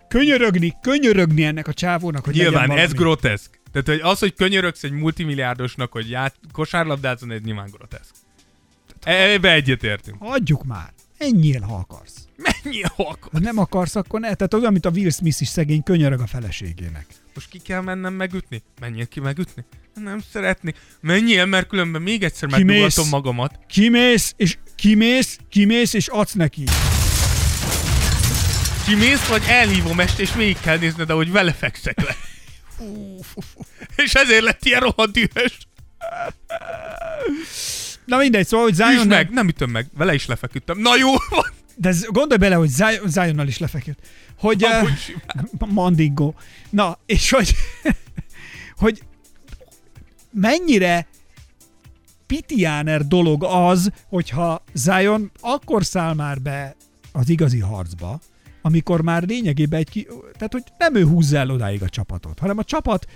Könyörögni, 0.09 0.75
könyörögni 0.83 1.45
ennek 1.45 1.69
a 1.69 1.73
csávónak, 1.73 2.25
hogy 2.25 2.35
Nyilván, 2.35 2.71
ez 2.71 2.93
groteszk. 2.93 3.61
Tehát 3.73 3.89
hogy 3.89 4.11
az, 4.11 4.19
hogy 4.19 4.35
könyörögsz 4.35 4.83
egy 4.83 4.93
multimilliárdosnak, 4.93 5.93
hogy 5.93 6.11
ját, 6.11 6.35
kosárlabdázon, 6.53 7.31
ez 7.31 7.41
nyilván 7.41 7.71
groteszk. 7.71 8.15
Ebbe 9.03 9.53
egyetértünk. 9.53 10.17
Hagyjuk 10.23 10.65
már. 10.65 10.93
Ennyien, 11.19 11.63
ha 11.63 11.75
akarsz. 11.75 12.29
Mennyi 12.37 12.81
halk? 12.95 13.29
Ha 13.33 13.39
nem 13.39 13.59
akarsz, 13.59 13.97
akkor 13.97 14.21
ne. 14.21 14.35
Tehát 14.35 14.55
olyan, 14.55 14.73
mint 14.73 14.87
a 14.87 14.91
Will 14.91 15.11
Smith 15.11 15.41
is 15.41 15.49
szegény 15.49 15.83
könyörög 15.83 16.21
a 16.21 16.27
feleségének. 16.27 17.07
Most 17.35 17.49
ki 17.49 17.59
kell 17.59 17.81
mennem 17.81 18.15
megütni? 18.15 18.63
Menjél 18.81 19.07
ki 19.07 19.21
megütni? 19.21 19.65
Nem 19.95 20.21
szeretni. 20.33 20.75
Menjél, 21.01 21.45
mert 21.45 21.69
különben 21.69 22.03
még 22.03 22.23
egyszer 22.23 22.49
megdugatom 22.49 23.09
magamat. 23.09 23.59
Kimész, 23.69 24.35
és 24.37 24.59
kimész, 24.75 25.39
kimész, 25.49 25.93
és 25.93 26.09
adsz 26.09 26.33
neki. 26.33 26.65
Kimész, 28.87 29.29
vagy 29.29 29.43
elhívom 29.49 30.01
este, 30.01 30.23
és 30.23 30.35
végig 30.35 30.61
kell 30.61 30.79
nézned, 30.79 31.11
ahogy 31.11 31.31
vele 31.33 31.53
fekszek 31.53 32.03
le. 32.03 32.17
és 33.97 34.13
ezért 34.15 34.43
lett 34.43 34.65
ilyen 34.65 34.81
rohadt 34.81 35.13
dühös. 35.13 35.59
Na 38.05 38.17
mindegy, 38.17 38.47
szóval, 38.47 38.67
hogy 38.67 38.75
Zion 38.75 39.07
meg, 39.07 39.31
nem 39.31 39.49
ütöm 39.49 39.71
meg, 39.71 39.87
vele 39.97 40.15
is 40.15 40.27
lefeküdtem. 40.27 40.79
Na 40.79 40.97
jó 40.97 41.09
van. 41.31 41.53
De 41.75 41.89
ez, 41.89 42.05
gondolj 42.09 42.39
bele, 42.39 42.55
hogy 42.55 42.69
Zion- 42.69 43.09
Zionnal 43.09 43.47
is 43.49 43.59
lefeküdt. 43.59 43.99
Hogy... 44.39 44.65
Amúgy 44.65 45.17
Uh, 45.61 45.69
mandingo. 45.79 46.35
Na, 46.71 46.99
és 47.07 47.31
hogy... 47.31 47.55
hogy 48.83 49.03
mennyire 50.31 51.07
pitiáner 52.27 53.07
dolog 53.07 53.45
az, 53.45 53.91
hogyha 54.09 54.65
Zion 54.73 55.31
akkor 55.41 55.85
száll 55.85 56.15
már 56.15 56.41
be 56.41 56.77
az 57.13 57.29
igazi 57.29 57.59
harcba, 57.59 58.21
amikor 58.66 59.01
már 59.02 59.22
lényegében 59.22 59.78
egy 59.80 59.88
ki... 59.88 60.06
Tehát, 60.32 60.52
hogy 60.52 60.62
nem 60.78 60.94
ő 60.94 61.05
húzza 61.05 61.36
el 61.36 61.51
odáig 61.51 61.82
a 61.82 61.88
csapatot, 61.88 62.38
hanem 62.38 62.59
a 62.59 62.64
csapat 62.64 63.06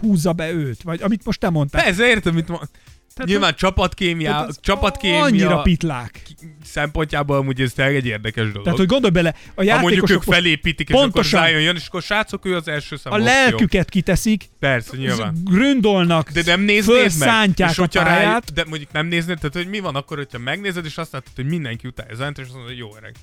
húzza 0.00 0.32
be 0.32 0.50
őt, 0.52 0.82
vagy 0.82 1.02
amit 1.02 1.24
most 1.24 1.40
te 1.40 1.50
mondtál. 1.50 1.82
Persze, 1.84 2.06
értem, 2.08 2.34
mit 2.34 2.48
mond. 2.48 2.68
Tehát, 3.14 3.30
Nyilván 3.30 3.48
hogy- 3.50 3.58
csapatkémia, 3.58 4.30
tehát 4.30 4.48
az 4.48 4.58
csapatkémia 4.62 5.22
Annyira 5.22 5.62
pitlák. 5.62 6.22
szempontjából 6.64 7.36
amúgy 7.36 7.60
ez 7.60 7.72
egy 7.76 8.06
érdekes 8.06 8.46
dolog. 8.48 8.62
Tehát, 8.62 8.78
hogy 8.78 8.86
gondolj 8.88 9.12
bele, 9.12 9.28
a 9.28 9.34
ha 9.34 9.62
mondjuk 9.62 9.82
játékosok 9.84 10.16
ők 10.16 10.22
felépítik, 10.34 10.88
és 10.88 10.94
pontosan- 10.94 11.38
akkor 11.40 11.50
Zion 11.52 11.62
jön, 11.62 11.76
és 11.76 11.86
akkor 11.86 12.02
srácok, 12.02 12.44
ő 12.46 12.56
az 12.56 12.68
első 12.68 12.94
a 12.94 12.98
számú 12.98 13.16
opció. 13.16 13.28
lelküket 13.32 13.88
kiteszik, 13.88 14.48
Persze, 14.58 14.96
nyilván. 14.96 15.34
gründolnak, 15.44 16.30
De 16.30 16.42
nem 16.46 16.60
néznéd 16.60 17.12
meg? 17.18 17.50
És 17.58 17.78
a 17.78 17.86
pályát. 17.86 18.06
rájött, 18.06 18.50
de 18.52 18.64
mondjuk 18.68 18.92
nem 18.92 19.06
néznéd, 19.06 19.36
tehát 19.38 19.54
hogy 19.56 19.68
mi 19.68 19.80
van 19.80 19.94
akkor, 19.96 20.16
hogyha 20.16 20.38
megnézed, 20.38 20.84
és 20.84 20.96
azt 20.98 21.12
látod, 21.12 21.32
hogy 21.34 21.46
mindenki 21.46 21.86
utálja 21.86 22.14
Zion-t, 22.14 22.38
és 22.38 22.44
azt 22.44 22.52
mondod, 22.52 22.70
hogy 22.70 22.78
jó 22.80 22.96
öreg. 22.96 23.14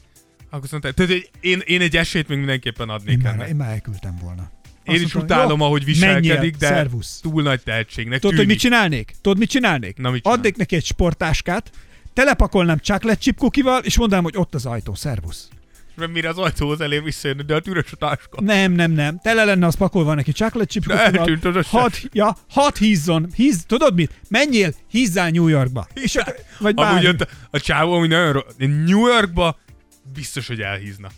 Akkor 0.52 0.68
mondtad, 0.72 0.94
tehát 0.94 1.12
hogy 1.12 1.30
én, 1.40 1.62
én 1.66 1.82
egy 1.82 1.98
esélyt 1.98 2.28
még 2.28 2.38
mindenképpen 2.38 2.88
Én 2.88 2.94
adnék 2.96 3.22
már, 3.24 3.34
ennek. 3.34 3.48
én 3.48 3.56
már 3.56 3.70
elküldtem 3.72 4.18
volna. 4.22 4.52
Én 4.84 4.96
Azt 4.96 5.04
is 5.04 5.14
mondtam, 5.14 5.38
utálom, 5.38 5.60
jó, 5.60 5.66
ahogy 5.66 5.86
viselkedik, 5.86 6.32
menjél, 6.34 6.52
de 6.60 6.66
szervusz. 6.68 7.20
túl 7.22 7.42
nagy 7.42 7.62
tehetségnek 7.64 8.20
Tudod, 8.20 8.36
hogy 8.38 8.46
tűnik. 8.46 8.48
mit 8.48 8.60
csinálnék? 8.60 9.16
Tudod, 9.22 9.38
mit 9.38 9.50
csinálnék? 9.50 9.98
Na, 9.98 10.10
mit 10.12 10.22
csinál? 10.22 10.38
Adnék 10.38 10.56
neki 10.56 10.76
egy 10.76 10.86
sportáskát, 10.86 11.72
telepakolnám 12.14 12.78
chocolate 12.80 13.20
chip 13.20 13.38
kukival, 13.38 13.82
és 13.84 13.98
mondanám, 13.98 14.24
hogy 14.24 14.38
ott 14.38 14.54
az 14.56 14.66
ajtó, 14.66 14.94
szervusz. 14.96 15.48
Mert 15.96 16.12
mire 16.12 16.30
az 16.30 16.38
ajtóhoz 16.38 16.82
elér 16.82 17.04
visszajönni, 17.04 17.44
de 17.44 17.56
a 17.56 17.62
üres 17.68 17.92
a 17.92 17.96
táska. 17.96 18.42
Nem, 18.42 18.72
nem, 18.72 18.92
nem. 18.92 19.20
Tele 19.24 19.44
lenne 19.44 19.66
az 19.66 19.76
pakolva 19.76 20.14
neki 20.14 20.32
chocolate 20.32 20.70
chip 20.70 20.86
kukival. 20.86 21.64
Hadd, 21.68 21.92
ja, 22.12 22.38
hadd 22.50 22.78
hízzon. 22.78 23.28
Híz, 23.36 23.64
tudod 23.68 23.96
mit? 23.96 24.12
Menjél, 24.30 24.74
hízzál 24.90 25.30
New 25.30 25.48
Yorkba. 25.48 25.88
És, 25.94 26.18
vagy 26.60 26.74
Amúgy 26.76 26.92
bármi. 26.94 27.08
ott 27.08 27.22
a, 27.22 27.28
a 27.52 27.60
csávó, 27.60 27.94
ami 27.94 28.08
nagyon 28.08 28.44
New 28.58 29.08
Yorkba 29.08 29.60
biztos, 30.14 30.48
hogy 30.48 30.62
elhízna. 30.62 31.10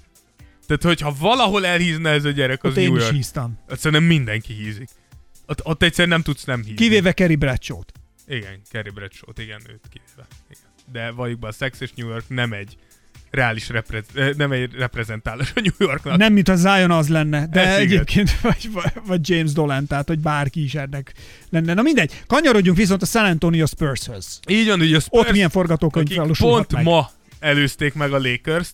Tehát, 0.68 0.84
hogyha 0.84 1.16
valahol 1.20 1.66
elhízna 1.66 2.10
ez 2.10 2.26
a 2.26 2.30
gyerek, 2.30 2.64
az 2.64 2.72
Ott 2.72 2.78
én 2.78 2.88
New 2.88 2.96
is 2.96 3.02
York. 3.02 3.16
híztam. 3.16 3.60
Ott 3.70 3.80
szerintem 3.80 4.08
mindenki 4.08 4.54
hízik. 4.54 4.90
Ott, 5.46 5.66
ott 5.66 5.84
egyszerűen 5.84 6.10
nem 6.10 6.22
tudsz 6.22 6.44
nem 6.44 6.60
hízni. 6.60 6.74
Kivéve 6.76 7.12
Kerry 7.12 7.36
Bradshaw-t. 7.36 7.92
Igen, 8.28 8.62
Kerry 8.72 8.90
Bradshaw-t, 8.90 9.40
igen, 9.40 9.60
őt 9.70 9.82
kivéve. 9.90 10.28
Igen. 10.50 10.62
De 10.92 11.12
valljuk 11.12 11.40
be, 11.40 11.48
a 11.48 11.52
Sex 11.52 11.80
és 11.80 11.92
New 11.96 12.08
York 12.10 12.24
nem 12.28 12.54
egy 12.54 12.78
reális 13.32 13.70
reprez- 13.70 14.18
eh, 14.18 14.34
nem 14.34 14.52
egy 14.52 14.74
reprezentálás 14.74 15.52
a 15.56 15.60
New 15.60 15.88
Yorknak. 15.88 16.18
Nem, 16.18 16.34
mint 16.34 16.48
a 16.48 16.56
Zion 16.56 16.92
az 16.92 17.10
lenne, 17.10 17.48
de 17.48 17.62
Ez 17.68 17.78
egyébként 17.80 18.40
vagy, 18.42 18.70
vagy, 19.06 19.30
James 19.30 19.52
Dolan, 19.52 19.88
tehát 19.88 20.08
hogy 20.08 20.20
bárki 20.20 20.64
is 20.64 20.76
ennek 20.76 21.14
lenne. 21.50 21.74
Na 21.74 21.82
mindegy, 21.82 22.24
kanyarodjunk 22.28 22.78
viszont 22.78 23.02
a 23.02 23.06
San 23.06 23.26
Antonio 23.26 23.66
Spurshöz. 23.66 24.40
Így 24.48 24.68
van, 24.68 24.80
ugye 24.80 24.96
a 24.96 25.00
Spurs, 25.00 25.26
Ott 25.26 25.32
milyen 25.32 25.50
forgatókönyv 25.50 26.16
valósulhat 26.16 26.58
pont 26.58 26.72
meg. 26.72 26.84
ma 26.84 27.12
előzték 27.40 27.94
meg 27.94 28.14
a 28.14 28.20
lakers 28.20 28.70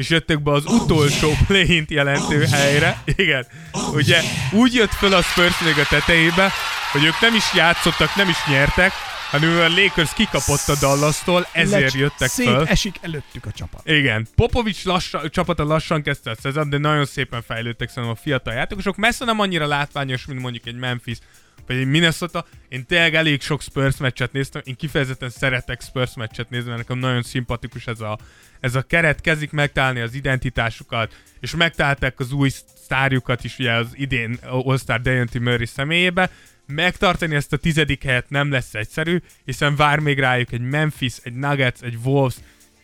és 0.00 0.08
jöttek 0.08 0.42
be 0.42 0.50
az 0.52 0.64
utolsó 0.66 1.32
play 1.46 1.84
jelentő 1.88 2.44
helyre. 2.44 3.02
Igen. 3.04 3.46
Ugye 3.92 4.20
úgy 4.52 4.74
jött 4.74 4.90
föl 4.92 5.14
a 5.14 5.22
Spurs 5.22 5.60
még 5.60 5.78
a 5.78 5.86
tetejébe, 5.88 6.50
hogy 6.92 7.04
ők 7.04 7.20
nem 7.20 7.34
is 7.34 7.44
játszottak, 7.54 8.14
nem 8.14 8.28
is 8.28 8.36
nyertek, 8.48 8.92
hanem 9.30 9.58
a 9.58 9.68
Lakers 9.80 10.12
kikapott 10.14 10.68
a 10.68 10.74
Dallas-tól, 10.80 11.46
ezért 11.52 11.80
Lecs- 11.82 11.94
jöttek 11.94 12.28
szét 12.28 12.46
föl. 12.46 12.64
esik 12.66 12.94
előttük 13.00 13.46
a 13.46 13.50
csapat. 13.52 13.88
Igen. 13.88 14.26
Popovics 14.36 14.84
lassan, 14.84 15.30
csapata 15.30 15.64
lassan 15.64 16.02
kezdte 16.02 16.30
a 16.30 16.34
szezon, 16.40 16.70
de 16.70 16.78
nagyon 16.78 17.04
szépen 17.04 17.42
fejlődtek 17.42 17.88
szerintem 17.88 18.12
a 18.12 18.20
fiatal 18.22 18.54
játékosok. 18.54 18.96
Messze 18.96 19.24
nem 19.24 19.40
annyira 19.40 19.66
látványos, 19.66 20.26
mint 20.26 20.40
mondjuk 20.40 20.66
egy 20.66 20.76
Memphis 20.76 21.18
vagy 21.66 21.76
egy 21.76 21.86
Minnesota. 21.86 22.46
Én 22.68 22.86
tényleg 22.86 23.14
elég 23.14 23.42
sok 23.42 23.62
Spurs 23.62 23.96
meccset 23.96 24.32
néztem, 24.32 24.62
én 24.64 24.76
kifejezetten 24.76 25.30
szeretek 25.30 25.82
Spurs 25.82 26.14
meccset 26.16 26.50
nézni, 26.50 26.68
mert 26.68 26.80
nekem 26.80 26.98
nagyon 26.98 27.22
szimpatikus 27.22 27.86
ez 27.86 28.00
a, 28.00 28.18
ez 28.60 28.74
a 28.74 28.82
keret, 28.82 29.20
kezdik 29.20 29.50
megtalálni 29.50 30.00
az 30.00 30.14
identitásukat, 30.14 31.22
és 31.40 31.54
megtalálták 31.54 32.20
az 32.20 32.32
új 32.32 32.48
sztárjukat 32.48 33.44
is 33.44 33.58
ugye 33.58 33.72
az 33.72 33.88
idén 33.92 34.38
All-Star 34.42 35.00
Dejounte 35.00 35.38
Murray 35.38 35.66
személyébe, 35.66 36.30
megtartani 36.66 37.34
ezt 37.34 37.52
a 37.52 37.56
tizedik 37.56 38.02
helyet 38.02 38.30
nem 38.30 38.50
lesz 38.50 38.74
egyszerű, 38.74 39.20
hiszen 39.44 39.76
vár 39.76 39.98
még 39.98 40.18
rájuk 40.18 40.52
egy 40.52 40.60
Memphis, 40.60 41.16
egy 41.22 41.34
Nuggets, 41.34 41.80
egy 41.80 41.98
Wolves, 42.04 42.34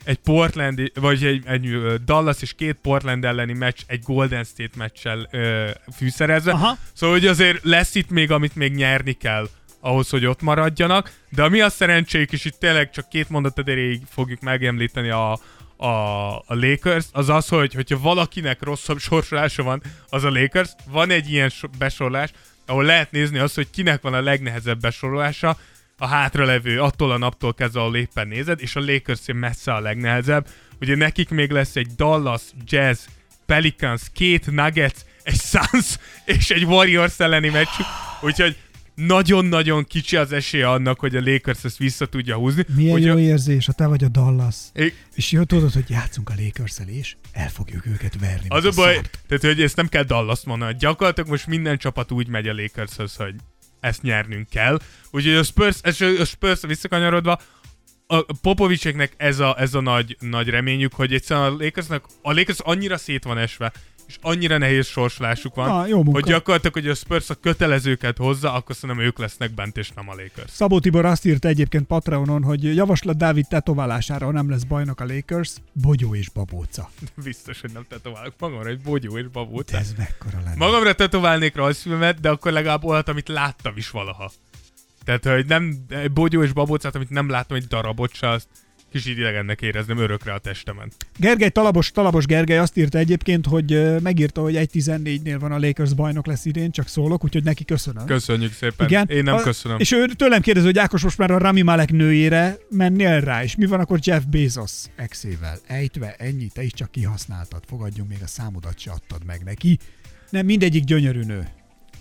egy 0.07 0.17
Portland, 0.17 0.91
vagy 0.93 1.23
egy, 1.25 1.43
egy 1.45 1.77
Dallas 2.05 2.41
és 2.41 2.53
két 2.53 2.77
Portland 2.81 3.25
elleni 3.25 3.53
meccs 3.53 3.79
egy 3.87 4.01
Golden 4.03 4.43
State 4.43 4.77
meccsel 4.77 5.27
ö, 5.31 5.69
fűszerezve. 5.95 6.51
Aha. 6.51 6.77
Szóval, 6.93 7.15
hogy 7.15 7.27
azért 7.27 7.63
lesz 7.63 7.95
itt 7.95 8.09
még, 8.09 8.31
amit 8.31 8.55
még 8.55 8.73
nyerni 8.73 9.13
kell 9.13 9.49
ahhoz, 9.79 10.09
hogy 10.09 10.25
ott 10.25 10.41
maradjanak, 10.41 11.11
de 11.29 11.43
ami 11.43 11.61
a 11.61 11.69
szerencséjük, 11.69 12.31
és 12.31 12.45
itt 12.45 12.59
tényleg 12.59 12.91
csak 12.91 13.09
két 13.09 13.29
mondat 13.29 13.59
erejéig 13.59 14.01
fogjuk 14.09 14.41
megemlíteni 14.41 15.09
a, 15.09 15.31
a, 15.77 15.87
a 16.35 16.55
Lakers, 16.55 17.05
az 17.11 17.29
az, 17.29 17.47
hogy 17.47 17.73
hogyha 17.73 17.99
valakinek 17.99 18.63
rosszabb 18.63 18.99
sorsolása 18.99 19.63
van, 19.63 19.81
az 20.09 20.23
a 20.23 20.29
Lakers. 20.29 20.69
Van 20.89 21.09
egy 21.09 21.31
ilyen 21.31 21.49
so- 21.49 21.77
besorolás, 21.77 22.31
ahol 22.65 22.83
lehet 22.83 23.11
nézni 23.11 23.37
azt, 23.37 23.55
hogy 23.55 23.69
kinek 23.69 24.01
van 24.01 24.13
a 24.13 24.21
legnehezebb 24.21 24.79
besorolása, 24.79 25.57
a 25.97 26.07
hátralevő 26.07 26.81
attól 26.81 27.11
a 27.11 27.17
naptól 27.17 27.53
kezdve, 27.53 27.79
ahol 27.79 27.95
éppen 27.95 28.27
nézed, 28.27 28.61
és 28.61 28.75
a 28.75 28.79
lakers 28.79 29.21
messze 29.33 29.73
a 29.73 29.79
legnehezebb. 29.79 30.47
Ugye 30.81 30.95
nekik 30.95 31.29
még 31.29 31.51
lesz 31.51 31.75
egy 31.75 31.87
Dallas, 31.95 32.41
Jazz, 32.65 32.99
Pelicans, 33.45 34.01
két 34.13 34.51
Nuggets, 34.51 34.97
egy 35.23 35.39
Suns 35.39 35.97
és 36.25 36.49
egy 36.49 36.63
Warriors 36.63 37.19
elleni 37.19 37.49
meccsük, 37.49 37.85
úgyhogy 38.21 38.57
nagyon-nagyon 38.95 39.83
kicsi 39.83 40.15
az 40.15 40.31
esélye 40.31 40.69
annak, 40.69 40.99
hogy 40.99 41.15
a 41.15 41.21
Lakers 41.25 41.63
ezt 41.63 41.77
vissza 41.77 42.05
tudja 42.05 42.35
húzni. 42.35 42.65
Milyen 42.75 42.95
Ugye- 42.95 43.07
jó 43.11 43.17
érzés, 43.17 43.65
ha 43.65 43.71
te 43.71 43.85
vagy 43.87 44.03
a 44.03 44.07
Dallas. 44.07 44.55
É- 44.73 44.93
És 45.15 45.31
jó 45.31 45.43
tudod, 45.43 45.73
hogy 45.73 45.89
játszunk 45.89 46.29
a 46.29 46.33
lakers 46.37 46.77
és 46.85 47.15
el 47.31 47.49
fogjuk 47.49 47.85
őket 47.85 48.19
verni. 48.19 48.45
Az 48.47 48.65
a 48.65 48.71
baj, 48.75 48.93
szart. 48.93 49.19
tehát 49.27 49.43
hogy 49.43 49.61
ezt 49.61 49.75
nem 49.75 49.87
kell 49.87 50.03
Dallas 50.03 50.43
mondani. 50.45 50.75
Gyakorlatilag 50.79 51.29
most 51.29 51.47
minden 51.47 51.77
csapat 51.77 52.11
úgy 52.11 52.27
megy 52.27 52.47
a 52.47 52.53
Lakershoz, 52.53 53.15
hogy 53.15 53.35
ezt 53.87 54.01
nyernünk 54.01 54.49
kell. 54.49 54.79
Úgyhogy 55.11 55.35
a 55.35 55.43
Spurs, 55.43 55.79
a 56.19 56.25
Spurs 56.25 56.61
visszakanyarodva, 56.61 57.39
a 58.07 58.25
Popovicseknek 58.41 59.13
ez 59.17 59.39
a, 59.39 59.55
ez 59.59 59.73
a 59.73 59.81
nagy, 59.81 60.17
nagy 60.19 60.49
reményük, 60.49 60.93
hogy 60.93 61.13
egyszerűen 61.13 61.45
a 61.45 61.55
Lakersnek, 61.63 62.03
a 62.21 62.33
Lakers 62.33 62.59
annyira 62.59 62.97
szét 62.97 63.23
van 63.23 63.37
esve, 63.37 63.71
és 64.07 64.17
annyira 64.21 64.57
nehéz 64.57 64.87
sorslásuk 64.87 65.55
van, 65.55 65.69
Ah, 65.69 65.87
jó 65.87 65.95
munka. 65.95 66.11
hogy 66.11 66.23
gyakorlatilag, 66.23 66.73
hogy 66.73 66.87
a 66.87 66.93
Spurs 66.93 67.29
a 67.29 67.35
kötelezőket 67.35 68.17
hozza, 68.17 68.53
akkor 68.53 68.75
szerintem 68.75 69.05
ők 69.05 69.17
lesznek 69.17 69.51
bent, 69.53 69.77
és 69.77 69.89
nem 69.91 70.09
a 70.09 70.13
Lakers. 70.15 70.51
Szabó 70.51 70.79
Tibor 70.79 71.05
azt 71.05 71.25
írta 71.25 71.47
egyébként 71.47 71.87
Patreonon, 71.87 72.43
hogy 72.43 72.75
javaslat 72.75 73.17
Dávid 73.17 73.47
tetoválására, 73.47 74.25
ha 74.25 74.31
nem 74.31 74.49
lesz 74.49 74.63
bajnok 74.63 74.99
a 74.99 75.05
Lakers, 75.05 75.53
bogyó 75.71 76.15
és 76.15 76.29
babóca. 76.29 76.89
Biztos, 77.23 77.61
hogy 77.61 77.71
nem 77.73 77.85
tetoválok 77.89 78.33
magamra 78.39 78.69
egy 78.69 78.79
bogyó 78.81 79.17
és 79.17 79.27
babót. 79.27 79.71
De 79.71 79.77
ez 79.77 79.93
mekkora 79.97 80.37
lenne. 80.43 80.55
Magamra 80.57 80.93
tetoválnék 80.93 81.55
rajzfilmet, 81.55 82.19
de 82.19 82.29
akkor 82.29 82.51
legalább 82.51 82.83
olyat, 82.83 83.09
amit 83.09 83.27
láttam 83.27 83.77
is 83.77 83.89
valaha. 83.89 84.31
Tehát, 85.03 85.25
hogy 85.25 85.45
nem 85.45 85.85
bogyó 86.13 86.43
és 86.43 86.53
babócát, 86.53 86.95
amit 86.95 87.09
nem 87.09 87.29
látom 87.29 87.57
egy 87.57 87.67
darabot 87.67 88.13
se, 88.13 88.29
azt 88.29 88.47
kicsit 88.91 89.17
idegennek 89.17 89.61
érezném 89.61 89.97
örökre 89.97 90.33
a 90.33 90.37
testemen. 90.37 90.91
Gergely 91.17 91.49
Talabos, 91.49 91.91
Talabos 91.91 92.25
Gergely 92.25 92.57
azt 92.57 92.77
írta 92.77 92.97
egyébként, 92.97 93.45
hogy 93.45 94.01
megírta, 94.01 94.41
hogy 94.41 94.55
1.14-nél 94.55 95.37
van 95.39 95.51
a 95.51 95.59
Lakers 95.59 95.93
bajnok 95.93 96.25
lesz 96.25 96.45
idén, 96.45 96.71
csak 96.71 96.87
szólok, 96.87 97.23
úgyhogy 97.23 97.43
neki 97.43 97.65
köszönöm. 97.65 98.05
Köszönjük 98.05 98.53
szépen. 98.53 98.87
Igen. 98.87 99.07
Én 99.09 99.23
nem 99.23 99.35
A- 99.35 99.41
köszönöm. 99.41 99.79
És 99.79 99.91
ő 99.91 100.05
tőlem 100.05 100.41
kérdezi, 100.41 100.65
hogy 100.65 100.77
Ákos 100.77 101.03
most 101.03 101.17
már 101.17 101.31
a 101.31 101.37
Rami 101.37 101.61
Malek 101.61 101.91
nőjére 101.91 102.57
mennél 102.69 103.19
rá, 103.19 103.43
és 103.43 103.55
mi 103.55 103.65
van 103.65 103.79
akkor 103.79 103.99
Jeff 104.01 104.23
Bezos 104.23 104.71
exével? 104.95 105.57
Ejtve 105.67 106.15
ennyi, 106.17 106.47
te 106.53 106.63
is 106.63 106.71
csak 106.73 106.91
kihasználtad, 106.91 107.63
fogadjunk 107.67 108.09
még 108.09 108.19
a 108.23 108.27
számodat 108.27 108.79
se 108.79 108.91
adtad 108.91 109.25
meg 109.25 109.41
neki. 109.43 109.77
Nem, 110.29 110.45
mindegyik 110.45 110.83
gyönyörű 110.83 111.21
nő. 111.23 111.47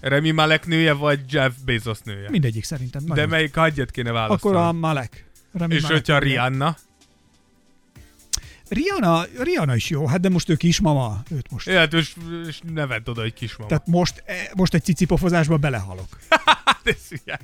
Remi 0.01 0.31
Malek 0.31 0.67
nője, 0.67 0.93
vagy 0.93 1.21
Jeff 1.33 1.53
Bezos 1.65 1.99
nője? 2.05 2.31
Mindegyik 2.31 2.65
szerintem. 2.65 3.05
De 3.07 3.27
melyik 3.27 3.55
hagyjat 3.55 3.91
kéne 3.91 4.13
választani? 4.13 4.55
Akkor 4.55 4.69
a 4.69 4.73
Malek. 4.73 5.26
Rami 5.57 5.74
És 5.74 5.85
hogyha. 5.85 6.19
Rihanna? 6.19 6.77
Rihanna, 8.69 9.24
Rihanna 9.39 9.74
is 9.74 9.91
jó, 9.91 10.07
hát 10.07 10.20
de 10.20 10.28
most 10.28 10.49
ő 10.49 10.55
kismama, 10.57 11.23
őt 11.31 11.51
most. 11.51 11.66
Ja, 11.66 11.78
hát 11.78 11.93
és, 11.93 12.15
és 12.49 12.61
ne 12.73 12.87
vedd 12.87 13.09
oda, 13.09 13.20
hogy 13.20 13.33
kismama. 13.35 13.69
Tehát 13.69 13.87
most, 13.87 14.23
eh, 14.27 14.47
most 14.55 14.74
egy 14.74 14.85
cicipofozásba 14.85 15.57
belehalok. 15.57 16.09
Hát 16.65 16.81
ez 16.87 17.20
ilyen. 17.24 17.41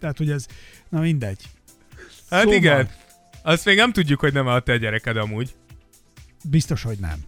Tehát, 0.00 0.18
hogy 0.18 0.30
ez, 0.30 0.46
na 0.88 1.00
mindegy. 1.00 1.42
Hát 2.30 2.40
Szóval- 2.42 2.56
igen. 2.56 2.90
Azt 3.42 3.64
még 3.64 3.76
nem 3.76 3.92
tudjuk, 3.92 4.20
hogy 4.20 4.32
nem 4.32 4.46
a 4.46 4.60
te 4.60 4.76
gyereked 4.76 5.16
amúgy. 5.16 5.54
Biztos, 6.44 6.82
hogy 6.82 6.98
nem. 6.98 7.18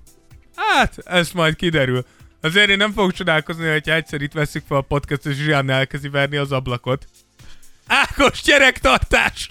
Hát, 0.55 0.99
ez 1.05 1.31
majd 1.31 1.57
kiderül. 1.57 2.07
Azért 2.41 2.69
én 2.69 2.77
nem 2.77 2.93
fogok 2.93 3.13
csodálkozni, 3.13 3.69
hogyha 3.71 3.93
egyszer 3.95 4.21
itt 4.21 4.33
veszük 4.33 4.65
fel 4.67 4.77
a 4.77 4.81
podcast, 4.81 5.27
és 5.27 5.45
Rihanna 5.45 5.73
elkezdi 5.73 6.09
verni 6.09 6.37
az 6.37 6.53
ablakot. 6.53 7.09
Ákos 7.87 8.43
gyerektartás! 8.43 9.49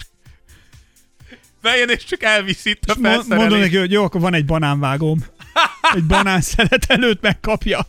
Bejön 1.66 1.88
és 1.88 2.04
csak 2.04 2.22
elviszi 2.22 2.70
itt 2.70 2.82
a 2.90 2.94
Mo- 2.94 3.02
mondom 3.02 3.22
felszerelést. 3.28 3.60
neki, 3.62 3.76
hogy 3.76 3.92
jó, 3.92 4.04
akkor 4.04 4.20
van 4.20 4.34
egy 4.34 4.44
banánvágóm. 4.44 5.24
Egy 5.94 6.04
banán 6.04 6.40
szelet 6.40 6.84
előtt 6.88 7.22
megkapja. 7.22 7.86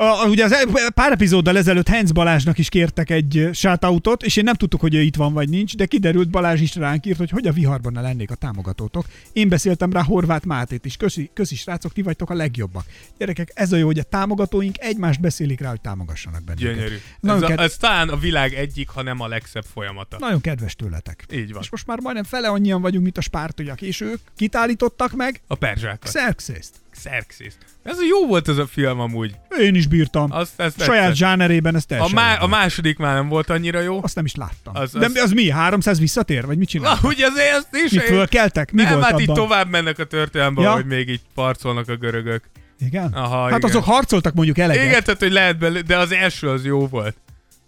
A, 0.00 0.22
a- 0.22 0.28
ugye 0.28 0.44
az 0.44 0.52
el- 0.52 0.90
pár 0.94 1.12
epizóddal 1.12 1.56
ezelőtt 1.56 1.88
Heinz 1.88 2.12
Balázsnak 2.12 2.58
is 2.58 2.68
kértek 2.68 3.10
egy 3.10 3.48
shoutoutot, 3.52 4.22
és 4.22 4.36
én 4.36 4.44
nem 4.44 4.54
tudtuk, 4.54 4.80
hogy 4.80 4.94
ő 4.94 5.00
itt 5.02 5.16
van 5.16 5.32
vagy 5.32 5.48
nincs, 5.48 5.76
de 5.76 5.86
kiderült 5.86 6.30
Balázs 6.30 6.60
is 6.60 6.74
ránk 6.74 7.06
írt, 7.06 7.18
hogy 7.18 7.30
hogy 7.30 7.46
a 7.46 7.52
viharban 7.52 7.92
ne 7.92 8.00
lennék 8.00 8.30
a 8.30 8.34
támogatótok. 8.34 9.04
Én 9.32 9.48
beszéltem 9.48 9.92
rá 9.92 10.02
Horváth 10.02 10.46
Mátét 10.46 10.84
is. 10.84 10.96
Köszi, 10.96 11.30
köszi 11.34 11.54
srácok, 11.56 11.92
ti 11.92 12.02
vagytok 12.02 12.30
a 12.30 12.34
legjobbak. 12.34 12.84
Gyerekek, 13.18 13.50
ez 13.54 13.72
a 13.72 13.76
jó, 13.76 13.86
hogy 13.86 13.98
a 13.98 14.02
támogatóink 14.02 14.76
egymást 14.78 15.20
beszélik 15.20 15.60
rá, 15.60 15.68
hogy 15.68 15.80
támogassanak 15.80 16.42
bennünket. 16.44 16.74
Gyönyörű. 16.74 16.94
Ez, 16.94 17.00
Nagyon, 17.20 17.42
a, 17.42 17.46
ked- 17.46 17.60
ez 17.60 17.76
talán 17.76 18.08
a 18.08 18.16
világ 18.16 18.54
egyik, 18.54 18.88
ha 18.88 19.02
nem 19.02 19.20
a 19.20 19.26
legszebb 19.28 19.64
folyamata. 19.72 20.16
nagyon 20.20 20.40
kedves 20.40 20.76
tőletek. 20.76 21.24
Így 21.32 21.52
van. 21.52 21.62
És 21.62 21.70
most 21.70 21.86
már 21.86 21.98
majdnem 22.00 22.24
fele 22.24 22.48
annyian 22.48 22.80
vagyunk, 22.80 23.02
mint 23.04 23.18
a 23.18 23.20
spártolyak, 23.20 23.82
és 23.82 24.00
ők 24.00 24.20
kitállítottak 24.36 25.12
meg 25.12 25.40
A 25.46 25.54
perzsákat. 25.54 26.08
Xerxes-t. 26.12 26.72
Xerxes. 27.04 27.52
Ez 27.82 27.98
a 27.98 28.04
jó 28.08 28.26
volt 28.26 28.48
ez 28.48 28.56
a 28.56 28.66
film 28.66 29.00
amúgy. 29.00 29.34
Én 29.60 29.74
is 29.74 29.86
bírtam. 29.86 30.32
Azt, 30.32 30.60
ezt 30.60 30.82
Saját 30.82 31.14
zsánerében 31.14 31.74
ezt 31.76 31.84
a, 31.84 31.88
teljesen. 31.88 32.14
má- 32.14 32.38
jó. 32.38 32.44
a 32.44 32.48
második 32.48 32.98
már 32.98 33.14
nem 33.14 33.28
volt 33.28 33.50
annyira 33.50 33.80
jó. 33.80 33.98
Azt 34.02 34.14
nem 34.14 34.24
is 34.24 34.34
láttam. 34.34 34.76
Az- 34.76 34.94
Az, 34.94 35.12
De 35.12 35.22
az 35.22 35.32
mi? 35.32 35.50
300 35.50 35.98
visszatér? 35.98 36.46
Vagy 36.46 36.58
mit 36.58 36.68
csinál? 36.68 36.98
Na, 37.02 37.08
ugye 37.08 37.26
azért 37.26 37.48
ezt 37.50 37.68
is... 37.84 37.90
Mi 37.90 37.98
fölkeltek? 37.98 38.72
Mi 38.72 38.82
nem, 38.82 38.92
volt 38.92 39.02
hát 39.04 39.12
abban? 39.12 39.22
így 39.22 39.32
tovább 39.32 39.68
mennek 39.68 39.98
a 39.98 40.04
történelemben, 40.04 40.64
Ja? 40.64 40.72
hogy 40.72 40.86
még 40.86 41.08
így 41.08 41.20
parcolnak 41.34 41.88
a 41.88 41.96
görögök. 41.96 42.42
Igen? 42.86 43.12
Aha, 43.12 43.40
hát 43.48 43.58
igen. 43.58 43.70
azok 43.70 43.84
harcoltak 43.84 44.34
mondjuk 44.34 44.58
eleget. 44.58 44.84
Igen, 44.84 45.02
tehát 45.04 45.20
hogy 45.20 45.32
lehet 45.32 45.58
belőle, 45.58 45.80
de 45.82 45.96
az 45.98 46.12
első 46.12 46.48
az 46.48 46.64
jó 46.64 46.86
volt. 46.86 47.16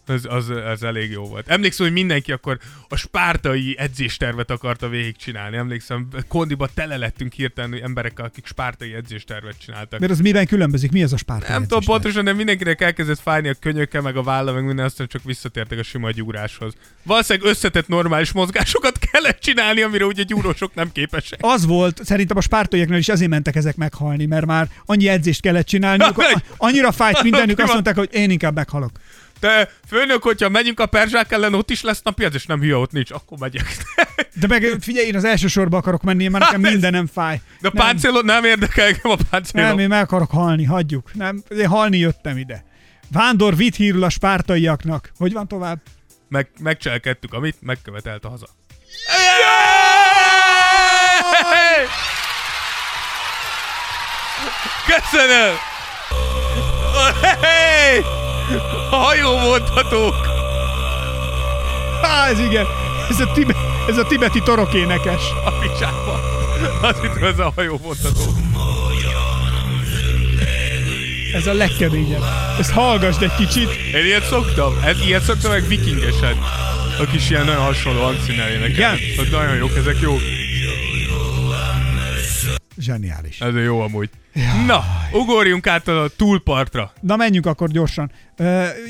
Az, 0.06 0.26
az, 0.28 0.48
az 0.48 0.82
elég 0.82 1.10
jó 1.10 1.24
volt. 1.24 1.48
Emlékszem, 1.48 1.86
hogy 1.86 1.94
mindenki 1.94 2.32
akkor 2.32 2.58
a 2.88 2.96
spártai 2.96 3.74
edzéstervet 3.78 4.50
akarta 4.50 4.88
végigcsinálni. 4.88 5.56
Emlékszem, 5.56 6.08
kondiba 6.28 6.68
tele 6.74 6.96
lettünk 6.96 7.32
hirtelen 7.32 7.82
emberekkel, 7.82 8.24
akik 8.24 8.46
spártai 8.46 8.94
edzéstervet 8.94 9.58
csináltak. 9.58 10.00
Mert 10.00 10.12
az 10.12 10.20
miben 10.20 10.46
különbözik? 10.46 10.92
Mi 10.92 11.02
az 11.02 11.12
a 11.12 11.16
spártai 11.16 11.50
Nem 11.50 11.62
tudom 11.62 11.84
pontosan, 11.84 12.24
de 12.24 12.32
mindenkinek 12.32 12.80
elkezdett 12.80 13.18
fájni 13.18 13.48
a 13.48 13.54
könyöke, 13.60 14.00
meg 14.00 14.16
a 14.16 14.22
válla, 14.22 14.52
meg 14.52 14.64
minden, 14.64 14.84
aztán 14.84 15.06
csak 15.06 15.22
visszatértek 15.24 15.78
a 15.78 15.82
sima 15.82 16.10
gyúráshoz. 16.10 16.74
Valószínűleg 17.02 17.48
összetett 17.50 17.88
normális 17.88 18.32
mozgásokat 18.32 18.98
kellett 19.10 19.40
csinálni, 19.40 19.82
amire 19.82 20.04
ugye 20.04 20.22
gyúrósok 20.22 20.74
nem 20.74 20.92
képesek. 20.92 21.38
Az 21.42 21.66
volt, 21.66 22.04
szerintem 22.04 22.36
a 22.36 22.40
spártaiaknál 22.40 22.98
is 22.98 23.08
azért 23.08 23.30
mentek 23.30 23.56
ezek 23.56 23.76
meghalni, 23.76 24.26
mert 24.26 24.46
már 24.46 24.68
annyi 24.86 25.08
edzést 25.08 25.40
kellett 25.40 25.66
csinálni, 25.66 26.04
annyira 26.56 26.92
fájt 26.92 27.22
mindenük, 27.28 27.56
Mi 27.56 27.62
azt 27.62 27.72
mondták, 27.72 27.96
hogy 27.96 28.08
én 28.12 28.30
inkább 28.30 28.54
meghalok. 28.54 28.90
De 29.42 29.70
főnök, 29.88 30.22
hogyha 30.22 30.48
megyünk 30.48 30.80
a 30.80 30.86
perzsák 30.86 31.32
ellen, 31.32 31.54
ott 31.54 31.70
is 31.70 31.82
lesz 31.82 32.02
napi, 32.02 32.26
és 32.32 32.46
nem 32.46 32.60
hülye, 32.60 32.76
ott 32.76 32.92
nincs, 32.92 33.10
akkor 33.10 33.38
megyek. 33.38 33.76
De 34.40 34.46
meg 34.46 34.76
figyelj, 34.80 35.06
én 35.06 35.16
az 35.16 35.24
első 35.24 35.46
sorba 35.46 35.76
akarok 35.76 36.02
menni, 36.02 36.28
mert 36.28 36.44
nekem 36.44 36.62
Hát 36.62 36.72
mindenem 36.72 37.06
fáj. 37.06 37.40
De 37.60 37.68
a 37.68 37.70
Nem. 37.74 37.86
páncélod 37.86 38.24
nem 38.24 38.44
érdekel 38.44 38.86
engem 38.86 39.10
a 39.10 39.16
páncélod. 39.30 39.66
Nem, 39.68 39.78
én 39.78 39.88
meg 39.88 40.02
akarok 40.02 40.30
halni, 40.30 40.64
hagyjuk. 40.64 41.14
Nem, 41.14 41.42
én 41.48 41.66
halni 41.66 41.98
jöttem 41.98 42.36
ide. 42.36 42.64
Vándor 43.12 43.56
vitt 43.56 43.74
hírül 43.76 44.04
a 44.04 44.08
spártaiaknak. 44.08 45.12
Hogy 45.18 45.32
van 45.32 45.48
tovább? 45.48 45.78
Meg, 46.28 46.48
megcselkedtük, 46.60 47.32
amit 47.32 47.56
megkövetelt 47.60 48.24
a 48.24 48.28
haza. 48.28 48.46
Köszönöm! 54.86 55.54
Hey! 57.40 58.30
A 58.90 58.94
hajó 58.96 59.38
mondhatók! 59.38 60.14
Há, 62.02 62.28
ez 62.28 62.38
igen. 62.38 62.66
Ez 63.10 63.20
a, 63.20 63.32
tibe, 63.32 63.54
ez 63.88 63.96
a 63.96 64.06
tibeti 64.06 64.40
torokénekes. 64.42 65.22
A 65.44 65.50
picsába. 65.50 66.20
Az 66.82 66.96
itt 67.04 67.22
az 67.22 67.38
a 67.38 67.52
hajó 67.56 67.80
mondhatók. 67.82 68.36
Ez 71.34 71.46
a 71.46 71.52
legkeményebb. 71.52 72.22
Ezt 72.58 72.70
hallgassd 72.70 73.22
egy 73.22 73.34
kicsit. 73.34 73.70
Én 73.94 74.04
ilyet 74.04 74.26
szoktam. 74.26 74.72
Ez, 74.84 75.00
ilyet 75.06 75.22
szoktam 75.22 75.50
meg 75.50 75.66
vikingesen. 75.66 76.36
A 77.00 77.04
kis 77.04 77.30
ilyen 77.30 77.44
nagyon 77.44 77.62
hasonló 77.62 78.02
hangszínel 78.02 78.48
énekelnek. 78.48 79.00
Igen? 79.00 79.16
Hogy 79.16 79.28
nagyon 79.30 79.56
jók, 79.56 79.76
ezek 79.76 80.00
jók. 80.00 80.20
Zseniális. 82.78 83.40
Ez 83.40 83.54
jó 83.64 83.80
amúgy. 83.80 84.10
Na, 84.66 84.84
ugorjunk 85.12 85.66
át 85.66 85.88
a 85.88 86.10
túlpartra. 86.16 86.92
Na 87.00 87.16
menjünk 87.16 87.46
akkor 87.46 87.68
gyorsan. 87.68 88.10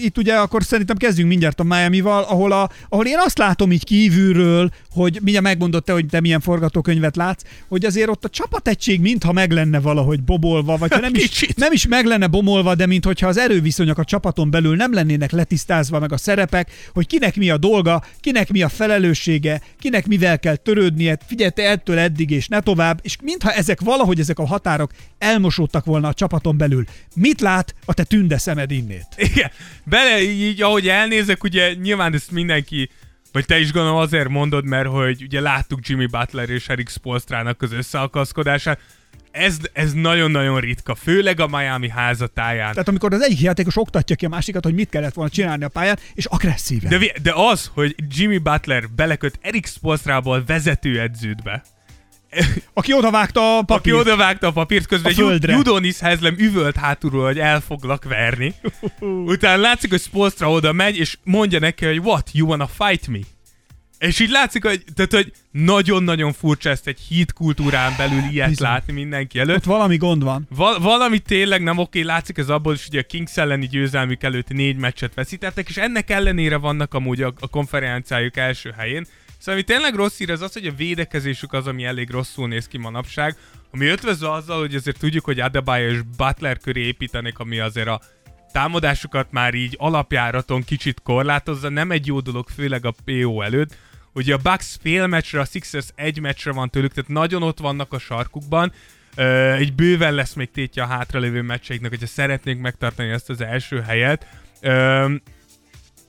Itt 0.03 0.19
ugye 0.19 0.35
akkor 0.35 0.63
szerintem 0.65 0.97
kezdjünk 0.97 1.29
mindjárt 1.29 1.61
a 1.61 1.63
Miami-val, 1.63 2.23
ahol, 2.23 2.53
a, 2.53 2.71
ahol 2.89 3.07
én 3.07 3.19
azt 3.19 3.39
látom 3.39 3.73
így 3.73 3.85
kívülről, 3.85 4.71
hogy 4.91 5.13
mindjárt 5.23 5.47
megmondott 5.47 5.85
te, 5.85 5.93
hogy 5.93 6.07
te 6.07 6.21
milyen 6.21 6.41
forgatókönyvet 6.41 7.17
látsz, 7.17 7.43
hogy 7.69 7.85
azért 7.85 8.09
ott 8.09 8.25
a 8.25 8.29
csapategység 8.29 9.01
mintha 9.01 9.33
meg 9.33 9.51
lenne 9.51 9.81
valahogy 9.81 10.23
bobolva, 10.23 10.77
vagy 10.77 10.93
ha 10.93 11.01
nem 11.01 11.15
is, 11.15 11.49
nem 11.57 11.73
is 11.73 11.87
meg 11.87 12.05
lenne 12.05 12.27
bomolva, 12.27 12.75
de 12.75 12.87
mintha 12.87 13.27
az 13.27 13.39
erőviszonyok 13.39 13.99
a 13.99 14.05
csapaton 14.05 14.51
belül 14.51 14.77
nem 14.77 14.93
lennének 14.93 15.31
letisztázva 15.31 15.99
meg 15.99 16.13
a 16.13 16.17
szerepek, 16.17 16.71
hogy 16.93 17.07
kinek 17.07 17.37
mi 17.37 17.51
a 17.51 17.57
dolga, 17.57 18.03
kinek 18.21 18.51
mi 18.51 18.63
a 18.63 18.69
felelőssége, 18.69 19.61
kinek 19.79 20.07
mivel 20.07 20.39
kell 20.39 20.57
törődnie, 20.57 21.19
figyelj 21.27 21.51
te 21.51 21.63
ettől 21.69 21.99
eddig 21.99 22.31
és 22.31 22.49
ne 22.49 22.61
tovább, 22.61 23.01
és 23.03 23.17
mintha 23.23 23.53
ezek 23.53 23.81
valahogy 23.81 24.21
ezek 24.21 24.39
a 24.39 24.47
határok 24.47 24.91
elmosódtak 25.19 25.85
volna 25.85 26.09
a 26.09 26.15
csapaton 26.15 26.57
belül. 26.57 26.85
Mit 27.15 27.41
lát 27.41 27.75
a 27.85 27.95
te 27.95 28.05
tünde 28.05 28.39
szemed 28.39 28.71
innét? 28.71 29.07
Igen, 29.17 29.42
bele 29.85 30.23
így, 30.23 30.63
ahogy 30.63 30.89
elnézek, 30.89 31.45
ugye 31.45 31.75
nyilván 31.75 32.15
ezt 32.15 32.31
mindenki, 32.31 32.91
vagy 33.33 33.45
te 33.45 33.59
is 33.59 33.73
gondolom 33.73 33.99
azért 33.99 34.29
mondod, 34.29 34.65
mert 34.65 34.89
hogy 34.89 35.23
ugye 35.23 35.41
láttuk 35.41 35.89
Jimmy 35.89 36.07
Butler 36.07 36.51
és 36.51 36.69
Eric 36.69 36.91
Spolstrának 36.91 37.63
az 37.63 37.73
összeakaszkodását. 37.73 38.81
Ez, 39.31 39.57
ez 39.73 39.93
nagyon-nagyon 39.93 40.61
ritka, 40.61 40.95
főleg 40.95 41.41
a 41.41 41.47
Miami 41.47 41.89
házatáján. 41.89 42.71
Tehát 42.71 42.89
amikor 42.89 43.15
az 43.15 43.23
egyik 43.23 43.41
játékos 43.41 43.77
oktatja 43.77 44.17
ki 44.17 44.25
a 44.25 44.29
másikat, 44.29 44.65
hogy 44.65 44.75
mit 44.75 44.89
kellett 44.89 45.15
volna 45.15 45.31
csinálni 45.31 45.65
a 45.65 45.69
pályán, 45.69 45.99
és 46.15 46.25
agresszíven. 46.25 46.91
De, 46.91 47.13
de 47.23 47.33
az, 47.35 47.71
hogy 47.75 47.95
Jimmy 48.09 48.39
Butler 48.39 48.91
beleköt 48.91 49.39
Eric 49.43 49.69
Spolstrából 49.69 50.45
vezetőedződbe, 50.47 51.63
Aki 52.73 52.93
odavágta 52.93 53.41
a 53.57 53.63
papírt. 53.63 53.79
aki 53.79 53.93
odavágta 53.93 54.47
a 54.47 54.53
papírt, 54.53 54.87
közben 54.87 55.13
A 55.13 55.15
földre. 55.15 55.53
Judonis 55.53 55.99
Hezlem 55.99 56.35
üvölt 56.39 56.77
hátulról, 56.77 57.25
hogy 57.25 57.39
el 57.39 57.61
foglak 57.61 58.05
verni. 58.05 58.55
Utána 59.01 59.61
látszik, 59.61 59.91
hogy 59.91 60.01
Spolstra 60.01 60.51
oda 60.51 60.73
megy, 60.73 60.97
és 60.97 61.17
mondja 61.25 61.59
neki, 61.59 61.85
hogy 61.85 61.99
what, 61.99 62.31
you 62.33 62.49
wanna 62.49 62.67
fight 62.67 63.09
me? 63.09 63.19
És 63.99 64.21
így 64.21 64.31
látszik, 64.31 64.65
hogy, 64.65 64.85
tehát, 64.95 65.13
hogy 65.13 65.33
nagyon-nagyon 65.51 66.33
furcsa 66.33 66.71
ezt 66.71 66.87
egy 66.87 66.99
hit 67.09 67.33
kultúrán 67.33 67.95
belül 67.97 68.23
ilyet 68.31 68.49
Bizony. 68.49 68.69
látni 68.69 68.93
mindenki 68.93 69.39
előtt. 69.39 69.57
Ott 69.57 69.65
valami 69.65 69.97
gond 69.97 70.23
van. 70.25 70.47
Val- 70.57 70.83
valami 70.83 71.19
tényleg 71.19 71.63
nem 71.63 71.79
oké, 71.79 72.01
látszik 72.01 72.39
ez 72.39 72.49
abból 72.49 72.75
is, 72.75 72.87
hogy 72.89 72.99
a 72.99 73.03
Kings 73.03 73.37
elleni 73.37 73.67
győzelmük 73.67 74.23
előtt 74.23 74.49
négy 74.49 74.77
meccset 74.77 75.15
veszítettek, 75.15 75.69
és 75.69 75.77
ennek 75.77 76.11
ellenére 76.11 76.57
vannak 76.57 76.95
amúgy 76.95 77.23
a, 77.23 77.33
a 77.41 77.49
konferenciájuk 77.49 78.37
első 78.37 78.75
helyén. 78.79 79.07
Szóval 79.43 79.55
ami 79.55 79.63
tényleg 79.63 79.95
rossz 79.95 80.19
hír, 80.19 80.31
az 80.31 80.41
az, 80.41 80.53
hogy 80.53 80.67
a 80.67 80.73
védekezésük 80.73 81.53
az, 81.53 81.67
ami 81.67 81.85
elég 81.85 82.11
rosszul 82.11 82.49
néz 82.49 82.69
ki 82.69 82.79
manapság, 82.79 83.37
ami 83.73 83.87
ötvözve 83.87 84.31
azzal, 84.31 84.61
hogy 84.61 84.75
azért 84.75 84.99
tudjuk, 84.99 85.25
hogy 85.25 85.41
Adebayo 85.41 85.91
és 85.91 86.01
Butler 86.17 86.59
köré 86.59 86.81
építenek, 86.81 87.39
ami 87.39 87.59
azért 87.59 87.89
a 87.89 88.01
támadásukat 88.53 89.27
már 89.31 89.55
így 89.55 89.77
alapjáraton 89.79 90.63
kicsit 90.63 91.01
korlátozza, 91.03 91.69
nem 91.69 91.91
egy 91.91 92.07
jó 92.07 92.21
dolog, 92.21 92.49
főleg 92.49 92.85
a 92.85 92.95
PO 93.05 93.41
előtt. 93.41 93.77
Ugye 94.13 94.35
a 94.35 94.39
Bucks 94.43 94.77
fél 94.83 95.07
meccsre, 95.07 95.41
a 95.41 95.45
Sixers 95.45 95.87
egy 95.95 96.21
meccsre 96.21 96.53
van 96.53 96.71
tőlük, 96.71 96.93
tehát 96.93 97.11
nagyon 97.11 97.43
ott 97.43 97.59
vannak 97.59 97.93
a 97.93 97.99
sarkukban, 97.99 98.73
egy 99.57 99.75
bőven 99.75 100.15
lesz 100.15 100.35
még 100.35 100.51
tétje 100.51 100.83
a 100.83 100.87
hátralévő 100.87 101.43
meccseiknek, 101.43 101.91
hogyha 101.91 102.07
szeretnénk 102.07 102.61
megtartani 102.61 103.09
ezt 103.09 103.31
az 103.31 103.41
első 103.41 103.81
helyet. 103.81 104.27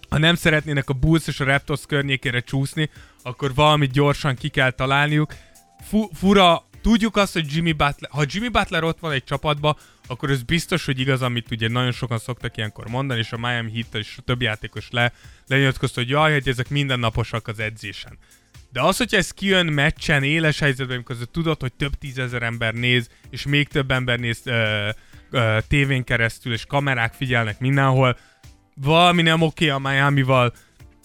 Ha 0.09 0.19
nem 0.19 0.35
szeretnének 0.35 0.89
a 0.89 0.93
Bulls 0.93 1.27
és 1.27 1.39
a 1.39 1.43
Raptors 1.43 1.85
környékére 1.87 2.39
csúszni, 2.39 2.89
akkor 3.23 3.53
valamit 3.53 3.91
gyorsan 3.91 4.35
ki 4.35 4.49
kell 4.49 4.71
találniuk. 4.71 5.33
Fu- 5.81 6.11
fura, 6.13 6.63
tudjuk 6.81 7.15
azt, 7.15 7.33
hogy 7.33 7.53
Jimmy 7.53 7.71
Butler, 7.71 8.09
ha 8.11 8.23
Jimmy 8.27 8.47
Butler 8.47 8.83
ott 8.83 8.99
van 8.99 9.11
egy 9.11 9.23
csapatba, 9.23 9.77
akkor 10.07 10.29
ez 10.29 10.43
biztos, 10.43 10.85
hogy 10.85 10.99
igaz, 10.99 11.21
amit 11.21 11.51
ugye 11.51 11.67
nagyon 11.67 11.91
sokan 11.91 12.17
szoktak 12.17 12.57
ilyenkor 12.57 12.87
mondani, 12.87 13.19
és 13.19 13.31
a 13.31 13.37
Miami 13.37 13.71
Heat 13.71 13.95
és 13.95 14.15
a 14.17 14.21
több 14.21 14.41
játékos 14.41 14.87
le, 14.91 15.13
lenyilatkozta, 15.47 15.99
hogy 15.99 16.09
jaj, 16.09 16.31
hogy 16.31 16.47
ezek 16.47 16.69
mindennaposak 16.69 17.47
az 17.47 17.59
edzésen. 17.59 18.17
De 18.71 18.81
az, 18.81 18.97
hogyha 18.97 19.17
ez 19.17 19.31
kijön 19.31 19.65
meccsen, 19.65 20.23
éles 20.23 20.59
helyzetben, 20.59 20.95
amikor 20.95 21.15
tudod, 21.31 21.61
hogy 21.61 21.73
több 21.73 21.95
tízezer 21.95 22.43
ember 22.43 22.73
néz, 22.73 23.09
és 23.29 23.45
még 23.45 23.67
több 23.67 23.91
ember 23.91 24.19
néz 24.19 24.41
ö, 24.43 24.89
ö, 25.31 25.57
tévén 25.67 26.03
keresztül, 26.03 26.53
és 26.53 26.65
kamerák 26.65 27.13
figyelnek 27.13 27.59
mindenhol, 27.59 28.17
valami 28.75 29.21
nem 29.21 29.41
oké 29.41 29.69
a 29.69 29.79
Miami-val, 29.79 30.53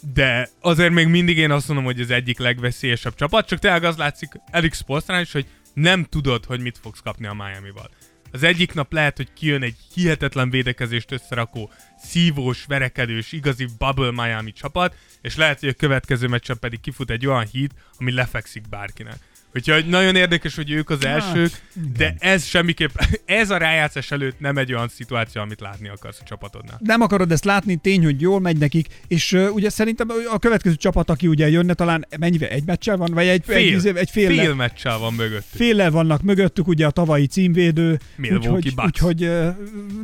de 0.00 0.48
azért 0.60 0.92
még 0.92 1.06
mindig 1.06 1.38
én 1.38 1.50
azt 1.50 1.66
mondom, 1.66 1.84
hogy 1.84 2.00
az 2.00 2.10
egyik 2.10 2.38
legveszélyesebb 2.38 3.14
csapat, 3.14 3.46
csak 3.46 3.58
tényleg 3.58 3.84
az 3.84 3.96
látszik 3.96 4.32
Eric 4.50 4.74
Spoelstrán 4.74 5.20
is, 5.20 5.32
hogy 5.32 5.46
nem 5.74 6.04
tudod, 6.04 6.44
hogy 6.44 6.60
mit 6.60 6.78
fogsz 6.82 7.00
kapni 7.00 7.26
a 7.26 7.32
Miami-val. 7.34 7.90
Az 8.32 8.42
egyik 8.42 8.74
nap 8.74 8.92
lehet, 8.92 9.16
hogy 9.16 9.32
kijön 9.32 9.62
egy 9.62 9.76
hihetetlen 9.94 10.50
védekezést 10.50 11.12
összerakó, 11.12 11.70
szívós, 11.98 12.64
verekedős, 12.64 13.32
igazi 13.32 13.66
bubble 13.78 14.10
Miami 14.10 14.52
csapat, 14.52 14.96
és 15.22 15.36
lehet, 15.36 15.60
hogy 15.60 15.68
a 15.68 15.72
következő 15.72 16.26
meccsen 16.26 16.58
pedig 16.58 16.80
kifut 16.80 17.10
egy 17.10 17.26
olyan 17.26 17.46
hit, 17.46 17.74
ami 17.98 18.12
lefekszik 18.12 18.68
bárkinek. 18.68 19.16
Úgyhogy 19.54 19.86
nagyon 19.86 20.16
érdekes, 20.16 20.54
hogy 20.54 20.70
ők 20.70 20.90
az 20.90 21.04
elsők, 21.04 21.50
de 21.96 22.14
ez 22.18 22.44
semmiképp, 22.44 22.90
ez 23.24 23.50
a 23.50 23.56
rájátszás 23.56 24.10
előtt 24.10 24.40
nem 24.40 24.56
egy 24.56 24.72
olyan 24.72 24.88
szituáció, 24.88 25.42
amit 25.42 25.60
látni 25.60 25.88
akarsz 25.88 26.18
a 26.20 26.24
csapatodnál. 26.24 26.80
Nem 26.82 27.00
akarod 27.00 27.32
ezt 27.32 27.44
látni, 27.44 27.76
tény, 27.76 28.04
hogy 28.04 28.20
jól 28.20 28.40
megy 28.40 28.56
nekik, 28.56 28.86
és 29.06 29.32
uh, 29.32 29.48
ugye 29.54 29.70
szerintem 29.70 30.08
a 30.32 30.38
következő 30.38 30.74
csapat, 30.74 31.10
aki 31.10 31.26
ugye 31.26 31.48
jönne, 31.48 31.74
talán 31.74 32.06
mennyivel 32.18 32.48
egy 32.48 32.64
meccsel 32.64 32.96
van, 32.96 33.10
vagy 33.12 33.26
egy, 33.26 33.42
Fél, 33.44 33.56
egy, 33.56 33.96
egy 33.96 34.10
fél, 34.10 34.28
fél 34.30 34.54
meccsel 34.54 34.98
van 34.98 35.12
mögöttük. 35.14 35.58
féllel 35.58 35.90
vannak 35.90 36.22
mögöttük, 36.22 36.68
ugye 36.68 36.86
a 36.86 36.90
tavalyi 36.90 37.26
címvédő, 37.26 37.98
Milwaukee 38.16 38.50
úgyhogy, 38.50 38.74
Bucks. 38.74 38.86
úgyhogy 38.86 39.24
uh, 39.24 39.56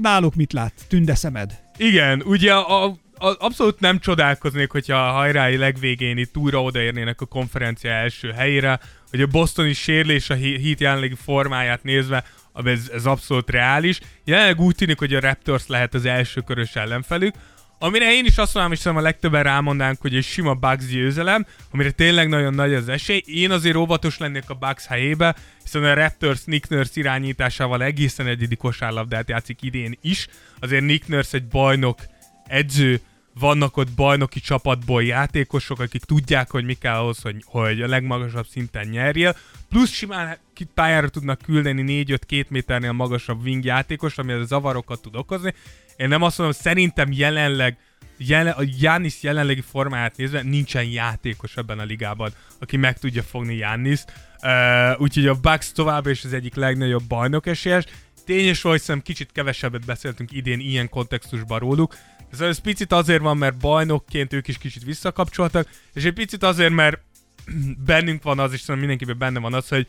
náluk 0.02 0.34
mit 0.34 0.52
lát? 0.52 0.72
Tünde 0.88 1.14
szemed. 1.14 1.62
Igen, 1.76 2.22
ugye 2.26 2.52
a, 2.52 2.84
a, 2.84 2.96
abszolút 3.38 3.80
nem 3.80 3.98
csodálkoznék, 3.98 4.70
hogyha 4.70 4.96
a 4.96 5.12
hajrái 5.12 5.56
legvégén 5.56 6.16
itt 6.16 6.36
újra 6.36 6.62
odaérnének 6.62 7.20
a 7.20 7.26
konferencia 7.26 7.90
első 7.90 8.30
helyére, 8.30 8.80
hogy 9.14 9.22
a 9.22 9.26
bostoni 9.26 9.72
sérülés 9.72 10.30
a 10.30 10.34
Heat 10.34 10.80
jelenlegi 10.80 11.14
formáját 11.24 11.82
nézve, 11.82 12.24
ez, 12.64 12.90
ez 12.94 13.06
abszolút 13.06 13.50
reális. 13.50 14.00
Jelenleg 14.24 14.60
úgy 14.60 14.74
tűnik, 14.74 14.98
hogy 14.98 15.14
a 15.14 15.20
Raptors 15.20 15.66
lehet 15.66 15.94
az 15.94 16.04
első 16.04 16.40
körös 16.40 16.76
ellenfelük, 16.76 17.34
amire 17.78 18.12
én 18.12 18.24
is 18.24 18.38
azt 18.38 18.54
mondom, 18.54 18.72
és 18.72 18.78
szerintem 18.78 19.02
a 19.02 19.06
legtöbben 19.06 19.42
rámondánk, 19.42 20.00
hogy 20.00 20.16
egy 20.16 20.24
sima 20.24 20.54
Bucks 20.54 20.86
győzelem, 20.86 21.46
amire 21.70 21.90
tényleg 21.90 22.28
nagyon 22.28 22.54
nagy 22.54 22.74
az 22.74 22.88
esély. 22.88 23.22
Én 23.26 23.50
azért 23.50 23.76
óvatos 23.76 24.18
lennék 24.18 24.50
a 24.50 24.54
Bucks 24.54 24.86
helyébe, 24.86 25.34
hiszen 25.62 25.84
a 25.84 25.94
Raptors 25.94 26.44
Nick 26.44 26.68
Nurse 26.68 26.92
irányításával 26.94 27.82
egészen 27.82 28.26
egyedi 28.26 28.56
kosárlabdát 28.56 29.28
játszik 29.28 29.62
idén 29.62 29.98
is. 30.00 30.26
Azért 30.60 30.84
Nick 30.84 31.08
Nurse 31.08 31.36
egy 31.36 31.46
bajnok 31.46 31.98
edző, 32.46 33.00
vannak 33.38 33.76
ott 33.76 33.90
bajnoki 33.90 34.40
csapatból 34.40 35.04
játékosok, 35.04 35.80
akik 35.80 36.04
tudják, 36.04 36.50
hogy 36.50 36.64
mi 36.64 36.74
kell 36.74 36.96
ahhoz, 36.96 37.22
hogy, 37.22 37.42
hogy 37.44 37.82
a 37.82 37.86
legmagasabb 37.86 38.46
szinten 38.46 38.86
nyerjél, 38.86 39.36
plusz 39.68 39.90
simán 39.90 40.38
pályára 40.74 41.08
tudnak 41.08 41.40
küldeni 41.42 42.04
4-5-2 42.06 42.48
méternél 42.48 42.92
magasabb 42.92 43.42
wing 43.42 43.64
játékos, 43.64 44.18
ami 44.18 44.32
az 44.32 44.46
zavarokat 44.46 45.02
tud 45.02 45.16
okozni. 45.16 45.54
Én 45.96 46.08
nem 46.08 46.22
azt 46.22 46.38
mondom, 46.38 46.56
szerintem 46.60 47.12
jelenleg 47.12 47.78
jelen, 48.16 48.52
a 48.52 48.62
Jánisz 48.78 49.22
jelenlegi 49.22 49.60
formáját 49.60 50.16
nézve 50.16 50.42
nincsen 50.42 50.84
játékos 50.84 51.56
ebben 51.56 51.78
a 51.78 51.84
ligában, 51.84 52.32
aki 52.60 52.76
meg 52.76 52.98
tudja 52.98 53.22
fogni 53.22 53.56
Jániszt. 53.56 54.12
Uh, 54.42 55.00
úgyhogy 55.00 55.26
a 55.26 55.34
Bucks 55.34 55.72
továbbra 55.72 56.10
is 56.10 56.24
az 56.24 56.32
egyik 56.32 56.54
legnagyobb 56.54 57.02
bajnok 57.02 57.46
esélyes. 57.46 57.84
Tényes, 58.24 58.62
hogy 58.62 58.72
hiszem 58.72 59.02
kicsit 59.02 59.32
kevesebbet 59.32 59.84
beszéltünk 59.84 60.32
idén 60.32 60.60
ilyen 60.60 60.88
kontextusban 60.88 61.58
róluk. 61.58 61.96
Ez, 62.34 62.40
ez 62.40 62.58
picit 62.58 62.92
azért 62.92 63.22
van, 63.22 63.36
mert 63.36 63.56
bajnokként 63.56 64.32
ők 64.32 64.48
is 64.48 64.58
kicsit 64.58 64.84
visszakapcsoltak, 64.84 65.68
és 65.92 66.04
egy 66.04 66.12
picit 66.12 66.42
azért, 66.42 66.72
mert 66.72 67.00
bennünk 67.86 68.22
van 68.22 68.38
az, 68.38 68.52
és 68.52 68.60
szerintem 68.60 68.78
mindenkiben 68.78 69.18
benne 69.18 69.40
van 69.40 69.54
az, 69.54 69.68
hogy 69.68 69.86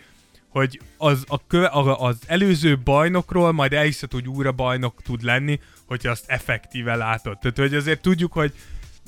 hogy 0.50 0.82
az, 0.98 1.24
a 1.28 1.48
köve, 1.48 1.70
az 1.98 2.18
előző 2.26 2.78
bajnokról 2.78 3.52
majd 3.52 3.74
elhiszed, 3.74 4.12
hogy 4.12 4.28
újra 4.28 4.52
bajnok 4.52 5.02
tud 5.04 5.24
lenni, 5.24 5.60
hogyha 5.86 6.12
azt 6.12 6.24
effektíve 6.28 6.96
látod. 6.96 7.40
Tehát, 7.40 7.58
hogy 7.58 7.76
azért 7.76 8.02
tudjuk, 8.02 8.34
hogy 8.34 8.54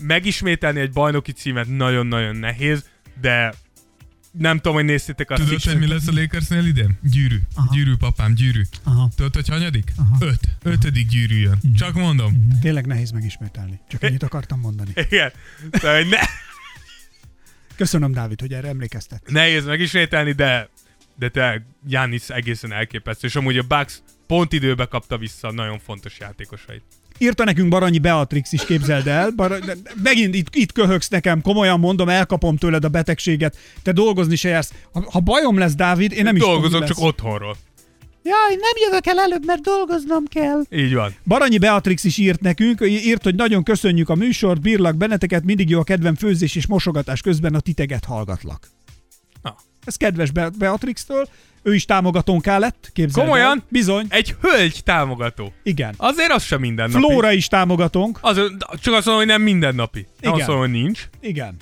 megismételni 0.01 0.79
egy 0.79 0.91
bajnoki 0.91 1.31
címet 1.31 1.67
nagyon-nagyon 1.67 2.35
nehéz, 2.35 2.89
de 3.21 3.53
nem 4.31 4.57
tudom, 4.57 4.73
hogy 4.73 4.85
néztétek 4.85 5.31
a 5.31 5.35
Tudod, 5.35 5.49
Sixers- 5.51 5.77
hogy 5.77 5.87
mi 5.87 5.93
lesz 5.93 6.07
a 6.07 6.11
Lakersnél 6.11 6.65
idén? 6.65 6.97
Gyűrű. 7.01 7.39
Aha. 7.55 7.73
Gyűrű, 7.75 7.95
papám, 7.95 8.33
gyűrű. 8.33 8.61
Aha. 8.83 9.09
Tudod, 9.15 9.33
hogy 9.33 9.47
hanyadik? 9.47 9.93
Aha. 9.97 10.15
Öt. 10.25 10.39
Ötödik 10.63 11.07
gyűrű 11.07 11.39
jön. 11.39 11.59
Csak 11.77 11.93
mondom. 11.93 12.47
Tényleg 12.61 12.85
nehéz 12.85 13.11
megismételni. 13.11 13.79
Csak 13.89 14.03
ennyit 14.03 14.23
akartam 14.23 14.59
mondani. 14.59 14.91
Igen. 15.09 15.31
Szóval, 15.71 16.01
ne, 16.01 16.19
Köszönöm, 17.75 18.11
Dávid, 18.11 18.39
hogy 18.39 18.53
erre 18.53 18.67
emlékeztet. 18.67 19.23
nehéz 19.29 19.65
megismételni, 19.65 20.31
de, 20.31 20.69
de 21.15 21.29
te 21.29 21.65
Giannis 21.83 22.29
egészen 22.29 22.71
elképesztő, 22.73 23.27
és 23.27 23.35
amúgy 23.35 23.57
a 23.57 23.63
Bucks 23.63 24.01
pont 24.27 24.53
időbe 24.53 24.85
kapta 24.85 25.17
vissza 25.17 25.51
nagyon 25.51 25.79
fontos 25.79 26.19
játékosait. 26.19 26.83
Írta 27.17 27.43
nekünk 27.43 27.69
Baranyi 27.69 27.99
Beatrix 27.99 28.51
is, 28.51 28.65
képzeld 28.65 29.07
el. 29.07 29.29
Bar- 29.29 29.77
megint 30.03 30.35
itt, 30.35 30.55
itt 30.55 30.71
köhögsz 30.71 31.09
nekem, 31.09 31.41
komolyan 31.41 31.79
mondom, 31.79 32.09
elkapom 32.09 32.57
tőled 32.57 32.83
a 32.85 32.89
betegséget. 32.89 33.57
Te 33.83 33.91
dolgozni 33.91 34.35
se 34.35 34.49
jársz. 34.49 34.73
Ha, 34.93 35.03
ha 35.11 35.19
bajom 35.19 35.57
lesz, 35.57 35.75
Dávid, 35.75 36.11
én 36.11 36.23
nem 36.23 36.35
is 36.35 36.41
Dolgozok 36.41 36.83
csak 36.83 36.99
otthonról. 36.99 37.57
Jaj, 38.23 38.55
nem 38.55 38.83
jövök 38.85 39.07
el 39.07 39.19
előbb, 39.19 39.45
mert 39.45 39.61
dolgoznom 39.61 40.25
kell. 40.25 40.61
Így 40.71 40.93
van. 40.93 41.15
Baranyi 41.25 41.57
Beatrix 41.57 42.03
is 42.03 42.17
írt 42.17 42.41
nekünk, 42.41 42.81
írt, 42.81 43.23
hogy 43.23 43.35
nagyon 43.35 43.63
köszönjük 43.63 44.09
a 44.09 44.15
műsort, 44.15 44.61
bírlak 44.61 44.95
benneteket, 44.95 45.43
mindig 45.43 45.69
jó 45.69 45.79
a 45.79 45.83
kedvem 45.83 46.15
főzés 46.15 46.55
és 46.55 46.67
mosogatás 46.67 47.21
közben 47.21 47.55
a 47.55 47.59
titeget 47.59 48.05
hallgatlak. 48.05 48.67
Ez 49.87 49.95
kedves 49.95 50.31
Be- 50.31 50.49
Beatrix-től, 50.57 51.27
ő 51.63 51.73
is 51.75 51.85
támogatónká 51.85 52.57
lett, 52.57 52.89
képzeld 52.93 53.25
el. 53.27 53.31
Komolyan? 53.33 53.63
Bizony, 53.69 54.05
Egy 54.09 54.35
hölgy 54.41 54.81
támogató. 54.83 55.53
igen. 55.63 55.93
Azért 55.97 56.31
az 56.31 56.43
sem 56.43 56.59
mindennapi. 56.59 57.05
Flóra 57.05 57.31
is 57.31 57.47
támogatónk, 57.47 58.17
Az, 58.21 58.35
csak 58.81 58.93
azt 58.93 59.05
mondom, 59.05 59.15
hogy 59.15 59.25
nem 59.25 59.41
mindennapi. 59.41 59.99
Nem 59.99 60.33
Igen. 60.33 60.33
azt 60.33 60.47
mondom, 60.47 60.71
hogy 60.71 60.81
nincs. 60.81 61.07
igen. 61.21 61.55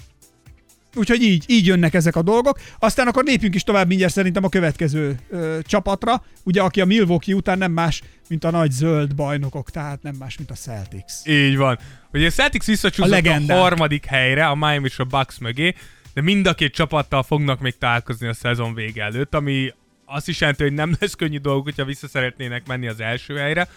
Úgyhogy 0.98 1.22
így, 1.22 1.44
így 1.48 1.66
jönnek 1.66 1.94
ezek 1.94 2.16
a 2.16 2.22
dolgok. 2.22 2.60
Aztán 2.80 3.08
akkor 3.08 3.24
lépjünk 3.24 3.56
is 3.56 3.64
tovább 3.64 3.88
mindjárt 3.88 4.14
szerintem 4.14 4.44
a 4.44 4.50
következő 4.50 5.20
ö, 5.30 5.58
csapatra, 5.64 6.24
ugye 6.44 6.62
aki 6.62 6.82
a 6.82 6.86
Milwaukee 6.86 7.36
után 7.36 7.58
nem 7.58 7.72
más, 7.72 8.02
mint 8.30 8.44
a 8.44 8.52
nagy 8.52 8.72
zöld 8.72 9.16
bajnokok, 9.16 9.70
tehát 9.70 10.02
nem 10.04 10.16
más, 10.20 10.38
mint 10.38 10.52
a 10.52 10.54
Celtics. 10.54 11.14
Így 11.26 11.58
van. 11.58 11.80
Ugye 12.14 12.28
a 12.28 12.30
Celtics 12.30 12.66
visszacsúszott 12.66 13.26
A 13.26 13.54
a 13.54 13.58
harmadik 13.58 14.06
helyre, 14.06 14.48
a 14.48 14.56
Miami 14.56 14.86
és 14.88 15.00
a 15.00 15.04
Bucks 15.04 15.38
mögé, 15.38 15.76
de 16.16 16.22
mind 16.22 16.48
a 16.48 16.54
két 16.54 16.74
csapattal 16.74 17.24
fognak 17.24 17.60
még 17.60 17.78
találkozni 17.78 18.28
a 18.28 18.34
szezon 18.34 18.74
vége 18.74 19.04
előtt, 19.04 19.36
ami 19.36 19.74
azt 20.06 20.28
is 20.28 20.40
jelenti, 20.40 20.64
hogy 20.64 20.74
nem 20.74 20.96
lesz 21.00 21.14
könnyű 21.14 21.38
dolguk, 21.38 21.64
hogyha 21.64 21.86
vissza 21.86 22.08
szeretnének 22.08 22.68
menni 22.68 22.88
az 22.88 23.00
első 23.00 23.36
helyre. 23.36 23.68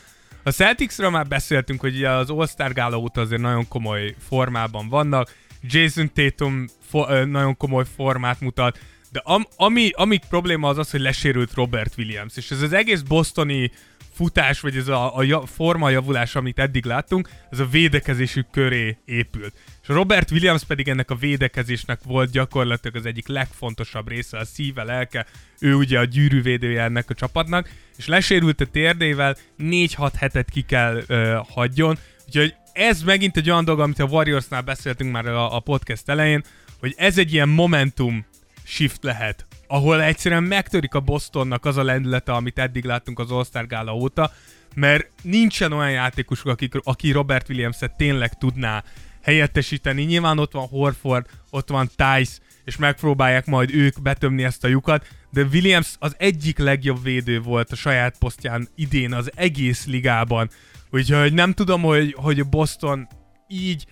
A 0.42 0.50
Celticsről 0.50 1.10
már 1.10 1.26
beszéltünk, 1.26 1.80
hogy 1.80 1.94
ugye 1.94 2.10
az 2.10 2.30
All-Star 2.30 2.72
Gála 2.72 2.98
óta 2.98 3.20
azért 3.20 3.40
nagyon 3.40 3.68
komoly 3.68 4.14
formában 4.28 4.88
vannak. 4.88 5.34
Jason 5.62 6.12
Tatum 6.12 6.66
fo- 6.88 7.08
ö, 7.10 7.24
nagyon 7.24 7.56
komoly 7.56 7.84
formát 7.96 8.40
mutat, 8.40 8.78
de 9.12 9.20
am- 9.24 9.48
ami, 9.56 9.90
ami 9.94 10.18
probléma 10.28 10.68
az 10.68 10.78
az, 10.78 10.90
hogy 10.90 11.00
lesérült 11.00 11.54
Robert 11.54 11.94
Williams, 11.98 12.36
és 12.36 12.50
ez 12.50 12.62
az 12.62 12.72
egész 12.72 13.00
bostoni 13.00 13.70
futás, 14.12 14.60
vagy 14.60 14.76
ez 14.76 14.88
a, 14.88 15.16
a 15.16 15.46
forma 15.46 15.90
javulás, 15.90 16.34
amit 16.34 16.58
eddig 16.58 16.84
láttunk, 16.84 17.28
ez 17.50 17.58
a 17.58 17.66
védekezésük 17.66 18.50
köré 18.50 18.98
épült. 19.04 19.54
És 19.88 19.94
Robert 19.94 20.30
Williams 20.30 20.64
pedig 20.64 20.88
ennek 20.88 21.10
a 21.10 21.14
védekezésnek 21.14 22.00
volt 22.04 22.30
gyakorlatilag 22.30 22.96
az 22.96 23.06
egyik 23.06 23.28
legfontosabb 23.28 24.08
része, 24.08 24.38
a 24.38 24.44
szíve, 24.44 24.82
lelke, 24.82 25.26
ő 25.60 25.74
ugye 25.74 25.98
a 25.98 26.04
gyűrűvédője 26.04 26.82
ennek 26.82 27.10
a 27.10 27.14
csapatnak, 27.14 27.70
és 27.96 28.06
lesérült 28.06 28.60
a 28.60 28.66
térdével, 28.66 29.36
4-6 29.58 30.12
hetet 30.16 30.50
ki 30.50 30.62
kell 30.62 31.02
ö, 31.06 31.38
hagyjon, 31.48 31.98
úgyhogy 32.26 32.54
ez 32.72 33.02
megint 33.02 33.36
egy 33.36 33.50
olyan 33.50 33.64
dolog, 33.64 33.80
amit 33.80 33.98
a 33.98 34.04
Warriorsnál 34.04 34.62
beszéltünk 34.62 35.12
már 35.12 35.26
a, 35.26 35.56
a 35.56 35.60
podcast 35.60 36.08
elején, 36.08 36.44
hogy 36.80 36.94
ez 36.96 37.18
egy 37.18 37.32
ilyen 37.32 37.48
momentum 37.48 38.26
shift 38.64 39.02
lehet, 39.02 39.46
ahol 39.66 40.02
egyszerűen 40.02 40.42
megtörik 40.42 40.94
a 40.94 41.00
Bostonnak 41.00 41.64
az 41.64 41.76
a 41.76 41.82
lendülete, 41.82 42.32
amit 42.32 42.58
eddig 42.58 42.84
láttunk 42.84 43.18
az 43.18 43.30
All-Star 43.30 43.66
Gála 43.66 43.94
óta, 43.94 44.32
mert 44.74 45.08
nincsen 45.22 45.72
olyan 45.72 45.90
játékosuk, 45.90 46.46
akik, 46.46 46.74
aki 46.82 47.10
Robert 47.10 47.48
Williams-et 47.48 47.96
tényleg 47.96 48.38
tudná 48.38 48.84
helyettesíteni. 49.28 50.02
Nyilván 50.02 50.38
ott 50.38 50.52
van 50.52 50.66
Horford, 50.66 51.26
ott 51.50 51.68
van 51.68 51.86
Tice, 51.86 52.32
és 52.64 52.76
megpróbálják 52.76 53.46
majd 53.46 53.74
ők 53.74 54.02
betömni 54.02 54.44
ezt 54.44 54.64
a 54.64 54.68
lyukat, 54.68 55.06
de 55.30 55.42
Williams 55.52 55.94
az 55.98 56.14
egyik 56.18 56.58
legjobb 56.58 57.02
védő 57.02 57.40
volt 57.40 57.72
a 57.72 57.76
saját 57.76 58.18
posztján 58.18 58.68
idén 58.74 59.12
az 59.12 59.30
egész 59.34 59.86
ligában. 59.86 60.50
Úgyhogy 60.90 61.32
nem 61.32 61.52
tudom, 61.52 61.82
hogy, 61.82 62.14
hogy 62.18 62.46
Boston 62.46 63.08
így 63.48 63.84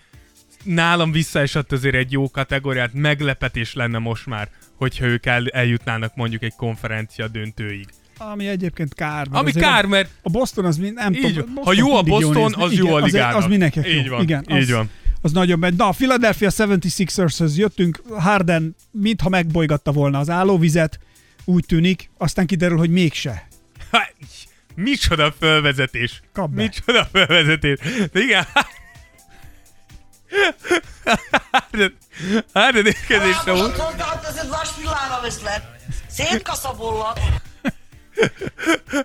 nálam 0.62 1.12
visszaesett 1.12 1.72
azért 1.72 1.94
egy 1.94 2.12
jó 2.12 2.30
kategóriát, 2.30 2.92
meglepetés 2.92 3.74
lenne 3.74 3.98
most 3.98 4.26
már, 4.26 4.48
hogyha 4.76 5.04
ők 5.04 5.26
el, 5.26 5.48
eljutnának 5.48 6.14
mondjuk 6.14 6.42
egy 6.42 6.54
konferencia 6.56 7.28
döntőig. 7.28 7.86
Ami 8.18 8.46
egyébként 8.46 8.94
kár. 8.94 9.26
Ami 9.30 9.48
azért 9.48 9.64
kár, 9.64 9.86
mert 9.86 10.10
A 10.22 10.30
Boston 10.30 10.64
az 10.64 10.76
mind, 10.76 10.94
nem 10.94 11.12
Így 11.12 11.20
tudom. 11.20 11.54
Boston 11.54 11.64
Ha 11.64 11.72
jó 11.72 11.96
a 11.96 12.02
Boston, 12.02 12.42
nézni. 12.42 12.62
az 12.62 12.72
jó 12.72 12.86
a 12.88 12.94
azért 12.94 13.12
ligának. 13.12 13.36
Az 13.36 13.46
mindenkinek 13.46 13.88
Így 13.88 14.04
jó. 14.04 14.12
van, 14.12 14.22
Igen, 14.22 14.44
így 14.50 14.56
az, 14.56 14.70
van. 14.70 14.90
Az 15.26 15.32
nagyon 15.32 15.58
megy. 15.58 15.74
Na, 15.76 15.88
a 15.88 15.90
Philadelphia 15.90 16.50
76ers-höz 16.50 17.54
jöttünk. 17.56 18.02
Harden 18.18 18.76
mintha 18.90 19.28
megbolygatta 19.28 19.92
volna 19.92 20.18
az 20.18 20.30
állóvizet, 20.30 20.98
úgy 21.44 21.64
tűnik, 21.66 22.10
aztán 22.18 22.46
kiderül, 22.46 22.78
hogy 22.78 22.90
mégse. 22.90 23.48
Ha, 23.90 24.02
micsoda 24.74 25.34
fölvezetés. 25.38 26.22
Kap 26.32 26.50
be. 26.50 26.62
Micsoda 26.62 27.08
fölvezetés. 27.12 27.78
De 28.12 28.20
igen. 28.20 28.46
Harden, 31.50 31.96
Harden 32.52 32.86
érkezésre 32.86 33.52
volt. 33.52 33.82
Ez 34.26 34.36
egy. 34.36 35.62
Szétkaszabollat. 36.08 37.20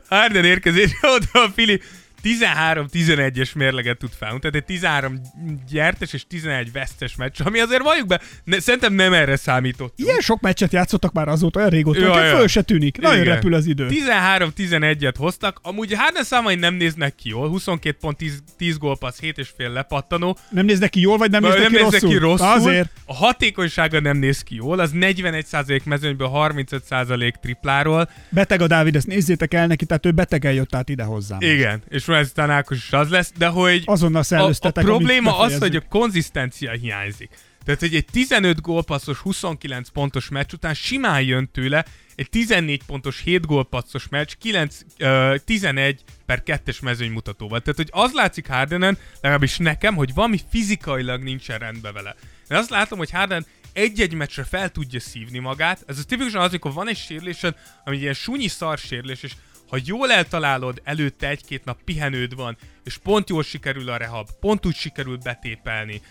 Harden 0.09 0.45
érkezésre 0.45 1.09
oda 1.09 1.43
a 1.45 1.51
Fili 1.55 1.81
13-11-es 2.23 3.55
mérleget 3.55 3.97
tud 3.97 4.09
felmutatni, 4.19 4.49
tehát 4.59 4.69
egy 4.69 4.75
13 4.75 5.21
gyertes 5.69 6.13
és 6.13 6.27
11 6.27 6.71
vesztes 6.71 7.15
meccs, 7.15 7.41
ami 7.43 7.59
azért 7.59 7.81
valljuk 7.81 8.07
be, 8.07 8.21
ne, 8.43 8.59
szerintem 8.59 8.93
nem 8.93 9.13
erre 9.13 9.35
számított. 9.35 9.93
Ilyen 9.95 10.19
sok 10.19 10.41
meccset 10.41 10.71
játszottak 10.73 11.13
már 11.13 11.27
azóta, 11.27 11.59
olyan 11.59 11.71
régóta, 11.71 11.99
Ja, 11.99 12.13
hogy 12.13 12.23
ja. 12.23 12.35
föl 12.37 12.47
se 12.47 12.61
tűnik. 12.61 12.97
Nagyon 12.97 13.21
Igen. 13.21 13.33
repül 13.33 13.53
az 13.53 13.65
idő. 13.65 13.87
13-11-et 13.89 15.13
hoztak, 15.17 15.59
amúgy 15.61 15.93
Harden 15.93 16.23
számai 16.23 16.55
nem 16.55 16.73
néznek 16.73 17.15
ki 17.15 17.29
jól, 17.29 17.49
22 17.49 17.97
pont 18.01 18.17
10, 18.17 18.43
10 18.57 18.77
gólpassz, 18.77 19.19
7 19.19 19.37
és 19.37 19.49
fél 19.57 19.69
lepattanó, 19.69 20.37
Nem 20.49 20.65
néznek 20.65 20.89
ki 20.89 20.99
jól, 20.99 21.17
vagy 21.17 21.31
nem 21.31 21.41
néznek, 21.41 21.61
nem 21.61 21.71
ki, 21.71 21.75
néznek 21.75 22.01
rosszul? 22.01 22.09
ki 22.09 22.17
rosszul. 22.17 22.47
Azért. 22.47 22.89
A 23.05 23.13
hatékonysága 23.15 23.99
nem 23.99 24.17
néz 24.17 24.41
ki 24.41 24.55
jól, 24.55 24.79
az 24.79 24.91
41% 24.95 25.83
mezőnyből 25.83 26.29
35% 26.33 27.33
tripláról. 27.41 28.09
Beteg 28.29 28.61
a 28.61 28.67
Dávid, 28.67 28.95
ezt 28.95 29.07
nézzétek 29.07 29.53
el 29.53 29.67
neki, 29.67 29.85
tehát 29.85 30.05
ő 30.05 30.11
betegen 30.11 30.53
jött 30.53 30.75
át 30.75 30.89
ide 30.89 31.03
hozzám. 31.03 31.41
Igen, 31.41 31.81
és 31.89 32.05
már 32.11 32.19
ezután 32.19 32.49
Ákos 32.49 32.77
is 32.77 32.91
az 32.93 33.09
lesz, 33.09 33.31
de 33.37 33.47
hogy 33.47 33.83
Azonnal 33.85 34.23
a, 34.29 34.51
a 34.61 34.71
probléma 34.71 35.37
az, 35.37 35.57
hogy 35.57 35.75
a 35.75 35.81
konzisztencia 35.89 36.71
hiányzik. 36.71 37.29
Tehát, 37.63 37.79
hogy 37.79 37.95
egy 37.95 38.05
15 38.11 38.61
gólpasszos, 38.61 39.17
29 39.17 39.89
pontos 39.89 40.29
meccs 40.29 40.53
után 40.53 40.73
simán 40.73 41.21
jön 41.21 41.49
tőle 41.51 41.85
egy 42.15 42.29
14 42.29 42.83
pontos, 42.83 43.21
7 43.21 43.45
gólpasszos 43.45 44.07
meccs, 44.09 44.31
9, 44.39 44.79
uh, 44.99 45.35
11 45.35 46.03
per 46.25 46.43
2-es 46.45 46.81
mezőnymutatóval. 46.81 47.59
Tehát, 47.59 47.75
hogy 47.75 47.89
az 47.91 48.11
látszik 48.13 48.47
Hardenen, 48.47 48.97
legalábbis 49.13 49.57
nekem, 49.57 49.95
hogy 49.95 50.13
valami 50.13 50.39
fizikailag 50.49 51.23
nincsen 51.23 51.59
rendben 51.59 51.93
vele. 51.93 52.15
Én 52.49 52.57
azt 52.57 52.69
látom, 52.69 52.97
hogy 52.97 53.11
Harden 53.11 53.45
egy-egy 53.73 54.13
meccsre 54.13 54.43
fel 54.43 54.69
tudja 54.69 54.99
szívni 54.99 55.39
magát. 55.39 55.83
Ez 55.87 55.99
a 55.99 56.03
tipikusan 56.03 56.41
az, 56.41 56.49
amikor 56.49 56.73
van 56.73 56.89
egy 56.89 56.97
sérülésed, 56.97 57.55
ami 57.85 57.95
egy 57.95 58.01
ilyen 58.01 58.13
sunyi 58.13 58.47
szar 58.47 58.77
sérülés, 58.77 59.23
és 59.23 59.33
ha 59.71 59.77
jól 59.85 60.11
eltalálod, 60.11 60.81
előtte 60.83 61.27
egy-két 61.27 61.65
nap 61.65 61.81
pihenőd 61.83 62.35
van, 62.35 62.57
és 62.83 62.97
pont 62.97 63.29
jól 63.29 63.43
sikerül 63.43 63.89
a 63.89 63.97
rehab, 63.97 64.27
pont 64.39 64.65
úgy 64.65 64.75
sikerül 64.75 65.17
betépelni, 65.17 66.01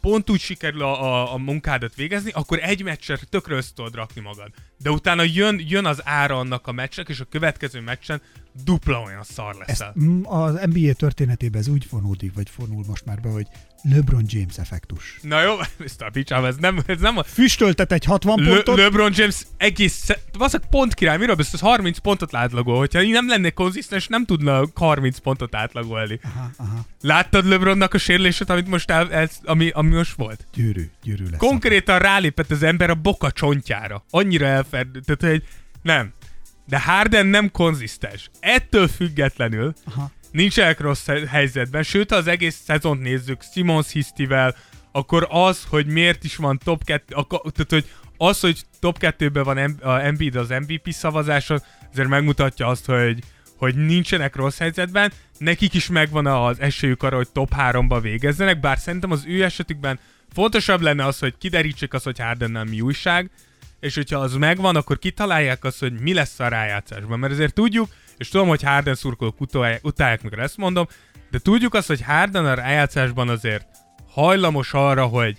pont 0.00 0.30
úgy 0.30 0.40
sikerül 0.40 0.82
a, 0.82 1.02
a, 1.02 1.32
a 1.32 1.36
munkádat 1.36 1.94
végezni, 1.94 2.30
akkor 2.34 2.58
egy 2.62 2.82
meccsre 2.82 3.18
tökre 3.30 3.54
össze 3.54 3.70
tudod 3.74 3.94
rakni 3.94 4.20
magad. 4.20 4.50
De 4.78 4.90
utána 4.90 5.22
jön, 5.22 5.62
jön 5.68 5.84
az 5.86 6.00
ára 6.04 6.38
annak 6.38 6.66
a 6.66 6.72
meccsnek, 6.72 7.08
és 7.08 7.20
a 7.20 7.24
következő 7.24 7.80
meccsen 7.80 8.22
dupla 8.64 9.00
olyan 9.00 9.22
szar 9.22 9.54
leszel. 9.66 9.94
Mm, 10.00 10.24
Az 10.24 10.60
NBA 10.72 10.92
történetében 10.92 11.60
ez 11.60 11.68
úgy 11.68 11.84
fonódik, 11.84 12.34
vagy 12.34 12.48
fonul 12.50 12.84
most 12.86 13.04
már 13.04 13.20
be, 13.20 13.28
hogy 13.28 13.46
LeBron 13.82 14.24
James 14.26 14.58
effektus. 14.58 15.18
Na 15.22 15.42
jó, 15.42 15.54
a 15.98 16.08
picsám, 16.12 16.44
ez 16.44 16.56
nem, 16.56 16.82
ez 16.86 17.00
nem 17.00 17.18
a... 17.18 17.22
Füstöltet 17.22 17.92
egy 17.92 18.04
60 18.04 18.42
Le- 18.42 18.48
pontot, 18.48 18.76
LeBron 18.76 19.12
James 19.14 19.36
egész, 19.56 20.06
valószínűleg 20.32 20.70
pont 20.70 20.94
király, 20.94 21.18
miről 21.18 21.34
beszélsz, 21.34 21.60
30 21.62 21.98
pontot 21.98 22.34
átlagol, 22.34 22.78
hogyha 22.78 23.02
így 23.02 23.12
nem 23.12 23.28
lenne 23.28 23.50
konzisztens, 23.50 24.06
nem 24.06 24.24
tudna 24.24 24.66
30 24.74 25.18
pontot 25.18 25.54
átlagolni. 25.54 26.20
Aha, 26.24 26.50
aha. 26.56 26.84
Láttad 27.00 27.44
LeBronnak 27.44 27.94
a 27.94 27.98
sérülését, 27.98 28.50
amit 28.50 28.68
most 28.68 28.90
el, 28.90 29.12
ez, 29.12 29.38
ami, 29.44 29.68
ami 29.68 29.94
most 29.94 30.14
volt? 30.16 30.46
gyűrű, 30.54 30.90
gyűrű 31.02 31.24
lesz. 31.30 31.38
Konkrétan 31.40 31.98
rálépett 31.98 32.50
az 32.50 32.62
ember 32.62 32.90
a 32.90 32.94
boka 32.94 33.30
csontjára. 33.32 34.04
Annyira 34.10 34.46
elferd, 34.46 34.88
tehát 35.04 35.34
hogy 35.34 35.48
nem. 35.82 36.12
De 36.68 36.80
Harden 36.80 37.26
nem 37.26 37.50
konzisztens. 37.50 38.30
Ettől 38.40 38.88
függetlenül 38.88 39.72
Aha. 39.84 40.10
nincsenek 40.30 40.80
rossz 40.80 41.06
he- 41.06 41.28
helyzetben, 41.28 41.82
sőt, 41.82 42.10
ha 42.10 42.16
az 42.16 42.26
egész 42.26 42.60
szezont 42.64 43.02
nézzük 43.02 43.42
Simons 43.52 43.92
hisztivel, 43.92 44.56
akkor 44.92 45.26
az, 45.30 45.64
hogy 45.68 45.86
miért 45.86 46.24
is 46.24 46.36
van 46.36 46.58
top 46.64 46.84
2, 46.84 47.14
tehát 47.28 47.66
hogy 47.68 47.90
az, 48.16 48.40
hogy 48.40 48.62
top 48.80 48.96
2-ben 49.00 49.42
van 49.44 49.58
Em- 49.58 49.82
a 49.82 50.04
Embiid 50.04 50.36
az 50.36 50.48
MVP 50.48 50.90
szavazáson, 50.90 51.62
azért 51.92 52.08
megmutatja 52.08 52.66
azt, 52.66 52.86
hogy, 52.86 53.18
hogy 53.56 53.74
nincsenek 53.74 54.36
rossz 54.36 54.58
helyzetben, 54.58 55.12
nekik 55.38 55.74
is 55.74 55.86
megvan 55.86 56.26
az 56.26 56.60
esélyük 56.60 57.02
arra, 57.02 57.16
hogy 57.16 57.28
top 57.32 57.52
3-ba 57.56 57.98
végezzenek, 58.02 58.60
bár 58.60 58.78
szerintem 58.78 59.10
az 59.10 59.24
ő 59.26 59.44
esetükben 59.44 59.98
fontosabb 60.32 60.80
lenne 60.80 61.04
az, 61.04 61.18
hogy 61.18 61.34
kiderítsék 61.38 61.94
azt, 61.94 62.04
hogy 62.04 62.18
Hardennel 62.18 62.64
mi 62.64 62.80
újság, 62.80 63.30
és 63.80 63.94
hogyha 63.94 64.18
az 64.18 64.34
megvan, 64.34 64.76
akkor 64.76 64.98
kitalálják 64.98 65.64
azt, 65.64 65.78
hogy 65.78 66.00
mi 66.00 66.14
lesz 66.14 66.40
a 66.40 66.48
rájátszásban. 66.48 67.18
Mert 67.18 67.32
azért 67.32 67.54
tudjuk, 67.54 67.88
és 68.16 68.28
tudom, 68.28 68.48
hogy 68.48 68.62
Harden 68.62 68.94
szurkolók 68.94 69.40
utolják, 69.40 69.84
utálják, 69.84 70.22
mikor 70.22 70.38
ezt 70.38 70.56
mondom, 70.56 70.86
de 71.30 71.38
tudjuk 71.38 71.74
azt, 71.74 71.86
hogy 71.86 72.02
Harden 72.02 72.46
a 72.46 72.54
rájátszásban 72.54 73.28
azért 73.28 73.66
hajlamos 74.10 74.72
arra, 74.72 75.06
hogy, 75.06 75.36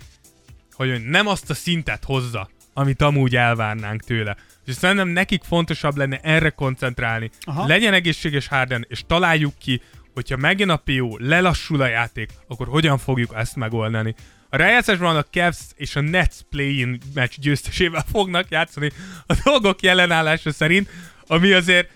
hogy 0.72 1.04
nem 1.06 1.28
azt 1.28 1.50
a 1.50 1.54
szintet 1.54 2.04
hozza, 2.04 2.50
amit 2.74 3.02
amúgy 3.02 3.36
elvárnánk 3.36 4.02
tőle. 4.02 4.36
És 4.66 4.74
szerintem 4.74 5.08
nekik 5.08 5.44
fontosabb 5.44 5.98
lenne 5.98 6.20
erre 6.24 6.50
koncentrálni. 6.50 7.30
Aha. 7.42 7.68
Legyen 7.68 7.94
egészséges 7.94 8.48
Harden, 8.48 8.86
és 8.90 9.04
találjuk 9.08 9.58
ki, 9.58 9.82
hogyha 10.14 10.38
megjön 10.38 10.70
a 10.70 10.76
PO, 10.76 11.18
lelassul 11.18 11.82
a 11.82 11.88
játék, 11.88 12.32
akkor 12.48 12.68
hogyan 12.68 12.98
fogjuk 12.98 13.34
ezt 13.36 13.56
megoldani. 13.56 14.16
A 14.50 14.58
rájátszásban 14.58 15.16
a 15.16 15.24
Cavs 15.24 15.58
és 15.76 15.96
a 15.96 16.02
Nets 16.02 16.36
play-in 16.50 16.98
meccs 17.14 17.34
győztesével 17.38 18.06
fognak 18.14 18.46
játszani. 18.50 18.92
A 19.26 19.36
dolgok 19.44 19.82
jelenállása 19.82 20.52
szerint, 20.52 20.90
ami 21.28 21.52
azért 21.52 21.90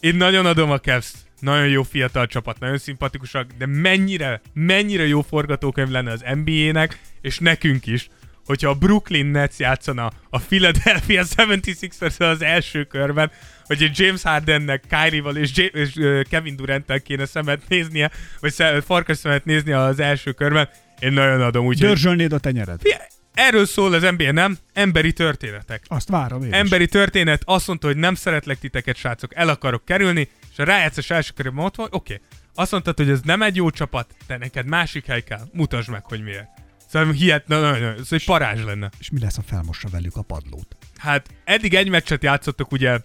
én 0.00 0.14
nagyon 0.14 0.46
adom 0.46 0.70
a 0.70 0.78
Cavs 0.78 1.12
nagyon 1.40 1.68
jó 1.68 1.82
fiatal 1.82 2.26
csapat, 2.26 2.58
nagyon 2.58 2.78
szimpatikusak, 2.78 3.50
de 3.58 3.66
mennyire, 3.66 4.40
mennyire 4.52 5.06
jó 5.06 5.22
forgatókönyv 5.22 5.88
lenne 5.88 6.10
az 6.10 6.24
NBA-nek, 6.44 7.00
és 7.20 7.38
nekünk 7.38 7.86
is, 7.86 8.08
hogyha 8.44 8.70
a 8.70 8.74
Brooklyn 8.74 9.26
Nets 9.26 9.56
játszana 9.56 10.10
a 10.30 10.38
Philadelphia 10.38 11.24
76ers 11.36 12.18
az 12.18 12.42
első 12.42 12.84
körben, 12.84 13.30
hogy 13.64 13.82
egy 13.82 13.98
James 13.98 14.22
Hardennek, 14.22 14.84
Kyrie-val 14.88 15.36
és, 15.36 15.50
J- 15.54 15.74
és 15.74 15.92
Kevin 16.30 16.56
Durant-tel 16.56 17.00
kéne 17.00 17.24
szemet 17.24 17.62
néznie, 17.68 18.10
vagy 18.40 18.54
farkas 18.84 19.16
szemet 19.16 19.44
néznie 19.44 19.78
az 19.78 20.00
első 20.00 20.32
körben, 20.32 20.68
én 20.98 21.12
nagyon 21.12 21.40
adom, 21.40 21.66
úgyhogy... 21.66 21.86
Dörzsölnéd 21.86 22.32
a 22.32 22.38
tenyered. 22.38 22.80
Fia, 22.80 22.96
Erről 23.38 23.66
szól 23.66 23.92
az 23.92 24.02
NBA, 24.02 24.32
nem? 24.32 24.58
Emberi 24.72 25.12
történetek. 25.12 25.82
Azt 25.88 26.08
várom 26.08 26.42
én 26.42 26.48
is. 26.48 26.54
Emberi 26.54 26.86
történet 26.86 27.42
azt 27.44 27.66
mondta, 27.66 27.86
hogy 27.86 27.96
nem 27.96 28.14
szeretlek 28.14 28.58
titeket, 28.58 28.96
srácok, 28.96 29.34
el 29.34 29.48
akarok 29.48 29.84
kerülni, 29.84 30.28
és 30.52 30.58
a 30.58 30.64
rájátszás 30.64 31.10
első 31.10 31.32
körében 31.34 31.64
ott 31.64 31.76
van, 31.76 31.88
oké. 31.90 32.20
Azt 32.54 32.72
mondtad, 32.72 32.96
hogy 32.96 33.10
ez 33.10 33.20
nem 33.20 33.42
egy 33.42 33.56
jó 33.56 33.70
csapat, 33.70 34.14
de 34.26 34.36
neked 34.36 34.66
másik 34.66 35.06
hely 35.06 35.22
kell, 35.22 35.48
mutasd 35.52 35.90
meg, 35.90 36.04
hogy 36.04 36.22
miért. 36.22 36.48
Szóval 36.88 37.12
hihet, 37.12 37.48
na, 37.48 37.60
na, 37.60 37.78
na, 37.78 37.94
ez 37.94 38.06
egy 38.12 38.24
parázs 38.24 38.64
lenne. 38.64 38.90
És 38.98 39.10
mi 39.10 39.20
lesz, 39.20 39.36
ha 39.36 39.42
felmossa 39.42 39.88
velük 39.88 40.16
a 40.16 40.22
padlót? 40.22 40.76
Hát 40.96 41.28
eddig 41.44 41.74
egy 41.74 41.88
meccset 41.88 42.22
játszottak 42.22 42.72
ugye 42.72 42.98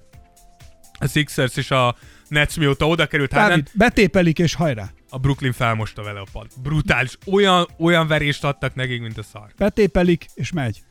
a 0.99 1.07
Sixers 1.07 1.55
és 1.55 1.71
a 1.71 1.95
Nets 2.33 2.57
mióta 2.57 2.87
oda 2.87 3.05
került 3.05 3.33
Harden, 3.33 3.67
betépelik 3.73 4.39
és 4.39 4.53
hajrá. 4.53 4.89
a 5.09 5.17
Brooklyn 5.17 5.51
felmosta 5.53 6.03
vele 6.03 6.19
a 6.19 6.25
pad. 6.31 6.47
Brutális. 6.63 7.17
Olyan, 7.31 7.67
olyan 7.79 8.07
verést 8.07 8.43
adtak 8.43 8.75
nekik, 8.75 9.01
mint 9.01 9.17
a 9.17 9.23
szar. 9.23 9.47
Betépelik 9.57 10.25
és 10.33 10.51
megy. 10.51 10.81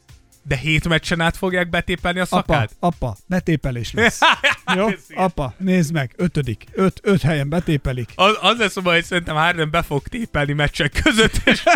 De 0.45 0.57
hét 0.57 0.89
meccsen 0.89 1.21
át 1.21 1.37
fogják 1.37 1.71
betépelni 1.71 2.19
a 2.19 2.23
Apa, 2.23 2.37
szakát? 2.37 2.71
apa, 2.79 3.17
betépelés 3.27 3.93
lesz. 3.93 4.19
Jó? 4.77 4.87
Apa, 5.15 5.55
nézd 5.59 5.93
meg, 5.93 6.13
ötödik. 6.17 6.65
Öt, 6.73 7.01
öt 7.03 7.23
helyen 7.23 7.49
betépelik. 7.49 8.11
Az, 8.15 8.39
az 8.41 8.59
lesz 8.59 8.77
a 8.77 8.81
baj, 8.81 8.95
hogy 8.95 9.05
szerintem 9.05 9.37
Harden 9.37 9.71
be 9.71 9.83
fog 9.83 10.03
tépelni 10.09 10.53
meccsek 10.53 11.01
között, 11.03 11.41
és 11.45 11.63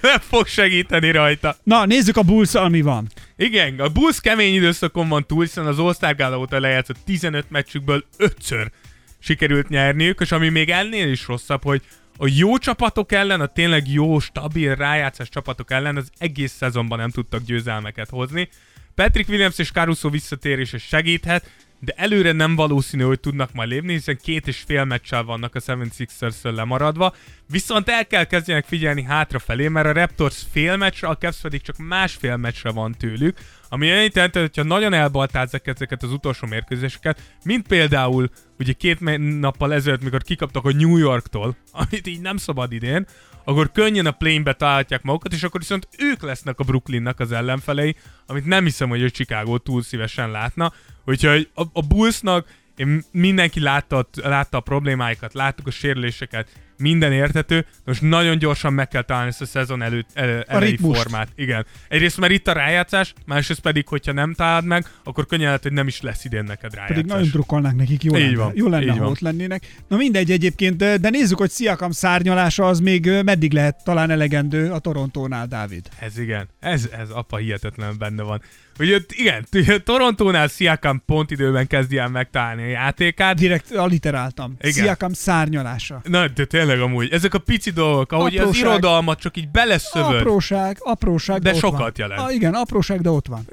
nem 0.00 0.18
fog 0.18 0.46
segíteni 0.46 1.10
rajta. 1.10 1.56
Na, 1.62 1.86
nézzük 1.86 2.16
a 2.16 2.22
bulls 2.22 2.52
mi 2.68 2.80
van. 2.80 3.08
Igen, 3.42 3.78
a 3.78 3.88
Bulls 3.88 4.20
kemény 4.20 4.54
időszakon 4.54 5.08
van 5.08 5.26
túl, 5.26 5.42
hiszen 5.42 5.66
az 5.66 5.78
All-Star 5.78 6.34
óta 6.34 6.60
lejátszott 6.60 6.96
15 7.04 7.50
meccsükből 7.50 8.04
5-ször 8.18 8.70
sikerült 9.18 9.68
nyerniük, 9.68 10.20
és 10.20 10.32
ami 10.32 10.48
még 10.48 10.70
ennél 10.70 11.10
is 11.10 11.26
rosszabb, 11.26 11.62
hogy 11.62 11.82
a 12.18 12.28
jó 12.36 12.58
csapatok 12.58 13.12
ellen, 13.12 13.40
a 13.40 13.46
tényleg 13.46 13.88
jó, 13.88 14.18
stabil, 14.18 14.74
rájátszás 14.74 15.28
csapatok 15.28 15.70
ellen 15.70 15.96
az 15.96 16.10
egész 16.18 16.52
szezonban 16.52 16.98
nem 16.98 17.10
tudtak 17.10 17.42
győzelmeket 17.42 18.08
hozni. 18.08 18.48
Patrick 18.94 19.28
Williams 19.28 19.58
és 19.58 19.70
Caruso 19.70 20.10
visszatérése 20.10 20.78
segíthet, 20.78 21.50
de 21.80 21.92
előre 21.96 22.32
nem 22.32 22.54
valószínű, 22.54 23.02
hogy 23.02 23.20
tudnak 23.20 23.52
majd 23.52 23.68
lépni, 23.68 23.92
hiszen 23.92 24.18
két 24.22 24.46
és 24.46 24.62
fél 24.66 24.84
meccsel 24.84 25.22
vannak 25.22 25.54
a 25.54 25.60
76ers 25.60 26.54
lemaradva, 26.54 27.14
viszont 27.50 27.88
el 27.88 28.06
kell 28.06 28.24
kezdjenek 28.24 28.64
figyelni 28.66 29.02
hátrafelé, 29.02 29.68
mert 29.68 29.86
a 29.86 29.92
Raptors 29.92 30.42
fél 30.52 30.76
meccsre, 30.76 31.08
a 31.08 31.16
Cavs 31.16 31.40
pedig 31.40 31.62
csak 31.62 31.76
másfél 31.78 32.36
meccsre 32.36 32.70
van 32.70 32.94
tőlük, 32.98 33.38
ami 33.68 33.90
annyit 33.90 34.14
jelent, 34.14 34.36
hogyha 34.36 34.62
nagyon 34.62 34.92
elbaltázzák 34.92 35.66
ezeket 35.66 36.02
az 36.02 36.12
utolsó 36.12 36.46
mérkőzéseket, 36.46 37.20
mint 37.44 37.66
például 37.66 38.30
ugye 38.58 38.72
két 38.72 39.00
nappal 39.40 39.74
ezelőtt, 39.74 40.02
mikor 40.02 40.22
kikaptak 40.22 40.64
a 40.64 40.72
New 40.72 40.96
Yorktól, 40.96 41.56
amit 41.72 42.06
így 42.06 42.20
nem 42.20 42.36
szabad 42.36 42.72
idén, 42.72 43.06
akkor 43.44 43.72
könnyen 43.72 44.06
a 44.06 44.10
plane-be 44.10 44.52
találhatják 44.52 45.02
magukat, 45.02 45.32
és 45.32 45.42
akkor 45.42 45.60
viszont 45.60 45.88
ők 45.98 46.22
lesznek 46.22 46.58
a 46.58 46.64
Brooklynnak 46.64 47.20
az 47.20 47.32
ellenfelei, 47.32 47.96
amit 48.26 48.44
nem 48.44 48.64
hiszem, 48.64 48.88
hogy 48.88 49.04
a 49.04 49.10
Chicago 49.10 49.58
túl 49.58 49.82
szívesen 49.82 50.30
látna. 50.30 50.72
Úgyhogy 51.10 51.50
a, 51.54 51.62
a 51.72 51.82
Bullsnak 51.82 52.48
én 52.76 53.02
mindenki 53.12 53.60
látta, 53.60 54.06
látta 54.14 54.56
a 54.56 54.60
problémáikat, 54.60 55.34
láttuk 55.34 55.66
a 55.66 55.70
sérüléseket, 55.70 56.48
minden 56.80 57.12
értető, 57.12 57.66
most 57.84 58.02
nagyon 58.02 58.38
gyorsan 58.38 58.72
meg 58.72 58.88
kell 58.88 59.02
találni 59.02 59.28
ezt 59.28 59.40
a 59.40 59.46
szezon 59.46 59.82
előtt 59.82 60.08
el, 60.14 60.42
elejé 60.42 60.76
formát. 60.76 61.28
Igen. 61.34 61.66
Egyrészt 61.88 62.18
mert 62.20 62.32
itt 62.32 62.48
a 62.48 62.52
rájátszás, 62.52 63.14
másrészt 63.26 63.60
pedig, 63.60 63.88
hogyha 63.88 64.12
nem 64.12 64.34
találod 64.34 64.64
meg, 64.64 64.86
akkor 65.04 65.26
könnyen 65.26 65.46
lehet, 65.46 65.62
hogy 65.62 65.72
nem 65.72 65.86
is 65.86 66.00
lesz 66.00 66.24
idén 66.24 66.44
neked 66.44 66.74
rájátszás. 66.74 66.96
Pedig 66.96 67.10
nagyon 67.10 67.28
drukkolnák 67.28 67.74
nekik, 67.74 68.02
jó 68.02 68.16
Így 68.16 68.22
lenne, 68.22 68.36
van, 68.36 68.52
jó 68.54 68.68
lenne 68.68 68.82
így 68.84 68.90
ha 68.90 68.98
van. 68.98 69.06
ott 69.06 69.18
lennének. 69.20 69.76
Na 69.88 69.96
mindegy 69.96 70.30
egyébként, 70.30 70.76
de, 70.76 71.10
nézzük, 71.10 71.38
hogy 71.38 71.50
Sziakam 71.50 71.90
szárnyalása 71.90 72.66
az 72.66 72.80
még 72.80 73.10
meddig 73.24 73.52
lehet 73.52 73.84
talán 73.84 74.10
elegendő 74.10 74.70
a 74.70 74.78
Torontónál, 74.78 75.46
Dávid. 75.46 75.88
Ez 75.98 76.18
igen, 76.18 76.48
ez, 76.60 76.88
ez 76.98 77.10
apa 77.10 77.36
hihetetlen 77.36 77.94
benne 77.98 78.22
van. 78.22 78.42
Ugye 78.78 78.98
igen, 79.08 79.46
Torontónál 79.84 80.48
Siakam 80.48 81.02
pont 81.06 81.30
időben 81.30 81.66
kezdi 81.66 81.96
el 81.96 82.08
megtalálni 82.08 82.62
a 82.62 82.66
játékát. 82.66 83.36
Direkt 83.36 83.70
alliteráltam. 83.74 84.56
Igen. 84.60 84.72
Sziakam 84.72 85.12
szárnyalása. 85.12 86.00
Na, 86.04 86.28
de 86.28 86.44
tényleg 86.44 86.69
amúgy, 86.78 87.12
ezek 87.12 87.34
a 87.34 87.38
pici 87.38 87.70
dolgok, 87.70 88.12
ahogy 88.12 88.36
az 88.36 88.40
Apróság. 88.46 88.64
irodalmat 88.64 89.20
csak 89.20 89.36
így 89.36 89.48
beleszövöd. 89.48 90.20
Apróság, 90.20 90.76
apróság, 90.80 91.40
De 91.42 91.50
ott 91.50 91.58
sokat 91.58 91.78
van. 91.80 91.92
jelent. 91.96 92.20
Ah, 92.20 92.34
igen, 92.34 92.54
apróság, 92.54 93.00
de 93.00 93.10
ott 93.10 93.26
van. 93.26 93.46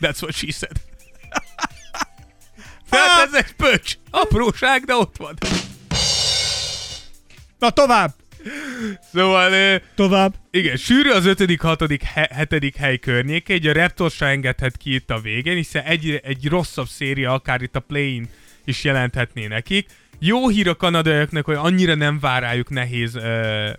That's 0.00 0.22
what 0.22 0.34
she 0.34 0.50
said. 0.50 0.76
Tehát 2.90 3.26
ez 3.26 3.34
egy 3.34 3.52
pöcs. 3.52 3.96
Apróság, 4.10 4.84
de 4.84 4.94
ott 4.94 5.16
van. 5.16 5.34
Na 7.58 7.70
tovább! 7.70 8.14
Szóval... 9.12 9.80
Tovább. 9.94 10.34
Igen, 10.50 10.76
sűrű 10.76 11.10
az 11.10 11.24
5., 11.26 11.60
6., 11.60 11.82
7. 12.50 12.76
hely 12.76 12.98
környéke, 12.98 13.54
így 13.54 13.66
a 13.66 13.72
Raptors 13.72 14.14
se 14.14 14.26
engedhet 14.26 14.76
ki 14.76 14.94
itt 14.94 15.10
a 15.10 15.20
végén, 15.20 15.56
hiszen 15.56 15.82
egy, 15.84 16.20
egy 16.24 16.48
rosszabb 16.48 16.88
széria, 16.88 17.32
akár 17.32 17.62
itt 17.62 17.76
a 17.76 17.80
play 17.80 18.22
is 18.64 18.84
jelenthetné 18.84 19.46
nekik. 19.46 19.88
Jó 20.22 20.48
hír 20.48 20.68
a 20.68 20.76
kanadaiaknak, 20.76 21.44
hogy 21.44 21.54
annyira 21.54 21.94
nem 21.94 22.18
vár 22.18 22.64
nehéz 22.68 23.16
uh, 23.16 23.22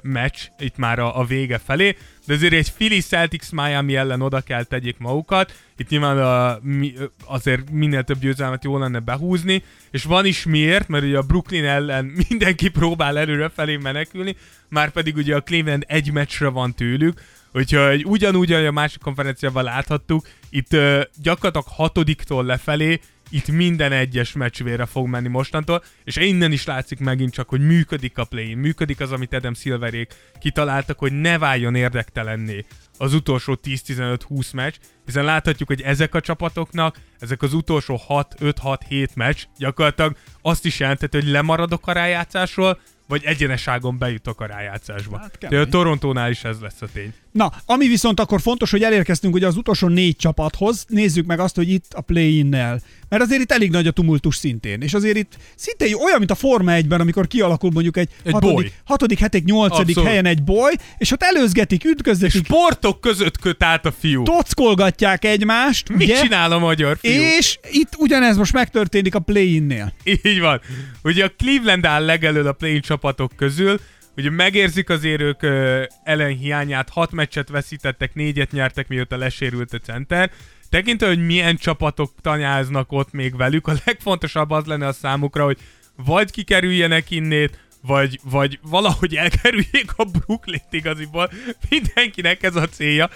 meccs 0.04 0.40
itt 0.60 0.78
már 0.78 1.00
a, 1.00 1.20
a 1.20 1.24
vége 1.24 1.58
felé, 1.58 1.96
de 2.26 2.34
azért 2.34 2.54
egy 2.54 2.72
Philly 2.72 3.00
Celtics 3.00 3.52
Miami 3.52 3.96
ellen 3.96 4.22
oda 4.22 4.42
kell 4.42 4.64
tegyék 4.64 4.98
magukat. 4.98 5.54
Itt 5.78 5.90
nyilván 5.90 6.18
a, 6.18 6.60
mi, 6.62 6.94
ö, 6.98 7.04
azért 7.26 7.70
minél 7.70 8.04
több 8.04 8.20
győzelmet 8.20 8.64
jó 8.64 8.78
lenne 8.78 9.00
behúzni, 9.00 9.64
és 9.92 10.04
van 10.04 10.26
is 10.26 10.46
miért, 10.46 10.88
mert 10.88 11.04
ugye 11.04 11.18
a 11.18 11.22
Brooklyn 11.22 11.66
ellen 11.66 12.06
mindenki 12.30 12.70
próbál 12.70 13.18
előre 13.18 13.50
felé 13.50 13.78
menekülni, 13.78 14.36
már 14.70 14.92
pedig 14.92 15.16
ugye 15.16 15.36
a 15.36 15.42
Cleveland 15.42 15.86
egy 15.88 16.12
meccsre 16.12 16.48
van 16.48 16.74
tőlük, 16.74 17.22
Úgyhogy 17.54 18.06
ugyanúgy, 18.06 18.52
ahogy 18.52 18.66
a 18.66 18.72
másik 18.72 19.02
konferenciában 19.02 19.64
láthattuk, 19.64 20.28
itt 20.50 20.74
uh, 20.74 21.02
gyakorlatilag 21.22 21.68
hatodiktól 21.68 22.46
lefelé 22.46 23.00
itt 23.32 23.48
minden 23.48 23.92
egyes 23.92 24.34
meccsvére 24.34 24.86
fog 24.86 25.08
menni 25.08 25.28
mostantól, 25.28 25.84
és 26.04 26.16
innen 26.16 26.52
is 26.52 26.66
látszik 26.66 27.00
megint 27.00 27.34
csak, 27.34 27.50
hogy 27.50 27.66
működik 27.66 28.18
a 28.18 28.24
play 28.24 28.54
működik 28.54 29.00
az, 29.00 29.12
amit 29.12 29.34
Adam 29.34 29.54
Silverék 29.54 30.14
kitaláltak, 30.40 31.00
hogy 31.00 31.12
ne 31.12 31.38
váljon 31.38 31.76
érdektelenné 31.76 32.66
az 32.98 33.14
utolsó 33.14 33.60
10-15-20 33.64 34.54
meccs, 34.54 34.76
hiszen 35.06 35.24
láthatjuk, 35.24 35.68
hogy 35.68 35.82
ezek 35.82 36.16
a 36.16 36.22
csapatoknak, 36.22 36.98
ezek 37.20 37.42
az 37.42 37.54
utolsó 37.54 38.02
6-5-6-7 38.08 39.08
meccs 39.16 39.44
gyakorlatilag 39.58 40.16
azt 40.42 40.66
is 40.66 40.80
jelentett, 40.80 41.14
hogy 41.14 41.28
lemaradok 41.28 41.88
a 41.88 41.92
rájátszásról, 41.92 42.80
vagy 43.08 43.24
egyeneságon 43.24 43.98
bejutok 43.98 44.42
a 44.42 44.46
rájátszásba. 44.46 45.18
Hát 45.18 45.38
De 45.50 45.60
a. 45.60 45.68
Torontónál 45.68 46.30
is 46.30 46.44
ez 46.44 46.60
lesz 46.60 46.82
a 46.82 46.88
tény. 46.94 47.14
Na, 47.32 47.52
ami 47.66 47.88
viszont 47.88 48.20
akkor 48.20 48.42
fontos, 48.42 48.72
hogy 48.72 48.84
elérkeztünk 48.84 49.34
ugye 49.34 49.48
az 49.48 49.56
utolsó 49.58 49.88
négy 49.88 50.16
csapathoz, 50.16 50.86
nézzük 50.88 51.26
meg 51.26 51.40
azt, 51.40 51.56
hogy 51.56 51.70
itt 51.70 51.94
a 51.94 52.02
play-innel. 52.02 52.82
Mert 53.10 53.24
azért 53.24 53.42
itt 53.42 53.52
elég 53.52 53.72
nagy 53.72 53.88
a 53.88 53.92
tumultus 53.92 54.36
szintén. 54.36 54.82
És 54.82 54.94
azért 54.94 55.18
itt 55.18 55.38
szinte 55.56 55.86
olyan, 55.86 56.18
mint 56.18 56.32
a 56.32 56.36
Forma 56.36 56.72
1-ben, 56.76 57.00
amikor 57.00 57.28
kialakul 57.28 57.72
mondjuk 57.74 57.98
egy, 57.98 58.10
Egy 58.24 58.32
hatodik, 58.34 58.56
boly. 58.56 58.72
hatodik, 58.84 59.20
hetek, 59.20 59.44
nyolcadik 59.44 59.88
Abszolút. 59.88 60.10
helyen 60.10 60.26
egy 60.26 60.44
boly, 60.44 60.74
és 60.98 61.12
ott 61.12 61.24
előzgetik, 61.24 61.86
ütközgetik, 61.86 62.44
Sportok 62.46 63.02
között 63.02 63.40
köt 63.40 63.64
át 63.64 63.86
a 63.86 63.92
fiú. 64.00 64.24
tockolgatják 64.24 65.26
egymást, 65.26 65.90
Mit 65.90 66.08
ugye? 66.08 66.22
csinál 66.22 66.52
a 66.52 66.60
magyar 66.60 66.98
fiú? 66.98 67.12
És 67.22 67.60
itt 67.72 67.94
ugyanez 67.98 68.38
most 68.38 68.54
megtörténik 68.54 69.16
a 69.16 69.20
play-innél. 69.20 69.94
Így 70.04 70.40
van. 70.40 70.62
Ugye 71.04 71.26
a 71.26 71.32
Cleveland 71.38 71.86
áll 71.86 72.06
legelől 72.06 72.48
a 72.48 72.52
play 72.54 72.80
csapatok 72.80 73.32
közül, 73.36 73.80
ugye 74.18 74.30
megérzik 74.30 74.90
azért 74.90 75.22
ők 75.22 75.42
ö, 75.42 75.84
ellen 76.04 76.38
hiányát, 76.38 76.90
hat 76.90 77.12
meccset 77.12 77.50
veszítettek, 77.50 78.14
négyet 78.14 78.52
nyertek, 78.52 78.88
mióta 78.88 79.18
lesérült 79.18 79.74
a 79.74 79.78
center. 79.78 80.32
Tekintve, 80.70 81.08
hogy 81.08 81.26
milyen 81.26 81.56
csapatok 81.58 82.14
tanyáznak 82.22 82.92
ott 82.92 83.12
még 83.12 83.38
velük, 83.38 83.68
a 83.68 83.74
legfontosabb 83.86 84.52
az 84.52 84.66
lenne 84.66 84.88
a 84.88 84.94
számukra, 84.94 85.44
hogy 85.44 85.58
vagy 85.96 86.32
kikerüljenek 86.32 87.12
innét, 87.12 87.60
vagy, 87.82 88.20
vagy 88.24 88.60
valahogy 88.62 89.16
elkerüljék 89.16 89.92
a 89.96 90.04
Brooklyn 90.04 90.62
igaziból. 90.70 91.32
Mindenkinek 91.70 92.44
ez 92.44 92.56
a 92.56 92.68
célja. 92.68 93.10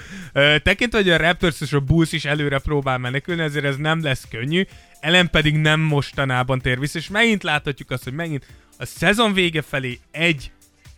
Tekintve, 0.63 0.97
hogy 0.97 1.09
a 1.09 1.17
Raptors 1.17 1.61
és 1.61 1.73
a 1.73 1.79
Bulls 1.79 2.11
is 2.11 2.25
előre 2.25 2.59
próbál 2.59 2.97
menekülni, 2.97 3.41
ezért 3.41 3.65
ez 3.65 3.75
nem 3.75 4.03
lesz 4.03 4.27
könnyű. 4.29 4.63
Ellen 4.99 5.29
pedig 5.29 5.55
nem 5.55 5.79
mostanában 5.79 6.59
tér 6.59 6.79
vissza, 6.79 6.97
és 6.97 7.07
megint 7.07 7.43
láthatjuk 7.43 7.91
azt, 7.91 8.03
hogy 8.03 8.13
megint 8.13 8.45
a 8.77 8.85
szezon 8.85 9.33
vége 9.33 9.61
felé 9.61 9.99
egy 10.11 10.51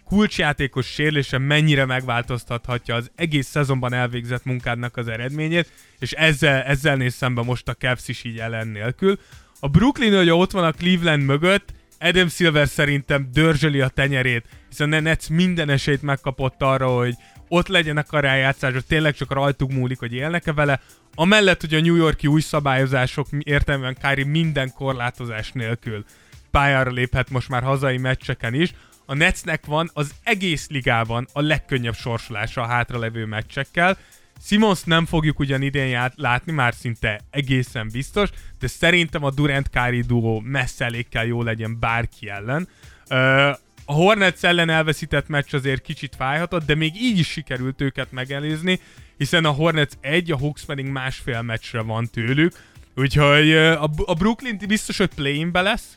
kulcsjátékos 0.07 0.85
sérülése 0.85 1.37
mennyire 1.37 1.85
megváltoztathatja 1.85 2.95
az 2.95 3.11
egész 3.15 3.47
szezonban 3.47 3.93
elvégzett 3.93 4.45
munkádnak 4.45 4.97
az 4.97 5.07
eredményét, 5.07 5.71
és 5.99 6.11
ezzel, 6.11 6.61
ezzel 6.61 6.95
néz 6.95 7.13
szembe 7.13 7.41
most 7.41 7.67
a 7.67 7.73
Cavs 7.73 8.07
is 8.07 8.23
így 8.23 8.39
ellen 8.39 8.67
nélkül. 8.67 9.19
A 9.59 9.67
Brooklyn, 9.67 10.15
hogy 10.15 10.29
ott 10.29 10.51
van 10.51 10.63
a 10.63 10.71
Cleveland 10.71 11.23
mögött, 11.23 11.73
Adam 11.99 12.27
Silver 12.27 12.67
szerintem 12.67 13.29
dörzsöli 13.33 13.81
a 13.81 13.87
tenyerét, 13.87 14.45
hiszen 14.69 14.93
a 14.93 14.99
Nets 14.99 15.29
minden 15.29 15.69
esélyt 15.69 16.01
megkapott 16.01 16.61
arra, 16.61 16.87
hogy 16.87 17.15
ott 17.47 17.67
legyenek 17.67 18.11
a 18.11 18.19
rájátszások, 18.19 18.83
tényleg 18.87 19.15
csak 19.15 19.33
rajtuk 19.33 19.71
múlik, 19.71 19.99
hogy 19.99 20.13
élnek-e 20.13 20.53
vele. 20.53 20.81
Amellett, 21.15 21.61
hogy 21.61 21.73
a 21.73 21.81
New 21.81 21.95
Yorki 21.95 22.27
új 22.27 22.41
szabályozások 22.41 23.27
értelműen 23.39 23.97
Kyrie 24.01 24.25
minden 24.25 24.73
korlátozás 24.73 25.51
nélkül 25.51 26.05
pályára 26.51 26.91
léphet 26.91 27.29
most 27.29 27.49
már 27.49 27.63
hazai 27.63 27.97
meccseken 27.97 28.53
is. 28.53 28.73
A 29.09 29.13
Netsnek 29.13 29.65
van 29.65 29.89
az 29.93 30.11
egész 30.23 30.69
ligában 30.69 31.27
a 31.33 31.41
legkönnyebb 31.41 31.95
sorsolása 31.95 32.61
a 32.61 32.67
hátralevő 32.67 33.25
meccsekkel. 33.25 33.97
Simons 34.43 34.83
nem 34.83 35.05
fogjuk 35.05 35.39
ugyan 35.39 35.61
idén 35.61 35.87
ját, 35.87 36.13
látni, 36.15 36.51
már 36.51 36.73
szinte 36.73 37.21
egészen 37.29 37.89
biztos, 37.91 38.29
de 38.59 38.67
szerintem 38.67 39.23
a 39.23 39.31
durant 39.31 39.69
Kyrie 39.69 40.03
duo 40.07 40.39
messze 40.39 40.85
elég 40.85 41.09
kell 41.09 41.25
jó 41.25 41.43
legyen 41.43 41.79
bárki 41.79 42.29
ellen. 42.29 42.67
A 43.85 43.93
Hornets 43.93 44.43
ellen 44.43 44.69
elveszített 44.69 45.27
meccs 45.27 45.53
azért 45.53 45.81
kicsit 45.81 46.15
fájhatott, 46.15 46.65
de 46.65 46.75
még 46.75 47.01
így 47.01 47.17
is 47.17 47.27
sikerült 47.27 47.81
őket 47.81 48.11
megelőzni, 48.11 48.79
hiszen 49.17 49.45
a 49.45 49.49
Hornets 49.49 49.93
egy, 50.01 50.31
a 50.31 50.37
Hawks 50.37 50.65
pedig 50.65 50.85
másfél 50.85 51.41
meccsre 51.41 51.81
van 51.81 52.09
tőlük, 52.09 52.53
úgyhogy 52.95 53.51
a, 53.55 53.89
a 54.05 54.13
Brooklyn 54.13 54.59
biztos, 54.67 54.97
hogy 54.97 55.09
play-inbe 55.15 55.61
lesz, 55.61 55.96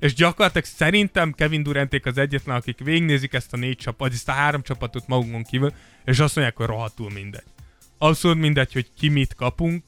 és 0.00 0.14
gyakorlatilag 0.14 0.64
szerintem 0.64 1.32
Kevin 1.32 1.62
Duranték 1.62 2.06
az 2.06 2.18
egyetlen, 2.18 2.56
akik 2.56 2.78
végignézik 2.78 3.32
ezt 3.32 3.52
a 3.52 3.56
négy 3.56 3.76
csapat, 3.76 4.12
ezt 4.12 4.28
a 4.28 4.32
három 4.32 4.62
csapatot 4.62 5.06
magunkon 5.06 5.42
kívül, 5.42 5.72
és 6.04 6.18
azt 6.18 6.34
mondják, 6.34 6.56
hogy 6.56 6.66
rohadtul 6.66 7.10
mindegy. 7.10 7.44
Abszolút 7.98 8.38
mindegy, 8.38 8.72
hogy 8.72 8.90
ki 8.98 9.08
mit 9.08 9.34
kapunk, 9.34 9.82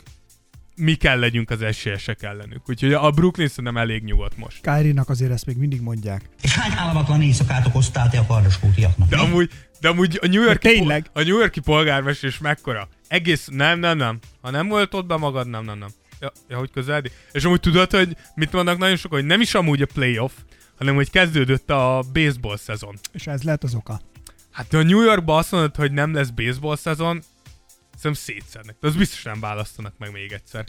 mi 0.77 0.95
kell 0.95 1.19
legyünk 1.19 1.51
az 1.51 1.63
esélyesek 1.63 2.23
ellenük. 2.23 2.69
Úgyhogy 2.69 2.93
a 2.93 3.11
Brooklyn 3.11 3.49
szerintem 3.49 3.77
elég 3.77 4.05
nyugodt 4.05 4.37
most. 4.37 4.61
Kyrie-nak 4.63 5.09
azért 5.09 5.31
ezt 5.33 5.47
még 5.47 5.57
mindig 5.57 5.81
mondják. 5.81 6.23
És 6.43 6.55
hány 6.55 6.73
álmatlan 6.77 7.23
éjszakát 7.23 7.67
okoztál 7.67 8.11
te 8.11 8.19
a 8.19 8.27
kardoskútiaknak? 8.27 9.09
De 9.09 9.17
amúgy, 9.17 9.51
de 9.81 9.89
amúgy 9.89 10.19
a 10.23 10.27
New 10.27 10.43
Yorki, 10.43 10.67
De 10.67 10.73
tényleg? 10.75 11.03
Po- 11.03 11.23
a 11.23 11.27
New 11.27 11.39
Yorki 11.39 11.61
polgármester 11.61 12.29
is 12.29 12.39
mekkora? 12.39 12.89
Egész, 13.09 13.49
nem, 13.51 13.79
nem, 13.79 13.97
nem. 13.97 14.19
Ha 14.41 14.51
nem 14.51 14.69
volt 14.69 14.95
ott 14.95 15.07
be 15.07 15.17
magad, 15.17 15.49
nem, 15.49 15.65
nem, 15.65 15.79
nem. 15.79 15.89
Ja, 16.21 16.33
ja, 16.49 16.59
hogy 16.59 16.71
közeledik. 16.71 17.13
És 17.33 17.45
amúgy 17.45 17.61
tudod, 17.61 17.91
hogy 17.91 18.17
mit 18.35 18.53
mondanak 18.53 18.81
nagyon 18.81 18.97
sokan, 18.97 19.19
hogy 19.19 19.29
nem 19.29 19.41
is 19.41 19.55
amúgy 19.55 19.83
a 19.83 19.87
playoff, 19.87 20.33
hanem 20.79 20.95
hogy 20.95 21.11
kezdődött 21.11 21.71
a 21.71 22.05
baseball 22.13 22.57
szezon. 22.57 22.99
És 23.13 23.27
ez 23.27 23.43
lehet 23.43 23.65
az 23.65 23.75
oka. 23.75 24.01
Hát 24.51 24.73
ha 24.73 24.83
New 24.83 25.03
Yorkban 25.03 25.39
azt 25.39 25.51
mondod, 25.51 25.77
hogy 25.77 25.93
nem 25.93 26.15
lesz 26.15 26.29
baseball 26.29 26.77
szezon, 26.77 27.23
szerintem 27.97 28.23
szétszednek. 28.23 28.77
De 28.81 28.87
az 28.87 28.97
biztos 28.97 29.23
nem 29.23 29.41
választanak 29.41 29.95
meg 29.99 30.13
még 30.13 30.33
egyszer. 30.33 30.65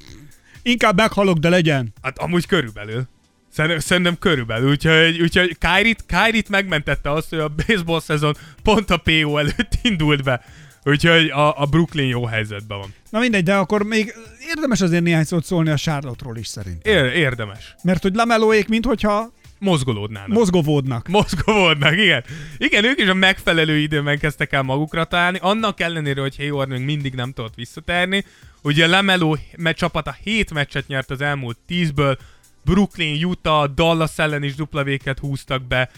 Inkább 0.62 0.96
meghalok, 0.96 1.38
de 1.38 1.50
legyen. 1.50 1.94
Hát 2.02 2.18
amúgy 2.18 2.46
körülbelül. 2.46 3.08
Szerintem, 3.52 3.80
szerintem 3.80 4.18
körülbelül. 4.18 4.70
Úgyhogy, 4.70 5.22
úgyhogy 5.22 5.58
Kyrie-t, 5.58 6.06
Kyrie-t 6.06 6.50
megmentette 6.50 7.12
azt, 7.12 7.30
hogy 7.30 7.40
a 7.40 7.48
baseball 7.48 8.00
szezon 8.00 8.36
pont 8.64 8.90
a 8.90 8.98
PO 8.98 9.38
előtt 9.38 9.72
indult 9.82 10.24
be. 10.24 10.46
Úgyhogy 10.90 11.30
a, 11.30 11.62
a 11.62 11.66
Brooklyn 11.66 12.08
jó 12.08 12.26
helyzetben 12.26 12.78
van. 12.78 12.94
Na 13.10 13.20
mindegy, 13.20 13.44
de 13.44 13.56
akkor 13.56 13.84
még 13.84 14.14
érdemes 14.50 14.82
azért 14.82 15.04
néhány 15.04 15.24
szót 15.24 15.46
szólni 15.46 15.70
a 15.70 15.76
Charlotte-ról 15.76 16.38
is 16.38 16.48
szerint. 16.48 16.86
Ér, 16.86 17.06
érdemes. 17.06 17.76
Mert 17.84 18.02
hogy 18.02 18.16
Lamelóék, 18.16 18.68
minthogyha 18.68 19.32
Mozgolódnának. 19.60 20.28
mozgovódnak. 20.38 21.08
Mozgolódnak, 21.18 21.94
igen. 21.98 22.24
Igen, 22.58 22.84
ők 22.84 23.00
is 23.00 23.08
a 23.08 23.14
megfelelő 23.14 23.78
időben 23.78 24.20
kezdtek 24.20 24.54
el 24.54 24.62
magukra 24.62 25.04
találni, 25.06 25.38
annak 25.42 25.80
ellenére, 25.80 26.22
hogy 26.22 26.36
Hayward 26.38 26.70
még 26.70 26.82
mindig 26.82 27.14
nem 27.14 27.32
tudott 27.34 27.56
visszatérni. 27.56 28.26
Ugye 28.62 28.88
Lamelo 28.88 29.36
me- 29.58 29.78
csapata 29.78 30.16
7 30.24 30.54
meccset 30.54 30.88
nyert 30.88 31.10
az 31.10 31.22
elmúlt 31.22 31.58
10-ből, 31.70 32.18
Brooklyn, 32.66 33.24
Utah, 33.26 33.74
Dallas 33.74 34.18
ellen 34.18 34.44
is 34.44 34.56
dupla 34.56 34.84
véket 34.84 35.20
húztak 35.20 35.64
be. 35.68 35.90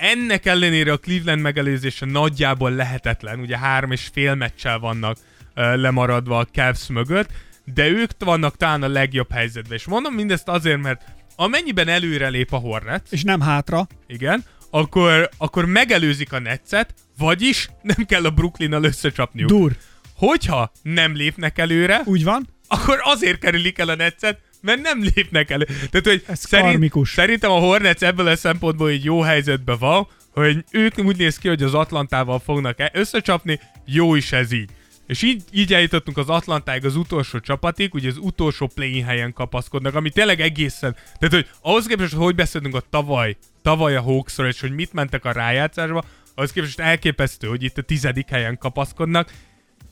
Ennek 0.00 0.46
ellenére 0.46 0.92
a 0.92 0.96
Cleveland 0.98 1.40
megelőzése 1.40 2.06
nagyjából 2.06 2.70
lehetetlen, 2.70 3.40
ugye 3.40 3.58
három 3.58 3.90
és 3.92 4.08
fél 4.12 4.34
meccsel 4.34 4.78
vannak 4.78 5.16
uh, 5.16 5.74
lemaradva 5.76 6.38
a 6.38 6.44
Cavs 6.44 6.86
mögött, 6.88 7.28
de 7.64 7.88
ők 7.88 8.10
vannak 8.18 8.56
talán 8.56 8.82
a 8.82 8.88
legjobb 8.88 9.32
helyzetben. 9.32 9.76
És 9.76 9.84
mondom 9.84 10.14
mindezt 10.14 10.48
azért, 10.48 10.80
mert 10.80 11.02
amennyiben 11.36 11.88
előrelép 11.88 12.52
a 12.52 12.56
Hornets, 12.56 13.10
És 13.10 13.22
nem 13.22 13.40
hátra. 13.40 13.86
igen, 14.06 14.44
akkor, 14.70 15.28
akkor 15.38 15.64
megelőzik 15.64 16.32
a 16.32 16.38
Netszet, 16.38 16.94
vagyis 17.18 17.70
nem 17.82 18.06
kell 18.06 18.24
a 18.24 18.30
Brooklynnal 18.30 18.84
összecsapniuk. 18.84 19.48
Dur. 19.48 19.76
Hogyha 20.14 20.72
nem 20.82 21.14
lépnek 21.14 21.58
előre, 21.58 22.00
Úgy 22.04 22.24
van. 22.24 22.48
akkor 22.68 23.00
azért 23.02 23.38
kerülik 23.38 23.78
el 23.78 23.88
a 23.88 23.94
Netszet, 23.94 24.40
mert 24.60 24.82
nem 24.82 25.02
lépnek 25.14 25.50
elő. 25.50 25.64
Tehát, 25.64 26.06
hogy 26.06 26.24
Ez 26.26 26.44
karmikus. 26.44 27.10
szerintem 27.12 27.50
a 27.50 27.58
Hornets 27.58 28.02
ebből 28.02 28.26
a 28.26 28.36
szempontból 28.36 28.88
egy 28.88 29.04
jó 29.04 29.20
helyzetben 29.20 29.78
van, 29.78 30.08
hogy 30.32 30.64
ők 30.70 30.98
úgy 30.98 31.16
néz 31.16 31.38
ki, 31.38 31.48
hogy 31.48 31.62
az 31.62 31.74
Atlantával 31.74 32.38
fognak 32.38 32.80
e- 32.80 32.90
összecsapni, 32.94 33.60
jó 33.84 34.14
is 34.14 34.32
ez 34.32 34.52
így. 34.52 34.70
És 35.06 35.22
így, 35.22 35.42
így 35.52 35.72
eljutottunk 35.72 36.18
az 36.18 36.28
Atlantáig 36.28 36.84
az 36.84 36.96
utolsó 36.96 37.38
csapatig, 37.38 37.94
ugye 37.94 38.08
az 38.08 38.18
utolsó 38.20 38.70
play 38.74 39.00
helyen 39.00 39.32
kapaszkodnak, 39.32 39.94
ami 39.94 40.10
tényleg 40.10 40.40
egészen... 40.40 40.92
Tehát, 41.18 41.34
hogy 41.34 41.48
ahhoz 41.60 41.86
képest, 41.86 42.12
hogy 42.12 42.34
beszéltünk 42.34 42.74
a 42.74 42.82
tavaly, 42.90 43.36
tavaly 43.62 43.96
a 43.96 44.00
Hawksról, 44.00 44.46
és 44.46 44.60
hogy 44.60 44.74
mit 44.74 44.92
mentek 44.92 45.24
a 45.24 45.32
rájátszásba, 45.32 46.04
ahhoz 46.34 46.52
képest 46.52 46.80
elképesztő, 46.80 47.48
hogy 47.48 47.62
itt 47.62 47.78
a 47.78 47.82
tizedik 47.82 48.28
helyen 48.28 48.58
kapaszkodnak. 48.58 49.32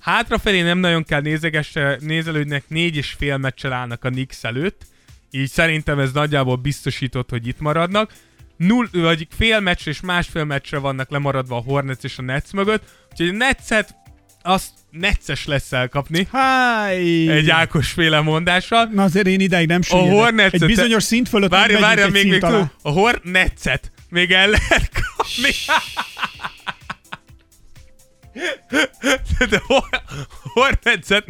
Hátrafelé 0.01 0.63
nem 0.63 0.79
nagyon 0.79 1.05
kell 1.05 1.21
nézegesse, 1.21 1.99
nézelődnek, 2.01 2.65
négy 2.69 2.97
és 2.97 3.15
fél 3.19 3.37
meccsel 3.37 3.73
állnak 3.73 4.05
a 4.05 4.09
Knicks 4.09 4.45
előtt, 4.45 4.87
így 5.31 5.51
szerintem 5.51 5.99
ez 5.99 6.13
nagyjából 6.13 6.57
biztosított, 6.57 7.31
hogy 7.31 7.47
itt 7.47 7.61
maradnak. 7.61 8.13
Null, 8.57 8.89
vagy 8.93 9.27
fél 9.37 9.61
meccs 9.61 9.87
és 9.87 10.01
másfél 10.01 10.45
meccsre 10.45 10.79
vannak 10.79 11.11
lemaradva 11.11 11.57
a 11.57 11.61
Hornets 11.61 12.05
és 12.05 12.19
a 12.19 12.23
Nets 12.23 12.53
mögött, 12.53 12.83
úgyhogy 13.11 13.29
a 13.29 13.33
Netset 13.33 13.95
azt 14.43 14.71
Netses 14.91 15.47
lesz 15.47 15.73
elkapni. 15.73 16.29
Háj! 16.33 17.29
Egy 17.29 17.51
Ákos 17.51 17.91
féle 17.91 18.21
mondással. 18.21 18.89
Na 18.93 19.03
azért 19.03 19.27
én 19.27 19.41
ideig 19.41 19.67
nem 19.67 19.81
A 19.81 19.85
süllyedek. 19.85 20.13
Hornets 20.13 20.53
Egy 20.53 20.67
bizonyos 20.67 21.03
szint 21.03 21.29
fölött 21.29 21.51
Várja, 21.51 21.81
várja, 21.81 22.09
még, 22.09 22.29
még 22.29 22.45
a 22.45 22.71
Hornetset 22.83 23.93
még 24.09 24.31
el 24.31 24.49
lehet 24.49 24.91
kapni. 24.93 25.51
De 29.51 29.63
Hor- 29.67 30.79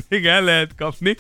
még 0.09 0.27
el 0.27 0.43
lehet 0.43 0.75
kapni. 0.77 1.17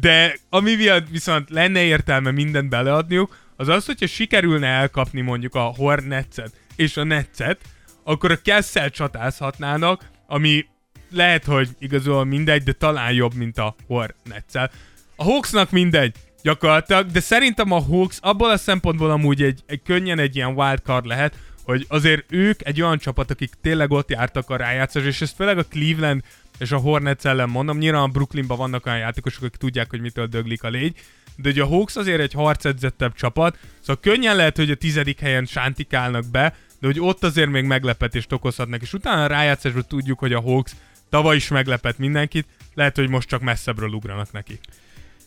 De 0.00 0.36
ami 0.50 0.76
viszont 1.10 1.50
lenne 1.50 1.82
értelme 1.82 2.30
mindent 2.30 2.68
beleadniuk, 2.68 3.36
az 3.56 3.68
az, 3.68 3.86
hogyha 3.86 4.06
sikerülne 4.06 4.66
elkapni 4.66 5.20
mondjuk 5.20 5.54
a 5.54 5.72
Hornetset 5.76 6.52
és 6.76 6.96
a 6.96 7.04
Netset, 7.04 7.60
akkor 8.04 8.30
a 8.30 8.40
Kessel 8.42 8.90
csatázhatnának, 8.90 10.10
ami 10.26 10.66
lehet, 11.10 11.44
hogy 11.44 11.68
igazából 11.78 12.24
mindegy, 12.24 12.62
de 12.62 12.72
talán 12.72 13.12
jobb, 13.12 13.34
mint 13.34 13.58
a 13.58 13.74
Hornetsel. 13.86 14.70
A 15.16 15.24
Hawksnak 15.24 15.70
mindegy, 15.70 16.14
gyakorlatilag, 16.42 17.06
de 17.06 17.20
szerintem 17.20 17.70
a 17.70 17.80
Hawks 17.80 18.18
abból 18.20 18.50
a 18.50 18.56
szempontból 18.56 19.10
amúgy 19.10 19.42
egy, 19.42 19.60
egy 19.66 19.82
könnyen 19.82 20.18
egy 20.18 20.36
ilyen 20.36 20.54
wildcard 20.54 21.06
lehet, 21.06 21.34
hogy 21.70 21.86
azért 21.88 22.24
ők 22.28 22.66
egy 22.66 22.82
olyan 22.82 22.98
csapat, 22.98 23.30
akik 23.30 23.52
tényleg 23.62 23.90
ott 23.90 24.10
jártak 24.10 24.50
a 24.50 24.56
rájátszás, 24.56 25.04
és 25.04 25.20
ezt 25.20 25.34
főleg 25.34 25.58
a 25.58 25.64
Cleveland 25.64 26.22
és 26.58 26.70
a 26.70 26.76
Hornets 26.76 27.24
ellen 27.24 27.48
mondom, 27.48 27.78
nyilván 27.78 28.02
a 28.02 28.06
Brooklynban 28.06 28.56
vannak 28.56 28.86
olyan 28.86 28.98
játékosok, 28.98 29.42
akik 29.42 29.56
tudják, 29.56 29.90
hogy 29.90 30.00
mitől 30.00 30.26
döglik 30.26 30.62
a 30.62 30.68
légy, 30.68 30.96
de 31.36 31.48
ugye 31.48 31.62
a 31.62 31.66
Hawks 31.66 31.96
azért 31.96 32.20
egy 32.20 32.32
harcedzettebb 32.32 33.14
csapat, 33.14 33.58
szóval 33.80 34.02
könnyen 34.02 34.36
lehet, 34.36 34.56
hogy 34.56 34.70
a 34.70 34.74
tizedik 34.74 35.20
helyen 35.20 35.44
sántikálnak 35.44 36.30
be, 36.30 36.54
de 36.80 36.86
hogy 36.86 37.00
ott 37.00 37.24
azért 37.24 37.50
még 37.50 37.64
meglepetést 37.64 38.32
okozhatnak, 38.32 38.82
és 38.82 38.92
utána 38.92 39.24
a 39.24 39.26
rájátszásban 39.26 39.84
tudjuk, 39.88 40.18
hogy 40.18 40.32
a 40.32 40.40
Hawks 40.40 40.72
tavaly 41.10 41.36
is 41.36 41.48
meglepett 41.48 41.98
mindenkit, 41.98 42.46
lehet, 42.74 42.96
hogy 42.96 43.08
most 43.08 43.28
csak 43.28 43.40
messzebbről 43.40 43.92
ugranak 43.92 44.32
neki. 44.32 44.58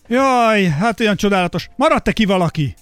Jaj, 0.08 0.64
hát 0.64 1.00
olyan 1.00 1.16
csodálatos. 1.16 1.68
Maradt-e 1.76 2.12
ki 2.12 2.24
valaki? 2.24 2.74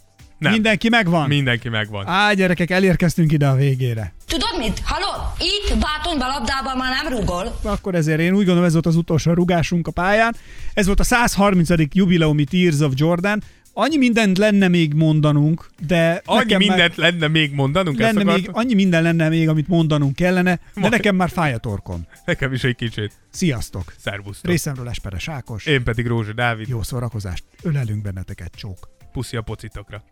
Nem. 0.42 0.52
Mindenki 0.52 0.88
megvan? 0.88 1.28
Mindenki 1.28 1.68
megvan. 1.68 2.06
Á, 2.06 2.32
gyerekek, 2.32 2.70
elérkeztünk 2.70 3.32
ide 3.32 3.48
a 3.48 3.54
végére. 3.54 4.14
Tudod 4.26 4.58
mit? 4.58 4.82
Halló? 4.84 5.32
Itt 5.38 5.78
bátonyba 5.78 6.26
labdában 6.26 6.76
már 6.76 7.02
nem 7.02 7.18
rugol. 7.18 7.58
Akkor 7.62 7.94
ezért 7.94 8.20
én 8.20 8.32
úgy 8.32 8.44
gondolom, 8.44 8.64
ez 8.64 8.72
volt 8.72 8.86
az 8.86 8.96
utolsó 8.96 9.32
rugásunk 9.32 9.86
a 9.86 9.90
pályán. 9.90 10.36
Ez 10.74 10.86
volt 10.86 11.00
a 11.00 11.04
130. 11.04 11.68
jubileumi 11.92 12.44
Tears 12.44 12.80
of 12.80 12.92
Jordan. 12.94 13.42
Annyi 13.74 13.96
mindent 13.96 14.38
lenne 14.38 14.68
még 14.68 14.94
mondanunk, 14.94 15.70
de 15.86 16.22
Annyi 16.24 16.56
mindent 16.56 16.96
már 16.96 17.12
lenne 17.12 17.28
még 17.28 17.52
mondanunk, 17.52 17.98
lenne 17.98 18.22
még, 18.22 18.48
annyi 18.52 18.74
minden 18.74 19.02
lenne 19.02 19.28
még, 19.28 19.48
amit 19.48 19.68
mondanunk 19.68 20.14
kellene, 20.16 20.54
de 20.54 20.80
Majd. 20.80 20.92
nekem 20.92 21.16
már 21.16 21.30
fáj 21.30 21.52
a 21.52 21.58
torkom. 21.58 22.06
Nekem 22.24 22.52
is 22.52 22.64
egy 22.64 22.76
kicsit. 22.76 23.12
Sziasztok! 23.30 23.94
Szervusztok. 23.98 24.50
Részemről 24.50 24.88
Esperes 24.88 25.28
Ákos. 25.28 25.66
Én 25.66 25.82
pedig 25.82 26.06
Rózsa 26.06 26.32
Dávid. 26.32 26.68
Jó 26.68 26.82
szórakozást. 26.82 27.44
Ölelünk 27.62 28.02
benneteket, 28.02 28.52
csók. 28.56 28.88
Puszi 29.12 29.36
a 29.36 29.42
pocitokra. 29.42 30.02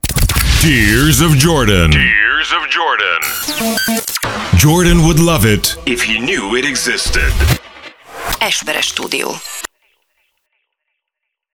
Tears 0.60 1.22
of 1.22 1.35
Jordan. 1.39 1.90
Tears 1.90 2.52
of 2.52 2.68
Jordan. 2.68 3.20
Jordan 4.59 5.06
would 5.06 5.18
love 5.18 5.47
it 5.47 5.74
If 5.86 6.02
he 6.02 6.18
knew 6.20 6.55
it 6.55 6.66
existed. 6.66 7.32
Esperes 8.40 8.86
stúdió. 8.86 9.40